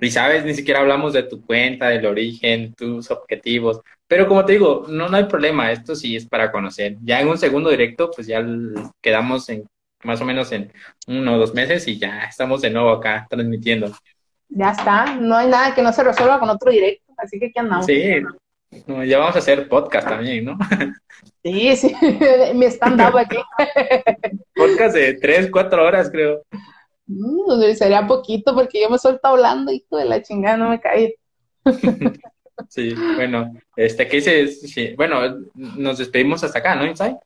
Y 0.00 0.10
sabes, 0.10 0.44
ni 0.44 0.54
siquiera 0.54 0.80
hablamos 0.80 1.12
de 1.12 1.22
tu 1.22 1.44
cuenta, 1.44 1.88
del 1.88 2.06
origen, 2.06 2.74
tus 2.74 3.10
objetivos. 3.10 3.80
Pero 4.06 4.26
como 4.28 4.44
te 4.44 4.52
digo, 4.52 4.86
no, 4.88 5.08
no 5.08 5.16
hay 5.16 5.24
problema, 5.24 5.72
esto 5.72 5.94
sí 5.94 6.16
es 6.16 6.26
para 6.26 6.50
conocer. 6.50 6.96
Ya 7.02 7.20
en 7.20 7.28
un 7.28 7.38
segundo 7.38 7.70
directo, 7.70 8.10
pues 8.10 8.26
ya 8.26 8.44
quedamos 9.00 9.48
en 9.48 9.64
más 10.02 10.20
o 10.20 10.24
menos 10.24 10.50
en 10.52 10.72
uno 11.06 11.34
o 11.34 11.38
dos 11.38 11.54
meses 11.54 11.86
y 11.86 11.98
ya 11.98 12.24
estamos 12.24 12.62
de 12.62 12.70
nuevo 12.70 12.90
acá 12.90 13.26
transmitiendo. 13.28 13.92
Ya 14.48 14.70
está, 14.70 15.16
no 15.16 15.36
hay 15.36 15.48
nada 15.48 15.74
que 15.74 15.82
no 15.82 15.92
se 15.92 16.02
resuelva 16.02 16.40
con 16.40 16.48
otro 16.48 16.70
directo, 16.70 17.12
así 17.16 17.38
que 17.38 17.46
aquí 17.46 17.58
andamos. 17.58 17.86
Sí, 17.86 18.22
ya 19.06 19.18
vamos 19.18 19.36
a 19.36 19.40
hacer 19.40 19.68
podcast 19.68 20.08
también, 20.08 20.44
¿no? 20.44 20.58
Sí, 21.42 21.74
sí, 21.74 21.94
mi 22.54 22.66
stand-up 22.66 23.16
aquí. 23.16 23.38
podcast 24.54 24.94
de 24.94 25.14
tres, 25.14 25.48
cuatro 25.50 25.84
horas, 25.84 26.10
creo. 26.10 26.42
Mm, 27.10 27.74
sería 27.74 28.06
poquito 28.06 28.54
porque 28.54 28.80
yo 28.80 28.88
me 28.88 28.98
suelto 28.98 29.26
hablando, 29.26 29.72
hijo 29.72 29.96
de 29.96 30.04
la 30.04 30.22
chingada, 30.22 30.56
no 30.56 30.68
me 30.68 30.80
caí. 30.80 31.12
sí, 32.68 32.94
bueno, 33.16 33.52
este, 33.74 34.06
¿qué 34.06 34.18
dices? 34.18 34.60
Sí, 34.60 34.94
bueno, 34.96 35.20
nos 35.54 35.98
despedimos 35.98 36.44
hasta 36.44 36.60
acá, 36.60 36.76
¿no, 36.76 36.86
Inside? 36.86 37.18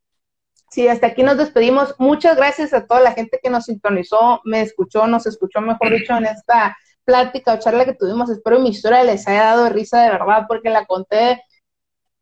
Sí, 0.71 0.89
hasta 0.89 1.09
aquí 1.09 1.23
nos 1.23 1.37
despedimos. 1.37 1.95
Muchas 1.99 2.37
gracias 2.37 2.73
a 2.73 2.87
toda 2.87 3.01
la 3.01 3.13
gente 3.13 3.39
que 3.43 3.51
nos 3.51 3.67
sintonizó, 3.67 4.41
me 4.45 4.63
escuchó, 4.63 5.07
nos 5.07 5.27
escuchó, 5.27 5.61
mejor 5.61 5.91
dicho, 5.91 6.17
en 6.17 6.25
esta 6.25 6.77
plática 7.05 7.53
o 7.53 7.59
charla 7.59 7.85
que 7.85 7.93
tuvimos. 7.93 8.31
Espero 8.31 8.59
mi 8.61 8.71
historia 8.71 9.05
les 9.05 9.29
haya 9.29 9.45
dado 9.45 9.69
risa 9.69 10.03
de 10.03 10.11
verdad 10.11 10.47
porque 10.49 10.71
la 10.71 10.87
conté 10.87 11.43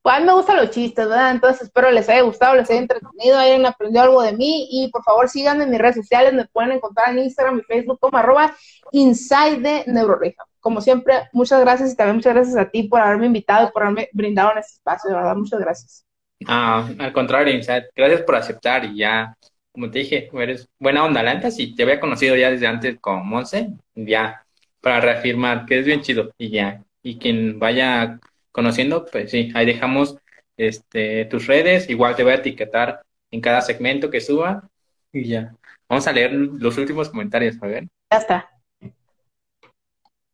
pues 0.02 0.16
a 0.16 0.20
mí 0.20 0.26
me 0.26 0.34
gustan 0.34 0.56
los 0.56 0.70
chistes, 0.70 1.08
¿verdad? 1.08 1.30
Entonces 1.30 1.62
espero 1.62 1.90
les 1.92 2.08
haya 2.08 2.22
gustado, 2.22 2.56
les 2.56 2.68
haya 2.68 2.80
entretenido, 2.80 3.38
hayan 3.38 3.64
aprendido 3.64 4.02
algo 4.02 4.22
de 4.22 4.32
mí 4.32 4.66
y 4.70 4.88
por 4.90 5.04
favor 5.04 5.28
síganme 5.28 5.62
en 5.62 5.70
mis 5.70 5.78
redes 5.78 5.96
sociales, 5.96 6.34
me 6.34 6.44
pueden 6.46 6.72
encontrar 6.72 7.10
en 7.10 7.20
Instagram 7.20 7.60
y 7.60 7.62
Facebook 7.62 7.98
como 8.00 8.18
arroba 8.18 8.54
inside 8.90 9.60
de. 9.60 10.34
Como 10.58 10.80
siempre, 10.80 11.28
muchas 11.32 11.60
gracias 11.60 11.92
y 11.92 11.96
también 11.96 12.16
muchas 12.16 12.34
gracias 12.34 12.56
a 12.56 12.68
ti 12.68 12.84
por 12.84 13.00
haberme 13.00 13.26
invitado 13.26 13.68
y 13.68 13.72
por 13.72 13.82
haberme 13.84 14.08
brindado 14.12 14.52
en 14.52 14.58
este 14.58 14.72
espacio, 14.74 15.10
de 15.10 15.16
verdad, 15.16 15.36
muchas 15.36 15.60
gracias. 15.60 16.04
Ah, 16.46 16.88
al 16.98 17.12
contrario, 17.12 17.54
Inside, 17.54 17.90
gracias 17.94 18.22
por 18.22 18.34
aceptar 18.34 18.84
y 18.84 18.96
ya, 18.96 19.36
como 19.70 19.88
te 19.88 20.00
dije, 20.00 20.28
eres 20.32 20.68
buena 20.80 21.04
onda, 21.04 21.22
la 21.22 21.50
si 21.50 21.76
te 21.76 21.84
había 21.84 22.00
conocido 22.00 22.34
ya 22.34 22.50
desde 22.50 22.66
antes 22.66 22.98
con 23.00 23.26
Monse, 23.26 23.70
ya, 23.94 24.44
para 24.80 25.00
reafirmar 25.00 25.64
que 25.64 25.78
es 25.78 25.86
bien 25.86 26.02
chido 26.02 26.32
y 26.36 26.50
ya, 26.50 26.82
y 27.02 27.18
quien 27.18 27.60
vaya 27.60 28.18
conociendo, 28.52 29.06
pues 29.06 29.30
sí, 29.30 29.50
ahí 29.54 29.66
dejamos 29.66 30.16
este, 30.56 31.24
tus 31.24 31.46
redes, 31.46 31.88
igual 31.88 32.14
te 32.14 32.22
voy 32.22 32.32
a 32.32 32.36
etiquetar 32.36 33.02
en 33.30 33.40
cada 33.40 33.62
segmento 33.62 34.10
que 34.10 34.20
suba 34.20 34.68
y 35.10 35.24
ya. 35.24 35.54
Vamos 35.88 36.06
a 36.06 36.12
leer 36.12 36.32
los 36.32 36.78
últimos 36.78 37.10
comentarios, 37.10 37.56
a 37.60 37.66
ver. 37.66 37.88
Ya 38.10 38.18
está. 38.18 38.50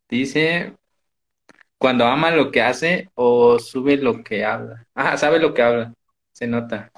Dice, 0.09 0.75
cuando 1.79 2.07
ama 2.07 2.31
lo 2.31 2.51
que 2.51 2.63
hace 2.63 3.11
o 3.15 3.59
sube 3.59 3.97
lo 3.97 4.23
que 4.23 4.45
habla. 4.45 4.87
Ah, 4.95 5.17
sabe 5.17 5.39
lo 5.39 5.55
que 5.55 5.63
habla, 5.63 5.95
se 6.33 6.47
nota. 6.47 6.91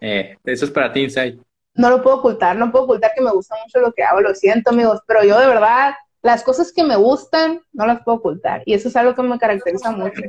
Eh, 0.00 0.36
eso 0.44 0.64
es 0.64 0.70
para 0.70 0.92
ti, 0.92 1.04
Inside. 1.04 1.38
No 1.74 1.90
lo 1.90 2.02
puedo 2.02 2.16
ocultar, 2.16 2.56
no 2.56 2.70
puedo 2.72 2.84
ocultar 2.84 3.12
que 3.14 3.22
me 3.22 3.30
gusta 3.30 3.54
mucho 3.62 3.80
lo 3.80 3.92
que 3.92 4.02
hago, 4.02 4.20
lo 4.20 4.34
siento 4.34 4.70
amigos, 4.70 5.00
pero 5.06 5.22
yo 5.24 5.38
de 5.38 5.46
verdad 5.46 5.94
las 6.26 6.42
cosas 6.42 6.72
que 6.72 6.82
me 6.82 6.96
gustan 6.96 7.60
no 7.72 7.86
las 7.86 8.02
puedo 8.02 8.18
ocultar 8.18 8.62
y 8.66 8.74
eso 8.74 8.88
es 8.88 8.96
algo 8.96 9.14
que 9.14 9.22
me 9.22 9.38
caracteriza 9.38 9.92
mucho. 9.92 10.20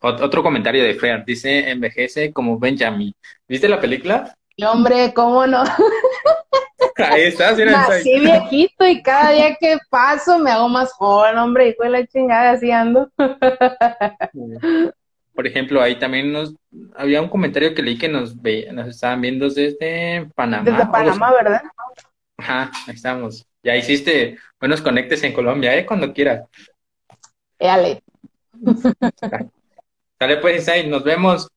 Otro 0.00 0.42
comentario 0.42 0.82
de 0.82 0.94
Fer, 0.94 1.24
dice 1.24 1.70
envejece 1.70 2.32
como 2.32 2.58
Benjamin. 2.58 3.14
¿Viste 3.48 3.68
la 3.68 3.80
película? 3.80 4.34
Y 4.56 4.64
hombre, 4.64 5.14
¿cómo 5.14 5.46
no? 5.46 5.62
Ahí 6.96 7.22
estás, 7.22 7.56
mira, 7.56 7.72
Nací 7.72 8.18
viejito 8.18 8.86
y 8.86 9.02
cada 9.02 9.30
día 9.30 9.54
que 9.60 9.78
paso 9.90 10.38
me 10.38 10.50
hago 10.50 10.68
más 10.68 10.92
joven, 10.92 11.38
hombre, 11.38 11.68
hijo 11.68 11.84
de 11.84 11.90
la 11.90 12.06
chingada, 12.06 12.50
así 12.52 12.70
ando. 12.70 13.08
Por 15.34 15.46
ejemplo, 15.46 15.82
ahí 15.82 15.98
también 15.98 16.32
nos 16.32 16.54
había 16.96 17.22
un 17.22 17.28
comentario 17.28 17.74
que 17.74 17.82
leí 17.82 17.98
que 17.98 18.08
nos 18.08 18.40
ve, 18.40 18.68
nos 18.72 18.88
estaban 18.88 19.20
viendo 19.20 19.48
desde 19.48 20.28
Panamá. 20.34 20.64
Desde. 20.64 20.86
Panamá, 20.86 21.32
¿verdad? 21.32 21.62
Ajá, 22.38 22.70
ahí 22.86 22.94
estamos. 22.94 23.46
Ya 23.66 23.74
hiciste 23.74 24.38
buenos 24.60 24.80
conectes 24.80 25.24
en 25.24 25.32
Colombia, 25.32 25.76
¿eh? 25.76 25.84
Cuando 25.84 26.12
quieras. 26.12 26.48
Éale. 27.58 28.00
Dale 30.20 30.36
pues, 30.36 30.58
Inside, 30.58 30.86
nos 30.86 31.02
vemos. 31.02 31.48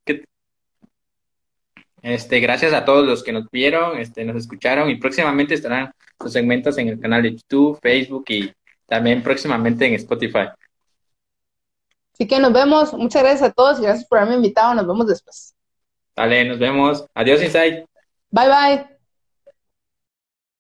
Este, 2.01 2.39
gracias 2.39 2.73
a 2.73 2.83
todos 2.83 3.05
los 3.05 3.23
que 3.23 3.31
nos 3.31 3.47
vieron, 3.51 3.99
este, 3.99 4.25
nos 4.25 4.37
escucharon 4.37 4.89
y 4.89 4.95
próximamente 4.95 5.53
estarán 5.53 5.91
los 6.19 6.33
segmentos 6.33 6.79
en 6.79 6.87
el 6.87 6.99
canal 6.99 7.21
de 7.21 7.35
YouTube, 7.35 7.77
Facebook 7.79 8.25
y 8.29 8.51
también 8.87 9.21
próximamente 9.21 9.85
en 9.85 9.93
Spotify. 9.93 10.47
Así 12.13 12.27
que 12.27 12.39
nos 12.39 12.51
vemos. 12.51 12.91
Muchas 12.93 13.21
gracias 13.21 13.51
a 13.51 13.53
todos 13.53 13.77
y 13.77 13.83
gracias 13.83 14.07
por 14.07 14.17
haberme 14.17 14.37
invitado. 14.37 14.73
Nos 14.73 14.87
vemos 14.87 15.05
después. 15.05 15.53
Dale, 16.15 16.43
nos 16.43 16.57
vemos. 16.57 17.05
Adiós, 17.13 17.43
Inside. 17.43 17.85
Bye 18.31 18.47
bye. 18.47 18.98